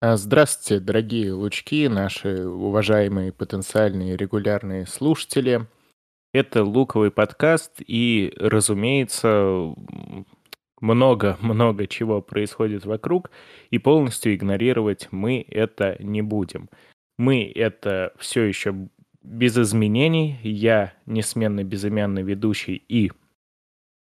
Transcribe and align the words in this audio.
А, 0.00 0.16
Здравствуйте, 0.16 0.84
дорогие 0.84 1.32
лучки, 1.32 1.88
наши 1.88 2.46
уважаемые 2.46 3.32
потенциальные 3.32 4.16
регулярные 4.16 4.86
слушатели. 4.86 5.66
Это 6.32 6.64
луковый 6.64 7.10
подкаст, 7.10 7.80
и, 7.86 8.32
разумеется, 8.36 9.74
много-много 10.80 11.86
чего 11.88 12.20
происходит 12.20 12.84
вокруг, 12.84 13.30
и 13.70 13.78
полностью 13.78 14.34
игнорировать 14.34 15.08
мы 15.10 15.46
это 15.48 15.96
не 16.00 16.22
будем. 16.22 16.68
Мы 17.16 17.50
это 17.54 18.12
все 18.18 18.42
еще 18.42 18.88
без 19.22 19.56
изменений. 19.56 20.38
Я 20.42 20.92
несменный 21.06 21.64
безымянный 21.64 22.22
ведущий 22.22 22.82
и... 22.88 23.12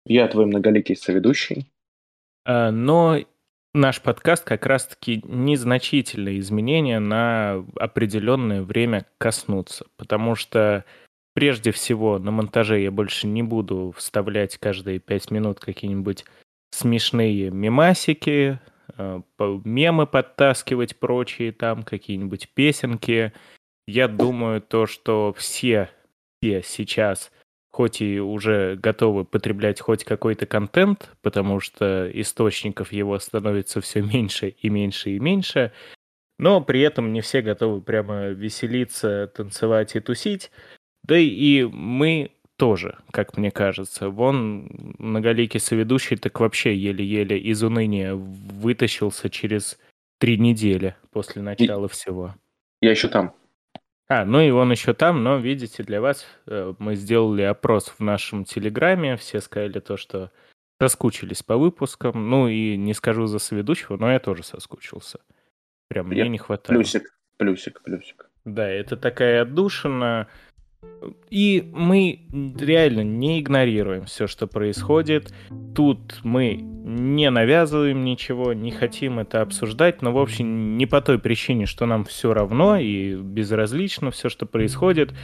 Я 0.06 0.28
твой 0.28 0.46
многоликий 0.46 0.96
соведущий. 0.96 1.70
А, 2.44 2.70
Но 2.70 3.18
наш 3.74 4.00
подкаст 4.00 4.44
как 4.44 4.66
раз-таки 4.66 5.22
незначительные 5.24 6.40
изменения 6.40 6.98
на 6.98 7.64
определенное 7.76 8.62
время 8.62 9.06
коснутся, 9.18 9.86
потому 9.96 10.34
что 10.34 10.84
прежде 11.34 11.70
всего 11.70 12.18
на 12.18 12.30
монтаже 12.30 12.80
я 12.80 12.90
больше 12.90 13.26
не 13.26 13.42
буду 13.42 13.94
вставлять 13.96 14.58
каждые 14.58 14.98
пять 14.98 15.30
минут 15.30 15.60
какие-нибудь 15.60 16.24
смешные 16.70 17.50
мемасики, 17.50 18.60
э, 18.96 19.20
мемы 19.38 20.06
подтаскивать 20.06 20.98
прочие 20.98 21.52
там, 21.52 21.82
какие-нибудь 21.82 22.48
песенки. 22.54 23.32
Я 23.86 24.08
думаю, 24.08 24.60
то, 24.60 24.86
что 24.86 25.32
все, 25.36 25.90
все 26.40 26.62
сейчас 26.62 27.30
хоть 27.70 28.00
и 28.00 28.20
уже 28.20 28.76
готовы 28.76 29.24
потреблять 29.24 29.80
хоть 29.80 30.04
какой-то 30.04 30.46
контент, 30.46 31.10
потому 31.22 31.60
что 31.60 32.10
источников 32.12 32.92
его 32.92 33.18
становится 33.18 33.80
все 33.80 34.02
меньше 34.02 34.48
и 34.48 34.68
меньше 34.68 35.10
и 35.10 35.18
меньше, 35.18 35.72
но 36.38 36.60
при 36.60 36.80
этом 36.80 37.12
не 37.12 37.20
все 37.20 37.42
готовы 37.42 37.82
прямо 37.82 38.28
веселиться, 38.28 39.30
танцевать 39.34 39.94
и 39.94 40.00
тусить. 40.00 40.50
Да 41.02 41.16
и 41.16 41.64
мы 41.64 42.32
тоже, 42.56 42.98
как 43.10 43.36
мне 43.36 43.50
кажется. 43.50 44.10
Вон 44.10 44.94
многоликий 44.98 45.60
соведущий 45.60 46.16
так 46.16 46.40
вообще 46.40 46.74
еле-еле 46.74 47.38
из 47.38 47.62
уныния 47.62 48.14
вытащился 48.14 49.30
через 49.30 49.78
три 50.18 50.38
недели 50.38 50.96
после 51.10 51.42
начала 51.42 51.88
всего. 51.88 52.34
Я 52.80 52.90
еще 52.90 53.08
там. 53.08 53.34
А, 54.10 54.24
ну 54.24 54.40
и 54.40 54.50
он 54.50 54.72
еще 54.72 54.92
там, 54.92 55.22
но 55.22 55.38
видите, 55.38 55.84
для 55.84 56.00
вас 56.00 56.26
э, 56.48 56.74
мы 56.80 56.96
сделали 56.96 57.42
опрос 57.42 57.94
в 57.96 58.00
нашем 58.00 58.44
Телеграме. 58.44 59.16
Все 59.16 59.40
сказали 59.40 59.78
то, 59.78 59.96
что 59.96 60.32
соскучились 60.80 61.44
по 61.44 61.56
выпускам. 61.56 62.28
Ну 62.28 62.48
и 62.48 62.76
не 62.76 62.92
скажу 62.92 63.26
за 63.26 63.38
соведущего, 63.38 63.96
но 63.96 64.10
я 64.10 64.18
тоже 64.18 64.42
соскучился. 64.42 65.20
Прям 65.86 66.08
мне 66.08 66.22
Я 66.22 66.28
не 66.28 66.38
хватает. 66.38 66.76
Плюсик, 66.76 67.16
плюсик, 67.36 67.82
плюсик. 67.82 68.28
Да, 68.44 68.68
это 68.68 68.96
такая 68.96 69.42
отдушина. 69.42 70.26
И 71.30 71.70
мы 71.72 72.20
реально 72.58 73.02
не 73.02 73.40
игнорируем 73.40 74.04
все, 74.04 74.26
что 74.26 74.46
происходит. 74.46 75.32
Тут 75.74 76.20
мы 76.24 76.54
не 76.54 77.30
навязываем 77.30 78.04
ничего, 78.04 78.52
не 78.52 78.70
хотим 78.70 79.18
это 79.18 79.40
обсуждать, 79.40 80.02
но, 80.02 80.12
в 80.12 80.18
общем, 80.18 80.76
не 80.76 80.86
по 80.86 81.00
той 81.00 81.18
причине, 81.18 81.66
что 81.66 81.86
нам 81.86 82.04
все 82.04 82.34
равно 82.34 82.76
и 82.76 83.14
безразлично 83.14 84.10
все, 84.10 84.28
что 84.28 84.46
происходит. 84.46 85.14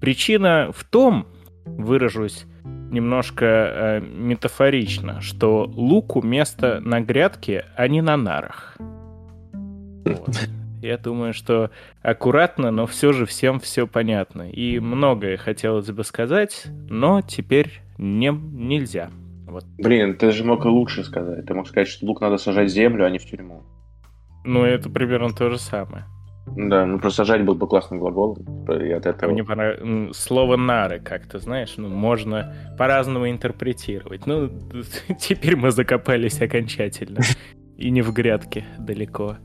Причина 0.00 0.70
в 0.72 0.84
том, 0.84 1.26
выражусь 1.64 2.44
немножко 2.64 3.44
э, 3.44 4.00
метафорично, 4.00 5.20
что 5.20 5.64
луку 5.64 6.22
место 6.22 6.80
на 6.80 7.00
грядке, 7.00 7.64
а 7.76 7.88
не 7.88 8.02
на 8.02 8.16
нарах. 8.16 8.76
Вот. 10.04 10.48
Я 10.86 10.98
думаю, 10.98 11.32
что 11.32 11.70
аккуратно, 12.02 12.70
но 12.70 12.86
все 12.86 13.12
же 13.12 13.26
всем 13.26 13.60
все 13.60 13.86
понятно. 13.86 14.50
И 14.50 14.78
многое 14.78 15.36
хотелось 15.36 15.90
бы 15.90 16.04
сказать, 16.04 16.66
но 16.88 17.22
теперь 17.22 17.80
не, 17.98 18.30
нельзя. 18.30 19.10
Вот. 19.46 19.64
Блин, 19.78 20.16
ты 20.16 20.30
же 20.30 20.44
мог 20.44 20.64
и 20.64 20.68
лучше 20.68 21.04
сказать. 21.04 21.46
Ты 21.46 21.54
мог 21.54 21.68
сказать, 21.68 21.88
что 21.88 22.06
лук 22.06 22.20
надо 22.20 22.36
сажать 22.36 22.70
в 22.70 22.72
землю, 22.72 23.04
а 23.04 23.10
не 23.10 23.18
в 23.18 23.24
тюрьму. 23.24 23.62
Ну, 24.44 24.64
это 24.64 24.88
примерно 24.88 25.30
то 25.30 25.50
же 25.50 25.58
самое. 25.58 26.04
Да, 26.46 26.86
ну 26.86 27.00
просто 27.00 27.24
сажать 27.24 27.44
был 27.44 27.56
бы 27.56 27.66
классным 27.66 27.98
глаголом. 27.98 28.38
И 28.70 28.90
от 28.92 29.06
этого... 29.06 29.32
Мне 29.32 29.42
м, 29.42 30.12
Слово 30.14 30.56
нары, 30.56 31.00
как-то, 31.00 31.38
знаешь, 31.38 31.74
ну, 31.76 31.88
можно 31.88 32.54
по-разному 32.78 33.28
интерпретировать. 33.28 34.26
Ну, 34.26 34.50
теперь 35.18 35.56
мы 35.56 35.72
закопались 35.72 36.40
окончательно. 36.40 37.20
И 37.76 37.90
не 37.90 38.02
в 38.02 38.12
грядке 38.12 38.64
далеко. 38.78 39.36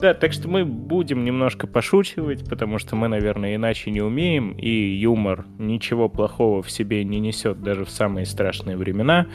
Да, 0.00 0.12
так 0.12 0.32
что 0.32 0.48
мы 0.48 0.64
будем 0.64 1.24
немножко 1.24 1.66
пошучивать, 1.66 2.48
потому 2.48 2.78
что 2.78 2.96
мы, 2.96 3.08
наверное, 3.08 3.54
иначе 3.54 3.90
не 3.90 4.02
умеем, 4.02 4.52
и 4.52 4.68
юмор 4.68 5.46
ничего 5.58 6.08
плохого 6.08 6.62
в 6.62 6.70
себе 6.70 7.04
не 7.04 7.20
несет 7.20 7.62
даже 7.62 7.84
в 7.84 7.90
самые 7.90 8.26
страшные 8.26 8.76
времена. 8.76 9.26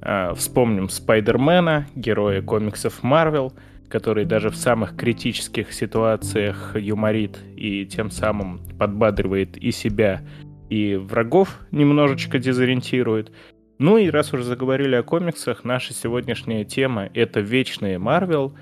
А, 0.00 0.34
Вспомним 0.34 0.88
Спайдермена, 0.88 1.86
героя 1.94 2.42
комиксов 2.42 3.02
Марвел, 3.02 3.52
который 3.88 4.24
даже 4.24 4.50
в 4.50 4.56
самых 4.56 4.96
критических 4.96 5.72
ситуациях 5.72 6.74
юморит 6.76 7.38
и 7.54 7.86
тем 7.86 8.10
самым 8.10 8.60
подбадривает 8.78 9.56
и 9.56 9.70
себя, 9.70 10.22
и 10.70 10.96
врагов 10.96 11.60
немножечко 11.70 12.38
дезориентирует. 12.38 13.32
Ну 13.78 13.98
и 13.98 14.08
раз 14.08 14.32
уже 14.32 14.42
заговорили 14.42 14.96
о 14.96 15.02
комиксах, 15.02 15.62
наша 15.62 15.92
сегодняшняя 15.92 16.64
тема— 16.64 17.10
это 17.14 17.40
«Вечные 17.40 17.98
Марвел», 17.98 18.54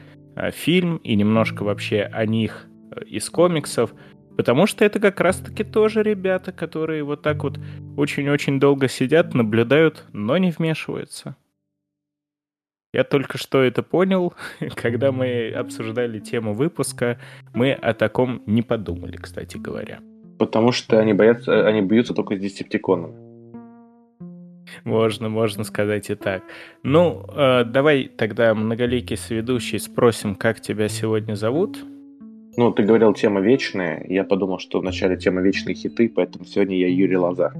фильм 0.51 0.97
и 0.99 1.15
немножко 1.15 1.63
вообще 1.63 2.03
о 2.03 2.27
них 2.27 2.67
э, 2.91 3.05
из 3.05 3.29
комиксов, 3.31 3.95
потому 4.37 4.67
что 4.67 4.85
это 4.85 5.01
как 5.01 5.21
раз-таки 5.21 5.65
тоже 5.65 6.03
ребята, 6.03 6.53
которые 6.53 7.05
вот 7.05 7.23
так 7.23 7.43
вот 7.45 7.59
очень-очень 7.97 8.61
долго 8.61 8.89
сидят, 8.89 9.35
наблюдают, 9.35 10.05
но 10.13 10.37
не 10.39 10.51
вмешиваются. 10.51 11.37
Я 12.93 13.03
только 13.03 13.39
что 13.39 13.61
это 13.61 13.83
понял, 13.83 14.35
когда 14.77 15.11
мы 15.11 15.51
обсуждали 15.51 16.21
тему 16.21 16.55
выпуска, 16.55 17.19
мы 17.53 17.73
о 17.73 17.93
таком 17.93 18.43
не 18.47 18.63
подумали, 18.63 19.17
кстати 19.17 19.57
говоря. 19.57 19.99
Потому 20.39 20.73
что 20.73 21.01
они 21.01 21.13
боятся, 21.13 21.67
они 21.67 21.81
бьются 21.81 22.15
только 22.15 22.37
с 22.37 22.41
десептиконами. 22.41 23.34
Можно, 24.85 25.29
можно 25.29 25.65
сказать 25.65 26.11
и 26.11 26.15
так. 26.15 26.43
Ну, 26.83 27.25
э, 27.35 27.65
давай 27.65 28.09
тогда 28.09 28.55
многоликий 28.55 29.17
соведущий 29.17 29.79
спросим, 29.79 30.35
как 30.35 30.61
тебя 30.61 30.89
сегодня 30.89 31.35
зовут. 31.35 31.85
Ну, 32.57 32.73
ты 32.73 32.85
говорил, 32.85 33.15
тема 33.15 33.41
вечная. 33.41 34.05
Я 34.09 34.25
подумал, 34.25 34.59
что 34.59 34.81
вначале 34.81 35.17
тема 35.17 35.41
вечные 35.41 35.75
хиты, 35.75 36.09
поэтому 36.09 36.45
сегодня 36.45 36.79
я 36.79 36.89
Юрий 36.89 37.17
Лоза. 37.17 37.53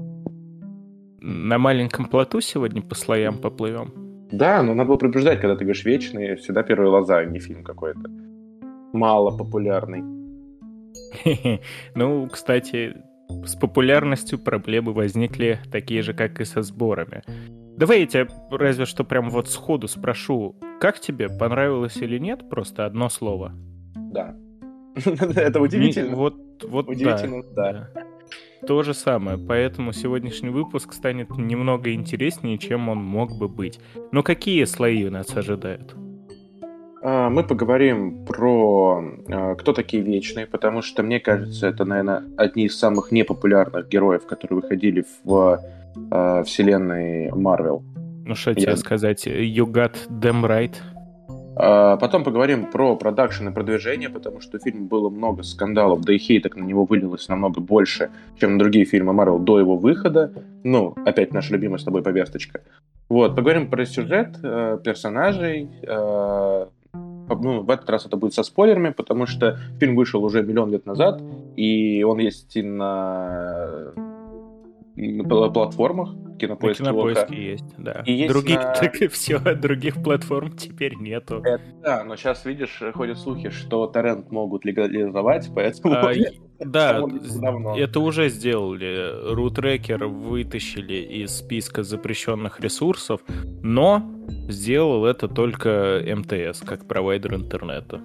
На 1.21 1.57
маленьком 1.57 2.05
плоту 2.05 2.39
сегодня 2.41 2.81
по 2.81 2.95
слоям 2.95 3.37
поплывем. 3.39 3.93
Да, 4.31 4.63
но 4.63 4.73
надо 4.73 4.89
было 4.89 4.97
предупреждать, 4.97 5.39
когда 5.39 5.55
ты 5.55 5.65
говоришь 5.65 5.85
вечные, 5.85 6.35
всегда 6.35 6.63
первый 6.63 6.89
Лоза, 6.89 7.17
а 7.17 7.25
не 7.25 7.39
фильм 7.39 7.63
какой-то. 7.63 8.09
Мало 8.93 9.37
популярный. 9.37 10.03
Ну, 11.95 12.27
кстати, 12.29 12.95
с 13.45 13.55
популярностью 13.55 14.39
проблемы 14.39 14.93
возникли 14.93 15.59
такие 15.71 16.01
же, 16.01 16.13
как 16.13 16.39
и 16.41 16.45
со 16.45 16.61
сборами. 16.61 17.23
Давай 17.77 18.01
я 18.01 18.07
тебя 18.07 18.27
разве 18.51 18.85
что 18.85 19.03
прям 19.03 19.29
вот 19.29 19.49
сходу 19.49 19.87
спрошу, 19.87 20.55
как 20.79 20.99
тебе, 20.99 21.29
понравилось 21.29 21.97
или 21.97 22.17
нет, 22.17 22.49
просто 22.49 22.85
одно 22.85 23.09
слово? 23.09 23.51
Да. 23.95 24.35
Это 25.35 25.59
удивительно. 25.59 26.15
Вот, 26.15 26.35
вот 26.63 26.87
Удивительно, 26.87 27.43
да. 27.53 27.89
То 28.65 28.81
же 28.81 28.93
самое, 28.93 29.37
поэтому 29.37 29.91
сегодняшний 29.91 30.49
выпуск 30.49 30.93
станет 30.93 31.29
немного 31.37 31.93
интереснее, 31.93 32.57
чем 32.57 32.89
он 32.89 32.97
мог 32.97 33.37
бы 33.37 33.47
быть. 33.47 33.79
Но 34.11 34.23
какие 34.23 34.63
слои 34.63 35.09
нас 35.09 35.35
ожидают? 35.35 35.95
А, 37.07 37.29
Мы 37.29 37.43
поговорим 37.43 38.25
про 38.25 39.03
а, 39.29 39.53
кто 39.53 39.73
такие 39.73 40.01
вечные, 40.01 40.47
потому 40.47 40.81
что, 40.81 41.03
мне 41.03 41.19
кажется, 41.19 41.67
это, 41.67 41.85
наверное, 41.85 42.23
одни 42.35 42.65
из 42.65 42.79
самых 42.79 43.11
непопулярных 43.11 43.87
героев, 43.87 44.25
которые 44.25 44.61
выходили 44.61 45.05
в 45.23 45.61
а, 46.09 46.43
вселенной 46.43 47.31
Марвел. 47.31 47.83
Ну 48.25 48.33
что 48.33 48.51
Я- 48.51 48.55
тебе 48.55 48.75
сказать, 48.77 49.27
you 49.27 49.71
got 49.71 49.93
them 50.09 50.43
right. 50.43 50.73
Потом 51.57 52.25
поговорим 52.25 52.65
про 52.65 52.97
продакшн 52.97 53.47
и 53.47 53.51
продвижение, 53.53 54.09
потому 54.09 54.41
что 54.41 54.59
в 54.59 54.63
фильме 54.63 54.81
было 54.81 55.09
много 55.09 55.43
скандалов, 55.43 56.01
да 56.01 56.13
и 56.13 56.17
хейток 56.17 56.57
на 56.57 56.65
него 56.65 56.83
вылилось 56.83 57.29
намного 57.29 57.61
больше, 57.61 58.09
чем 58.37 58.53
на 58.53 58.59
другие 58.59 58.83
фильмы 58.83 59.13
Марвел 59.13 59.39
до 59.39 59.59
его 59.59 59.77
выхода. 59.77 60.33
Ну, 60.65 60.95
опять 61.05 61.31
наша 61.31 61.53
любимая 61.53 61.77
с 61.77 61.85
тобой 61.85 62.01
повесточка. 62.01 62.59
Вот, 63.07 63.37
поговорим 63.37 63.69
про 63.69 63.85
сюжет, 63.85 64.37
э, 64.43 64.79
персонажей. 64.83 65.69
Ну, 67.27 67.61
в 67.61 67.69
этот 67.69 67.89
раз 67.89 68.05
это 68.05 68.17
будет 68.17 68.33
со 68.33 68.43
спойлерами, 68.43 68.89
потому 68.89 69.25
что 69.25 69.57
фильм 69.79 69.95
вышел 69.95 70.23
уже 70.23 70.43
миллион 70.43 70.71
лет 70.71 70.85
назад, 70.85 71.21
и 71.55 72.03
он 72.03 72.19
есть 72.19 72.55
и 72.55 72.61
на, 72.61 73.93
платформах. 74.95 76.15
кинопоиске, 76.37 76.83
на 76.83 76.89
кинопоиске 76.89 77.51
есть, 77.51 77.65
да. 77.77 78.03
И 78.05 78.13
есть 78.13 78.31
других, 78.31 78.57
на... 78.57 78.73
так 78.73 78.95
и 79.01 79.07
все, 79.07 79.39
других 79.39 80.01
платформ 80.01 80.51
теперь 80.51 80.95
нету. 80.95 81.41
Это, 81.43 81.61
да, 81.83 82.03
но 82.03 82.15
сейчас, 82.15 82.45
видишь, 82.45 82.81
ходят 82.93 83.17
слухи, 83.17 83.49
что 83.49 83.87
торрент 83.87 84.31
могут 84.31 84.65
легализовать, 84.65 85.49
поэтому... 85.53 85.95
А, 85.95 86.13
да, 86.59 87.01
это 87.77 87.99
уже 87.99 88.29
сделали. 88.29 89.33
Рутрекер 89.33 90.05
вытащили 90.05 90.95
из 90.95 91.37
списка 91.37 91.83
запрещенных 91.83 92.59
ресурсов, 92.59 93.21
но 93.61 94.03
сделал 94.49 95.05
это 95.05 95.27
только 95.27 96.01
МТС, 96.05 96.61
как 96.61 96.87
провайдер 96.87 97.35
интернета. 97.35 98.01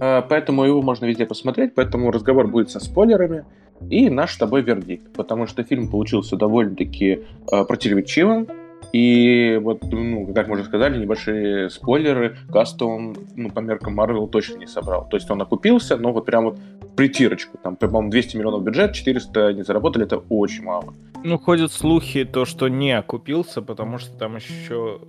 А, 0.00 0.22
поэтому 0.22 0.64
его 0.64 0.82
можно 0.82 1.06
везде 1.06 1.26
посмотреть, 1.26 1.74
поэтому 1.74 2.10
разговор 2.10 2.46
будет 2.46 2.70
со 2.70 2.80
спойлерами. 2.80 3.44
И 3.90 4.10
наш 4.10 4.34
с 4.34 4.36
тобой 4.36 4.62
вердикт, 4.62 5.12
потому 5.12 5.46
что 5.46 5.62
фильм 5.62 5.88
получился 5.88 6.36
довольно-таки 6.36 7.24
э, 7.50 7.64
противоречивым, 7.64 8.48
и 8.92 9.60
вот, 9.62 9.82
ну, 9.92 10.32
как 10.32 10.48
мы 10.48 10.54
уже 10.54 10.64
сказали, 10.64 10.98
небольшие 10.98 11.68
спойлеры, 11.68 12.38
каста 12.50 12.86
он, 12.86 13.16
ну, 13.36 13.50
по 13.50 13.60
меркам 13.60 13.94
Марвел 13.94 14.28
точно 14.28 14.58
не 14.58 14.66
собрал. 14.66 15.06
То 15.08 15.16
есть 15.18 15.30
он 15.30 15.42
окупился, 15.42 15.96
но 15.98 16.12
вот 16.12 16.24
прям 16.24 16.44
вот 16.44 16.58
притирочку. 16.96 17.58
Там, 17.58 17.76
по-моему, 17.76 18.10
200 18.10 18.36
миллионов 18.38 18.62
бюджет, 18.62 18.94
400 18.94 19.52
не 19.52 19.62
заработали, 19.62 20.06
это 20.06 20.18
очень 20.18 20.64
мало. 20.64 20.94
Ну, 21.22 21.38
ходят 21.38 21.70
слухи, 21.70 22.24
то, 22.24 22.44
что 22.44 22.68
не 22.68 22.92
окупился, 22.92 23.60
потому 23.60 23.98
что 23.98 24.16
там 24.16 24.36
еще 24.36 25.00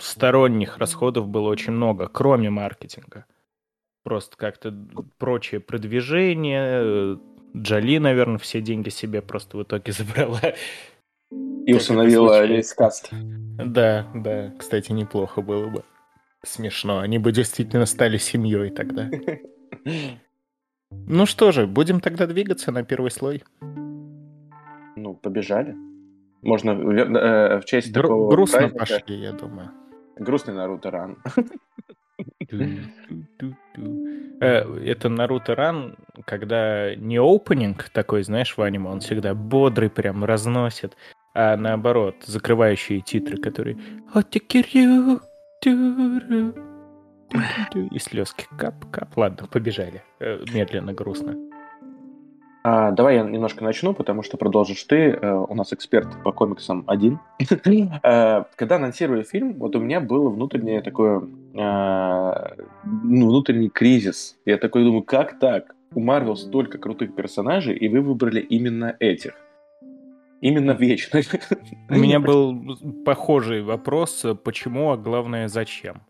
сторонних 0.00 0.78
расходов 0.78 1.28
было 1.28 1.48
очень 1.48 1.72
много, 1.72 2.08
кроме 2.08 2.50
маркетинга. 2.50 3.26
Просто 4.02 4.36
как-то 4.36 4.74
прочее 5.18 5.60
продвижение, 5.60 7.18
Джоли, 7.56 7.98
наверное, 7.98 8.38
все 8.38 8.60
деньги 8.60 8.88
себе 8.88 9.22
просто 9.22 9.56
в 9.58 9.62
итоге 9.62 9.92
забрала. 9.92 10.40
И 11.66 11.74
установила 11.74 12.44
весь 12.44 12.72
каст. 12.72 13.10
Да, 13.12 14.06
да. 14.14 14.52
Кстати, 14.58 14.92
неплохо 14.92 15.42
было 15.42 15.68
бы. 15.68 15.84
Смешно. 16.42 16.98
Они 16.98 17.18
бы 17.18 17.30
действительно 17.32 17.86
стали 17.86 18.18
семьей 18.18 18.70
тогда. 18.70 19.10
Ну 21.06 21.24
что 21.24 21.52
же, 21.52 21.66
будем 21.66 22.00
тогда 22.00 22.26
двигаться 22.26 22.70
на 22.70 22.84
первый 22.84 23.10
слой. 23.10 23.42
Ну, 24.94 25.14
побежали. 25.14 25.74
Можно 26.42 26.72
э, 26.72 27.60
в 27.60 27.64
честь 27.64 27.92
Гру- 27.92 28.02
такого 28.02 28.30
Грустно 28.30 28.58
праздника... 28.68 28.78
пошли, 28.78 29.16
я 29.16 29.32
думаю. 29.32 29.70
Грустный 30.16 30.52
Наруто 30.52 30.90
ран. 30.90 31.16
Э, 34.40 34.78
это 34.84 35.08
Наруто 35.08 35.54
Ран, 35.54 35.96
когда 36.24 36.94
не 36.94 37.18
опенинг 37.18 37.88
такой, 37.90 38.22
знаешь, 38.22 38.56
в 38.56 38.62
аниме, 38.62 38.90
он 38.90 39.00
всегда 39.00 39.34
бодрый, 39.34 39.90
прям 39.90 40.24
разносит, 40.24 40.96
а 41.34 41.56
наоборот, 41.56 42.16
закрывающие 42.24 43.00
титры, 43.00 43.36
которые 43.38 43.78
и 47.90 47.98
слезки 47.98 48.46
кап-кап. 48.58 49.16
Ладно, 49.16 49.46
побежали. 49.46 50.02
Э, 50.20 50.44
медленно, 50.52 50.92
грустно. 50.92 51.36
А, 52.64 52.92
давай 52.92 53.16
я 53.16 53.22
немножко 53.22 53.64
начну, 53.64 53.94
потому 53.94 54.22
что 54.22 54.36
продолжишь 54.36 54.82
ты. 54.84 55.10
Э, 55.10 55.34
у 55.34 55.54
нас 55.54 55.72
эксперт 55.72 56.22
по 56.22 56.32
комиксам 56.32 56.84
один. 56.86 57.18
Когда 58.02 58.76
анонсировали 58.76 59.22
фильм, 59.22 59.54
вот 59.54 59.74
у 59.74 59.80
меня 59.80 60.00
было 60.00 60.28
внутреннее 60.28 60.82
такое, 60.82 61.22
внутренний 62.84 63.68
кризис. 63.68 64.38
Я 64.44 64.56
такой 64.58 64.84
думаю, 64.84 65.02
как 65.02 65.38
так? 65.38 65.74
У 65.94 66.00
Марвел 66.00 66.36
столько 66.36 66.78
крутых 66.78 67.14
персонажей, 67.14 67.76
и 67.76 67.88
вы 67.88 68.00
выбрали 68.00 68.40
именно 68.40 68.96
этих. 68.98 69.34
Именно 70.40 70.72
вечных. 70.72 71.26
У 71.90 71.94
меня 71.94 72.18
был 72.18 72.78
похожий 73.04 73.62
вопрос, 73.62 74.24
почему, 74.42 74.90
а 74.90 74.96
главное, 74.96 75.48
зачем? 75.48 76.02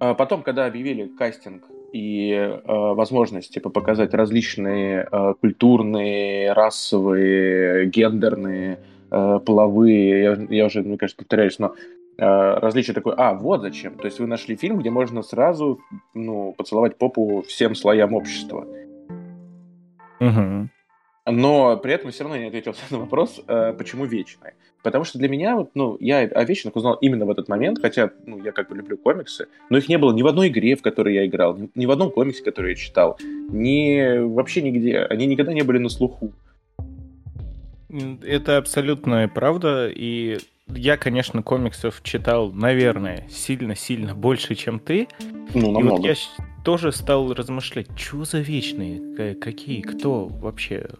А 0.00 0.14
потом, 0.14 0.42
когда 0.42 0.66
объявили 0.66 1.06
кастинг 1.06 1.64
и 1.92 2.30
э, 2.32 2.60
возможность 2.64 3.52
типа, 3.52 3.70
показать 3.70 4.14
различные 4.14 5.06
э, 5.10 5.34
культурные, 5.40 6.52
расовые, 6.52 7.86
гендерные, 7.86 8.78
э, 9.10 9.40
половые, 9.44 10.22
я, 10.22 10.46
я 10.48 10.66
уже, 10.66 10.82
мне 10.82 10.96
кажется, 10.96 11.18
повторяюсь, 11.18 11.58
но 11.58 11.74
различие 12.20 12.94
такое, 12.94 13.14
а, 13.16 13.34
вот 13.34 13.62
зачем. 13.62 13.96
То 13.96 14.04
есть 14.04 14.20
вы 14.20 14.26
нашли 14.26 14.56
фильм, 14.56 14.78
где 14.78 14.90
можно 14.90 15.22
сразу 15.22 15.80
ну, 16.14 16.52
поцеловать 16.52 16.98
попу 16.98 17.42
всем 17.48 17.74
слоям 17.74 18.14
общества. 18.14 18.66
Угу. 20.20 20.68
Но 21.26 21.76
при 21.76 21.92
этом 21.92 22.10
все 22.10 22.24
равно 22.24 22.38
не 22.38 22.46
ответил 22.46 22.74
на 22.90 22.98
вопрос, 22.98 23.40
э, 23.46 23.72
почему 23.76 24.04
вечные. 24.04 24.54
Потому 24.82 25.04
что 25.04 25.18
для 25.18 25.28
меня, 25.28 25.56
вот, 25.56 25.70
ну, 25.74 25.96
я 26.00 26.20
о 26.20 26.44
вечных 26.44 26.74
узнал 26.76 26.94
именно 26.94 27.26
в 27.26 27.30
этот 27.30 27.48
момент, 27.48 27.78
хотя, 27.80 28.10
ну, 28.26 28.42
я 28.42 28.52
как 28.52 28.70
бы 28.70 28.76
люблю 28.76 28.96
комиксы, 28.96 29.46
но 29.68 29.76
их 29.76 29.88
не 29.88 29.98
было 29.98 30.12
ни 30.12 30.22
в 30.22 30.26
одной 30.26 30.48
игре, 30.48 30.74
в 30.74 30.82
которой 30.82 31.14
я 31.14 31.26
играл, 31.26 31.56
ни, 31.56 31.70
ни 31.74 31.86
в 31.86 31.90
одном 31.90 32.10
комиксе, 32.10 32.42
который 32.42 32.70
я 32.70 32.76
читал, 32.76 33.18
ни 33.50 34.18
вообще 34.18 34.62
нигде. 34.62 35.00
Они 35.00 35.26
никогда 35.26 35.52
не 35.52 35.62
были 35.62 35.78
на 35.78 35.90
слуху. 35.90 36.32
Это 38.22 38.56
абсолютная 38.56 39.28
правда, 39.28 39.90
и 39.94 40.38
я, 40.74 40.96
конечно, 40.96 41.42
комиксов 41.42 42.00
читал, 42.02 42.52
наверное, 42.52 43.26
сильно-сильно 43.30 44.14
больше, 44.14 44.54
чем 44.54 44.78
ты. 44.78 45.08
Ну, 45.54 45.72
намного. 45.72 45.80
И 45.80 45.90
вот 45.90 46.04
я 46.04 46.14
тоже 46.64 46.92
стал 46.92 47.32
размышлять, 47.32 47.88
что 47.96 48.24
за 48.24 48.38
вечные, 48.38 49.34
какие, 49.34 49.80
кто 49.80 50.26
вообще, 50.26 50.90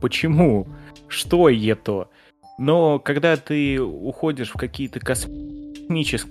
почему, 0.00 0.66
что 1.08 1.48
это. 1.48 2.08
Но 2.58 2.98
когда 2.98 3.36
ты 3.36 3.80
уходишь 3.80 4.50
в 4.50 4.58
какие-то 4.58 5.00
космические 5.00 5.65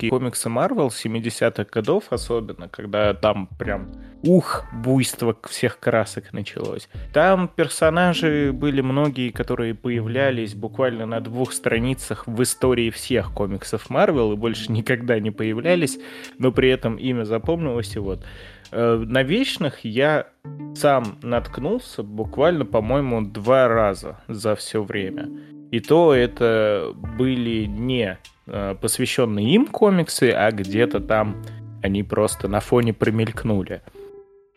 комиксы 0.09 0.49
Марвел 0.49 0.87
70-х 0.87 1.65
годов, 1.71 2.05
особенно, 2.09 2.67
когда 2.69 3.13
там 3.13 3.47
прям 3.57 3.91
ух, 4.23 4.65
буйство 4.73 5.37
всех 5.47 5.79
красок 5.79 6.33
началось. 6.33 6.89
Там 7.13 7.47
персонажи 7.47 8.51
были 8.53 8.81
многие, 8.81 9.29
которые 9.29 9.75
появлялись 9.75 10.55
буквально 10.55 11.05
на 11.05 11.21
двух 11.21 11.53
страницах 11.53 12.27
в 12.27 12.41
истории 12.41 12.89
всех 12.89 13.33
комиксов 13.33 13.89
Марвел 13.89 14.33
и 14.33 14.35
больше 14.35 14.71
никогда 14.71 15.19
не 15.19 15.31
появлялись, 15.31 15.99
но 16.37 16.51
при 16.51 16.69
этом 16.69 16.95
имя 16.95 17.23
запомнилось 17.23 17.95
и 17.95 17.99
вот. 17.99 18.25
Э, 18.71 19.03
на 19.05 19.23
вечных 19.23 19.85
я 19.85 20.27
сам 20.75 21.17
наткнулся 21.21 22.03
буквально, 22.03 22.65
по-моему, 22.65 23.21
два 23.25 23.67
раза 23.67 24.21
за 24.27 24.55
все 24.55 24.83
время. 24.83 25.29
И 25.71 25.79
то 25.79 26.13
это 26.13 26.93
были 26.93 27.65
не 27.65 28.17
э, 28.47 28.75
посвященные 28.79 29.53
им 29.53 29.67
комиксы, 29.67 30.31
а 30.31 30.51
где-то 30.51 30.99
там 30.99 31.43
они 31.81 32.03
просто 32.03 32.47
на 32.47 32.59
фоне 32.59 32.93
промелькнули. 32.93 33.81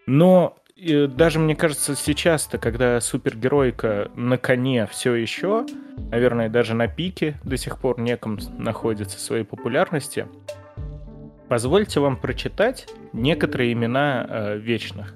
Но 0.07 0.57
э, 0.77 1.07
даже, 1.07 1.39
мне 1.39 1.55
кажется, 1.55 1.95
сейчас-то, 1.95 2.59
когда 2.59 3.01
супергеройка 3.01 4.11
на 4.15 4.39
коне 4.39 4.87
все 4.87 5.15
еще, 5.15 5.67
наверное, 6.11 6.49
даже 6.49 6.75
на 6.75 6.89
пике 6.89 7.39
до 7.45 7.57
сих 7.57 7.79
пор 7.79 8.01
неком 8.01 8.39
находится 8.59 9.19
своей 9.19 9.45
популярности, 9.45 10.27
позвольте 11.49 12.01
вам 12.01 12.17
прочитать 12.17 12.87
некоторые 13.13 13.73
имена 13.73 14.27
э, 14.29 14.59
вечных. 14.59 15.15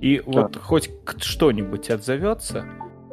И 0.00 0.22
вот 0.24 0.56
хоть 0.56 0.90
что-нибудь 1.18 1.90
отзовется, 1.90 2.66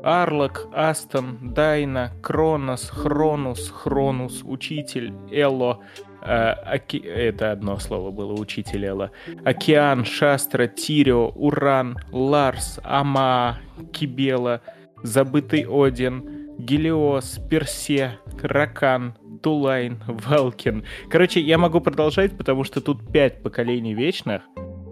Арлок, 0.08 0.70
Астон, 0.74 1.38
Дайна, 1.54 2.14
Кронос, 2.22 2.90
Хронус, 2.90 3.70
Хронус, 3.70 4.42
Учитель, 4.46 5.12
Элло, 5.30 5.84
э, 6.22 6.52
оки... 6.52 6.98
это 6.98 7.52
одно 7.52 7.78
слово 7.78 8.12
было, 8.12 8.32
Учитель 8.32 8.86
Элло, 8.86 9.12
Океан, 9.44 10.06
Шастра, 10.06 10.68
Тирио, 10.68 11.34
Уран, 11.36 11.98
Ларс, 12.14 12.80
Ама, 12.86 13.58
Кибела, 13.92 14.62
Забытый 15.04 15.66
Один, 15.70 16.56
Гелиос, 16.58 17.42
Персе, 17.50 18.18
Ракан, 18.42 19.18
Тулайн, 19.44 20.02
Валкин. 20.08 20.86
Короче, 21.10 21.42
я 21.42 21.58
могу 21.58 21.82
продолжать, 21.82 22.38
потому 22.38 22.64
что 22.64 22.80
тут 22.80 23.12
пять 23.12 23.44
поколений 23.44 23.94
вечных, 23.94 24.44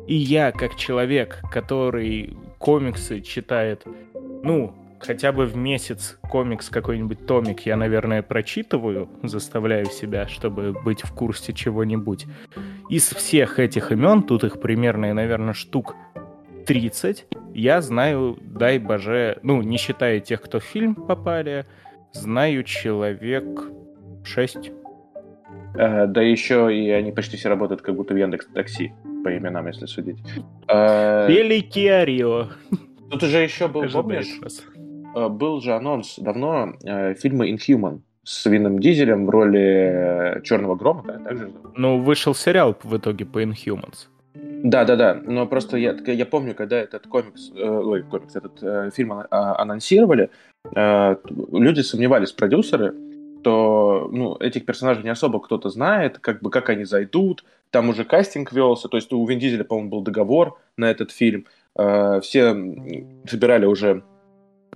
и 0.07 0.15
я, 0.15 0.51
как 0.51 0.75
человек, 0.75 1.41
который 1.53 2.36
комиксы 2.60 3.22
читает, 3.22 3.86
ну, 4.43 4.75
хотя 4.99 5.31
бы 5.31 5.45
в 5.45 5.55
месяц 5.55 6.17
комикс 6.29 6.69
какой-нибудь 6.69 7.25
томик 7.25 7.61
я, 7.61 7.75
наверное, 7.75 8.21
прочитываю, 8.21 9.09
заставляю 9.23 9.85
себя, 9.85 10.27
чтобы 10.27 10.73
быть 10.73 11.03
в 11.03 11.13
курсе 11.13 11.53
чего-нибудь. 11.53 12.25
Из 12.89 13.09
всех 13.09 13.59
этих 13.59 13.91
имен, 13.91 14.23
тут 14.23 14.43
их 14.43 14.59
примерно, 14.59 15.13
наверное, 15.13 15.53
штук 15.53 15.95
30, 16.65 17.27
я 17.53 17.81
знаю, 17.81 18.37
дай 18.41 18.79
боже, 18.79 19.39
ну, 19.43 19.61
не 19.61 19.77
считая 19.77 20.19
тех, 20.19 20.41
кто 20.41 20.59
в 20.59 20.63
фильм 20.63 20.95
попали, 20.95 21.65
знаю 22.11 22.63
человек 22.63 23.45
6. 24.23 24.71
Э, 25.77 26.07
да 26.07 26.21
еще 26.21 26.75
и 26.75 26.89
они 26.89 27.11
почти 27.11 27.37
все 27.37 27.49
работают 27.49 27.81
как 27.81 27.95
будто 27.95 28.13
в 28.13 28.17
Яндекс 28.17 28.47
Такси, 28.47 28.93
по 29.23 29.35
именам, 29.35 29.67
если 29.67 29.85
судить. 29.85 30.17
Э, 30.67 31.27
Великий 31.29 31.87
Арио. 31.87 32.47
Тут 33.11 33.23
уже 33.23 33.43
еще 33.43 33.67
был, 33.67 33.87
помнишь, 33.89 34.39
э, 34.41 34.47
был 35.29 35.62
же 35.62 35.74
анонс 35.74 36.15
давно 36.17 36.74
э, 36.84 37.13
фильма 37.15 37.48
Inhuman 37.48 38.01
с 38.24 38.45
Вином 38.45 38.79
Дизелем 38.79 39.25
в 39.25 39.29
роли 39.29 40.41
Черного 40.43 40.75
Грома, 40.75 41.03
да, 41.07 41.19
так 41.19 41.38
же? 41.38 41.51
Ну, 41.75 42.00
вышел 42.00 42.34
сериал 42.36 42.75
в 42.84 42.98
итоге 42.98 43.25
по 43.25 43.41
Inhumans. 43.43 44.07
Да, 44.34 44.84
да, 44.84 44.95
да. 44.95 45.22
Но 45.24 45.45
просто 45.45 45.77
я, 45.77 45.95
я 46.07 46.25
помню, 46.25 46.55
когда 46.55 46.77
этот 46.77 47.07
комикс, 47.07 47.51
э, 47.55 47.63
ой, 47.63 48.03
комикс, 48.03 48.36
этот 48.36 48.63
э, 48.63 48.89
фильм 48.93 49.13
а, 49.13 49.62
анонсировали, 49.62 50.29
э, 50.75 51.15
люди 51.51 51.81
сомневались, 51.81 52.31
продюсеры, 52.31 52.93
что 53.45 54.10
ну, 54.12 54.36
этих 54.38 54.65
персонажей 54.65 55.03
не 55.03 55.10
особо 55.10 55.39
кто-то 55.39 55.69
знает, 55.69 56.17
как 56.17 56.41
бы 56.41 56.50
как 56.50 56.69
они 56.69 56.84
зайдут. 56.84 57.45
Там 57.69 57.89
уже 57.89 58.03
кастинг 58.03 58.51
велся, 58.51 58.88
то 58.88 58.98
есть 58.98 59.13
у 59.13 59.24
Вин 59.27 59.38
Дизеля, 59.38 59.63
по-моему, 59.63 59.91
был 59.91 60.01
договор 60.01 60.57
на 60.77 60.89
этот 60.89 61.12
фильм. 61.12 61.45
Э, 61.77 62.22
все 62.22 62.55
собирали 63.29 63.67
уже 63.67 64.01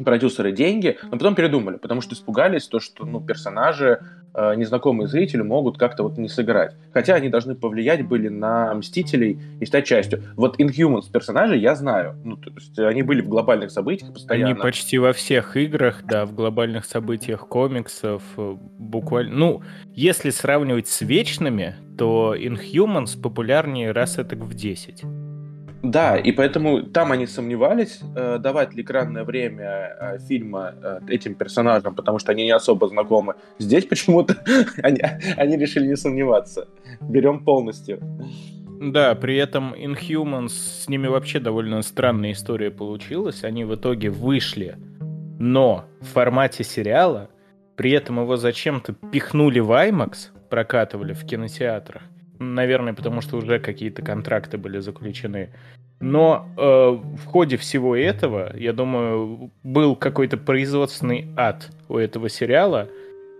продюсеры 0.03 0.51
деньги, 0.51 0.98
но 1.03 1.12
потом 1.12 1.36
передумали, 1.36 1.77
потому 1.77 2.01
что 2.01 2.13
испугались 2.13 2.68
то, 2.68 2.79
что 2.79 3.06
ну, 3.06 3.22
персонажи, 3.22 4.00
э, 4.34 4.56
незнакомые 4.56 5.08
зрители 5.08 5.41
могут 5.41 5.77
как-то 5.77 6.03
вот 6.03 6.18
не 6.18 6.29
сыграть. 6.29 6.75
Хотя 6.94 7.15
они 7.15 7.29
должны 7.29 7.56
повлиять 7.56 8.08
были 8.08 8.29
на 8.29 8.74
Мстителей 8.74 9.39
и 9.60 9.65
стать 9.65 9.86
частью. 9.86 10.24
Вот 10.36 10.60
Inhumans 10.60 11.12
персонажи 11.12 11.58
я 11.58 11.75
знаю. 11.75 12.15
Ну, 12.24 12.38
то 12.38 12.51
есть 12.51 12.77
они 12.79 13.03
были 13.03 13.22
в 13.22 13.27
глобальных 13.27 13.72
событиях 13.72 14.13
постоянно. 14.13 14.51
Они 14.51 14.60
почти 14.60 14.98
во 14.98 15.13
всех 15.13 15.58
играх, 15.58 16.03
да, 16.06 16.25
в 16.25 16.34
глобальных 16.34 16.86
событиях 16.86 17.48
комиксов, 17.48 18.24
э, 18.38 18.56
буквально... 18.77 19.36
Ну, 19.36 19.62
если 19.94 20.29
сравнивать 20.29 20.88
с 20.88 21.01
Вечными, 21.01 21.75
то 21.98 22.36
Inhumans 22.36 23.20
популярнее 23.22 23.91
раз 23.91 24.18
это 24.18 24.36
в 24.36 24.53
10. 24.53 25.03
Да, 25.81 26.17
и 26.17 26.31
поэтому 26.31 26.83
там 26.83 27.12
они 27.12 27.25
сомневались, 27.25 28.01
э, 28.15 28.38
давать 28.39 28.74
ли 28.74 28.83
экранное 28.83 29.24
время 29.24 29.95
э, 30.00 30.19
фильма 30.19 30.74
э, 30.81 31.00
этим 31.07 31.36
персонажам, 31.36 31.95
потому 31.95 32.19
что 32.19 32.33
они 32.33 32.43
не 32.43 32.51
особо 32.51 32.88
знакомы. 32.89 33.36
Здесь 33.59 33.86
почему-то 33.86 34.36
они, 34.83 35.01
они 35.38 35.57
решили 35.57 35.88
не 35.88 35.95
сомневаться. 35.95 36.67
Берем 37.00 37.45
полностью. 37.45 38.00
Да, 38.81 39.15
при 39.15 39.38
этом 39.38 39.74
Inhumans, 39.74 40.50
с 40.50 40.89
ними 40.89 41.07
вообще 41.07 41.39
довольно 41.39 41.81
странная 41.81 42.33
история 42.33 42.71
получилась. 42.71 43.43
Они 43.43 43.63
в 43.63 43.75
итоге 43.75 44.09
вышли, 44.09 44.77
но 45.39 45.86
в 46.01 46.07
формате 46.07 46.63
сериала, 46.63 47.29
при 47.75 47.91
этом 47.91 48.19
его 48.19 48.36
зачем-то 48.36 48.93
пихнули 49.12 49.59
в 49.59 49.71
IMAX, 49.71 50.29
прокатывали 50.50 51.13
в 51.13 51.25
кинотеатрах. 51.25 52.03
Наверное, 52.39 52.93
потому 52.93 53.19
что 53.22 53.38
уже 53.38 53.60
какие-то 53.60 54.01
контракты 54.01 54.58
были 54.58 54.79
заключены. 54.79 55.50
Но 56.00 56.48
э, 56.58 56.62
в 56.62 57.25
ходе 57.25 57.58
всего 57.58 57.96
этого, 57.96 58.55
я 58.55 58.72
думаю, 58.72 59.51
был 59.63 59.98
какой-то 59.98 60.38
производственный 60.38 61.27
ад 61.36 61.69
у 61.89 61.98
этого 61.98 62.29
сериала. 62.29 62.88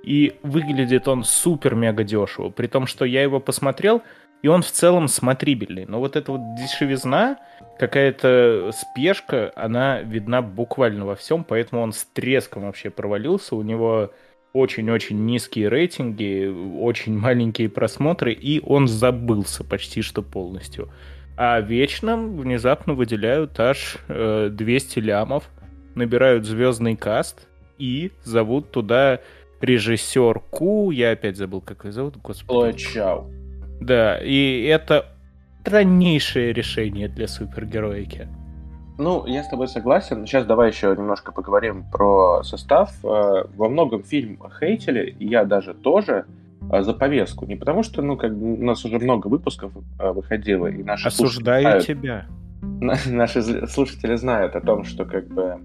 И 0.04 0.36
выглядит 0.44 1.08
он 1.08 1.24
супер-мега 1.24 2.04
дешево. 2.04 2.50
При 2.50 2.68
том, 2.68 2.88
что 2.88 3.06
я 3.06 3.22
его 3.22 3.40
посмотрел, 3.40 4.02
и 4.42 4.48
он 4.48 4.62
в 4.62 4.72
целом 4.72 5.08
смотрибельный. 5.08 5.86
Но 5.86 6.00
вот 6.00 6.16
эта 6.16 6.32
вот 6.34 6.42
дешевизна, 6.56 7.38
какая-то 7.78 8.72
спешка, 8.74 9.52
она 9.56 10.02
видна 10.02 10.42
буквально 10.42 11.06
во 11.06 11.16
всем, 11.16 11.44
поэтому 11.44 11.82
он 11.82 11.94
с 11.94 12.06
треском 12.06 12.64
вообще 12.64 12.90
провалился. 12.90 13.56
У 13.56 13.62
него 13.62 14.12
очень-очень 14.54 15.26
низкие 15.26 15.70
рейтинги, 15.70 16.48
очень 16.80 17.18
маленькие 17.18 17.70
просмотры, 17.70 18.34
и 18.34 18.62
он 18.66 18.88
забылся 18.88 19.64
почти 19.64 20.02
что 20.02 20.22
полностью. 20.22 20.90
А 21.38 21.62
Вечном 21.62 22.38
внезапно 22.38 22.94
выделяют 22.94 23.60
аж 23.60 23.98
э, 24.08 24.50
200 24.52 25.00
лямов, 25.00 25.50
набирают 25.96 26.46
звездный 26.46 26.96
каст 26.96 27.48
и 27.78 28.12
зовут 28.24 28.72
туда 28.72 29.22
режиссерку, 29.62 30.92
я 30.92 31.12
опять 31.12 31.38
забыл, 31.38 31.62
как 31.62 31.86
ее 31.86 31.92
зовут, 31.92 32.18
господи. 32.18 32.78
Чау. 32.78 33.32
Да, 33.80 34.18
и 34.18 34.64
это 34.64 35.06
страннейшее 35.62 36.54
решение 36.54 37.08
для 37.08 37.28
супергероики. 37.28 38.28
Ну, 39.00 39.26
я 39.26 39.44
с 39.44 39.48
тобой 39.48 39.70
согласен. 39.70 40.26
Сейчас 40.26 40.46
давай 40.46 40.72
еще 40.72 40.90
немножко 40.90 41.32
поговорим 41.32 41.86
про 41.90 42.44
состав. 42.44 42.94
Э, 43.02 43.46
во 43.56 43.70
многом 43.70 44.04
фильм 44.04 44.38
хейтили, 44.60 45.16
и 45.18 45.26
я 45.26 45.46
даже 45.46 45.74
тоже 45.74 46.26
э, 46.70 46.82
за 46.82 46.94
повестку. 46.94 47.46
Не 47.46 47.56
потому 47.56 47.82
что, 47.82 48.02
ну, 48.02 48.18
как 48.18 48.34
у 48.34 48.62
нас 48.62 48.84
уже 48.84 49.00
много 49.00 49.28
выпусков 49.28 49.72
э, 50.00 50.12
выходило, 50.12 50.68
и 50.68 50.84
наши 50.84 51.08
Осуждаю 51.08 51.62
знают, 51.62 51.86
тебя. 51.86 52.26
Наши 52.62 53.42
слушатели 53.68 54.16
знают 54.16 54.58
о 54.58 54.60
том, 54.60 54.84
что 54.84 55.06
как 55.06 55.28
бы 55.28 55.60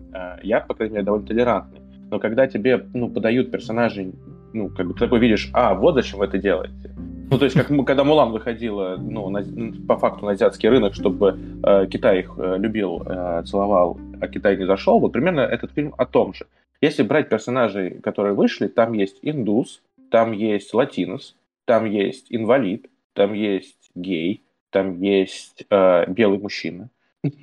я, 0.44 0.60
по 0.60 0.74
крайней 0.74 0.94
мере, 0.94 1.04
довольно 1.04 1.26
толерантный. 1.26 1.80
Но 2.10 2.20
когда 2.20 2.46
тебе, 2.46 2.86
ну, 2.94 3.08
подают 3.08 3.50
персонажей, 3.50 4.14
ну, 4.52 4.68
как 4.68 4.86
бы 4.86 4.94
ты 4.94 5.00
такой 5.00 5.18
видишь, 5.18 5.50
а, 5.52 5.74
вот 5.74 5.94
зачем 5.94 6.20
вы 6.20 6.26
это 6.26 6.38
делаете. 6.38 6.94
Ну, 7.34 7.38
то 7.38 7.46
есть, 7.46 7.56
как 7.56 7.66
когда 7.84 8.04
Мулан 8.04 8.30
выходила, 8.30 8.96
ну, 8.96 9.28
на, 9.28 9.42
по 9.88 9.98
факту 9.98 10.24
на 10.24 10.32
азиатский 10.32 10.68
рынок, 10.68 10.94
чтобы 10.94 11.36
э, 11.64 11.86
Китай 11.90 12.20
их 12.20 12.32
э, 12.38 12.58
любил, 12.58 13.02
э, 13.04 13.42
целовал, 13.44 13.98
а 14.20 14.28
Китай 14.28 14.56
не 14.56 14.66
зашел, 14.66 15.00
вот 15.00 15.12
примерно 15.12 15.40
этот 15.40 15.72
фильм 15.72 15.92
о 15.98 16.06
том 16.06 16.32
же. 16.32 16.46
Если 16.80 17.02
брать 17.02 17.28
персонажей, 17.28 17.98
которые 18.00 18.34
вышли, 18.34 18.68
там 18.68 18.92
есть 18.92 19.18
индус, 19.22 19.82
там 20.12 20.30
есть 20.30 20.72
латинос, 20.74 21.34
там 21.64 21.86
есть 21.86 22.26
инвалид, 22.30 22.88
там 23.14 23.32
есть 23.32 23.90
гей, 23.96 24.44
там 24.70 25.00
есть 25.00 25.66
э, 25.70 26.04
белый 26.06 26.38
мужчина. 26.38 26.88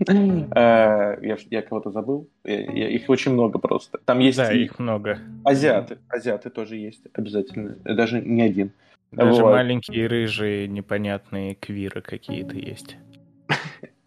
Э, 0.08 1.18
я, 1.22 1.38
я 1.50 1.62
кого-то 1.64 1.92
забыл. 1.92 2.30
их 2.46 3.10
очень 3.10 3.34
много 3.34 3.60
просто. 3.60 3.98
Там 4.06 4.20
есть 4.20 4.38
да, 4.38 4.54
их 4.54 4.80
много. 4.80 5.20
Азиаты. 5.44 5.98
Азиаты 6.08 6.50
тоже 6.50 6.78
есть 6.78 7.02
обязательно. 7.14 7.76
Даже 7.84 8.22
не 8.22 8.42
один. 8.42 8.72
Даже 9.12 9.44
вот. 9.44 9.52
маленькие 9.52 10.08
рыжие 10.08 10.68
непонятные 10.68 11.56
квиры 11.56 12.02
какие-то 12.02 12.56
есть. 12.58 12.98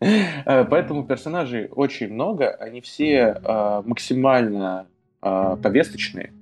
Э, 0.01 0.65
поэтому 0.65 1.07
персонажей 1.07 1.69
очень 1.69 2.13
много, 2.13 2.51
они 2.51 2.81
все 2.83 3.41
э, 3.43 3.83
максимально 3.87 4.87
э, 5.23 5.57
повесточные. 5.63 6.33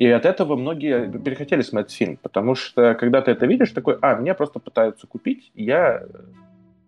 И 0.00 0.06
от 0.06 0.24
этого 0.24 0.56
многие 0.56 1.10
перехотели 1.10 1.60
смотреть 1.60 1.92
фильм, 1.94 2.16
потому 2.16 2.54
что 2.54 2.94
когда 2.94 3.20
ты 3.20 3.32
это 3.32 3.44
видишь, 3.44 3.70
такой, 3.72 3.98
а, 4.00 4.14
меня 4.14 4.34
просто 4.34 4.58
пытаются 4.58 5.06
купить, 5.06 5.50
я 5.54 6.02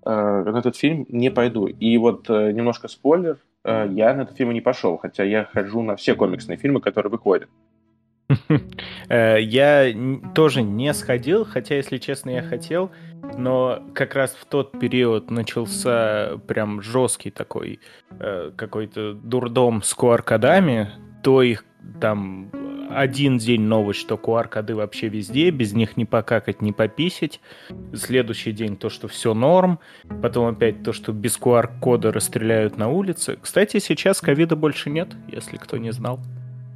э, 0.04 0.42
на 0.50 0.58
этот 0.58 0.76
фильм 0.76 1.04
не 1.10 1.30
пойду. 1.30 1.66
И 1.66 1.98
вот 1.98 2.30
э, 2.30 2.52
немножко 2.52 2.88
спойлер, 2.88 3.36
э, 3.64 3.88
я 3.90 4.14
на 4.14 4.22
этот 4.22 4.38
фильм 4.38 4.52
не 4.52 4.62
пошел, 4.62 4.96
хотя 4.96 5.24
я 5.24 5.44
хожу 5.44 5.82
на 5.82 5.96
все 5.96 6.14
комиксные 6.14 6.56
фильмы, 6.56 6.80
которые 6.80 7.10
выходят. 7.10 7.50
Э, 9.09 9.37
я 9.41 9.93
тоже 10.35 10.62
не 10.62 10.95
сходил, 10.95 11.45
хотя, 11.45 11.76
если 11.76 11.99
честно, 11.99 12.31
я 12.31 12.43
хотел, 12.43 12.91
но 13.37 13.83
как 13.95 14.14
раз 14.14 14.31
в 14.31 14.47
тот 14.47 14.79
период 14.79 15.31
начался 15.31 16.38
прям 16.47 16.81
жесткий 16.81 17.31
такой 17.31 17.81
э, 18.19 18.52
какой-то 18.57 19.12
дурдом 19.12 19.83
с 19.83 19.95
QR-кодами, 19.95 20.91
то 21.23 21.43
их 21.43 21.64
там 22.00 22.50
один 22.91 23.38
день 23.38 23.62
новость, 23.62 24.00
что 24.00 24.17
QR-коды 24.17 24.75
вообще 24.75 25.09
везде, 25.09 25.50
без 25.50 25.73
них 25.73 25.97
не 25.97 26.05
покакать, 26.05 26.62
не 26.62 26.73
пописить. 26.73 27.41
Следующий 27.95 28.52
день 28.52 28.76
то, 28.76 28.88
что 28.91 29.09
все 29.09 29.35
норм. 29.35 29.79
Потом 30.23 30.47
опять 30.47 30.83
то, 30.83 30.93
что 30.93 31.12
без 31.12 31.38
QR-кода 31.38 32.12
расстреляют 32.12 32.76
на 32.76 32.88
улице. 32.88 33.38
Кстати, 33.41 33.79
сейчас 33.79 34.21
ковида 34.21 34.57
больше 34.57 34.91
нет, 34.91 35.09
если 35.29 35.57
кто 35.57 35.76
не 35.76 35.93
знал. 35.93 36.21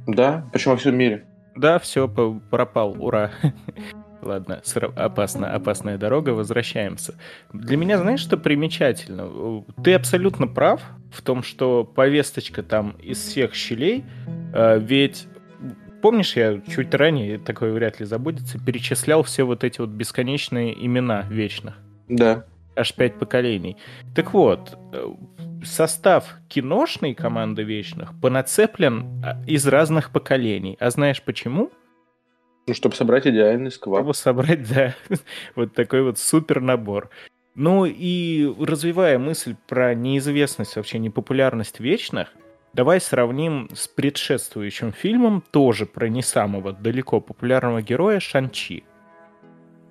Да, 0.07 0.45
почему 0.51 0.73
во 0.73 0.79
всем 0.79 0.97
мире? 0.97 1.25
Да, 1.57 1.79
все, 1.79 2.07
пропал, 2.07 2.95
ура. 2.99 3.31
Ладно, 4.21 4.61
опасно, 4.95 5.53
опасная 5.53 5.97
дорога, 5.97 6.31
возвращаемся. 6.31 7.15
Для 7.53 7.77
меня, 7.77 7.97
знаешь, 7.97 8.19
что 8.19 8.37
примечательно? 8.37 9.63
Ты 9.83 9.93
абсолютно 9.93 10.47
прав 10.47 10.81
в 11.11 11.21
том, 11.21 11.43
что 11.43 11.83
повесточка 11.83 12.63
там 12.63 12.91
из 13.01 13.19
всех 13.19 13.53
щелей, 13.53 14.05
а, 14.53 14.77
ведь 14.77 15.27
помнишь, 16.01 16.35
я 16.35 16.61
чуть 16.61 16.93
ранее, 16.93 17.37
такое 17.37 17.71
вряд 17.71 17.99
ли 17.99 18.05
забудется, 18.05 18.59
перечислял 18.59 19.23
все 19.23 19.43
вот 19.43 19.63
эти 19.63 19.79
вот 19.79 19.89
бесконечные 19.89 20.73
имена 20.85 21.25
вечных. 21.29 21.75
Да. 22.07 22.45
Аж 22.75 22.93
пять 22.93 23.17
поколений. 23.17 23.77
Так 24.15 24.33
вот, 24.33 24.77
э, 24.93 25.07
состав 25.67 26.35
киношной 26.47 27.13
команды 27.13 27.63
Вечных 27.63 28.19
понацеплен 28.19 29.23
а, 29.23 29.43
из 29.45 29.67
разных 29.67 30.11
поколений. 30.11 30.77
А 30.79 30.89
знаешь 30.89 31.21
почему? 31.21 31.71
Ну, 32.67 32.73
чтобы 32.73 32.95
собрать 32.95 33.27
идеальный 33.27 33.71
сквад. 33.71 34.01
Чтобы 34.01 34.13
собрать, 34.13 34.69
да, 34.69 34.95
вот 35.55 35.73
такой 35.73 36.03
вот 36.03 36.17
супер 36.19 36.61
набор. 36.61 37.09
Ну 37.55 37.85
и 37.85 38.45
развивая 38.59 39.17
мысль 39.17 39.55
про 39.67 39.95
неизвестность, 39.95 40.75
вообще 40.75 40.99
непопулярность 40.99 41.79
Вечных, 41.79 42.33
давай 42.73 43.01
сравним 43.01 43.69
с 43.73 43.87
предшествующим 43.87 44.91
фильмом, 44.91 45.43
тоже 45.51 45.85
про 45.85 46.09
не 46.09 46.21
самого 46.21 46.73
далеко 46.73 47.21
популярного 47.21 47.81
героя 47.81 48.19
Шанчи. 48.19 48.83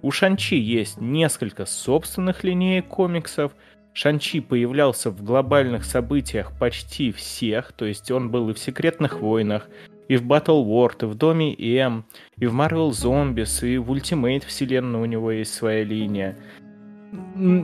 У 0.03 0.11
Шанчи 0.11 0.55
есть 0.55 1.01
несколько 1.01 1.67
собственных 1.67 2.45
линеек 2.45 2.89
комиксов– 2.89 3.53
Шанчи 3.97 4.41
появлялся 4.41 5.11
в 5.11 5.25
глобальных 5.25 5.87
событиях 5.87 6.53
почти 6.59 7.13
всех, 7.13 7.73
то 7.73 7.87
есть 7.87 8.11
он 8.11 8.31
был 8.31 8.51
и 8.51 8.53
в 8.53 8.59
«Секретных 8.59 9.23
войнах», 9.23 9.71
и 10.07 10.19
в 10.19 10.23
Battle 10.23 10.63
World, 10.67 10.99
и 11.01 11.07
в 11.07 11.15
Доме 11.15 11.55
М, 11.55 12.05
и 12.37 12.45
в 12.45 12.55
Marvel 12.55 12.91
Zombies, 12.91 13.67
и 13.67 13.79
в 13.79 13.91
Ultimate 13.91 14.45
вселенной 14.45 15.01
у 15.01 15.07
него 15.07 15.31
есть 15.33 15.55
своя 15.55 15.83
линия. 15.83 16.37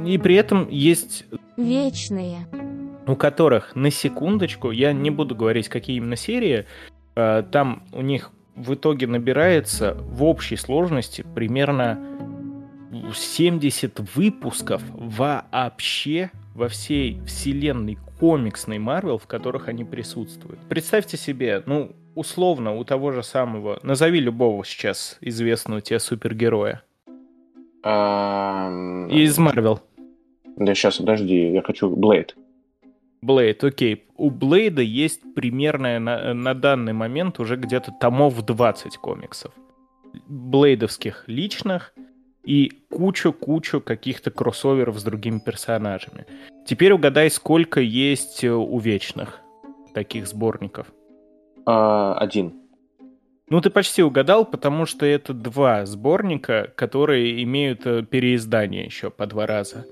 И 0.06 0.16
при 0.16 0.36
этом 0.36 0.70
есть... 0.70 1.26
Вечные. 1.58 2.46
У 3.06 3.14
которых, 3.14 3.76
на 3.76 3.90
секундочку, 3.90 4.70
я 4.70 4.94
не 4.94 5.10
буду 5.10 5.36
говорить, 5.36 5.68
какие 5.68 5.98
именно 5.98 6.16
серии, 6.16 6.64
а, 7.14 7.42
там 7.42 7.82
у 7.92 8.00
них 8.00 8.30
в 8.56 8.72
итоге 8.72 9.06
набирается 9.06 9.98
в 10.00 10.24
общей 10.24 10.56
сложности 10.56 11.26
примерно 11.34 11.98
70 13.14 14.14
выпусков 14.14 14.82
вообще 14.92 16.30
во 16.54 16.68
всей 16.68 17.20
вселенной 17.26 17.98
комиксной 18.20 18.78
Марвел, 18.78 19.18
в 19.18 19.26
которых 19.26 19.68
они 19.68 19.84
присутствуют. 19.84 20.60
Представьте 20.68 21.16
себе, 21.16 21.62
ну, 21.66 21.92
условно, 22.14 22.76
у 22.76 22.84
того 22.84 23.10
же 23.12 23.22
самого, 23.22 23.80
назови 23.82 24.20
любого 24.20 24.64
сейчас 24.64 25.16
известного 25.20 25.80
тебе 25.80 25.98
супергероя. 25.98 26.82
Из 27.84 29.38
Марвел. 29.38 29.80
Да 30.56 30.74
сейчас, 30.74 30.98
подожди, 30.98 31.50
я 31.50 31.62
хочу 31.62 31.88
Блейд. 31.90 32.36
Блейд, 33.22 33.64
окей. 33.64 34.04
У 34.16 34.30
Блейда 34.30 34.82
есть 34.82 35.22
примерно 35.34 35.98
на, 35.98 36.34
на 36.34 36.54
данный 36.54 36.92
момент 36.92 37.40
уже 37.40 37.56
где-то 37.56 37.92
томов 37.92 38.44
20 38.44 38.96
комиксов. 38.98 39.52
Блейдовских 40.28 41.24
личных 41.26 41.94
и 42.44 42.72
кучу-кучу 42.90 43.80
каких-то 43.80 44.30
кроссоверов 44.30 44.98
с 44.98 45.02
другими 45.02 45.38
персонажами. 45.38 46.26
Теперь 46.66 46.92
угадай, 46.92 47.30
сколько 47.30 47.80
есть 47.80 48.44
у 48.44 48.78
Вечных 48.78 49.40
таких 49.94 50.26
сборников. 50.26 50.86
А, 51.66 52.14
один. 52.14 52.54
Ну, 53.48 53.60
ты 53.60 53.70
почти 53.70 54.02
угадал, 54.02 54.46
потому 54.46 54.86
что 54.86 55.04
это 55.04 55.34
два 55.34 55.84
сборника, 55.84 56.72
которые 56.74 57.42
имеют 57.42 57.86
э, 57.86 58.02
переиздание 58.02 58.84
еще 58.84 59.10
по 59.10 59.26
два 59.26 59.46
раза. 59.46 59.84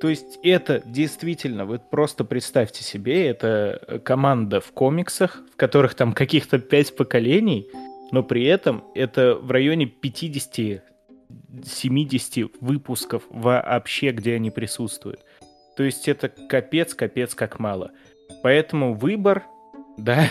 То 0.00 0.08
есть 0.08 0.38
это 0.42 0.82
действительно, 0.84 1.66
вы 1.66 1.78
просто 1.78 2.24
представьте 2.24 2.82
себе, 2.82 3.28
это 3.28 3.80
э, 3.86 3.98
команда 3.98 4.60
в 4.60 4.72
комиксах, 4.72 5.42
в 5.52 5.56
которых 5.56 5.94
там 5.94 6.12
каких-то 6.14 6.58
пять 6.58 6.96
поколений, 6.96 7.68
но 8.10 8.22
при 8.24 8.44
этом 8.44 8.82
это 8.94 9.36
в 9.36 9.50
районе 9.50 9.86
50 9.86 10.82
70 11.64 12.50
выпусков 12.60 13.24
вообще, 13.30 14.12
где 14.12 14.34
они 14.34 14.50
присутствуют. 14.50 15.20
То 15.76 15.82
есть 15.82 16.08
это 16.08 16.28
капец, 16.28 16.94
капец 16.94 17.34
как 17.34 17.58
мало. 17.58 17.92
Поэтому 18.42 18.94
выбор 18.94 19.44
да, 20.00 20.30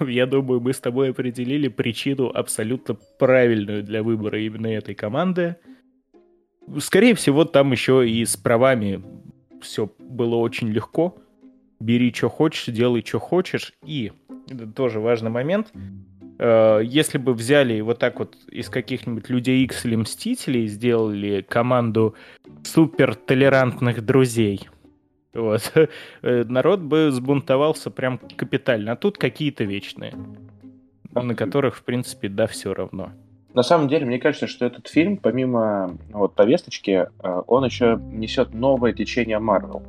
я 0.00 0.26
думаю, 0.26 0.60
мы 0.60 0.72
с 0.72 0.80
тобой 0.80 1.10
определили 1.10 1.68
причину 1.68 2.30
абсолютно 2.32 2.96
правильную 3.18 3.82
для 3.82 4.02
выбора 4.02 4.40
именно 4.40 4.68
этой 4.68 4.94
команды. 4.94 5.56
Скорее 6.78 7.14
всего, 7.14 7.44
там 7.44 7.72
еще 7.72 8.08
и 8.08 8.24
с 8.24 8.36
правами 8.36 9.02
все 9.60 9.92
было 9.98 10.36
очень 10.36 10.68
легко. 10.68 11.18
Бери, 11.80 12.12
что 12.12 12.28
хочешь, 12.28 12.72
делай, 12.72 13.02
что 13.04 13.18
хочешь. 13.18 13.72
И, 13.84 14.12
это 14.48 14.66
тоже 14.66 15.00
важный 15.00 15.30
момент, 15.30 15.72
э, 16.40 16.80
если 16.82 17.18
бы 17.18 17.34
взяли 17.34 17.80
вот 17.80 17.98
так 17.98 18.18
вот 18.18 18.34
из 18.50 18.68
каких-нибудь 18.68 19.28
Людей 19.28 19.62
X 19.64 19.84
или 19.84 19.94
Мстителей, 19.94 20.66
сделали 20.66 21.42
команду 21.42 22.14
супер 22.64 23.14
толерантных 23.14 24.04
друзей– 24.04 24.68
вот. 25.34 25.72
Э, 26.22 26.44
народ 26.44 26.80
бы 26.80 27.10
сбунтовался 27.10 27.90
прям 27.90 28.18
капитально. 28.36 28.92
А 28.92 28.96
тут 28.96 29.16
какие-то 29.16 29.64
вечные, 29.64 30.14
на 31.14 31.34
которых, 31.34 31.76
в 31.76 31.82
принципе, 31.82 32.28
да, 32.28 32.46
все 32.46 32.74
равно. 32.74 33.10
На 33.54 33.62
самом 33.62 33.88
деле, 33.88 34.06
мне 34.06 34.18
кажется, 34.18 34.46
что 34.46 34.66
этот 34.66 34.86
фильм, 34.86 35.16
помимо 35.16 35.96
вот, 36.12 36.34
повесточки, 36.34 37.08
э, 37.22 37.42
он 37.46 37.64
еще 37.64 37.98
несет 38.12 38.52
новое 38.54 38.92
течение 38.92 39.38
Марвел. 39.38 39.82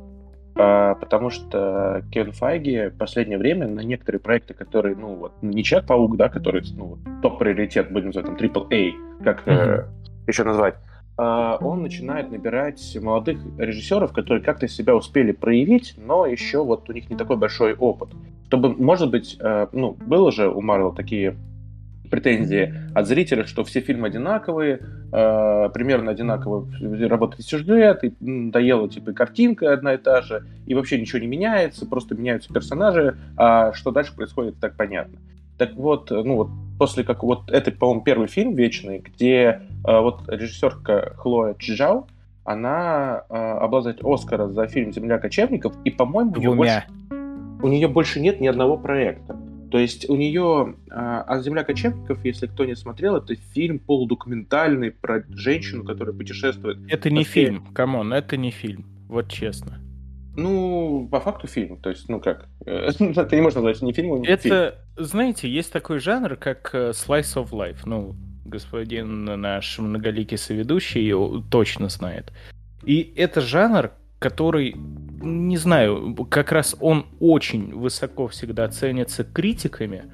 Э, 0.54 0.94
потому 1.00 1.30
что 1.30 2.02
Кен 2.10 2.32
Файги 2.32 2.88
в 2.88 2.98
последнее 2.98 3.38
время 3.38 3.66
на 3.66 3.80
некоторые 3.80 4.20
проекты, 4.20 4.54
которые, 4.54 4.96
ну, 4.96 5.14
вот, 5.14 5.32
не 5.42 5.64
Человек-паук, 5.64 6.16
да, 6.16 6.28
который, 6.28 6.62
ну, 6.76 6.98
топ-приоритет, 7.22 7.90
будем 7.90 8.08
называть, 8.08 8.26
там, 8.26 8.36
AAA, 8.36 8.92
как 9.24 9.46
mm-hmm. 9.46 9.84
еще 10.26 10.44
назвать, 10.44 10.74
а, 11.16 11.56
он 11.60 11.82
начинает 11.82 12.30
набирать 12.30 12.96
молодых 13.00 13.38
режиссеров, 13.58 14.12
которые 14.12 14.42
как-то 14.42 14.68
себя 14.68 14.94
успели 14.94 15.32
проявить, 15.32 15.94
но 15.96 16.26
еще 16.26 16.64
вот 16.64 16.88
у 16.88 16.92
них 16.92 17.08
не 17.10 17.16
такой 17.16 17.36
большой 17.36 17.74
опыт. 17.74 18.10
Чтобы, 18.48 18.74
может 18.74 19.10
быть, 19.10 19.36
э, 19.40 19.68
ну, 19.72 19.96
было 20.06 20.30
же 20.32 20.48
у 20.48 20.60
Марвел 20.60 20.92
такие 20.92 21.36
претензии 22.12 22.74
от 22.94 23.08
зрителей, 23.08 23.44
что 23.44 23.64
все 23.64 23.80
фильмы 23.80 24.08
одинаковые, 24.08 24.80
э, 25.12 25.70
примерно 25.72 26.10
одинаково 26.10 26.68
работает 27.08 27.46
сюжет, 27.46 28.04
и 28.04 28.12
надоела 28.20 28.86
типа 28.86 29.10
и 29.10 29.14
картинка 29.14 29.72
одна 29.72 29.94
и 29.94 29.96
та 29.96 30.20
же, 30.20 30.44
и 30.66 30.74
вообще 30.74 31.00
ничего 31.00 31.20
не 31.20 31.26
меняется, 31.26 31.86
просто 31.86 32.14
меняются 32.14 32.52
персонажи, 32.52 33.16
а 33.38 33.72
что 33.72 33.92
дальше 33.92 34.14
происходит, 34.14 34.56
так 34.60 34.76
понятно. 34.76 35.18
Так 35.56 35.72
вот, 35.74 36.10
ну 36.10 36.36
вот 36.36 36.48
после 36.78 37.02
как 37.02 37.22
вот 37.22 37.50
это, 37.50 37.72
по-моему, 37.72 38.02
первый 38.02 38.28
фильм 38.28 38.54
вечный, 38.54 38.98
где 38.98 39.62
э, 39.86 40.00
вот 40.00 40.28
режиссерка 40.28 41.14
Хлоя 41.16 41.54
Чжао, 41.58 42.06
она 42.44 43.22
э, 43.30 43.34
обладает 43.34 44.04
Оскара 44.04 44.48
за 44.48 44.66
фильм 44.66 44.92
«Земля 44.92 45.18
кочевников», 45.18 45.72
и, 45.84 45.90
по-моему, 45.90 46.32
у 46.32 46.38
нее, 46.38 46.54
больше, 46.54 46.84
у 47.62 47.68
нее 47.68 47.88
больше 47.88 48.20
нет 48.20 48.38
ни 48.38 48.48
одного 48.48 48.76
проекта. 48.76 49.34
То 49.72 49.78
есть 49.78 50.06
у 50.10 50.16
нее 50.16 50.76
а 50.90 51.40
«Земля 51.40 51.64
кочевников», 51.64 52.22
если 52.26 52.46
кто 52.46 52.66
не 52.66 52.76
смотрел, 52.76 53.16
это 53.16 53.34
фильм 53.34 53.78
полудокументальный 53.78 54.90
про 54.90 55.24
женщину, 55.30 55.82
которая 55.82 56.14
путешествует. 56.14 56.76
Это 56.90 57.08
не 57.08 57.24
фильм, 57.24 57.68
come 57.72 57.95
on, 57.95 58.12
это 58.12 58.36
не 58.36 58.50
фильм, 58.50 58.84
вот 59.08 59.30
честно. 59.30 59.80
Ну, 60.36 61.08
по 61.10 61.20
факту 61.20 61.46
фильм. 61.46 61.78
То 61.78 61.88
есть, 61.88 62.06
ну 62.10 62.20
как, 62.20 62.48
э, 62.66 62.90
это 63.00 63.34
не 63.34 63.40
можно 63.40 63.62
назвать 63.62 63.80
ни 63.80 63.92
фильмом, 63.92 64.20
ни 64.20 64.28
Это, 64.28 64.42
фильм. 64.42 65.06
знаете, 65.08 65.48
есть 65.48 65.72
такой 65.72 66.00
жанр, 66.00 66.36
как 66.36 66.70
э, 66.74 66.90
slice 66.90 67.42
of 67.42 67.50
life. 67.52 67.80
Ну, 67.86 68.14
господин 68.44 69.24
наш 69.24 69.78
многоликий 69.78 70.36
соведущий 70.36 71.14
точно 71.50 71.88
знает. 71.88 72.30
И 72.84 73.14
это 73.16 73.40
жанр, 73.40 73.92
который, 74.18 74.76
не 75.22 75.56
знаю, 75.56 76.14
как 76.30 76.52
раз 76.52 76.76
он 76.80 77.06
очень 77.20 77.74
высоко 77.74 78.28
всегда 78.28 78.68
ценится 78.68 79.24
критиками, 79.24 80.04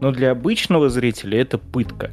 но 0.00 0.12
для 0.12 0.32
обычного 0.32 0.88
зрителя 0.90 1.40
это 1.40 1.58
пытка. 1.58 2.10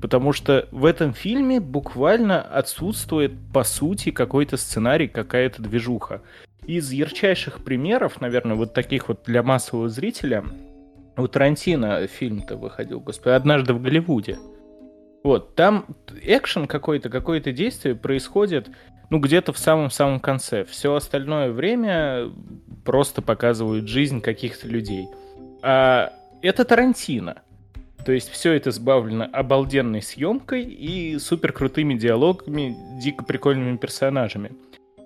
Потому 0.00 0.32
что 0.32 0.68
в 0.72 0.84
этом 0.84 1.14
фильме 1.14 1.60
буквально 1.60 2.42
отсутствует, 2.42 3.32
по 3.52 3.64
сути, 3.64 4.10
какой-то 4.10 4.56
сценарий, 4.56 5.08
какая-то 5.08 5.62
движуха. 5.62 6.22
Из 6.66 6.90
ярчайших 6.90 7.64
примеров, 7.64 8.20
наверное, 8.20 8.56
вот 8.56 8.74
таких 8.74 9.08
вот 9.08 9.22
для 9.24 9.42
массового 9.42 9.88
зрителя, 9.88 10.44
у 11.16 11.26
Тарантино 11.28 12.06
фильм-то 12.06 12.56
выходил, 12.56 13.00
господи, 13.00 13.34
«Однажды 13.34 13.72
в 13.72 13.80
Голливуде». 13.80 14.38
Вот, 15.24 15.54
там 15.56 15.86
экшен 16.22 16.66
какой-то, 16.66 17.08
какое-то 17.08 17.52
действие 17.52 17.96
происходит, 17.96 18.68
ну, 19.10 19.18
где-то 19.18 19.52
в 19.52 19.58
самом-самом 19.58 20.20
конце. 20.20 20.64
Все 20.64 20.94
остальное 20.94 21.50
время 21.50 22.30
просто 22.84 23.22
показывают 23.22 23.88
жизнь 23.88 24.20
каких-то 24.20 24.66
людей. 24.68 25.08
А 25.62 26.12
это 26.42 26.64
Тарантино. 26.64 27.42
То 28.04 28.12
есть 28.12 28.28
все 28.28 28.52
это 28.52 28.70
сбавлено 28.70 29.28
обалденной 29.32 30.00
съемкой 30.00 30.62
и 30.62 31.18
супер 31.18 31.52
крутыми 31.52 31.94
диалогами, 31.94 32.76
дико 33.02 33.24
прикольными 33.24 33.76
персонажами. 33.76 34.52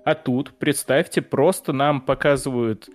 А 0.05 0.15
тут, 0.15 0.53
представьте, 0.59 1.23
просто 1.23 1.73
нам 1.73 2.01
показывают, 2.01 2.91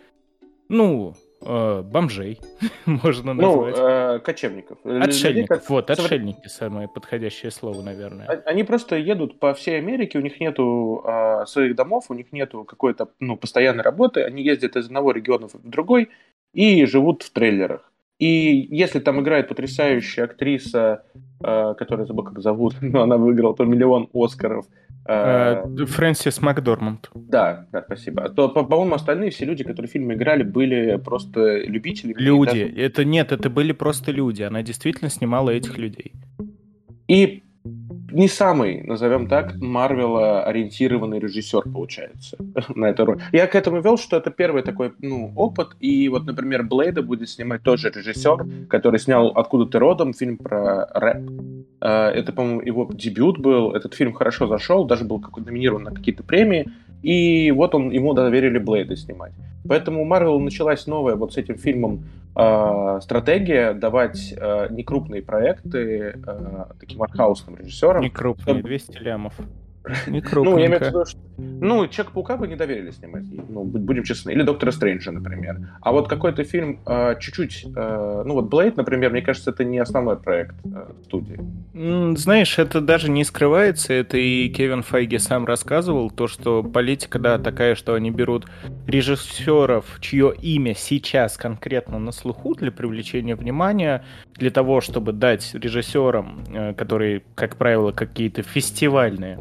ну, 0.70 1.16
бомжей, 1.46 2.40
можно 2.86 3.34
ну, 3.34 3.42
назвать. 3.42 3.78
Ну, 3.78 3.88
э, 3.88 4.20
кочевников. 4.20 4.78
Отшельников, 4.84 5.60
как... 5.60 5.70
вот, 5.70 5.90
отшельники 5.90 6.48
самое 6.48 6.88
подходящее 6.88 7.52
слово, 7.52 7.82
наверное. 7.82 8.44
Они 8.46 8.64
просто 8.64 8.96
едут 8.96 9.40
по 9.40 9.54
всей 9.54 9.78
Америке, 9.78 10.20
у 10.20 10.22
них 10.22 10.40
нету 10.40 11.04
э, 11.06 11.46
своих 11.48 11.76
домов, 11.76 12.06
у 12.10 12.14
них 12.14 12.32
нету 12.32 12.64
какой-то, 12.64 13.10
ну, 13.20 13.38
постоянной 13.38 13.84
работы, 13.84 14.24
они 14.24 14.44
ездят 14.44 14.76
из 14.76 14.86
одного 14.86 15.12
региона 15.12 15.48
в 15.48 15.70
другой 15.70 16.10
и 16.54 16.86
живут 16.86 17.24
в 17.24 17.32
трейлерах. 17.32 17.92
И 18.18 18.68
если 18.72 19.00
там 19.00 19.20
играет 19.20 19.50
потрясающая 19.50 20.24
актриса, 20.24 21.04
э, 21.44 21.76
которая 21.78 22.06
забыл, 22.06 22.24
как 22.24 22.40
зовут, 22.40 22.76
но 22.82 23.04
она 23.04 23.18
выиграла 23.18 23.56
то 23.56 23.66
миллион 23.66 24.10
Оскаров, 24.14 24.66
Э, 24.66 24.85
Фрэнсис 25.06 26.42
Макдорманд. 26.42 27.12
Да, 27.14 27.68
да, 27.72 27.84
спасибо. 27.84 28.24
А 28.24 28.30
то, 28.30 28.50
по-моему, 28.50 28.96
остальные 28.96 29.30
все 29.30 29.46
люди, 29.46 29.64
которые 29.64 29.88
в 29.88 29.92
фильме 29.92 30.16
играли, 30.16 30.44
были 30.44 30.98
просто 30.98 31.60
любители. 31.60 32.14
Люди. 32.18 32.74
Это 32.76 33.06
нет, 33.06 33.32
это 33.32 33.50
были 33.50 33.72
просто 33.72 34.12
люди. 34.12 34.42
Она 34.42 34.64
действительно 34.64 35.10
снимала 35.10 35.52
этих 35.52 35.78
людей. 35.78 36.14
И 37.08 37.44
не 38.12 38.28
самый, 38.28 38.84
назовем 38.84 39.28
так, 39.28 39.56
Марвела 39.56 40.44
ориентированный 40.44 41.20
режиссер 41.20 41.64
получается 41.64 42.38
на 42.76 42.86
эту 42.86 43.06
роль. 43.06 43.22
Я 43.32 43.48
к 43.48 43.56
этому 43.56 43.82
вел, 43.82 43.98
что 43.98 44.18
это 44.18 44.32
первый 44.32 44.64
такой 44.64 44.94
ну, 45.00 45.32
опыт, 45.36 45.70
и 45.80 46.08
вот, 46.10 46.26
например, 46.26 46.64
Блейда 46.64 47.02
будет 47.02 47.30
снимать 47.30 47.64
тот 47.64 47.80
же 47.80 47.90
режиссер, 47.90 48.68
который 48.70 49.00
снял 49.00 49.30
«Откуда 49.30 49.66
ты 49.66 49.80
родом», 49.80 50.14
фильм 50.14 50.38
про 50.38 50.88
рэп. 50.94 51.30
Э, 51.82 52.08
это, 52.10 52.32
по-моему, 52.32 52.62
его 52.62 52.90
дебют 52.92 53.40
был, 53.40 53.72
этот 53.72 53.94
фильм 53.94 54.14
хорошо 54.14 54.48
зашел, 54.48 54.86
даже 54.86 55.06
был 55.06 55.20
какой-то 55.20 55.50
номинирован 55.50 55.84
на 55.84 55.92
какие-то 55.92 56.24
премии, 56.24 56.70
и 57.02 57.52
вот 57.52 57.76
он, 57.76 57.92
ему 57.92 58.14
доверили 58.14 58.58
Блейда 58.58 58.96
снимать. 58.96 59.34
Поэтому 59.68 60.02
у 60.02 60.06
Марвел 60.06 60.40
началась 60.40 60.88
новая 60.88 61.16
вот 61.16 61.34
с 61.34 61.38
этим 61.38 61.58
фильмом 61.58 62.06
э, 62.36 63.00
стратегия 63.02 63.74
давать 63.74 64.34
э, 64.36 64.68
некрупные 64.70 65.22
проекты 65.22 66.20
э, 66.26 66.66
таким 66.80 67.02
артхаусным 67.02 67.58
режиссерам. 67.58 67.95
Некрупные, 68.00 68.62
200 68.62 68.98
лямов. 68.98 69.34
Ну, 70.36 70.58
я 70.58 70.68
имею 70.68 70.80
в 70.80 70.88
виду, 70.88 71.06
что... 71.06 71.20
Ну, 71.38 71.88
Человек-паука 71.88 72.38
бы 72.38 72.48
не 72.48 72.56
доверили 72.56 72.92
снимать, 72.92 73.24
ну, 73.32 73.64
будем 73.64 74.04
честны. 74.04 74.32
Или 74.32 74.44
Доктора 74.44 74.72
Стрэнджа, 74.72 75.12
например. 75.12 75.60
А 75.82 75.92
вот 75.92 76.08
какой-то 76.08 76.44
фильм 76.44 76.80
э, 76.86 77.16
чуть-чуть... 77.20 77.66
Э, 77.76 78.24
ну, 78.26 78.34
вот 78.34 78.46
Блейд, 78.46 78.78
например, 78.78 79.12
мне 79.12 79.22
кажется, 79.22 79.52
это 79.52 79.64
не 79.64 79.80
основной 79.80 80.18
проект 80.18 80.56
э, 80.66 80.92
студии. 81.04 81.40
Знаешь, 82.18 82.58
это 82.58 82.82
даже 82.82 83.10
не 83.10 83.24
скрывается. 83.24 83.94
Это 83.94 84.18
и 84.18 84.50
Кевин 84.50 84.82
Файги 84.84 85.18
сам 85.18 85.46
рассказывал. 85.46 86.10
То, 86.10 86.28
что 86.28 86.64
политика, 86.64 87.20
да, 87.20 87.38
такая, 87.38 87.76
что 87.76 87.94
они 87.94 88.12
берут 88.12 88.46
режиссеров, 88.88 89.98
чье 90.00 90.34
имя 90.42 90.74
сейчас 90.76 91.38
конкретно 91.38 92.00
на 92.00 92.12
слуху 92.12 92.56
для 92.56 92.72
привлечения 92.72 93.36
внимания, 93.36 94.04
для 94.34 94.52
того, 94.52 94.82
чтобы 94.82 95.12
дать 95.12 95.54
режиссерам, 95.54 96.44
э, 96.54 96.74
которые, 96.74 97.24
как 97.36 97.58
правило, 97.58 97.92
какие-то 97.92 98.42
фестивальные 98.44 99.40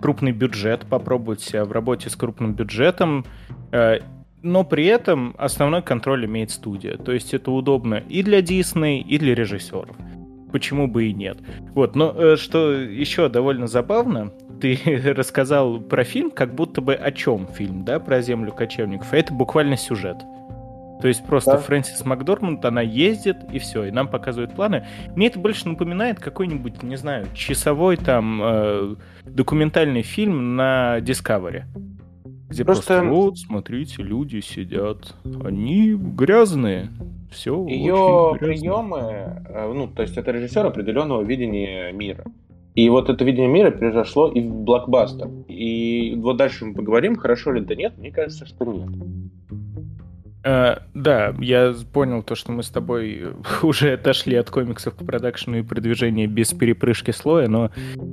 крупный 0.00 0.32
бюджет, 0.32 0.86
попробовать 0.86 1.40
себя 1.40 1.64
в 1.64 1.72
работе 1.72 2.10
с 2.10 2.16
крупным 2.16 2.54
бюджетом, 2.54 3.24
э, 3.72 4.00
но 4.42 4.64
при 4.64 4.86
этом 4.86 5.34
основной 5.38 5.82
контроль 5.82 6.26
имеет 6.26 6.50
студия. 6.50 6.96
То 6.96 7.12
есть 7.12 7.34
это 7.34 7.50
удобно 7.50 8.02
и 8.08 8.22
для 8.22 8.42
Дисней, 8.42 9.00
и 9.00 9.18
для 9.18 9.34
режиссеров. 9.34 9.96
Почему 10.52 10.86
бы 10.86 11.06
и 11.06 11.12
нет? 11.12 11.38
Вот, 11.74 11.96
но 11.96 12.14
э, 12.16 12.36
что 12.36 12.72
еще 12.72 13.28
довольно 13.28 13.66
забавно, 13.66 14.32
ты 14.60 14.78
рассказал 15.16 15.80
про 15.80 16.04
фильм, 16.04 16.30
как 16.30 16.54
будто 16.54 16.80
бы 16.80 16.94
о 16.94 17.10
чем 17.12 17.46
фильм, 17.48 17.84
да, 17.84 17.98
про 17.98 18.20
землю 18.20 18.52
кочевников. 18.52 19.12
Это 19.12 19.34
буквально 19.34 19.76
сюжет. 19.76 20.18
То 21.00 21.08
есть 21.08 21.24
просто 21.26 21.52
да. 21.52 21.58
Фрэнсис 21.58 22.04
Макдорманд, 22.04 22.64
она 22.64 22.80
ездит, 22.80 23.36
и 23.52 23.58
все, 23.58 23.84
и 23.84 23.90
нам 23.90 24.08
показывают 24.08 24.54
планы. 24.54 24.86
Мне 25.14 25.26
это 25.26 25.38
больше 25.38 25.68
напоминает 25.68 26.20
какой-нибудь, 26.20 26.82
не 26.82 26.96
знаю, 26.96 27.26
часовой 27.34 27.96
там 27.96 28.40
э, 28.42 28.96
документальный 29.24 30.02
фильм 30.02 30.56
на 30.56 30.98
Discovery. 31.00 31.64
Где 32.48 32.64
просто... 32.64 32.98
просто 32.98 33.04
вот, 33.04 33.38
смотрите, 33.38 34.02
люди 34.02 34.40
сидят. 34.40 35.14
Они 35.44 35.94
грязные. 35.94 36.90
Все. 37.30 37.66
Ее 37.66 38.36
приемы, 38.38 39.42
ну, 39.74 39.88
то 39.88 40.02
есть 40.02 40.16
это 40.16 40.30
режиссер 40.30 40.64
определенного 40.64 41.22
видения 41.22 41.92
мира. 41.92 42.24
И 42.74 42.88
вот 42.88 43.08
это 43.08 43.24
видение 43.24 43.48
мира 43.48 43.70
произошло 43.70 44.28
и 44.28 44.40
в 44.40 44.54
блокбастер. 44.54 45.28
И 45.48 46.14
вот 46.16 46.36
дальше 46.36 46.66
мы 46.66 46.74
поговорим, 46.74 47.16
хорошо 47.16 47.52
ли 47.52 47.62
это 47.62 47.74
нет. 47.74 47.98
Мне 47.98 48.12
кажется, 48.12 48.46
что 48.46 48.64
нет. 48.64 48.88
Uh, 50.46 50.80
да, 50.94 51.34
я 51.40 51.74
понял 51.92 52.22
то, 52.22 52.36
что 52.36 52.52
мы 52.52 52.62
с 52.62 52.68
тобой 52.68 53.34
уже 53.62 53.94
отошли 53.94 54.36
от 54.36 54.48
комиксов 54.48 54.94
к 54.94 55.04
продакшену 55.04 55.58
и 55.58 55.62
продвижению 55.62 56.30
без 56.30 56.52
перепрыжки 56.52 57.10
слоя, 57.10 57.48
но 57.48 57.72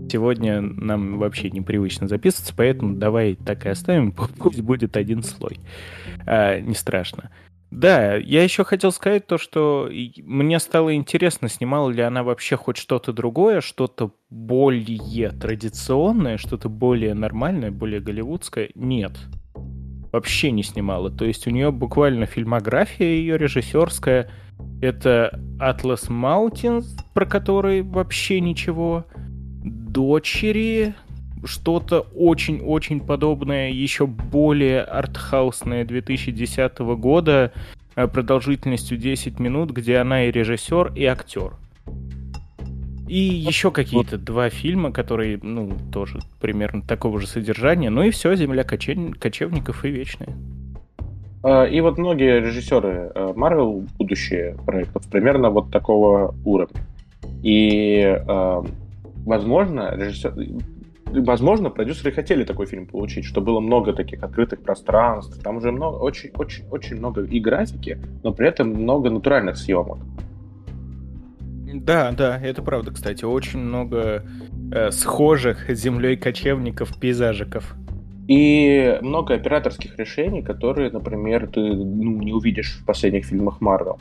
сегодня 0.09 0.59
нам 0.59 1.19
вообще 1.19 1.51
непривычно 1.51 2.07
записываться, 2.07 2.55
поэтому 2.57 2.95
давай 2.95 3.35
так 3.35 3.67
и 3.67 3.69
оставим, 3.69 4.11
пусть 4.39 4.61
будет 4.61 4.97
один 4.97 5.21
слой. 5.21 5.59
Uh, 6.25 6.59
не 6.61 6.73
страшно. 6.73 7.29
Да, 7.69 8.15
я 8.15 8.43
еще 8.43 8.63
хотел 8.63 8.91
сказать 8.91 9.27
то, 9.27 9.37
что 9.37 9.87
мне 10.17 10.59
стало 10.59 10.95
интересно, 10.95 11.49
снимала 11.49 11.91
ли 11.91 12.01
она 12.01 12.23
вообще 12.23 12.55
хоть 12.55 12.77
что-то 12.77 13.13
другое, 13.13 13.61
что-то 13.61 14.11
более 14.31 15.29
традиционное, 15.29 16.37
что-то 16.37 16.67
более 16.67 17.13
нормальное, 17.13 17.69
более 17.69 17.99
голливудское. 17.99 18.69
Нет 18.73 19.13
вообще 20.13 20.51
не 20.51 20.63
снимала. 20.63 21.09
То 21.09 21.25
есть 21.25 21.47
у 21.47 21.49
нее 21.49 21.71
буквально 21.71 22.25
фильмография 22.25 23.07
ее 23.07 23.37
режиссерская. 23.37 24.29
Это 24.81 25.39
Atlas 25.59 26.07
Mountains, 26.09 26.85
про 27.13 27.25
который 27.25 27.81
вообще 27.81 28.39
ничего. 28.39 29.05
Дочери, 29.63 30.93
что-то 31.43 32.01
очень-очень 32.15 33.01
подобное, 33.01 33.71
еще 33.71 34.05
более 34.05 34.81
артхаусное 34.83 35.83
2010 35.83 36.95
года, 36.95 37.51
э, 37.95 38.07
продолжительностью 38.07 38.97
10 38.97 39.39
минут, 39.39 39.71
где 39.71 39.97
она 39.97 40.25
и 40.25 40.31
режиссер, 40.31 40.93
и 40.95 41.05
актер. 41.05 41.53
И 43.13 43.19
еще 43.19 43.69
какие-то 43.69 44.17
два 44.17 44.49
фильма, 44.49 44.91
которые, 44.91 45.37
ну, 45.43 45.71
тоже 45.91 46.17
примерно 46.41 46.81
такого 46.81 47.19
же 47.19 47.27
содержания. 47.27 47.91
Ну 47.91 48.01
и 48.01 48.09
все, 48.09 48.35
«Земля 48.35 48.63
кочев... 48.63 48.97
кочевников» 49.19 49.85
и 49.85 49.89
«Вечная». 49.89 50.29
И 51.69 51.79
вот 51.81 51.99
многие 51.99 52.39
режиссеры 52.39 53.11
Marvel, 53.13 53.87
будущие 53.99 54.57
проектов, 54.65 55.07
примерно 55.11 55.51
вот 55.51 55.69
такого 55.69 56.33
уровня. 56.43 56.81
И, 57.43 58.19
возможно, 59.27 59.95
режиссер... 59.95 60.33
Возможно, 61.05 61.69
продюсеры 61.69 62.11
хотели 62.13 62.43
такой 62.43 62.65
фильм 62.65 62.87
получить, 62.87 63.25
что 63.25 63.41
было 63.41 63.59
много 63.59 63.93
таких 63.93 64.23
открытых 64.23 64.63
пространств, 64.63 65.39
там 65.43 65.57
уже 65.57 65.71
много, 65.71 65.97
очень, 65.97 66.31
очень, 66.31 66.63
очень 66.71 66.95
много 66.95 67.21
и 67.21 67.39
графики, 67.39 67.99
но 68.23 68.33
при 68.33 68.47
этом 68.47 68.69
много 68.69 69.11
натуральных 69.11 69.57
съемок. 69.57 69.99
Да, 71.73 72.11
да, 72.11 72.39
это 72.39 72.61
правда, 72.61 72.91
кстати. 72.91 73.25
Очень 73.25 73.59
много 73.59 74.23
э, 74.71 74.91
схожих 74.91 75.69
с 75.69 75.79
землей 75.79 76.15
кочевников, 76.15 76.97
пейзажиков. 76.99 77.75
И 78.27 78.99
много 79.01 79.33
операторских 79.33 79.97
решений, 79.97 80.41
которые, 80.41 80.91
например, 80.91 81.47
ты 81.47 81.59
ну, 81.59 82.21
не 82.21 82.31
увидишь 82.31 82.79
в 82.79 82.85
последних 82.85 83.25
фильмах 83.25 83.59
Марвел. 83.59 83.99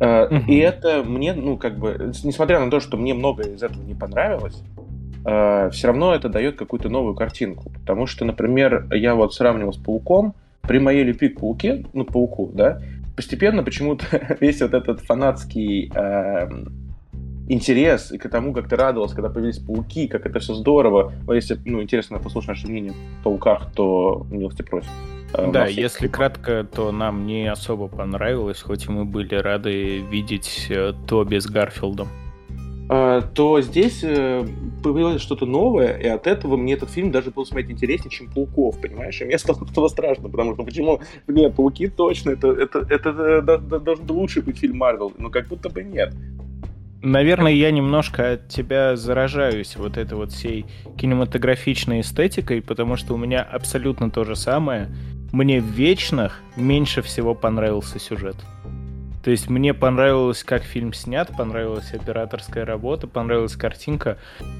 Э, 0.00 0.26
угу. 0.26 0.50
И 0.50 0.56
это 0.56 1.04
мне, 1.04 1.32
ну, 1.32 1.56
как 1.56 1.78
бы, 1.78 2.12
несмотря 2.24 2.60
на 2.60 2.70
то, 2.70 2.80
что 2.80 2.96
мне 2.96 3.14
многое 3.14 3.54
из 3.54 3.62
этого 3.62 3.82
не 3.82 3.94
понравилось, 3.94 4.62
э, 5.24 5.70
все 5.70 5.86
равно 5.86 6.14
это 6.14 6.28
дает 6.28 6.56
какую-то 6.56 6.88
новую 6.88 7.14
картинку. 7.14 7.70
Потому 7.70 8.06
что, 8.06 8.24
например, 8.24 8.86
я 8.90 9.14
вот 9.14 9.32
сравнивал 9.32 9.72
с 9.72 9.78
Пауком, 9.78 10.34
при 10.62 10.78
моей 10.78 11.04
любви 11.04 11.28
к 11.28 11.40
Пауке, 11.40 11.84
ну, 11.92 12.04
Пауку, 12.04 12.50
да, 12.52 12.80
постепенно 13.16 13.62
почему-то 13.62 14.04
весь 14.40 14.60
вот 14.60 14.74
этот 14.74 15.00
фанатский 15.00 15.90
э, 15.94 16.48
интерес 17.48 18.12
и 18.12 18.18
к 18.18 18.28
тому, 18.28 18.52
как 18.52 18.68
ты 18.68 18.76
радовался, 18.76 19.14
когда 19.14 19.30
появились 19.30 19.58
пауки, 19.58 20.08
как 20.08 20.26
это 20.26 20.38
все 20.40 20.54
здорово. 20.54 21.12
Если 21.28 21.58
ну, 21.64 21.82
интересно 21.82 22.18
послушать 22.18 22.50
наше 22.50 22.68
мнение 22.68 22.92
о 22.92 23.24
пауках, 23.24 23.72
то 23.74 24.26
милости 24.30 24.62
просим. 24.62 24.90
Э, 25.32 25.50
да, 25.50 25.66
если 25.66 26.08
кратко, 26.08 26.64
то 26.64 26.92
нам 26.92 27.26
не 27.26 27.50
особо 27.50 27.88
понравилось, 27.88 28.62
хоть 28.62 28.86
и 28.86 28.90
мы 28.90 29.04
были 29.04 29.34
рады 29.34 29.98
видеть 30.00 30.66
э, 30.70 30.92
Тоби 31.06 31.38
с 31.38 31.46
Гарфилдом. 31.46 32.08
А, 32.88 33.22
то 33.22 33.60
здесь 33.62 34.00
э, 34.02 34.46
появилось 34.82 35.22
что-то 35.22 35.46
новое, 35.46 35.96
и 35.96 36.06
от 36.06 36.26
этого 36.26 36.56
мне 36.56 36.74
этот 36.74 36.90
фильм 36.90 37.10
даже 37.10 37.30
был 37.30 37.46
смотреть 37.46 37.70
интереснее, 37.70 38.10
чем 38.10 38.30
Пауков, 38.30 38.78
понимаешь? 38.78 39.20
И 39.20 39.24
мне 39.24 39.38
стало 39.38 39.64
этого 39.70 39.88
страшно, 39.88 40.28
потому 40.28 40.54
что 40.54 40.64
почему? 40.64 41.00
Нет, 41.26 41.54
Пауки 41.54 41.88
точно, 41.88 42.30
это, 42.30 42.48
это, 42.48 42.86
это, 42.90 43.10
это 43.10 43.58
должен 43.58 44.10
лучше 44.10 44.42
быть 44.42 44.58
фильм 44.58 44.76
Марвел, 44.76 45.12
но 45.18 45.30
как 45.30 45.48
будто 45.48 45.70
бы 45.70 45.82
нет. 45.82 46.12
Наверное, 47.00 47.52
я 47.52 47.70
немножко 47.70 48.32
от 48.32 48.48
тебя 48.48 48.96
заражаюсь 48.96 49.76
вот 49.76 49.96
этой 49.98 50.14
вот 50.14 50.32
всей 50.32 50.66
кинематографичной 50.96 52.00
эстетикой, 52.00 52.62
потому 52.62 52.96
что 52.96 53.14
у 53.14 53.18
меня 53.18 53.42
абсолютно 53.42 54.10
то 54.10 54.24
же 54.24 54.36
самое. 54.36 54.88
Мне 55.32 55.60
в 55.60 55.66
«Вечных» 55.66 56.40
меньше 56.56 57.02
всего 57.02 57.34
понравился 57.34 57.98
сюжет. 57.98 58.36
То 59.24 59.30
есть 59.30 59.48
мне 59.48 59.72
понравилось, 59.72 60.44
как 60.44 60.64
фильм 60.64 60.92
снят, 60.92 61.30
понравилась 61.34 61.94
операторская 61.94 62.66
работа, 62.66 63.06
понравилась 63.06 63.56
картинка. 63.56 64.18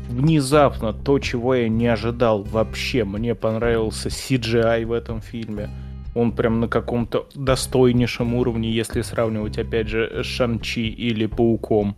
Внезапно 0.08 0.94
то, 0.94 1.18
чего 1.18 1.54
я 1.54 1.68
не 1.68 1.86
ожидал 1.86 2.42
вообще. 2.42 3.04
Мне 3.04 3.34
понравился 3.34 4.08
CGI 4.08 4.86
в 4.86 4.92
этом 4.92 5.20
фильме. 5.20 5.68
Он 6.14 6.32
прям 6.32 6.60
на 6.60 6.68
каком-то 6.68 7.28
достойнейшем 7.34 8.34
уровне, 8.34 8.70
если 8.70 9.02
сравнивать, 9.02 9.58
опять 9.58 9.88
же, 9.88 10.22
с 10.22 10.26
Шанчи 10.26 10.88
или 10.88 11.26
Пауком. 11.26 11.96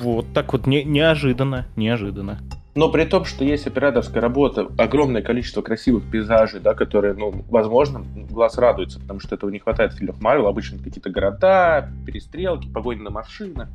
Вот 0.00 0.32
так 0.32 0.54
вот 0.54 0.66
не, 0.66 0.84
неожиданно, 0.84 1.66
неожиданно. 1.76 2.40
Но 2.74 2.90
при 2.90 3.04
том, 3.04 3.26
что 3.26 3.44
есть 3.44 3.66
операторская 3.66 4.22
работа, 4.22 4.68
огромное 4.78 5.20
количество 5.20 5.60
красивых 5.60 6.04
пейзажей, 6.10 6.60
да, 6.60 6.72
которые, 6.72 7.12
ну, 7.12 7.44
возможно, 7.50 8.02
глаз 8.30 8.56
радуется, 8.56 8.98
потому 8.98 9.20
что 9.20 9.34
этого 9.34 9.50
не 9.50 9.58
хватает 9.58 9.92
в 9.92 9.98
фильмах 9.98 10.20
Марвел. 10.20 10.46
Обычно 10.46 10.78
какие-то 10.78 11.10
города, 11.10 11.90
перестрелки, 12.06 12.68
погони 12.68 13.00
на 13.00 13.10
машины, 13.10 13.68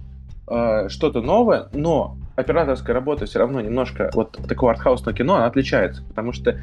э, 0.50 0.90
что-то 0.90 1.22
новое. 1.22 1.68
Но 1.74 2.18
операторская 2.36 2.96
работа 2.96 3.28
все 3.28 3.38
равно 3.38 3.62
немножко 3.62 4.10
вот 4.16 4.32
такого 4.48 4.72
артхаусного 4.72 5.16
кино, 5.16 5.36
она 5.36 5.46
отличается, 5.46 6.04
потому 6.04 6.32
что 6.32 6.60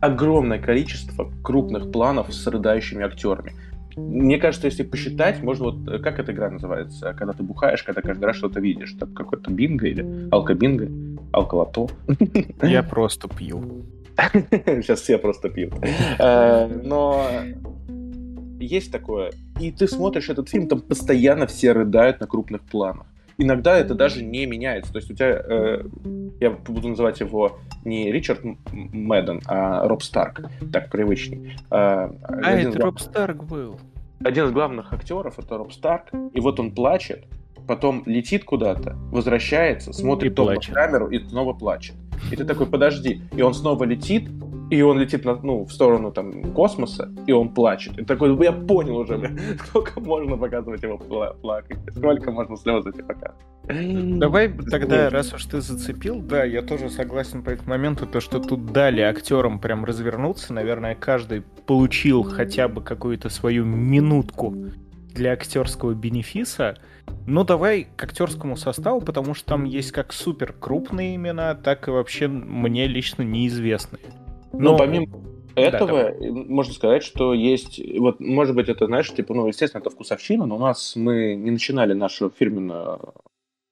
огромное 0.00 0.58
количество 0.58 1.30
крупных 1.42 1.92
планов 1.92 2.32
с 2.32 2.46
рыдающими 2.46 3.04
актерами. 3.04 3.52
Мне 3.96 4.38
кажется, 4.38 4.66
если 4.66 4.82
посчитать, 4.82 5.42
можно 5.42 5.66
вот... 5.66 5.88
э, 5.88 5.98
Как 5.98 6.18
эта 6.18 6.32
игра 6.32 6.50
называется? 6.50 7.12
Когда 7.12 7.34
ты 7.34 7.42
бухаешь, 7.42 7.82
когда 7.82 8.00
каждый 8.00 8.24
раз 8.24 8.36
что-то 8.36 8.60
видишь. 8.60 8.92
Там 8.98 9.12
какой-то 9.14 9.50
бинго 9.50 9.86
или 9.86 10.28
алкобинго? 10.30 10.88
Алколото? 11.34 11.88
Я 12.62 12.82
просто 12.82 13.28
пью. 13.28 13.84
Сейчас 14.42 15.00
все 15.00 15.18
просто 15.18 15.48
пьют. 15.48 15.74
Э, 16.18 16.66
Но 16.84 17.26
есть 18.60 18.92
такое. 18.92 19.32
И 19.60 19.70
ты 19.72 19.88
смотришь 19.88 20.28
этот 20.30 20.48
фильм, 20.48 20.68
там 20.68 20.80
постоянно 20.80 21.46
все 21.46 21.72
рыдают 21.72 22.20
на 22.20 22.26
крупных 22.26 22.62
планах. 22.62 23.06
Иногда 23.36 23.76
это 23.76 23.94
даже 23.96 24.22
не 24.22 24.46
меняется. 24.46 24.92
То 24.92 24.98
есть 24.98 25.10
у 25.10 25.14
тебя, 25.14 25.42
э, 25.44 25.84
я 26.40 26.50
буду 26.50 26.88
называть 26.88 27.18
его 27.20 27.58
не 27.84 28.12
Ричард 28.12 28.40
Мэдден, 28.72 29.40
а 29.46 29.86
Роб 29.88 30.02
Старк, 30.04 30.42
так 30.72 30.88
привычней. 30.90 31.56
Э, 31.70 32.10
А, 32.22 32.50
это 32.52 32.70
глав- 32.70 32.84
Роб 32.84 33.00
Старк 33.00 33.42
был. 33.44 33.80
один 34.24 34.44
из 34.46 34.52
главных 34.52 34.92
актеров 34.92 35.38
это 35.40 35.56
Роб 35.58 35.72
Старк, 35.72 36.12
и 36.32 36.40
вот 36.40 36.60
он 36.60 36.70
плачет, 36.70 37.24
потом 37.66 38.02
летит 38.06 38.44
куда-то, 38.44 38.96
возвращается, 39.10 39.92
смотрит 39.92 40.32
И 40.32 40.34
то 40.34 40.42
в 40.44 40.46
плачет. 40.46 40.74
камеру 40.74 41.08
и 41.08 41.18
снова 41.18 41.52
плачет. 41.52 41.94
И 42.30 42.36
ты 42.36 42.44
такой, 42.44 42.66
подожди, 42.66 43.22
и 43.36 43.42
он 43.42 43.54
снова 43.54 43.84
летит, 43.84 44.28
и 44.70 44.80
он 44.82 44.98
летит 44.98 45.24
на, 45.24 45.36
ну, 45.36 45.64
в 45.64 45.72
сторону 45.72 46.10
там 46.10 46.52
космоса, 46.52 47.10
и 47.26 47.32
он 47.32 47.50
плачет. 47.50 47.98
И 47.98 48.04
такой, 48.04 48.36
я 48.44 48.52
понял 48.52 48.96
уже, 48.96 49.18
бля, 49.18 49.30
сколько 49.66 50.00
можно 50.00 50.36
показывать 50.36 50.82
его 50.82 50.96
пла- 50.96 51.38
плакать, 51.40 51.78
сколько 51.94 52.30
можно 52.30 52.56
слез 52.56 52.86
эти 52.86 53.02
показывать. 53.02 53.44
Давай 54.18 54.48
тогда, 54.48 55.08
раз 55.10 55.32
уж 55.32 55.44
ты 55.46 55.60
зацепил, 55.60 56.20
да, 56.20 56.44
я 56.44 56.62
тоже 56.62 56.90
согласен 56.90 57.42
по 57.42 57.50
этому 57.50 57.70
моменту, 57.70 58.06
то, 58.06 58.20
что 58.20 58.38
тут 58.38 58.72
дали 58.72 59.00
актерам 59.00 59.58
прям 59.58 59.84
развернуться, 59.84 60.52
наверное, 60.52 60.94
каждый 60.94 61.42
получил 61.66 62.22
хотя 62.22 62.68
бы 62.68 62.82
какую-то 62.82 63.28
свою 63.30 63.64
минутку 63.64 64.54
для 65.14 65.32
актерского 65.32 65.94
бенефиса. 65.94 66.76
Ну, 67.26 67.42
давай 67.44 67.86
к 67.96 68.04
актерскому 68.04 68.56
составу, 68.56 69.00
потому 69.00 69.34
что 69.34 69.46
там 69.46 69.64
есть 69.64 69.92
как 69.92 70.12
супер 70.12 70.52
крупные 70.52 71.16
имена, 71.16 71.54
так 71.54 71.88
и 71.88 71.90
вообще 71.90 72.28
мне 72.28 72.86
лично 72.86 73.22
неизвестные. 73.22 74.02
Ну, 74.52 74.76
помимо 74.76 75.06
Да, 75.54 75.62
этого, 75.62 76.14
можно 76.20 76.74
сказать, 76.74 77.02
что 77.02 77.32
есть, 77.32 77.80
вот, 77.98 78.20
может 78.20 78.54
быть, 78.54 78.68
это, 78.68 78.86
знаешь, 78.86 79.12
типа, 79.12 79.34
ну, 79.34 79.46
естественно, 79.46 79.80
это 79.80 79.90
вкусовщина, 79.90 80.46
но 80.46 80.56
у 80.56 80.58
нас 80.58 80.96
мы 80.96 81.34
не 81.34 81.50
начинали 81.50 81.94
нашу 81.94 82.30
фирменную 82.30 83.14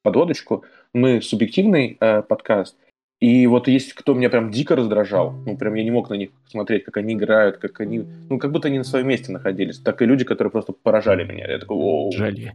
подводочку, 0.01 0.63
мы 0.93 1.21
субъективный 1.21 1.97
э, 1.99 2.23
подкаст, 2.23 2.75
и 3.19 3.47
вот 3.47 3.67
есть 3.67 3.93
кто 3.93 4.13
меня 4.13 4.29
прям 4.29 4.51
дико 4.51 4.75
раздражал, 4.75 5.31
ну, 5.45 5.57
прям 5.57 5.75
я 5.75 5.83
не 5.83 5.91
мог 5.91 6.09
на 6.09 6.15
них 6.15 6.31
смотреть, 6.47 6.83
как 6.83 6.97
они 6.97 7.13
играют, 7.13 7.57
как 7.57 7.79
они, 7.79 8.03
ну, 8.29 8.39
как 8.39 8.51
будто 8.51 8.67
они 8.67 8.79
на 8.79 8.83
своем 8.83 9.07
месте 9.07 9.31
находились, 9.31 9.79
так 9.79 10.01
и 10.01 10.05
люди, 10.05 10.25
которые 10.25 10.51
просто 10.51 10.73
поражали 10.73 11.23
меня, 11.23 11.49
я 11.49 11.59
такой, 11.59 11.77
оу, 11.77 12.11
Жали. 12.11 12.53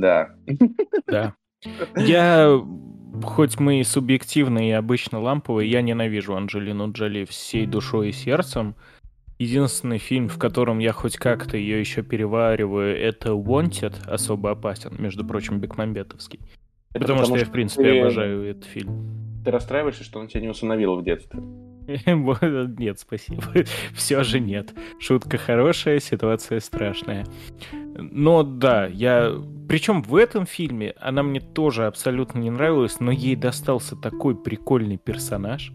Да. 0.00 0.30
Да. 1.06 1.34
Я, 1.96 2.60
хоть 3.22 3.58
мы 3.58 3.80
и 3.80 3.84
субъективные 3.84 4.70
и 4.70 4.72
обычно 4.72 5.20
ламповые, 5.20 5.70
я 5.70 5.82
ненавижу 5.82 6.36
Анджелину 6.36 6.92
Джоли 6.92 7.24
всей 7.24 7.66
душой 7.66 8.10
и 8.10 8.12
сердцем. 8.12 8.74
Единственный 9.38 9.98
фильм, 9.98 10.28
в 10.28 10.38
котором 10.38 10.80
я 10.80 10.92
хоть 10.92 11.16
как-то 11.16 11.56
ее 11.56 11.78
еще 11.78 12.02
перевариваю, 12.02 12.96
это 12.96 13.30
Wanted, 13.30 14.08
особо 14.08 14.50
опасен, 14.50 14.94
между 14.98 15.24
прочим, 15.24 15.60
Бекмамбетовский. 15.60 16.40
Это 16.90 17.00
Потому, 17.00 17.24
что 17.24 17.36
я, 17.36 17.40
в 17.40 17.42
что 17.44 17.52
принципе, 17.52 17.84
ты- 17.84 18.00
обожаю 18.00 18.42
этот 18.42 18.64
фильм. 18.64 19.42
Ты 19.44 19.52
расстраиваешься, 19.52 20.02
что 20.02 20.18
он 20.18 20.26
тебя 20.26 20.40
не 20.40 20.48
усыновил 20.48 20.96
в 20.96 21.04
детстве? 21.04 21.40
Нет, 22.78 22.98
спасибо. 22.98 23.42
Все 23.94 24.22
же 24.22 24.40
нет. 24.40 24.74
Шутка 24.98 25.38
хорошая, 25.38 26.00
ситуация 26.00 26.60
страшная. 26.60 27.24
Но 27.96 28.42
да, 28.42 28.86
я... 28.86 29.32
Причем 29.68 30.02
в 30.02 30.16
этом 30.16 30.46
фильме 30.46 30.94
она 30.98 31.22
мне 31.22 31.40
тоже 31.40 31.86
абсолютно 31.86 32.38
не 32.38 32.50
нравилась, 32.50 33.00
но 33.00 33.10
ей 33.10 33.36
достался 33.36 33.96
такой 33.96 34.34
прикольный 34.34 34.96
персонаж. 34.96 35.72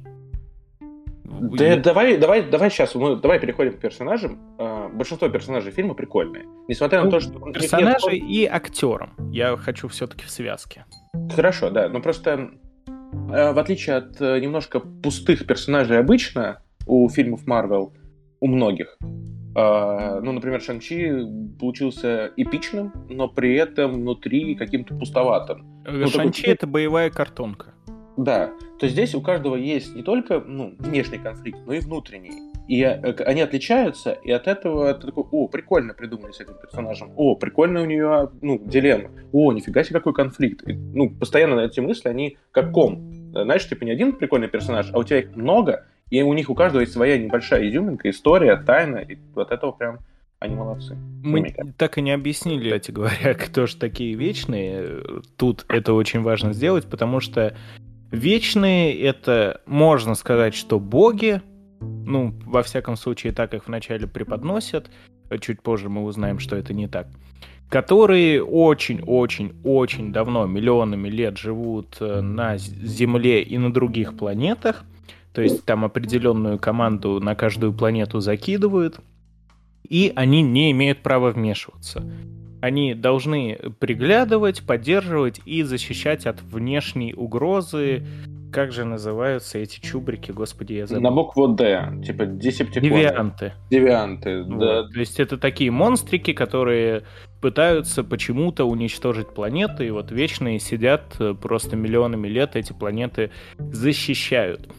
Да, 1.24 1.66
Я- 1.66 1.78
давай, 1.78 2.18
давай, 2.18 2.44
давай 2.44 2.70
сейчас, 2.70 2.96
мы, 2.96 3.16
давай 3.16 3.40
переходим 3.40 3.74
к 3.74 3.80
персонажам. 3.80 4.40
А, 4.60 4.90
большинство 4.90 5.30
персонажей 5.30 5.72
фильма 5.72 5.94
прикольные. 5.94 6.46
Несмотря 6.68 7.00
на 7.00 7.06
Ну, 7.06 7.12
то, 7.12 7.20
что... 7.20 7.34
них 7.40 7.72
нет 7.72 8.02
и 8.12 8.46
актером. 8.46 9.14
Я 9.32 9.56
хочу 9.58 9.88
все-таки 9.88 10.26
в 10.26 10.30
связке. 10.30 10.86
Хорошо, 11.36 11.70
да. 11.70 11.90
Но 11.90 12.02
просто 12.02 12.52
э, 12.88 13.52
в 13.54 13.58
отличие 13.60 13.96
от 13.98 14.20
э, 14.22 14.40
немножко 14.40 14.80
пустых 14.80 15.46
персонажей 15.48 16.00
обычно 16.00 16.62
у 16.86 17.08
фильмов 17.10 17.48
Марвел, 17.48 17.94
у 18.40 18.48
многих, 18.48 18.98
ну, 19.56 20.32
например, 20.32 20.62
Шанчи 20.62 21.12
получился 21.60 22.32
эпичным, 22.38 22.92
но 23.10 23.28
при 23.28 23.56
этом 23.56 23.94
внутри 23.94 24.56
каким-то 24.56 24.96
пустоватым. 24.96 25.66
Э, 25.86 25.92
такой 25.92 26.08
Шанчи— 26.08 26.42
тип- 26.44 26.50
это 26.50 26.68
боевая 26.68 27.10
картонка. 27.10 27.74
Да, 28.18 28.52
то 28.80 28.88
здесь 28.88 29.16
у 29.16 29.22
каждого 29.22 29.56
есть 29.56 29.96
не 29.96 30.04
только 30.04 30.40
ну, 30.40 30.76
внешний 30.80 31.18
конфликт, 31.18 31.60
но 31.66 31.74
и 31.74 31.80
внутренний. 31.80 32.54
И 32.68 32.82
э, 32.82 32.96
они 33.26 33.42
отличаются, 33.42 34.12
и 34.12 34.32
от 34.32 34.48
этого 34.48 34.94
ты 34.94 35.08
такой, 35.08 35.26
о, 35.32 35.48
прикольно 35.48 35.94
придумали 35.94 36.32
с 36.32 36.40
этим 36.40 36.54
персонажем, 36.62 37.12
о, 37.16 37.36
прикольно 37.36 37.82
у 37.82 37.86
нее, 37.86 38.30
ну, 38.42 38.62
дилемма, 38.64 39.10
о, 39.32 39.52
нифига 39.52 39.84
себе, 39.84 40.00
какой 40.00 40.14
конфликт. 40.14 40.68
И, 40.68 40.74
ну, 40.74 41.10
постоянно 41.10 41.60
эти 41.60 41.80
мысли, 41.80 42.08
они 42.08 42.38
как 42.52 42.72
ком. 42.72 43.12
Э, 43.36 43.44
Знаешь, 43.44 43.68
типа 43.68 43.84
не 43.84 43.92
один 43.92 44.14
прикольный 44.14 44.48
персонаж, 44.48 44.90
а 44.94 45.00
у 45.00 45.04
тебя 45.04 45.20
их 45.20 45.36
много, 45.36 45.86
и 46.10 46.22
у 46.22 46.34
них 46.34 46.50
у 46.50 46.56
каждого 46.56 46.82
есть 46.82 46.94
своя 46.94 47.18
небольшая 47.18 47.68
изюминка, 47.70 48.10
история, 48.10 48.56
тайна, 48.58 48.98
и 48.98 49.18
вот 49.34 49.52
этого 49.52 49.72
прям 49.72 50.00
они 50.40 50.56
молодцы. 50.56 50.98
Мы 51.24 51.56
так 51.78 51.98
и 51.98 52.02
не 52.02 52.12
объяснили, 52.12 52.66
кстати 52.66 52.92
говоря, 52.92 53.34
кто 53.34 53.66
же 53.66 53.78
такие 53.78 54.16
вечные. 54.16 55.02
Тут 55.38 55.66
это 55.70 55.94
очень 55.94 56.22
важно 56.22 56.54
сделать, 56.54 56.86
потому 56.86 57.20
что 57.20 57.56
вечные 58.12 59.00
это, 59.02 59.62
можно 59.66 60.16
сказать, 60.16 60.54
что 60.54 60.80
боги, 60.80 61.42
ну, 61.80 62.34
во 62.46 62.62
всяком 62.62 62.98
случае, 62.98 63.34
так 63.34 63.54
их 63.54 63.68
вначале 63.68 64.06
преподносят, 64.08 64.92
чуть 65.40 65.62
позже 65.62 65.90
мы 65.90 66.04
узнаем, 66.04 66.40
что 66.40 66.56
это 66.56 66.74
не 66.74 66.88
так, 66.88 67.08
которые 67.70 68.44
очень-очень-очень 68.44 70.12
давно, 70.12 70.46
миллионами 70.46 71.10
лет 71.10 71.38
живут 71.38 71.98
э, 72.00 72.22
на 72.22 72.58
Земле 72.58 73.42
и 73.42 73.58
на 73.58 73.74
других 73.74 74.16
планетах, 74.16 74.86
то 75.34 75.42
есть 75.42 75.66
там 75.66 75.84
определенную 75.84 76.60
команду 76.60 77.20
на 77.20 77.36
каждую 77.36 77.74
планету 77.74 78.20
закидывают, 78.20 79.00
и 79.88 80.14
они 80.16 80.42
не 80.42 80.72
имеют 80.72 81.00
права 81.00 81.32
вмешиваться. 81.32 82.04
Они 82.62 82.94
должны 82.94 83.60
приглядывать, 83.80 84.66
поддерживать 84.66 85.42
и 85.46 85.64
защищать 85.64 86.26
от 86.26 86.42
внешней 86.42 87.14
угрозы. 87.14 88.06
Как 88.54 88.72
же 88.72 88.86
называются 88.86 89.58
эти 89.58 89.82
чубрики, 89.82 90.32
господи, 90.32 90.74
я 90.74 90.86
забыл. 90.88 91.04
На 91.04 91.12
букву 91.12 91.48
Д, 91.50 92.02
типа 92.06 92.26
десептиконы. 92.26 92.90
Девианты. 92.90 93.54
Девианты, 93.70 94.44
Вот. 94.44 94.60
да. 94.60 94.84
То 94.88 95.00
есть 95.00 95.20
это 95.20 95.38
такие 95.38 95.72
монстрики, 95.72 96.32
которые 96.32 97.04
пытаются 97.42 98.04
почему-то 98.06 98.64
уничтожить 98.64 99.34
планеты, 99.34 99.88
и 99.88 99.92
вот 99.92 100.12
вечные 100.12 100.60
сидят 100.60 101.16
э, 101.20 101.34
просто 101.34 101.76
миллионами 101.76 102.30
лет, 102.30 102.56
эти 102.56 102.72
планеты 102.72 103.32
защищают. 103.58 104.70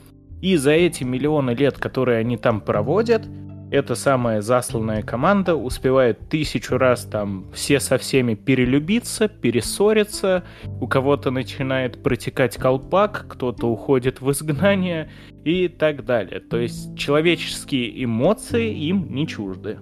И 0.40 0.56
за 0.56 0.72
эти 0.72 1.04
миллионы 1.04 1.50
лет, 1.52 1.78
которые 1.78 2.18
они 2.18 2.36
там 2.36 2.60
проводят, 2.60 3.22
эта 3.70 3.96
самая 3.96 4.40
засланная 4.40 5.02
команда 5.02 5.56
успевает 5.56 6.28
тысячу 6.28 6.76
раз 6.76 7.04
там 7.06 7.46
все 7.52 7.80
со 7.80 7.98
всеми 7.98 8.34
перелюбиться, 8.34 9.26
перессориться, 9.26 10.44
у 10.80 10.86
кого-то 10.86 11.30
начинает 11.32 12.02
протекать 12.02 12.56
колпак, 12.56 13.26
кто-то 13.28 13.66
уходит 13.66 14.20
в 14.20 14.30
изгнание 14.30 15.10
и 15.44 15.66
так 15.68 16.04
далее. 16.04 16.40
То 16.40 16.58
есть 16.58 16.96
человеческие 16.96 18.04
эмоции 18.04 18.72
им 18.72 19.12
не 19.12 19.26
чужды. 19.26 19.78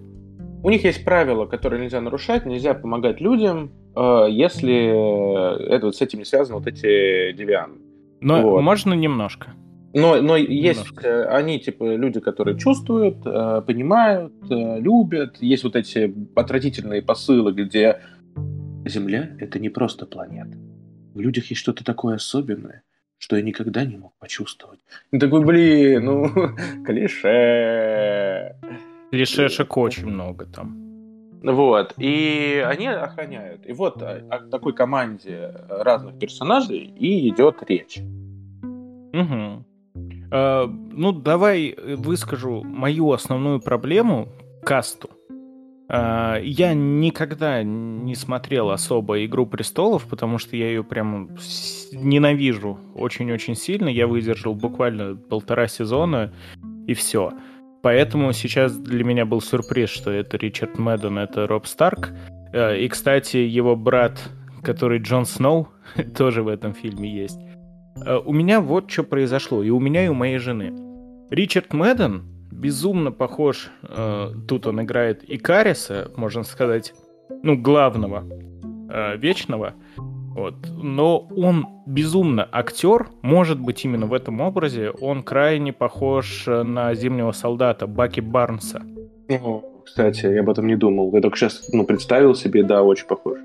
У 0.62 0.70
них 0.70 0.84
есть 0.84 1.04
правила, 1.04 1.44
которые 1.44 1.82
нельзя 1.82 2.00
нарушать, 2.00 2.46
нельзя 2.46 2.72
помогать 2.72 3.20
людям, 3.20 3.72
э, 3.96 4.26
если 4.30 5.58
э, 5.58 5.74
это 5.74 5.86
вот 5.86 5.96
с 5.96 6.00
этим 6.00 6.20
не 6.20 6.24
связаны 6.24 6.58
вот 6.58 6.68
эти 6.68 7.32
девианы. 7.32 7.74
Но 8.20 8.40
Вот. 8.40 8.62
можно 8.62 8.94
немножко. 8.94 9.50
Но, 9.94 10.20
но 10.22 10.36
есть 10.36 10.80
Немножко. 10.80 11.06
э, 11.06 11.24
они, 11.26 11.60
типа, 11.60 11.96
люди, 11.96 12.20
которые 12.20 12.58
чувствуют, 12.58 13.18
э, 13.26 13.62
понимают, 13.66 14.32
э, 14.50 14.80
любят. 14.80 15.36
Есть 15.40 15.64
вот 15.64 15.76
эти 15.76 16.14
отвратительные 16.34 17.02
посылы, 17.02 17.52
где 17.52 18.00
Земля— 18.86 19.30
это 19.38 19.58
не 19.58 19.68
просто 19.68 20.06
планета. 20.06 20.56
В 21.14 21.20
людях 21.20 21.50
есть 21.50 21.60
что-то 21.60 21.84
такое 21.84 22.16
особенное, 22.16 22.82
что 23.18 23.36
я 23.36 23.42
никогда 23.42 23.84
не 23.84 23.98
мог 23.98 24.14
почувствовать. 24.18 24.80
И 25.10 25.18
такой, 25.18 25.44
блин, 25.44 26.04
ну, 26.04 26.28
клише. 26.86 28.56
Клишешек 29.10 29.76
очень 29.76 30.06
много 30.06 30.46
там. 30.46 30.78
Вот, 31.42 31.94
и 31.98 32.64
они 32.64 32.86
охраняют. 32.86 33.66
И 33.66 33.72
вот 33.72 34.00
о, 34.00 34.22
о 34.30 34.38
такой 34.48 34.72
команде 34.72 35.52
разных 35.68 36.18
персонажей 36.18 36.78
и 36.96 37.28
идет 37.28 37.56
речь. 37.68 37.98
Угу. 39.12 39.64
А, 40.32 40.66
ну, 40.66 41.12
давай 41.12 41.76
выскажу 41.76 42.62
мою 42.64 43.12
основную 43.12 43.60
проблему 43.60 44.28
касту. 44.64 45.10
А, 45.90 46.38
я 46.42 46.72
никогда 46.72 47.62
не 47.62 48.14
смотрел 48.14 48.70
особо 48.70 49.24
«Игру 49.26 49.44
престолов», 49.44 50.06
потому 50.06 50.38
что 50.38 50.56
я 50.56 50.68
ее 50.68 50.84
прям 50.84 51.36
ненавижу 51.92 52.78
очень-очень 52.94 53.54
сильно. 53.54 53.90
Я 53.90 54.06
выдержал 54.06 54.54
буквально 54.54 55.16
полтора 55.16 55.68
сезона, 55.68 56.32
и 56.86 56.94
все. 56.94 57.32
Поэтому 57.82 58.32
сейчас 58.32 58.74
для 58.74 59.04
меня 59.04 59.26
был 59.26 59.42
сюрприз, 59.42 59.90
что 59.90 60.10
это 60.10 60.38
Ричард 60.38 60.78
Мэдден, 60.78 61.18
это 61.18 61.46
Роб 61.46 61.66
Старк. 61.66 62.10
И, 62.54 62.88
кстати, 62.88 63.36
его 63.38 63.76
брат, 63.76 64.18
который 64.62 64.98
Джон 64.98 65.26
Сноу, 65.26 65.68
тоже 66.16 66.42
в 66.42 66.48
этом 66.48 66.72
фильме 66.72 67.12
есть. 67.12 67.38
А, 67.96 68.18
у 68.18 68.32
меня 68.32 68.60
вот 68.60 68.90
что 68.90 69.04
произошло, 69.04 69.62
и 69.62 69.70
у 69.70 69.80
меня, 69.80 70.04
и 70.04 70.08
у 70.08 70.14
моей 70.14 70.38
жены. 70.38 70.72
Ричард 71.30 71.72
Мэдден 71.72 72.22
безумно 72.50 73.10
похож. 73.10 73.70
Э, 73.82 74.32
тут 74.46 74.66
он 74.66 74.82
играет 74.82 75.24
Икариса, 75.26 76.10
можно 76.16 76.42
сказать, 76.44 76.94
ну, 77.42 77.56
главного, 77.56 78.24
э, 78.90 79.16
вечного. 79.16 79.74
Вот. 79.96 80.54
Но 80.82 81.26
он 81.36 81.66
безумно 81.86 82.48
актер, 82.50 83.08
может 83.22 83.60
быть, 83.60 83.84
именно 83.84 84.06
в 84.06 84.14
этом 84.14 84.40
образе. 84.40 84.90
Он 84.90 85.22
крайне 85.22 85.72
похож 85.72 86.46
на 86.46 86.94
зимнего 86.94 87.32
солдата 87.32 87.86
Баки 87.86 88.20
Барнса. 88.20 88.82
Кстати, 89.84 90.26
я 90.26 90.40
об 90.40 90.50
этом 90.50 90.66
не 90.66 90.76
думал. 90.76 91.14
Я 91.14 91.20
только 91.20 91.36
сейчас 91.36 91.68
ну, 91.72 91.84
представил 91.84 92.34
себе, 92.34 92.62
да, 92.62 92.82
очень 92.82 93.06
похож. 93.06 93.38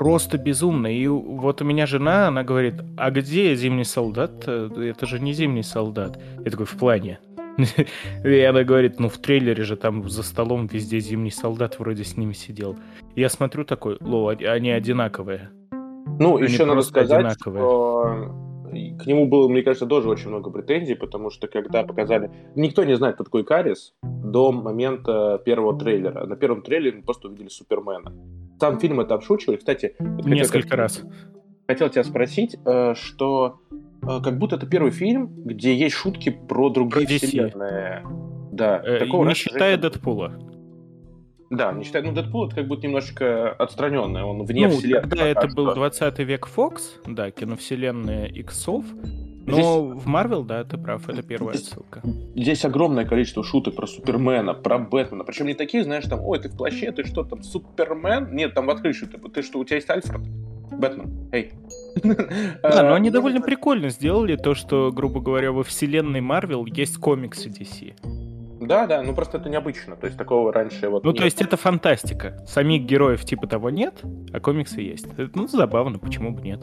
Просто 0.00 0.38
безумно. 0.38 0.86
И 0.86 1.06
вот 1.06 1.60
у 1.60 1.64
меня 1.66 1.84
жена, 1.84 2.28
она 2.28 2.42
говорит, 2.42 2.76
а 2.96 3.10
где 3.10 3.54
зимний 3.54 3.84
солдат? 3.84 4.48
Это 4.48 5.04
же 5.04 5.20
не 5.20 5.34
зимний 5.34 5.62
солдат. 5.62 6.18
Я 6.42 6.50
такой, 6.50 6.64
в 6.64 6.74
плане. 6.78 7.18
И 8.24 8.40
она 8.40 8.64
говорит, 8.64 8.98
ну 8.98 9.10
в 9.10 9.18
трейлере 9.18 9.62
же 9.62 9.76
там 9.76 10.08
за 10.08 10.22
столом 10.22 10.68
везде 10.68 11.00
зимний 11.00 11.30
солдат 11.30 11.78
вроде 11.78 12.04
с 12.04 12.16
ними 12.16 12.32
сидел. 12.32 12.78
Я 13.14 13.28
смотрю 13.28 13.66
такой, 13.66 13.98
ло, 14.00 14.30
они 14.30 14.70
одинаковые. 14.70 15.50
Ну, 16.18 16.38
они 16.38 16.46
еще 16.46 16.64
надо 16.64 16.80
сказать, 16.80 17.10
одинаковые. 17.10 17.62
что 17.62 18.49
к 18.70 19.06
нему 19.06 19.26
было, 19.26 19.48
мне 19.48 19.62
кажется, 19.62 19.86
тоже 19.86 20.08
очень 20.08 20.28
много 20.28 20.50
претензий, 20.50 20.94
потому 20.94 21.30
что 21.30 21.48
когда 21.48 21.82
показали... 21.82 22.30
Никто 22.54 22.84
не 22.84 22.96
знает, 22.96 23.16
кто 23.16 23.24
такой 23.24 23.44
Карис 23.44 23.94
до 24.02 24.52
момента 24.52 25.40
первого 25.44 25.78
трейлера. 25.78 26.26
На 26.26 26.36
первом 26.36 26.62
трейлере 26.62 26.98
мы 26.98 27.02
просто 27.02 27.28
увидели 27.28 27.48
Супермена. 27.48 28.12
Там 28.58 28.78
фильм 28.78 29.00
это 29.00 29.14
обшучивали. 29.14 29.56
Кстати... 29.56 29.96
Несколько 29.98 30.62
хотел, 30.62 30.78
раз. 30.78 31.02
Хотел 31.66 31.88
тебя 31.88 32.04
спросить, 32.04 32.56
э, 32.64 32.94
что 32.94 33.60
Э, 34.02 34.20
как 34.22 34.38
будто 34.38 34.56
это 34.56 34.66
первый 34.66 34.90
фильм, 34.90 35.30
где 35.44 35.74
есть 35.74 35.96
шутки 35.96 36.30
про 36.30 36.70
другие 36.70 37.06
про 37.06 37.26
вселенные. 37.26 38.04
Да. 38.52 38.82
Э, 38.84 38.98
такого 38.98 39.26
не 39.26 39.34
считая. 39.34 39.76
Дэдпула. 39.76 40.32
Да, 41.50 41.72
не 41.72 41.82
считая, 41.82 42.02
ну, 42.02 42.12
Дэдпул 42.12 42.46
это 42.46 42.54
как 42.54 42.68
будто 42.68 42.86
немножечко 42.86 43.50
отстраненное, 43.50 44.22
он 44.22 44.44
вне 44.44 44.68
ну, 44.68 44.76
вселенной. 44.76 45.02
Когда 45.02 45.26
это 45.26 45.48
был 45.48 45.74
20 45.74 46.18
век 46.20 46.46
Фокс, 46.46 46.94
да, 47.06 47.32
киновселенная 47.32 48.26
Иксов, 48.26 48.84
но 49.46 49.52
здесь... 49.54 49.66
в 50.04 50.06
Марвел, 50.06 50.44
да, 50.44 50.62
ты 50.62 50.78
прав, 50.78 51.08
это 51.08 51.22
первая 51.22 51.56
здесь, 51.56 51.70
ссылка. 51.70 52.02
Здесь 52.36 52.64
огромное 52.64 53.04
количество 53.04 53.42
шуток 53.42 53.74
про 53.74 53.88
Супермена, 53.88 54.54
про 54.54 54.78
Бэтмена. 54.78 55.24
Причем 55.24 55.46
не 55.46 55.54
такие, 55.54 55.82
знаешь, 55.82 56.04
там, 56.04 56.20
ой, 56.22 56.38
ты 56.38 56.48
в 56.48 56.56
плаще, 56.56 56.92
ты 56.92 57.04
что 57.04 57.24
там, 57.24 57.42
Супермен? 57.42 58.32
Нет, 58.32 58.54
там 58.54 58.66
в 58.66 58.70
открытии, 58.70 59.06
ты, 59.06 59.18
ты 59.18 59.42
что, 59.42 59.58
у 59.58 59.64
тебя 59.64 59.76
есть 59.76 59.90
Альфред? 59.90 60.20
Бэтмен, 60.70 61.28
эй. 61.32 61.52
Да, 62.62 62.82
но 62.84 62.94
они 62.94 63.10
довольно 63.10 63.40
прикольно 63.40 63.88
сделали 63.88 64.36
то, 64.36 64.54
что, 64.54 64.92
грубо 64.92 65.20
говоря, 65.20 65.50
во 65.50 65.64
вселенной 65.64 66.20
Марвел 66.20 66.64
есть 66.66 66.98
комиксы 66.98 67.48
DC. 67.48 67.94
Да, 68.70 68.86
да, 68.86 69.02
ну 69.02 69.16
просто 69.16 69.38
это 69.38 69.48
необычно, 69.48 69.96
то 69.96 70.06
есть 70.06 70.16
такого 70.16 70.52
раньше 70.52 70.88
вот 70.88 71.02
Ну, 71.02 71.12
то 71.12 71.24
есть 71.24 71.42
это 71.42 71.56
фантастика. 71.56 72.38
Самих 72.46 72.82
героев 72.82 73.24
типа 73.24 73.48
того 73.48 73.68
нет, 73.68 74.00
а 74.32 74.38
комиксы 74.38 74.80
есть. 74.80 75.08
Ну, 75.34 75.48
забавно, 75.48 75.98
почему 75.98 76.30
бы 76.30 76.40
нет. 76.40 76.62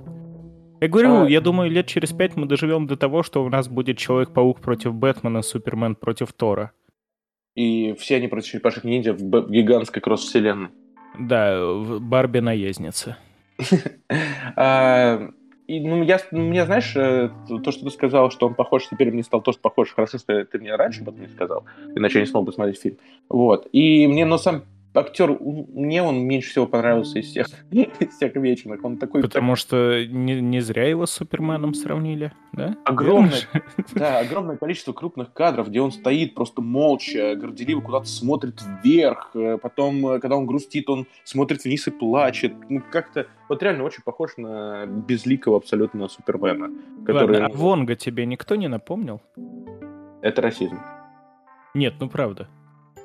Я 0.79 0.87
говорю, 0.87 1.23
а... 1.23 1.29
я 1.29 1.41
думаю, 1.41 1.69
лет 1.69 1.85
через 1.87 2.13
пять 2.13 2.37
мы 2.37 2.45
доживем 2.45 2.87
до 2.87 2.95
того, 2.95 3.23
что 3.23 3.43
у 3.43 3.49
нас 3.49 3.67
будет 3.67 3.97
Человек-паук 3.97 4.61
против 4.61 4.93
Бэтмена, 4.93 5.41
Супермен 5.41 5.95
против 5.95 6.31
Тора. 6.31 6.71
И 7.55 7.93
все 7.99 8.15
они 8.15 8.29
против 8.29 8.51
черепашек 8.51 8.85
ниндзя 8.85 9.11
в 9.11 9.49
гигантской 9.49 10.01
кросс-вселенной. 10.01 10.69
Да, 11.19 11.59
Барби-наездница. 11.99 13.17
А, 14.55 15.29
и, 15.67 15.81
ну, 15.81 16.01
я, 16.01 16.19
мне, 16.31 16.65
знаешь, 16.65 16.95
э, 16.95 17.29
то, 17.63 17.71
что 17.71 17.83
ты 17.83 17.91
сказал, 17.91 18.31
что 18.31 18.47
он 18.47 18.55
похож, 18.55 18.87
теперь 18.87 19.11
мне 19.11 19.23
стал 19.23 19.41
тоже 19.41 19.59
похож. 19.59 19.93
Хорошо, 19.93 20.17
что 20.17 20.45
ты 20.45 20.59
мне 20.59 20.75
раньше 20.75 21.01
об 21.01 21.09
этом 21.09 21.21
не 21.21 21.27
сказал, 21.27 21.65
иначе 21.95 22.19
я 22.19 22.25
не 22.25 22.31
смог 22.31 22.45
бы 22.45 22.53
смотреть 22.53 22.81
фильм. 22.81 22.97
Вот. 23.27 23.67
И 23.73 24.07
мне, 24.07 24.25
но 24.25 24.37
сам 24.37 24.63
актер, 24.99 25.37
мне 25.39 26.01
он 26.01 26.19
меньше 26.19 26.49
всего 26.49 26.67
понравился 26.67 27.19
из 27.19 27.27
всех, 27.27 27.47
из 27.71 28.15
всех 28.15 28.35
вечных. 28.35 28.83
Он 28.83 28.97
такой... 28.97 29.21
Потому 29.21 29.55
что 29.55 30.05
не, 30.05 30.41
не 30.41 30.59
зря 30.61 30.87
его 30.87 31.05
с 31.05 31.11
Суперменом 31.11 31.73
сравнили, 31.73 32.33
да? 32.53 32.75
Огромное, 32.85 33.41
да, 33.93 34.19
огромное 34.19 34.57
количество 34.57 34.93
крупных 34.93 35.33
кадров, 35.33 35.69
где 35.69 35.81
он 35.81 35.91
стоит 35.91 36.35
просто 36.35 36.61
молча, 36.61 37.35
горделиво 37.35 37.81
куда-то 37.81 38.05
смотрит 38.05 38.61
вверх. 38.83 39.31
Э, 39.35 39.57
потом, 39.61 40.07
э, 40.07 40.19
когда 40.19 40.35
он 40.35 40.45
грустит, 40.45 40.89
он 40.89 41.07
смотрит 41.23 41.63
вниз 41.63 41.87
и 41.87 41.91
плачет. 41.91 42.53
Ну, 42.69 42.81
как-то... 42.91 43.27
Вот 43.49 43.63
реально 43.63 43.83
очень 43.83 44.03
похож 44.03 44.37
на 44.37 44.85
безликого 44.85 45.57
абсолютно 45.57 46.07
Супермена. 46.07 46.69
Который... 47.05 47.39
Ладно, 47.39 47.45
а 47.45 47.57
Вонга 47.57 47.95
тебе 47.95 48.25
никто 48.25 48.55
не 48.55 48.67
напомнил? 48.67 49.21
Это 50.21 50.41
расизм. 50.41 50.79
Нет, 51.73 51.93
ну 51.99 52.09
правда. 52.09 52.49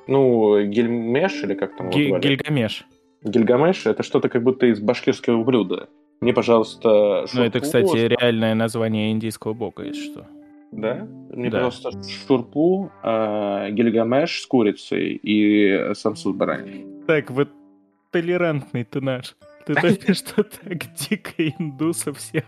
Ну, 0.06 0.62
Гильмеш 0.64 1.42
или 1.44 1.54
как 1.54 1.76
там 1.76 1.90
его? 1.90 2.18
Гильгамеш. 2.18 2.86
Гильгамеш— 3.22 3.86
это 3.86 4.02
что-то 4.02 4.28
как 4.28 4.42
будто 4.42 4.66
из 4.66 4.80
башкирского 4.80 5.42
блюда. 5.44 5.88
Мне, 6.20 6.32
пожалуйста, 6.32 7.26
шурпу. 7.26 7.36
Ну, 7.36 7.44
это, 7.44 7.60
кстати, 7.60 7.96
реальное 7.96 8.54
название 8.54 9.10
индийского 9.10 9.54
бога, 9.54 9.84
если 9.84 10.10
что. 10.10 10.26
Да? 10.72 11.06
Мне, 11.30 11.50
да. 11.50 11.58
пожалуйста, 11.58 11.90
шурпу, 12.26 12.90
э, 13.02 13.70
гильгамеш 13.72 14.40
с 14.40 14.46
курицей 14.46 15.20
и 15.22 15.94
самсу 15.94 16.32
с 16.32 16.36
бараниной. 16.36 16.86
Так, 17.06 17.30
вот 17.30 17.48
толерантный 18.10 18.84
ты 18.84 19.00
наш. 19.00 19.36
Ты 19.66 19.74
только 19.74 20.14
что 20.14 20.44
так 20.44 20.94
дико 20.94 21.48
индусов 21.58 22.18
всех 22.18 22.44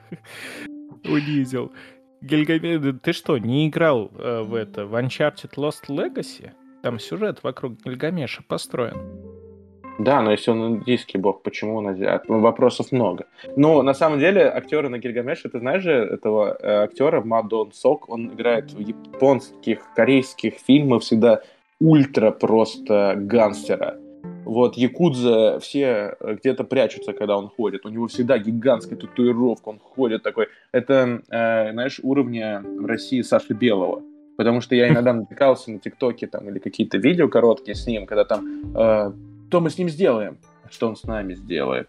унизил. 1.05 1.73
Гильгамеш, 2.23 3.01
ты 3.03 3.12
что, 3.12 3.38
не 3.38 3.69
играл 3.69 4.11
э, 4.19 4.43
в 4.43 4.55
это, 4.55 4.87
в 4.87 4.95
Uncharted 4.95 5.55
Lost 5.57 5.88
Legacy? 5.88 6.53
Там 6.85 6.99
сюжет 6.99 7.42
вокруг 7.42 7.83
Гильгамеша 7.83 8.42
построен. 8.47 8.99
Да, 9.99 10.20
но 10.20 10.33
если 10.33 10.51
он 10.51 10.77
индийский 10.77 11.16
бог, 11.16 11.42
почему 11.42 11.77
он 11.77 11.88
азиат? 11.88 12.29
Ну, 12.29 12.40
вопросов 12.40 12.92
много. 12.92 13.25
Но 13.57 13.81
на 13.81 13.94
самом 13.94 14.18
деле 14.18 14.42
актеры 14.42 14.90
на 14.90 14.99
Гильгамеше, 14.99 15.49
ты 15.49 15.61
знаешь 15.61 15.83
же 15.83 15.92
этого 15.92 16.59
э, 16.61 16.85
актера 16.85 17.23
Мадон 17.23 17.73
Сок, 17.73 18.11
он 18.11 18.35
играет 18.35 18.70
в 18.73 18.81
японских, 18.81 19.79
корейских 19.97 20.57
фильмах 20.57 21.01
всегда 21.01 21.40
ультра 21.81 22.33
просто 22.33 23.14
гангстера. 23.16 23.97
Вот, 24.44 24.77
Якудза 24.77 25.61
все 25.61 26.16
где-то 26.20 26.64
прячутся, 26.64 27.14
когда 27.14 27.38
он 27.38 27.49
ходит. 27.49 27.87
У 27.87 27.88
него 27.88 28.09
всегда 28.09 28.37
гигантская 28.37 28.99
татуировка, 28.99 29.70
он 29.70 29.79
ходит 29.79 30.23
такой. 30.23 30.49
Это, 30.70 31.23
э, 31.31 31.73
знаешь, 31.73 31.99
уровня 32.03 32.62
в 32.62 32.85
России 32.85 33.23
Саши 33.23 33.55
Белого. 33.55 34.03
Потому 34.37 34.61
что 34.61 34.75
я 34.75 34.88
иногда 34.88 35.12
натыкался 35.12 35.70
на 35.70 35.79
ТикТоке 35.79 36.27
там 36.27 36.49
или 36.49 36.59
какие-то 36.59 36.99
видео 36.99 37.29
короткие 37.29 37.75
с 37.75 37.87
ним, 37.87 38.07
когда 38.07 38.25
там 38.25 38.44
э, 38.75 39.12
что 39.55 39.61
мы 39.61 39.70
с 39.70 39.79
ним 39.79 39.88
сделаем, 39.88 40.38
что 40.68 40.88
он 40.88 40.97
с 40.97 41.05
нами 41.05 41.35
сделает. 41.35 41.88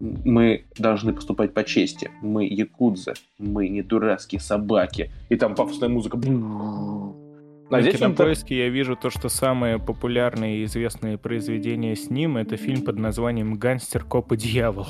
Мы 0.00 0.66
должны 0.76 1.14
поступать 1.14 1.54
по 1.54 1.64
чести. 1.64 2.10
Мы 2.20 2.44
якудза, 2.44 3.14
мы 3.38 3.68
не 3.68 3.80
дурацкие 3.80 4.38
собаки. 4.38 5.10
И 5.30 5.36
там 5.36 5.54
пафосная 5.54 5.88
музыка. 5.88 6.18
На 6.18 7.82
кинопоиске 7.82 8.48
так... 8.48 8.58
я 8.58 8.68
вижу 8.68 8.96
то, 8.96 9.08
что 9.08 9.30
самые 9.30 9.78
популярные 9.78 10.58
и 10.58 10.64
известные 10.64 11.16
произведения 11.16 11.96
с 11.96 12.10
ним 12.10 12.36
это 12.36 12.58
фильм 12.58 12.82
под 12.82 12.98
названием 12.98 13.54
«Гангстер, 13.54 14.04
коп 14.04 14.32
и 14.32 14.36
дьявол». 14.36 14.86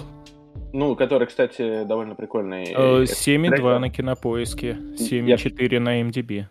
Ну, 0.73 0.97
который, 0.97 1.29
кстати, 1.29 1.85
довольно 1.85 2.17
прикольный. 2.17 2.75
7,2 2.75 3.77
э, 3.77 3.79
на 3.79 3.89
кинопоиске, 3.89 4.71
7,4 4.99 5.75
я... 5.75 5.81
на 5.81 6.03
MDB 6.03 6.47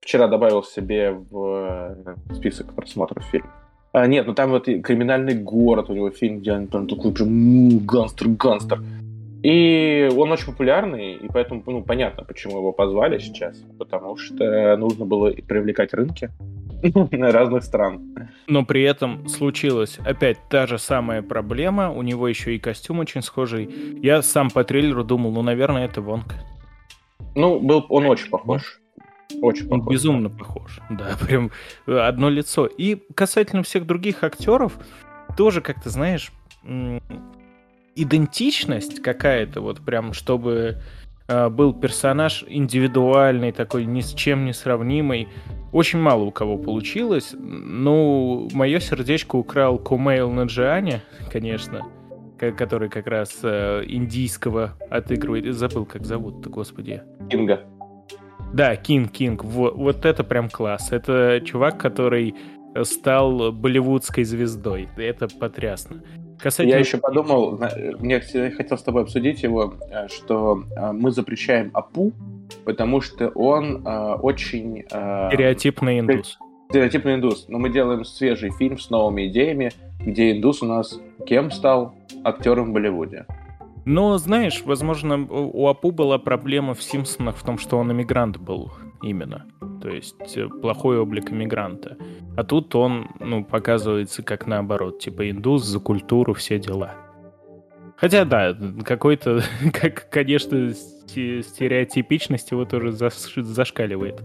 вчера 0.00 0.28
добавил 0.28 0.62
себе 0.62 1.12
в 1.12 1.94
э, 2.06 2.34
список 2.34 2.74
просмотров 2.74 3.24
фильм. 3.26 3.46
А, 3.92 4.06
нет, 4.06 4.26
ну 4.26 4.34
там 4.34 4.50
вот 4.50 4.64
криминальный 4.64 5.34
город 5.34 5.90
у 5.90 5.94
него 5.94 6.10
фильм, 6.10 6.40
где 6.40 6.52
он 6.52 6.68
там 6.68 6.86
такой 6.86 7.12
прям 7.12 7.78
гангстер, 7.80 8.28
гангстер. 8.28 8.80
И 9.42 10.08
он 10.16 10.30
очень 10.30 10.46
популярный, 10.46 11.14
и 11.14 11.26
поэтому, 11.28 11.62
ну, 11.64 11.82
понятно, 11.82 12.24
почему 12.24 12.58
его 12.58 12.72
позвали 12.72 13.18
сейчас. 13.18 13.56
Потому 13.78 14.18
что 14.18 14.76
нужно 14.76 15.06
было 15.06 15.30
привлекать 15.30 15.94
рынки. 15.94 16.30
разных 17.12 17.62
стран. 17.64 18.14
Но 18.46 18.64
при 18.64 18.82
этом 18.82 19.28
случилась 19.28 19.98
опять 20.04 20.38
та 20.48 20.66
же 20.66 20.78
самая 20.78 21.22
проблема. 21.22 21.90
У 21.90 22.02
него 22.02 22.28
еще 22.28 22.54
и 22.54 22.58
костюм 22.58 23.00
очень 23.00 23.22
схожий. 23.22 23.68
Я 24.02 24.22
сам 24.22 24.50
по 24.50 24.64
трейлеру 24.64 25.04
думал, 25.04 25.30
ну, 25.32 25.42
наверное, 25.42 25.84
это 25.84 26.00
Вонг. 26.00 26.34
Ну, 27.34 27.60
был 27.60 27.84
он 27.88 28.06
очень 28.06 28.30
похож. 28.30 28.79
Очень 29.42 29.68
Он 29.70 29.80
похож. 29.80 29.92
безумно 29.92 30.28
похож. 30.30 30.80
Да, 30.90 31.16
прям 31.24 31.50
э, 31.86 31.96
одно 31.98 32.28
лицо. 32.30 32.66
И 32.66 32.98
касательно 33.14 33.62
всех 33.62 33.86
других 33.86 34.22
актеров, 34.24 34.78
тоже 35.36 35.60
как-то, 35.60 35.88
знаешь, 35.90 36.32
идентичность 37.96 39.02
какая-то, 39.02 39.60
вот 39.60 39.80
прям, 39.80 40.12
чтобы 40.12 40.78
э, 41.28 41.48
был 41.48 41.72
персонаж 41.74 42.44
индивидуальный, 42.46 43.52
такой 43.52 43.84
ни 43.84 44.00
с 44.00 44.12
чем 44.14 44.44
не 44.44 44.52
сравнимый. 44.52 45.28
Очень 45.72 46.00
мало 46.00 46.24
у 46.24 46.30
кого 46.32 46.58
получилось. 46.58 47.32
Ну, 47.38 48.48
мое 48.52 48.80
сердечко 48.80 49.36
украл 49.36 49.78
Кумейл 49.78 50.30
Нанджиани, 50.30 51.02
конечно, 51.30 51.82
ко- 52.38 52.52
который 52.52 52.88
как 52.88 53.06
раз 53.06 53.38
э, 53.42 53.84
индийского 53.86 54.72
отыгрывает. 54.90 55.54
Забыл, 55.54 55.84
как 55.86 56.04
зовут-то, 56.04 56.50
господи. 56.50 57.02
Кинго. 57.30 57.60
Да, 58.52 58.76
Кинго, 58.76 59.12
Кинго. 59.12 59.44
Во- 59.44 59.70
Вот, 59.72 60.04
это 60.04 60.24
прям 60.24 60.48
класс. 60.48 60.92
Это 60.92 61.40
чувак, 61.44 61.78
который 61.78 62.34
стал 62.82 63.52
болливудской 63.52 64.24
звездой. 64.24 64.88
Это 64.96 65.28
потрясно. 65.28 66.02
Касательно... 66.38 66.72
Я 66.74 66.78
еще 66.78 66.96
подумал, 66.98 67.60
мне 67.98 68.20
хотел 68.20 68.78
с 68.78 68.82
тобой 68.82 69.02
обсудить 69.02 69.42
его, 69.42 69.74
э, 69.90 70.08
что 70.08 70.62
э, 70.74 70.92
мы 70.92 71.10
запрещаем 71.10 71.70
Апу, 71.74 72.12
потому 72.64 73.02
что 73.02 73.28
он 73.28 73.86
э, 73.86 74.14
очень 74.14 74.84
э, 74.90 75.28
Стереотипный 75.28 75.98
индус. 76.00 76.38
стереотипный 76.70 77.16
индус. 77.16 77.44
Но 77.48 77.58
мы 77.58 77.68
делаем 77.68 78.04
свежий 78.04 78.50
фильм 78.52 78.78
с 78.78 78.88
новыми 78.88 79.26
идеями, 79.26 79.70
где 79.98 80.32
индус 80.32 80.62
у 80.62 80.66
нас 80.66 80.98
кем 81.26 81.50
стал? 81.50 81.94
Актером 82.24 82.70
в 82.70 82.72
Болливуде. 82.72 83.26
Но, 83.84 84.18
знаешь, 84.18 84.62
возможно, 84.64 85.26
у 85.28 85.66
Апу 85.66 85.90
была 85.90 86.18
проблема 86.18 86.74
в 86.74 86.82
Симпсонах 86.82 87.36
в 87.36 87.42
том, 87.42 87.58
что 87.58 87.78
он 87.78 87.90
иммигрант 87.92 88.38
был 88.38 88.72
именно. 89.02 89.46
То 89.80 89.88
есть 89.88 90.36
э, 90.36 90.46
плохой 90.48 90.98
облик 90.98 91.32
иммигранта. 91.32 91.96
А 92.36 92.44
тут 92.44 92.74
он, 92.74 93.08
ну, 93.18 93.44
показывается 93.44 94.22
как 94.22 94.46
наоборот. 94.46 94.98
Типа 94.98 95.30
индус 95.30 95.64
за 95.64 95.80
культуру, 95.80 96.34
все 96.34 96.58
дела. 96.58 96.94
Хотя, 97.96 98.24
да, 98.24 98.56
какой-то, 98.84 99.42
как, 99.72 100.10
конечно, 100.10 100.74
сте- 100.74 101.42
стереотипичность 101.42 102.50
его 102.50 102.64
тоже 102.64 102.88
заш- 102.88 103.42
зашкаливает. 103.42 104.22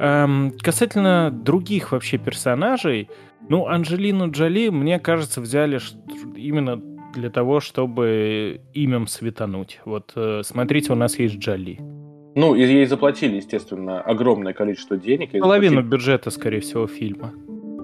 Эм, 0.00 0.52
касательно 0.60 1.30
других 1.30 1.92
вообще 1.92 2.18
персонажей, 2.18 3.08
ну, 3.48 3.66
Анджелину 3.66 4.30
Джоли, 4.30 4.68
мне 4.68 4.98
кажется, 4.98 5.40
взяли 5.40 5.80
именно 6.36 6.80
для 7.14 7.30
того, 7.30 7.60
чтобы 7.60 8.60
имем 8.74 9.06
светануть. 9.06 9.80
Вот, 9.84 10.12
э, 10.16 10.42
смотрите, 10.44 10.92
у 10.92 10.96
нас 10.96 11.18
есть 11.18 11.36
Джоли. 11.38 11.78
Ну, 12.34 12.54
и 12.54 12.60
ей 12.62 12.86
заплатили, 12.86 13.36
естественно, 13.36 14.00
огромное 14.00 14.52
количество 14.52 14.96
денег. 14.96 15.32
Половину 15.32 15.76
заплатили- 15.80 15.90
бюджета, 15.90 16.30
скорее 16.30 16.60
всего, 16.60 16.86
фильма. 16.86 17.32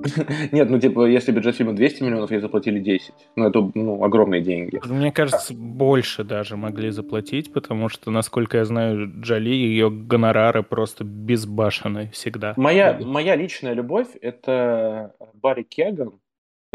Нет, 0.53 0.69
ну, 0.71 0.79
типа, 0.79 1.07
если 1.07 1.33
бюджет 1.33 1.57
фильма 1.57 1.73
200 1.73 2.03
миллионов, 2.03 2.31
ей 2.31 2.41
заплатили 2.41 2.79
10. 2.79 3.15
Ну, 3.37 3.47
это, 3.49 3.71
ну, 3.75 4.05
огромные 4.05 4.43
деньги. 4.43 4.79
Мне 4.87 5.11
кажется, 5.11 5.55
больше 5.55 6.25
даже 6.25 6.57
могли 6.57 6.91
заплатить, 6.91 7.53
потому 7.53 7.89
что, 7.89 8.11
насколько 8.11 8.59
я 8.59 8.65
знаю, 8.67 9.11
Джоли, 9.21 9.49
ее 9.55 9.91
гонорары 9.91 10.63
просто 10.63 11.05
безбашенные 11.05 12.11
всегда. 12.11 12.53
Моя, 12.57 12.99
моя 13.03 13.35
личная 13.35 13.73
любовь— 13.73 14.09
это 14.21 15.15
Барри 15.35 15.63
Кеган, 15.63 16.13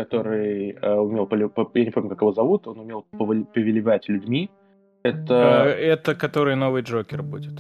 который 0.04 0.72
э, 0.82 0.96
умел, 1.00 1.26
полю- 1.26 1.52
я 1.76 1.86
не 1.86 1.92
помню, 1.92 2.10
как 2.10 2.22
его 2.22 2.32
зовут, 2.32 2.68
он 2.68 2.80
умел 2.80 3.06
повел- 3.12 3.46
повелевать 3.54 4.10
людьми. 4.10 4.50
Э, 5.04 5.10
Это, 5.10 5.34
Это 5.94 6.16
который 6.16 6.56
новый 6.56 6.82
Джокер 6.82 7.24
будет. 7.24 7.60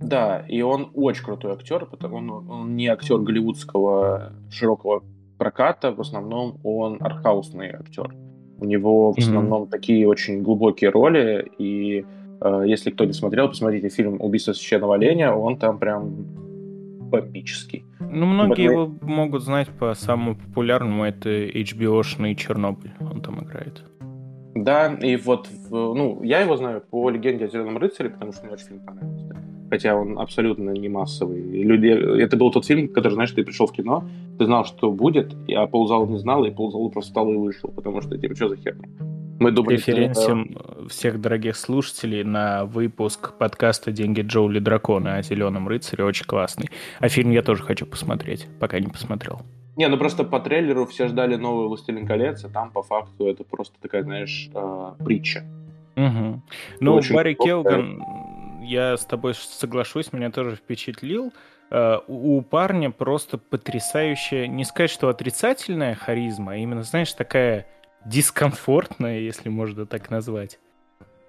да, 0.00 0.44
и 0.48 0.62
он 0.62 0.90
очень 0.94 1.24
крутой 1.24 1.52
актер, 1.52 1.86
потому 1.86 2.16
он, 2.16 2.30
он 2.50 2.76
не 2.76 2.88
актер 2.88 3.18
голливудского 3.18 4.32
широкого 4.50 5.02
проката, 5.38 5.92
в 5.92 6.00
основном 6.00 6.54
он 6.64 6.96
артхаусный 7.00 7.70
актер. 7.70 8.14
У 8.60 8.64
него 8.64 9.12
в 9.12 9.18
основном 9.18 9.66
такие 9.68 10.06
очень 10.08 10.42
глубокие 10.42 10.90
роли, 10.90 11.44
и 11.58 12.04
э, 12.40 12.62
если 12.66 12.90
кто 12.90 13.04
не 13.04 13.12
смотрел, 13.12 13.48
посмотрите 13.48 13.88
фильм 13.88 14.16
«Убийство 14.20 14.52
священного 14.52 14.94
оленя», 14.94 15.34
он 15.34 15.56
там 15.56 15.78
прям 15.78 16.26
бомбический. 17.08 17.84
Ну, 18.00 18.26
многие 18.26 18.68
мы- 18.68 18.72
его 18.72 18.94
могут 19.02 19.42
знать 19.42 19.68
по 19.68 19.94
самому 19.94 20.36
популярному, 20.36 21.04
это 21.04 21.28
HBO-шный 21.28 22.34
Чернобыль. 22.34 22.92
Он 23.00 23.20
там 23.20 23.42
играет. 23.44 23.84
Да, 24.54 24.92
и 24.94 25.16
вот, 25.16 25.48
ну, 25.70 26.22
я 26.22 26.40
его 26.40 26.56
знаю 26.56 26.82
по 26.90 27.10
легенде 27.10 27.44
о 27.44 27.48
Зеленом 27.48 27.78
рыцаре, 27.78 28.10
потому 28.10 28.32
что 28.32 28.44
мне 28.44 28.54
очень 28.54 28.66
фильм 28.66 28.80
понравился. 28.80 29.36
Хотя 29.70 29.94
он 29.94 30.18
абсолютно 30.18 30.70
не 30.70 30.88
массовый. 30.88 31.42
И 31.42 31.62
люди... 31.62 31.88
Это 31.88 32.36
был 32.36 32.50
тот 32.50 32.64
фильм, 32.64 32.88
который, 32.88 33.12
знаешь, 33.12 33.30
ты 33.32 33.44
пришел 33.44 33.66
в 33.66 33.72
кино, 33.72 34.04
ты 34.38 34.46
знал, 34.46 34.64
что 34.64 34.90
будет, 34.90 35.36
а 35.54 35.66
ползала 35.66 36.06
не 36.06 36.18
знал, 36.18 36.44
и 36.44 36.50
ползала 36.50 36.88
просто 36.88 37.10
встал 37.10 37.30
и 37.32 37.36
вышел, 37.36 37.70
потому 37.70 38.00
что, 38.00 38.16
типа, 38.16 38.34
что 38.34 38.48
за 38.48 38.56
херня? 38.56 38.88
Мы 39.38 39.52
думали, 39.52 39.76
что 39.76 39.92
это- 39.92 40.88
всех 40.88 41.20
дорогих 41.20 41.56
слушателей 41.56 42.24
на 42.24 42.64
выпуск 42.64 43.34
подкаста 43.38 43.92
«Деньги 43.92 44.22
Джоули 44.22 44.58
Дракона» 44.58 45.16
о 45.16 45.22
Зеленом 45.22 45.68
рыцаре. 45.68 46.04
Очень 46.04 46.26
классный. 46.26 46.70
А 46.98 47.08
фильм 47.08 47.30
я 47.30 47.42
тоже 47.42 47.62
хочу 47.62 47.86
посмотреть, 47.86 48.48
пока 48.58 48.80
не 48.80 48.88
посмотрел. 48.88 49.42
Не, 49.76 49.86
ну 49.88 49.96
просто 49.96 50.24
по 50.24 50.40
трейлеру 50.40 50.86
все 50.86 51.06
ждали 51.06 51.36
новый 51.36 51.68
«Властелин 51.68 52.06
колец», 52.06 52.44
а 52.44 52.48
там, 52.48 52.70
по 52.72 52.82
факту, 52.82 53.26
это 53.28 53.44
просто 53.44 53.76
такая, 53.80 54.02
знаешь, 54.02 54.50
э, 54.52 54.92
притча. 55.04 55.44
Мгм. 55.94 56.42
Ну, 56.80 56.94
Очень 56.94 57.14
Барри. 57.14 57.34
Келган, 57.34 58.02
я 58.62 58.96
с 58.96 59.04
тобой 59.04 59.34
соглашусь, 59.34 60.12
меня 60.12 60.30
тоже 60.30 60.56
впечатлил. 60.56 61.32
Э, 61.70 61.98
у 62.08 62.40
парня 62.42 62.90
просто 62.90 63.38
потрясающая, 63.38 64.48
не 64.48 64.64
сказать, 64.64 64.90
что 64.90 65.08
отрицательная 65.10 65.94
харизма, 65.94 66.52
а 66.52 66.56
именно, 66.56 66.82
знаешь, 66.82 67.12
такая 67.12 67.66
дискомфортная, 68.04 69.20
если 69.20 69.48
можно 69.48 69.86
так 69.86 70.10
назвать. 70.10 70.58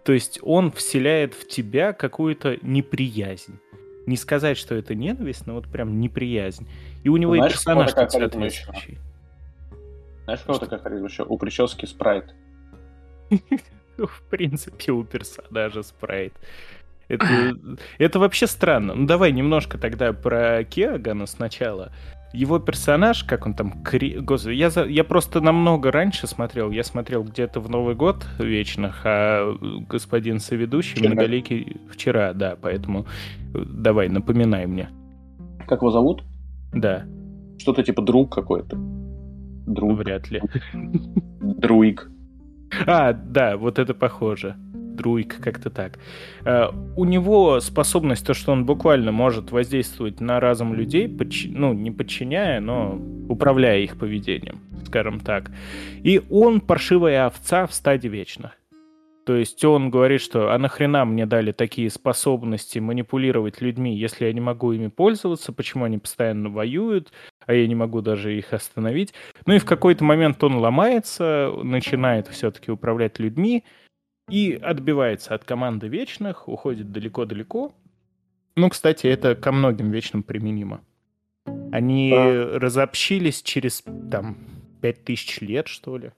То 0.03 0.13
есть 0.13 0.39
он 0.41 0.71
вселяет 0.71 1.33
в 1.33 1.47
тебя 1.47 1.93
какую-то 1.93 2.57
неприязнь. 2.61 3.59
Не 4.05 4.17
сказать, 4.17 4.57
что 4.57 4.75
это 4.75 4.95
ненависть, 4.95 5.45
но 5.45 5.53
вот 5.53 5.67
прям 5.67 5.99
неприязнь. 5.99 6.67
И 7.03 7.09
у 7.09 7.17
него 7.17 7.35
Знаешь, 7.35 7.51
и 7.51 7.55
персонаж 7.55 7.93
тут 7.93 8.11
соответствующий. 8.11 8.97
Знаешь, 10.23 10.41
кого 10.41 10.59
такая 10.59 10.79
харизма 10.79 11.07
еще? 11.07 11.23
У 11.23 11.37
прически 11.37 11.85
спрайт. 11.85 12.33
В 13.97 14.21
принципе, 14.29 14.91
у 14.93 15.03
персонажа 15.03 15.83
спрайт. 15.83 16.33
Это, 17.07 17.55
это 17.97 18.19
вообще 18.19 18.47
странно. 18.47 18.93
Ну 18.93 19.05
давай 19.07 19.31
немножко 19.31 19.77
тогда 19.77 20.13
про 20.13 20.63
Кеогана 20.63 21.25
сначала. 21.25 21.91
Его 22.31 22.59
персонаж, 22.59 23.23
как 23.23 23.45
он 23.47 23.53
там... 23.55 23.83
Кри... 23.83 24.19
Господи, 24.19 24.53
я, 24.55 24.69
за- 24.69 24.85
я 24.85 25.03
просто 25.03 25.41
намного 25.41 25.91
раньше 25.91 26.27
смотрел. 26.27 26.69
Я 26.71 26.83
смотрел 26.83 27.23
где-то 27.23 27.59
в 27.59 27.69
Новый 27.69 27.95
год 27.95 28.25
вечных, 28.37 29.01
а 29.03 29.55
господин 29.89 30.39
соведущий 30.39 30.95
Вчера. 30.97 31.09
многоликий 31.13 31.77
вчера, 31.91 32.33
да, 32.33 32.55
поэтому 32.61 33.05
э, 33.55 33.63
давай, 33.65 34.09
напоминай 34.09 34.67
мне. 34.67 34.89
Как 35.67 35.81
его 35.81 35.89
зовут? 35.91 36.23
Да, 36.71 37.05
Что-то 37.57 37.81
типа 37.81 38.01
друг 38.03 38.33
какой-то. 38.33 38.77
Друг. 39.65 39.97
вряд 39.97 40.29
ли. 40.29 40.41
Друик. 41.41 42.09
А, 42.85 43.13
да, 43.13 43.57
вот 43.57 43.79
это 43.79 43.93
похоже. 43.95 44.55
Друик, 44.99 45.37
как-то 45.41 45.69
так. 45.69 45.97
Э, 46.45 46.67
У 46.97 47.05
него 47.05 47.61
способность, 47.61 48.25
то, 48.27 48.33
что 48.33 48.51
он 48.51 48.65
буквально 48.65 49.11
может 49.13 49.51
воздействовать 49.51 50.19
на 50.19 50.39
разум 50.41 50.73
людей, 50.73 51.07
подчи- 51.07 51.51
ну, 51.53 51.73
не 51.73 51.89
подчиняя, 51.91 52.59
но 52.59 52.99
управляя 53.29 53.79
их 53.79 53.97
поведением, 53.97 54.59
скажем 54.85 55.19
так. 55.21 55.51
И 56.03 56.21
он 56.29 56.59
паршивая 56.59 57.25
овца 57.25 57.65
в 57.65 57.73
стаде 57.73 58.09
вечных. 58.09 58.51
То 59.25 59.35
есть 59.35 59.63
он 59.63 59.91
говорит, 59.91 60.21
что 60.21 60.51
а 60.51 60.57
нахрена 60.57 61.05
мне 61.05 61.25
дали 61.27 61.51
такие 61.51 61.89
способности 61.91 62.79
манипулировать 62.79 63.61
людьми, 63.61 63.95
если 63.95 64.25
я 64.25 64.33
не 64.33 64.41
могу 64.41 64.71
ими 64.71 64.87
пользоваться, 64.87 65.53
почему 65.53 65.85
они 65.85 65.99
постоянно 65.99 66.49
воюют, 66.49 67.11
а 67.45 67.53
я 67.53 67.67
не 67.67 67.75
могу 67.75 68.01
даже 68.01 68.35
их 68.35 68.53
остановить. 68.53 69.13
Ну 69.45 69.53
и 69.53 69.59
в 69.59 69.65
какой-то 69.65 70.03
момент 70.03 70.43
он 70.43 70.55
ломается, 70.55 71.53
начинает 71.63 72.27
все-таки 72.27 72.71
управлять 72.71 73.19
людьми 73.19 73.63
и 74.29 74.53
отбивается 74.61 75.33
от 75.35 75.43
команды 75.43 75.87
вечных, 75.87 76.47
уходит 76.47 76.91
далеко-далеко. 76.91 77.71
Ну, 78.55 78.69
кстати, 78.69 79.07
это 79.07 79.35
ко 79.35 79.51
многим 79.51 79.91
вечным 79.91 80.23
применимо. 80.23 80.81
Они 81.71 82.11
Да. 82.11 82.59
разобщились 82.59 83.41
через, 83.41 83.83
там, 84.11 84.37
пять 84.81 85.03
тысяч 85.03 85.39
лет, 85.41 85.67
что 85.67 85.97
ли. 85.97 86.11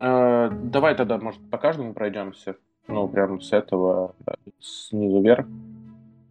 Э, 0.00 0.50
давай 0.50 0.94
тогда, 0.96 1.18
может, 1.18 1.40
по 1.50 1.58
каждому 1.58 1.94
пройдемся. 1.94 2.56
Ну, 2.88 3.08
прям 3.08 3.40
с 3.40 3.52
этого, 3.52 4.14
снизу 4.60 5.22
вверх. 5.22 5.46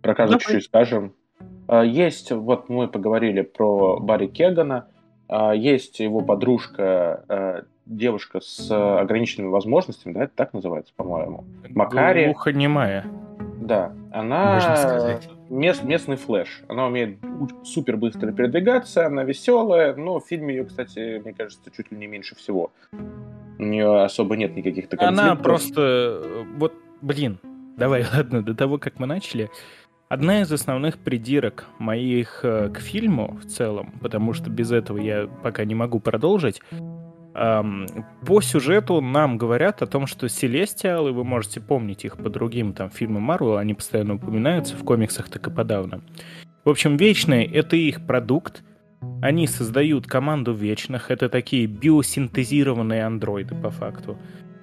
Про 0.02 0.16
каждого 0.16 0.40
Давай. 0.40 0.54
чуть-чуть 0.54 0.66
скажем. 0.70 1.14
Э, 1.68 1.84
есть, 1.86 2.32
вот 2.32 2.70
мы 2.70 2.88
поговорили 2.88 3.42
про 3.42 4.00
Барри 4.00 4.28
Кегана, 4.28 4.88
э, 5.30 5.54
есть 5.56 6.00
его 6.00 6.22
подружка, 6.22 7.24
э, 7.30 7.62
девушка 7.86 8.40
с 8.42 8.70
ограниченными 8.72 9.50
возможностями, 9.50 10.14
да, 10.14 10.24
это 10.24 10.34
так 10.36 10.54
называется, 10.54 10.94
по-моему. 10.96 11.46
Макари. 11.70 12.26
Глухонемая. 12.26 13.06
Да, 13.62 13.94
она 14.12 14.60
мест, 15.50 15.84
местный 15.84 16.16
Flash. 16.16 16.64
Она 16.68 16.88
умеет 16.88 17.20
супер 17.64 17.98
быстро 17.98 18.32
передвигаться, 18.32 19.06
она 19.06 19.24
веселая, 19.24 19.96
но 19.96 20.20
в 20.20 20.26
фильме 20.26 20.56
ее, 20.56 20.66
кстати, 20.66 21.20
мне 21.20 21.34
кажется, 21.34 21.70
чуть 21.76 21.92
ли 21.92 21.98
не 21.98 22.08
меньше 22.08 22.36
всего. 22.36 22.72
У 23.60 23.64
нее 23.64 24.04
особо 24.04 24.36
нет 24.36 24.56
никаких 24.56 24.88
таких 24.88 25.08
Она 25.08 25.36
просто... 25.36 26.46
Вот, 26.58 26.74
блин, 27.02 27.40
давай, 27.78 28.06
ладно, 28.14 28.42
до 28.42 28.56
того, 28.56 28.80
как 28.80 29.00
мы 29.00 29.06
начали, 29.06 29.50
Одна 30.12 30.42
из 30.42 30.52
основных 30.52 30.98
придирок 30.98 31.68
моих 31.80 32.42
э, 32.44 32.68
к 32.68 32.80
фильму 32.80 33.40
в 33.42 33.46
целом, 33.46 33.94
потому 34.02 34.34
что 34.34 34.50
без 34.50 34.70
этого 34.70 34.98
я 34.98 35.30
пока 35.42 35.64
не 35.64 35.74
могу 35.74 36.02
продолжить, 36.02 36.60
по 37.34 38.42
сюжету 38.42 39.00
нам 39.02 39.38
говорят 39.38 39.82
о 39.82 39.88
том, 39.88 40.06
что 40.06 40.28
Селестиалы, 40.28 41.12
вы 41.12 41.24
можете 41.24 41.62
помнить 41.62 42.04
их 42.04 42.18
по 42.18 42.30
другим 42.30 42.74
там 42.74 42.90
фильмам 42.90 43.24
Марвел, 43.24 43.58
они 43.58 43.74
постоянно 43.74 44.16
упоминаются 44.16 44.76
в 44.76 44.84
комиксах 44.84 45.30
так 45.30 45.48
и 45.48 45.52
подавно. 45.52 46.02
В 46.66 46.70
общем, 46.70 46.98
Вечные— 46.98 47.46
это 47.54 47.76
их 47.76 48.06
продукт, 48.06 48.64
они 49.22 49.48
создают 49.48 50.08
команду 50.08 50.54
Вечных, 50.54 51.10
это 51.10 51.30
такие 51.30 51.66
биосинтезированные 51.66 53.06
андроиды 53.06 53.56
по 53.56 53.72
факту. 53.72 54.18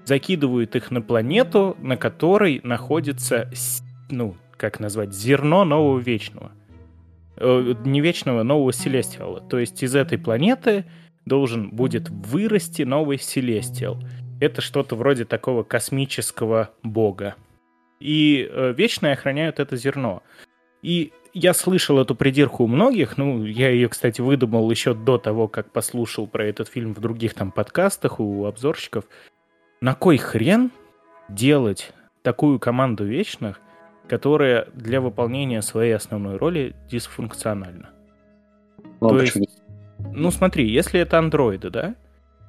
Закидывают 0.05 0.77
их 0.77 0.91
на 0.91 1.03
планету, 1.03 1.77
на 1.81 1.97
которой 1.97 2.61
находится, 2.63 3.51
ну, 4.11 4.37
как 4.57 4.79
назвать, 4.81 5.13
зерно 5.13 5.65
нового 5.65 5.99
Вечного. 5.99 6.53
Э, 7.37 7.75
не 7.85 8.01
Вечного, 8.01 8.43
нового 8.43 8.73
Селестиала. 8.73 9.41
То 9.41 9.59
есть 9.59 9.83
из 9.83 9.95
этой 9.95 10.19
планеты 10.19 10.85
должен 11.29 11.71
будет 11.71 12.09
вырасти 12.09 12.83
новый 12.83 13.19
Селестиал. 13.19 13.99
Это 14.41 14.61
что-то 14.61 14.97
вроде 14.97 15.25
такого 15.25 15.63
космического 15.63 16.71
бога. 16.83 17.37
И 18.01 18.49
э, 18.51 18.73
Вечные 18.77 19.15
охраняют 19.15 19.61
это 19.61 19.77
зерно. 19.77 20.23
И 20.83 21.13
я 21.35 21.55
слышал 21.55 21.99
эту 21.99 22.15
придирку 22.15 22.65
у 22.65 22.67
многих, 22.67 23.17
ну, 23.17 23.45
я 23.45 23.71
ее, 23.71 23.89
кстати, 23.89 24.21
выдумал 24.21 24.71
еще 24.71 24.95
до 24.95 25.19
того, 25.19 25.49
как 25.49 25.71
послушал 25.71 26.27
про 26.27 26.47
этот 26.47 26.69
фильм 26.69 26.95
в 26.95 27.01
других 27.01 27.35
там 27.35 27.53
подкастах 27.53 28.21
у 28.21 28.45
обзорщиков. 28.45 29.05
На 29.81 29.95
кой 29.95 30.17
хрен 30.17 30.71
делать 31.29 31.93
такую 32.23 32.59
команду 32.59 33.05
вечных, 33.05 33.61
которая 34.09 34.69
для 34.75 35.01
выполнения 35.01 35.63
своей 35.63 35.93
основной 35.93 36.37
роли 36.37 36.75
дисфункциональна? 36.91 37.91
Ну, 39.01 39.09
То 39.09 39.21
есть, 39.21 39.37
ну 39.99 40.31
смотри, 40.31 40.69
если 40.71 41.01
это 41.01 41.19
андроиды, 41.19 41.71
да, 41.71 41.95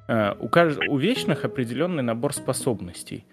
э, 0.08 0.34
у, 0.38 0.48
кажд... 0.48 0.80
у 0.88 0.96
вечных 0.96 1.44
определенный 1.44 2.02
набор 2.02 2.32
способностей. 2.34 3.24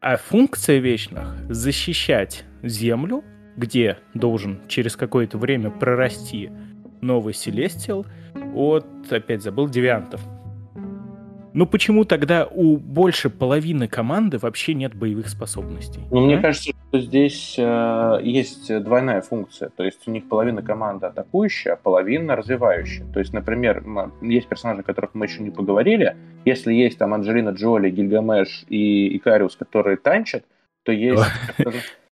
А 0.00 0.16
функция 0.16 0.78
вечных— 0.78 1.34
защищать 1.48 2.44
Землю, 2.62 3.24
где 3.56 3.98
должен 4.12 4.60
через 4.68 4.96
какое-то 4.96 5.38
время 5.38 5.70
прорасти 5.70 6.50
новый 7.00 7.34
Селестиал 7.34 8.06
от, 8.54 8.86
опять 9.10 9.42
забыл, 9.42 9.68
девиантов. 9.68 10.20
Ну 11.54 11.66
почему 11.66 12.04
тогда 12.04 12.48
у 12.50 12.76
больше 12.76 13.30
половины 13.30 13.86
команды 13.86 14.38
вообще 14.38 14.74
нет 14.74 14.92
боевых 14.94 15.28
способностей? 15.28 16.00
Ну, 16.10 16.24
а? 16.24 16.26
мне 16.26 16.38
кажется, 16.38 16.72
что 16.88 16.98
здесь 16.98 17.54
э, 17.56 18.18
есть 18.24 18.82
двойная 18.82 19.22
функция. 19.22 19.68
То 19.68 19.84
есть 19.84 20.06
у 20.08 20.10
них 20.10 20.28
половина 20.28 20.62
команды 20.62 21.06
атакующая, 21.06 21.74
а 21.74 21.76
половина 21.76 22.34
развивающая. 22.34 23.06
То 23.12 23.20
есть, 23.20 23.32
например, 23.32 23.84
есть 24.20 24.48
персонажи, 24.48 24.80
о 24.80 24.82
которых 24.84 25.14
мы 25.14 25.26
еще 25.26 25.42
не 25.44 25.50
поговорили. 25.50 26.16
Если 26.44 26.74
есть 26.74 26.98
там 26.98 27.14
Анджелина 27.14 27.50
Джоли, 27.50 27.88
Гильгамеш 27.88 28.64
и 28.68 29.16
Икариус, 29.16 29.54
которые 29.54 29.96
танчат, 29.96 30.44
то 30.82 30.90
есть... 30.90 31.22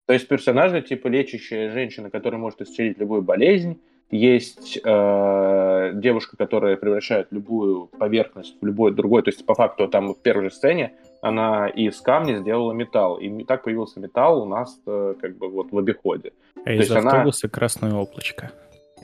То 0.07 0.13
есть 0.13 0.25
персонажи, 0.29 0.81
типа 0.81 1.09
лечащая 1.09 1.69
женщина, 1.69 2.09
которая 2.09 2.39
может 2.39 2.61
исцелить 2.61 2.97
любую 2.97 3.23
болезнь, 3.23 3.81
есть 4.09 4.79
э, 4.83 5.91
девушка, 5.95 6.37
которая 6.37 6.77
превращает 6.77 7.27
любую 7.31 7.87
поверхность 7.87 8.55
в 8.61 8.65
любой 8.65 8.93
другой. 8.93 9.23
То 9.23 9.29
есть, 9.29 9.45
по 9.45 9.53
факту, 9.53 9.87
там 9.87 10.13
в 10.13 10.21
первой 10.21 10.45
же 10.45 10.51
сцене 10.51 10.93
она 11.21 11.67
из 11.67 11.99
камня 11.99 12.37
сделала 12.37 12.71
металл. 12.71 13.17
И 13.17 13.43
так 13.43 13.63
появился 13.63 13.99
металл 13.99 14.43
у 14.43 14.45
нас 14.45 14.79
э, 14.85 15.15
как 15.19 15.37
бы 15.37 15.49
вот 15.49 15.71
в 15.71 15.77
обиходе. 15.77 16.31
А 16.65 16.71
из 16.71 16.89
автобуса 16.91 17.47
она... 17.47 17.51
красное 17.51 17.93
облачко. 17.93 18.51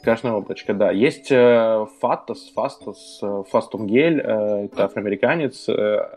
Красное 0.03 0.33
облачко, 0.33 0.73
да. 0.73 0.91
Есть 0.91 1.31
э, 1.31 1.85
Фаттас, 1.99 2.51
Фастас, 2.53 3.19
э, 3.21 3.43
Фастунгель, 3.49 4.21
э, 4.21 4.65
это 4.65 4.85
афроамериканец, 4.85 5.67
э, 5.69 6.09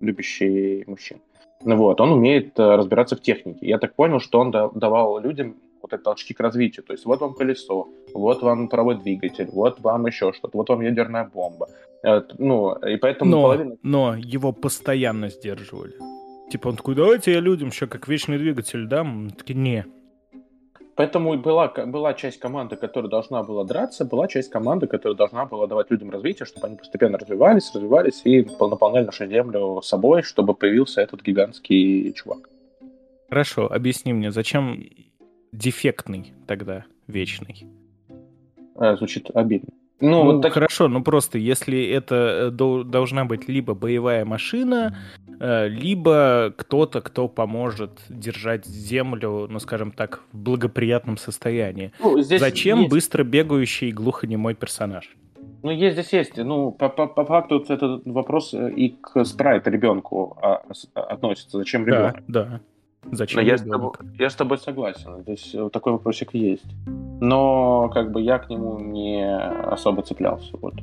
любящий 0.00 0.84
мужчин. 0.86 1.18
Ну 1.64 1.76
вот, 1.76 2.00
он 2.00 2.12
умеет 2.12 2.58
э, 2.58 2.76
разбираться 2.76 3.16
в 3.16 3.20
технике. 3.20 3.66
Я 3.66 3.78
так 3.78 3.94
понял, 3.94 4.20
что 4.20 4.40
он 4.40 4.50
давал 4.50 5.18
людям 5.20 5.56
вот 5.86 5.92
эти 5.92 6.02
толчки 6.02 6.34
к 6.34 6.40
развитию. 6.40 6.84
То 6.84 6.92
есть 6.92 7.04
вот 7.04 7.20
вам 7.20 7.34
колесо, 7.34 7.88
вот 8.12 8.42
вам 8.42 8.68
паровой 8.68 8.96
двигатель, 8.96 9.48
вот 9.52 9.80
вам 9.80 10.06
еще 10.06 10.32
что-то, 10.32 10.56
вот 10.58 10.68
вам 10.68 10.80
ядерная 10.80 11.30
бомба. 11.32 11.68
Э, 12.02 12.22
ну, 12.38 12.74
и 12.74 12.96
поэтому 12.96 13.30
но, 13.30 13.42
половина... 13.42 13.76
Но 13.82 14.14
его 14.16 14.52
постоянно 14.52 15.30
сдерживали. 15.30 15.94
Типа 16.50 16.68
он 16.68 16.76
такой, 16.76 16.94
давайте 16.94 17.32
я 17.32 17.40
людям 17.40 17.68
еще 17.68 17.86
как 17.86 18.08
вечный 18.08 18.38
двигатель 18.38 18.86
дам. 18.86 19.30
Такие, 19.30 19.58
не, 19.58 19.84
Поэтому 20.96 21.36
была, 21.36 21.68
была 21.68 22.14
часть 22.14 22.40
команды, 22.40 22.76
которая 22.76 23.10
должна 23.10 23.42
была 23.42 23.64
драться, 23.64 24.06
была 24.06 24.28
часть 24.28 24.50
команды, 24.50 24.86
которая 24.86 25.14
должна 25.14 25.44
была 25.44 25.66
давать 25.66 25.90
людям 25.90 26.10
развитие, 26.10 26.46
чтобы 26.46 26.68
они 26.68 26.76
постепенно 26.76 27.18
развивались, 27.18 27.70
развивались 27.74 28.22
и 28.24 28.46
наполняли 28.58 29.04
нашу 29.04 29.26
землю 29.26 29.82
собой, 29.82 30.22
чтобы 30.22 30.54
появился 30.54 31.02
этот 31.02 31.22
гигантский 31.22 32.14
чувак. 32.14 32.48
Хорошо, 33.28 33.70
объясни 33.70 34.14
мне, 34.14 34.30
зачем 34.30 34.80
дефектный 35.56 36.34
тогда 36.46 36.84
вечный? 37.06 37.66
А, 38.76 38.96
звучит 38.96 39.30
обидно. 39.34 39.70
Ну, 39.98 40.24
ну 40.24 40.32
вот 40.32 40.42
так... 40.42 40.52
хорошо, 40.52 40.88
ну 40.88 41.02
просто 41.02 41.38
если 41.38 41.82
это 41.88 42.50
э, 42.52 42.84
должна 42.84 43.24
быть 43.24 43.48
либо 43.48 43.74
боевая 43.74 44.26
машина, 44.26 44.94
э, 45.40 45.68
либо 45.68 46.52
кто-то, 46.54 47.00
кто 47.00 47.28
поможет 47.28 48.02
держать 48.10 48.66
землю, 48.66 49.46
ну 49.48 49.58
скажем 49.58 49.92
так, 49.92 50.22
в 50.32 50.38
благоприятном 50.38 51.16
состоянии. 51.16 51.92
Ну, 52.00 52.20
Зачем 52.20 52.80
есть... 52.80 52.90
быстро 52.90 53.24
бегающий 53.24 53.90
глухонемой 53.90 54.54
персонаж? 54.54 55.16
Ну, 55.62 55.70
есть 55.70 55.94
здесь 55.94 56.12
есть. 56.12 56.36
Ну, 56.36 56.72
по, 56.72 56.90
по, 56.90 57.06
по 57.06 57.24
факту 57.24 57.64
этот 57.66 58.06
вопрос 58.06 58.52
э, 58.52 58.70
и 58.72 58.90
к 58.90 59.24
спрайт 59.24 59.66
ребенку 59.66 60.36
а, 60.42 60.62
относится. 60.94 61.56
Зачем 61.56 61.86
ребенок? 61.86 62.22
Да, 62.28 62.44
да. 62.44 62.60
Зачем 63.12 63.40
Но 63.40 63.46
я 63.46 63.56
с, 63.56 63.62
тобой, 63.62 63.92
я 64.18 64.30
с 64.30 64.34
тобой 64.34 64.58
согласен. 64.58 65.22
Здесь 65.22 65.54
такой 65.72 65.92
вопросик 65.92 66.34
есть. 66.34 66.66
Но 67.20 67.88
как 67.92 68.12
бы 68.12 68.20
я 68.20 68.38
к 68.38 68.50
нему 68.50 68.78
не 68.78 69.24
особо 69.26 70.02
цеплялся. 70.02 70.56
Вот. 70.60 70.74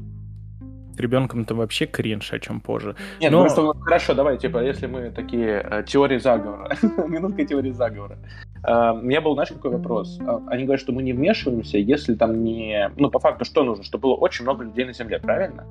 С 0.95 0.99
ребенком-то 0.99 1.55
вообще 1.55 1.85
кринж, 1.87 2.33
о 2.33 2.39
чем 2.39 2.61
позже. 2.61 2.95
Нет, 3.19 3.31
Но... 3.31 3.41
просто 3.41 3.73
хорошо, 3.81 4.13
давай, 4.13 4.37
типа, 4.37 4.63
если 4.63 4.85
мы 4.85 5.09
такие 5.09 5.59
э, 5.63 5.83
теории 5.87 6.19
заговора, 6.19 6.77
минутка 7.07 7.45
теории 7.45 7.71
заговора. 7.71 8.19
Э, 8.63 8.91
у 8.91 9.01
меня 9.01 9.19
был, 9.19 9.33
знаешь, 9.33 9.49
какой 9.49 9.71
вопрос? 9.71 10.19
Э, 10.21 10.39
они 10.47 10.65
говорят, 10.65 10.81
что 10.81 10.91
мы 10.91 11.01
не 11.01 11.13
вмешиваемся, 11.13 11.79
если 11.79 12.13
там 12.13 12.43
не... 12.43 12.91
Ну, 12.95 13.09
по 13.09 13.17
факту, 13.19 13.43
что 13.43 13.63
нужно? 13.63 13.83
Чтобы 13.83 14.03
было 14.03 14.15
очень 14.15 14.43
много 14.43 14.65
людей 14.65 14.85
на 14.85 14.93
Земле, 14.93 15.19
правильно? 15.19 15.65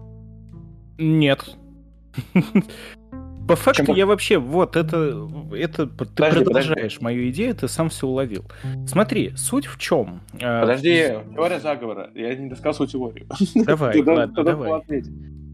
Нет. 0.98 1.56
По 3.48 3.56
факту 3.56 3.86
Чем... 3.86 3.96
я 3.96 4.06
вообще, 4.06 4.38
вот, 4.38 4.76
это, 4.76 5.28
это 5.52 5.86
ты 5.86 5.94
подожди, 5.94 6.44
продолжаешь 6.44 6.74
подожди. 6.74 6.98
мою 7.04 7.30
идею, 7.30 7.54
ты 7.54 7.68
сам 7.68 7.88
все 7.88 8.06
уловил. 8.06 8.44
Смотри, 8.86 9.32
суть 9.36 9.66
в 9.66 9.78
чем? 9.78 10.20
А, 10.40 10.62
подожди, 10.62 11.08
теория 11.34 11.60
заговора, 11.60 12.10
я 12.14 12.34
не 12.34 12.48
рассказывал 12.50 12.86
теорию. 12.86 13.26
Давай, 13.54 14.00
ладно, 14.06 14.44
давай. 14.44 14.82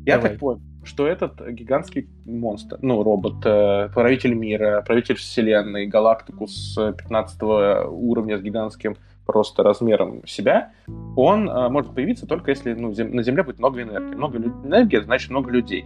Я 0.07 0.19
так 0.19 0.39
понял, 0.39 0.61
что 0.85 1.07
этот 1.07 1.41
гигантский 1.51 2.09
монстр, 2.25 2.79
ну, 2.81 3.03
робот, 3.03 3.45
э, 3.45 3.91
правитель 3.93 4.35
мира, 4.35 4.83
правитель 4.87 5.17
вселенной, 5.17 5.87
галактику 5.87 6.47
с 6.47 6.93
15 6.93 7.43
уровня 7.43 8.39
с 8.39 8.43
гигантским 8.43 8.97
просто 9.29 9.63
размером 9.63 10.27
себя, 10.27 10.73
он 11.15 11.51
э, 11.51 11.69
может 11.69 11.95
появиться 11.95 12.27
только 12.27 12.51
если 12.51 12.73
ну, 12.73 12.93
зем- 12.93 13.15
на 13.15 13.23
Земле 13.23 13.43
будет 13.43 13.59
много 13.59 13.83
энергии. 13.83 14.15
Много 14.15 14.39
лю- 14.39 14.55
энергии, 14.65 14.97
значит 15.01 15.31
много 15.31 15.51
людей. 15.51 15.85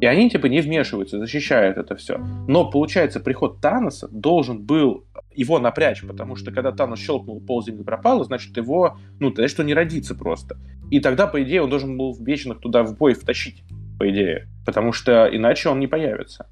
И 0.00 0.06
они 0.06 0.28
типа 0.28 0.46
не 0.46 0.60
вмешиваются, 0.60 1.20
защищают 1.20 1.76
это 1.76 1.94
все. 1.94 2.18
Но 2.48 2.68
получается, 2.68 3.20
приход 3.20 3.60
Таноса 3.60 4.08
должен 4.10 4.64
был 4.64 5.04
его 5.32 5.60
напрячь, 5.60 6.04
потому 6.04 6.34
что 6.34 6.50
когда 6.50 6.72
Танос 6.72 6.98
щелкнул, 6.98 7.40
пол 7.40 7.62
земли 7.62 7.84
пропало, 7.84 8.24
значит 8.24 8.56
его, 8.56 8.98
ну, 9.20 9.32
значит, 9.32 9.60
он 9.60 9.66
не 9.66 9.74
родится 9.74 10.16
просто. 10.16 10.56
И 10.90 10.98
тогда, 10.98 11.28
по 11.28 11.40
идее, 11.44 11.62
он 11.62 11.70
должен 11.70 11.96
был 11.96 12.16
вечных 12.18 12.58
туда 12.58 12.82
в 12.82 12.98
бой 12.98 13.14
втащить, 13.14 13.62
по 14.00 14.10
идее. 14.10 14.48
Потому 14.66 14.92
что 14.92 15.28
иначе 15.30 15.68
он 15.68 15.78
не 15.78 15.86
появится. 15.86 16.48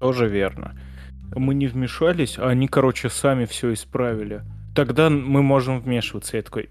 Тоже 0.00 0.28
верно. 0.28 0.76
Мы 1.36 1.54
не 1.54 1.68
вмешались, 1.68 2.36
а 2.36 2.48
они, 2.48 2.66
короче, 2.66 3.08
сами 3.08 3.44
все 3.44 3.72
исправили. 3.72 4.42
Тогда 4.74 5.10
мы 5.10 5.42
можем 5.42 5.80
вмешиваться. 5.80 6.36
Я 6.36 6.42
такой, 6.42 6.70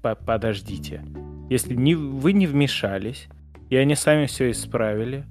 подождите. 0.00 1.04
Если 1.50 1.74
не, 1.74 1.94
вы 1.94 2.32
не 2.32 2.46
вмешались, 2.46 3.28
и 3.70 3.76
они 3.76 3.94
сами 3.94 4.26
все 4.26 4.50
исправили, 4.50 5.24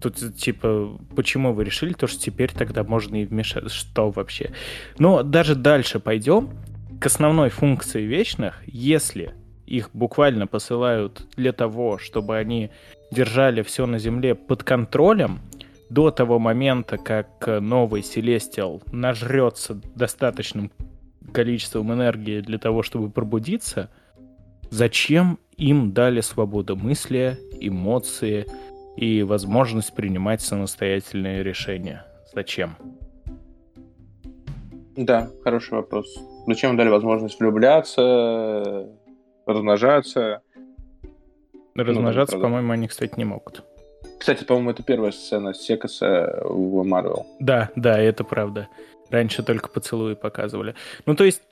тут 0.00 0.16
типа, 0.36 0.98
почему 1.14 1.52
вы 1.52 1.64
решили 1.64 1.92
то, 1.92 2.06
что 2.06 2.20
теперь 2.20 2.52
тогда 2.52 2.84
можно 2.84 3.16
и 3.16 3.24
вмешаться? 3.24 3.74
Что 3.74 4.10
вообще? 4.10 4.52
Но 4.98 5.22
даже 5.22 5.54
дальше 5.54 6.00
пойдем 6.00 6.50
к 7.00 7.06
основной 7.06 7.50
функции 7.50 8.02
вечных, 8.02 8.62
если 8.66 9.34
их 9.66 9.90
буквально 9.92 10.46
посылают 10.46 11.26
для 11.36 11.52
того, 11.52 11.98
чтобы 11.98 12.36
они 12.36 12.70
держали 13.10 13.62
все 13.62 13.86
на 13.86 13.98
Земле 13.98 14.34
под 14.34 14.62
контролем, 14.62 15.40
до 15.88 16.10
того 16.10 16.38
момента, 16.38 16.98
как 16.98 17.46
новый 17.46 18.02
Селестиал 18.02 18.82
нажрется 18.90 19.80
достаточным 19.94 20.72
количеством 21.32 21.92
энергии 21.92 22.40
для 22.40 22.58
того, 22.58 22.82
чтобы 22.82 23.10
пробудиться, 23.10 23.90
зачем 24.70 25.38
им 25.56 25.92
дали 25.92 26.20
свободу 26.20 26.76
мысли, 26.76 27.38
эмоции 27.60 28.46
и 28.96 29.22
возможность 29.22 29.94
принимать 29.94 30.40
самостоятельные 30.42 31.42
решения? 31.42 32.04
Зачем? 32.34 32.76
Да, 34.96 35.30
хороший 35.42 35.74
вопрос. 35.74 36.06
Зачем 36.46 36.76
дали 36.76 36.88
возможность 36.88 37.38
влюбляться, 37.38 38.88
размножаться? 39.44 40.40
Размножаться, 41.74 42.36
ну, 42.36 42.42
по-моему, 42.42 42.72
они, 42.72 42.88
кстати, 42.88 43.14
не 43.16 43.24
могут. 43.24 43.62
Кстати, 44.18 44.44
по-моему, 44.44 44.70
это 44.70 44.82
первая 44.82 45.12
сцена 45.12 45.52
Секаса 45.52 46.40
в 46.44 46.82
Марвел. 46.84 47.26
Да, 47.38 47.70
да, 47.76 47.98
это 47.98 48.24
правда. 48.24 48.68
Раньше 49.10 49.42
только 49.42 49.68
поцелуи 49.68 50.14
показывали. 50.14 50.74
Ну, 51.06 51.14
то 51.14 51.24
есть, 51.24 51.42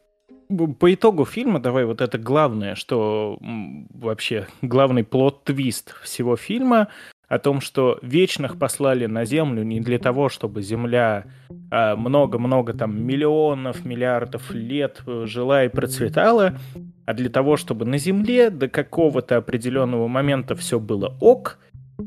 по 0.78 0.92
итогу 0.92 1.24
фильма, 1.24 1.60
давай 1.60 1.84
вот 1.84 2.00
это 2.00 2.18
главное, 2.18 2.74
что 2.74 3.38
вообще 3.40 4.46
главный 4.62 5.04
плод-твист 5.04 5.94
всего 6.02 6.36
фильма 6.36 6.88
о 7.28 7.38
том, 7.38 7.60
что 7.60 7.98
вечных 8.02 8.58
послали 8.58 9.06
на 9.06 9.24
Землю 9.24 9.62
не 9.62 9.80
для 9.80 9.98
того, 9.98 10.28
чтобы 10.28 10.62
Земля 10.62 11.24
а, 11.70 11.96
много-много 11.96 12.74
там 12.74 13.02
миллионов, 13.02 13.84
миллиардов 13.84 14.50
лет 14.52 15.02
э, 15.06 15.24
жила 15.26 15.64
и 15.64 15.68
процветала, 15.68 16.58
а 17.06 17.14
для 17.14 17.30
того, 17.30 17.56
чтобы 17.56 17.86
на 17.86 17.98
Земле 17.98 18.50
до 18.50 18.68
какого-то 18.68 19.38
определенного 19.38 20.06
момента 20.06 20.54
все 20.54 20.78
было 20.78 21.16
ок, 21.20 21.58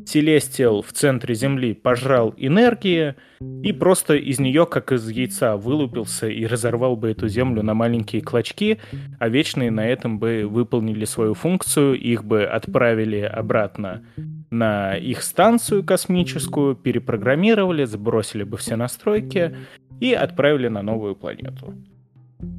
Селестиал 0.06 0.82
в 0.82 0.92
центре 0.92 1.36
Земли 1.36 1.74
пожрал 1.74 2.34
энергии 2.38 3.16
и 3.64 3.72
просто 3.72 4.16
из 4.16 4.40
нее, 4.40 4.66
как 4.66 4.92
из 4.92 5.10
яйца, 5.10 5.58
вылупился 5.58 6.28
и 6.28 6.46
разорвал 6.46 6.96
бы 6.96 7.12
эту 7.12 7.28
Землю 7.28 7.64
на 7.64 7.74
маленькие 7.74 8.22
клочки, 8.22 8.80
а 9.20 9.30
Вечные 9.30 9.72
на 9.72 9.88
этом 9.88 10.20
бы 10.20 10.46
выполнили 10.48 11.06
свою 11.06 11.34
функцию, 11.34 11.94
их 11.96 12.24
бы 12.24 12.44
отправили 12.44 13.22
обратно 13.22 14.04
на 14.50 14.96
их 14.96 15.24
станцию 15.24 15.84
космическую, 15.84 16.76
перепрограммировали, 16.76 17.84
сбросили 17.86 18.44
бы 18.44 18.58
все 18.58 18.76
настройки 18.76 19.56
и 20.00 20.14
отправили 20.14 20.68
на 20.68 20.82
новую 20.82 21.16
планету. 21.16 21.74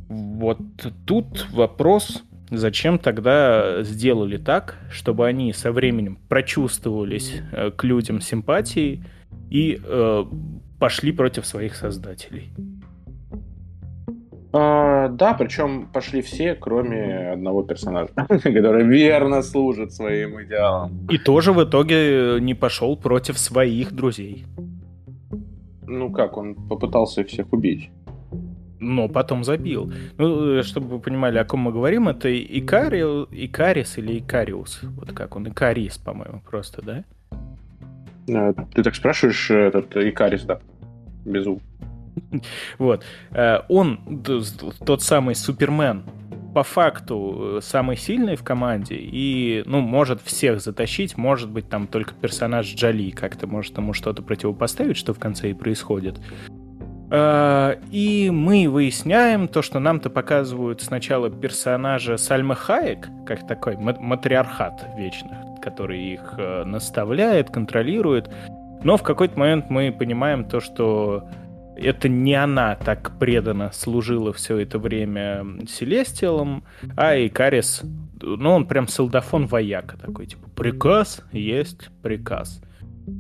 Вот 0.09 0.59
тут 1.07 1.47
вопрос 1.51 2.25
Зачем 2.51 2.99
тогда 2.99 3.83
сделали 3.83 4.39
так, 4.39 4.77
чтобы 4.91 5.27
они 5.27 5.53
со 5.53 5.71
временем 5.71 6.19
прочувствовались 6.29 7.43
э, 7.53 7.71
к 7.71 7.85
людям 7.85 8.21
симпатией 8.21 9.05
и 9.51 9.79
э, 9.83 10.25
пошли 10.79 11.13
против 11.13 11.47
своих 11.47 11.77
создателей? 11.77 12.53
А, 14.51 15.09
да, 15.09 15.35
причем 15.35 15.89
пошли 15.93 16.23
все, 16.23 16.55
кроме 16.55 17.33
одного 17.33 17.63
персонажа, 17.63 18.13
который 18.17 18.85
верно 18.85 19.43
служит 19.43 19.93
своим 19.93 20.43
идеалам. 20.43 21.07
И 21.11 21.19
тоже 21.19 21.53
в 21.53 21.63
итоге 21.63 22.39
не 22.41 22.55
пошел 22.55 22.97
против 22.97 23.39
своих 23.39 23.93
друзей. 23.93 24.47
Ну 25.83 26.11
как, 26.11 26.39
он 26.39 26.55
попытался 26.55 27.21
их 27.21 27.29
всех 27.29 27.53
убить 27.53 27.91
но 28.81 29.09
потом 29.09 29.45
забил. 29.45 29.93
Ну, 30.17 30.63
чтобы 30.63 30.89
вы 30.89 31.01
понимали, 31.01 31.39
о 31.39 31.45
ком 31.45 31.61
мы 31.61 31.73
говорим, 31.73 32.09
это 32.09 32.29
Икари... 32.31 33.01
Икарис 33.31 33.99
или 33.99 34.19
Икариус. 34.19 34.81
Вот 34.83 35.13
как 35.13 35.37
он, 35.37 35.49
Икарис, 35.49 35.99
по-моему, 35.99 36.43
просто, 36.49 36.83
да? 36.83 37.05
А, 38.31 38.53
ты 38.75 38.83
так 38.83 38.95
спрашиваешь, 38.95 39.51
этот 39.51 39.97
Икарис, 39.97 40.43
да, 40.43 40.61
без 41.25 41.47
У. 41.47 41.61
Вот. 42.79 43.05
Э, 43.31 43.61
он 43.69 44.23
тот 44.85 45.03
самый 45.03 45.35
Супермен, 45.35 46.05
по 46.55 46.63
факту 46.63 47.61
самый 47.63 47.97
сильный 47.97 48.37
в 48.37 48.43
команде 48.43 48.97
и, 48.99 49.63
ну, 49.67 49.81
может 49.81 50.21
всех 50.23 50.61
затащить, 50.61 51.17
может 51.17 51.51
быть, 51.51 51.69
там 51.69 51.87
только 51.87 52.15
персонаж 52.15 52.67
Джоли 52.75 53.11
как-то 53.11 53.47
может 53.47 53.77
ему 53.77 53.93
что-то 53.93 54.23
противопоставить, 54.23 54.97
что 54.97 55.15
в 55.15 55.19
конце 55.19 55.51
и 55.51 55.55
происходит. 55.55 56.19
Э, 57.11 57.77
и 57.91 58.31
мы 58.31 58.69
выясняем 58.69 59.49
то, 59.49 59.63
что 59.63 59.79
нам-то 59.79 60.11
показывают 60.11 60.83
сначала 60.83 61.31
персонажа 61.31 62.17
Сальмы 62.17 62.55
Хаек, 62.55 63.09
как 63.27 63.47
такой 63.47 63.77
матриархат 63.77 64.87
вечных, 64.97 65.39
который 65.63 66.13
их 66.13 66.35
э, 66.37 66.65
наставляет, 66.65 67.51
контролирует. 67.51 68.31
Но 68.83 68.97
в 68.97 69.03
какой-то 69.03 69.39
момент 69.39 69.71
мы 69.71 69.91
понимаем 69.91 70.45
то, 70.45 70.61
что 70.61 71.29
это 71.77 72.09
не 72.09 72.35
она 72.35 72.75
так 72.75 73.19
преданно 73.19 73.71
служила 73.73 74.33
все 74.33 74.59
это 74.59 74.79
время 74.79 75.45
Селестиалом, 75.69 76.65
а 76.97 77.15
Икарис, 77.15 77.83
ну, 78.21 78.51
он 78.51 78.67
прям 78.67 78.89
солдафон 78.89 79.47
вояка 79.47 79.97
такой, 79.97 80.27
типа, 80.27 80.49
приказ 80.51 81.23
есть 81.33 81.91
приказ. 82.03 82.61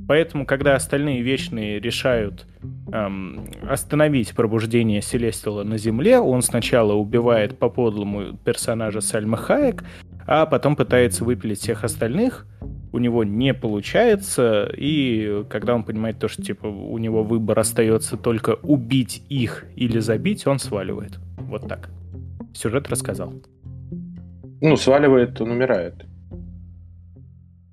Поэтому, 0.06 0.46
когда 0.46 0.74
остальные 0.74 1.22
вечные 1.22 1.80
решают 1.80 2.46
эм, 2.92 3.46
остановить 3.68 4.34
пробуждение 4.34 5.02
Селестила 5.02 5.62
на 5.64 5.78
Земле, 5.78 6.18
он 6.18 6.42
сначала 6.42 6.94
убивает 6.94 7.58
по 7.58 7.68
подлому 7.68 8.36
персонажа 8.44 9.00
Сальмы 9.00 9.36
Хаек, 9.36 9.84
а 10.26 10.46
потом 10.46 10.76
пытается 10.76 11.24
выпилить 11.24 11.60
всех 11.60 11.84
остальных. 11.84 12.46
У 12.92 12.98
него 12.98 13.22
не 13.22 13.52
получается, 13.52 14.70
и 14.74 15.44
когда 15.50 15.74
он 15.74 15.84
понимает 15.84 16.18
то, 16.18 16.28
что 16.28 16.42
типа 16.42 16.66
у 16.66 16.96
него 16.98 17.22
выбор 17.22 17.58
остается 17.58 18.16
только 18.16 18.56
убить 18.62 19.22
их 19.28 19.66
или 19.76 19.98
забить, 19.98 20.46
он 20.46 20.58
сваливает. 20.58 21.18
Вот 21.38 21.68
так. 21.68 21.90
Сюжет 22.54 22.88
рассказал. 22.88 23.34
Ну, 24.60 24.76
сваливает, 24.76 25.40
он 25.40 25.50
умирает. 25.50 26.07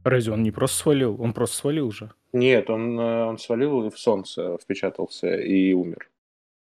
Разве 0.05 0.33
он 0.33 0.43
не 0.43 0.51
просто 0.51 0.77
свалил? 0.77 1.19
Он 1.19 1.33
просто 1.33 1.57
свалил 1.57 1.91
же. 1.91 2.11
Нет, 2.31 2.69
он, 2.69 2.99
э, 2.99 3.25
он 3.25 3.39
свалил 3.39 3.87
и 3.87 3.89
в 3.89 3.97
солнце 3.97 4.55
впечатался 4.61 5.35
и 5.35 5.73
умер. 5.73 6.11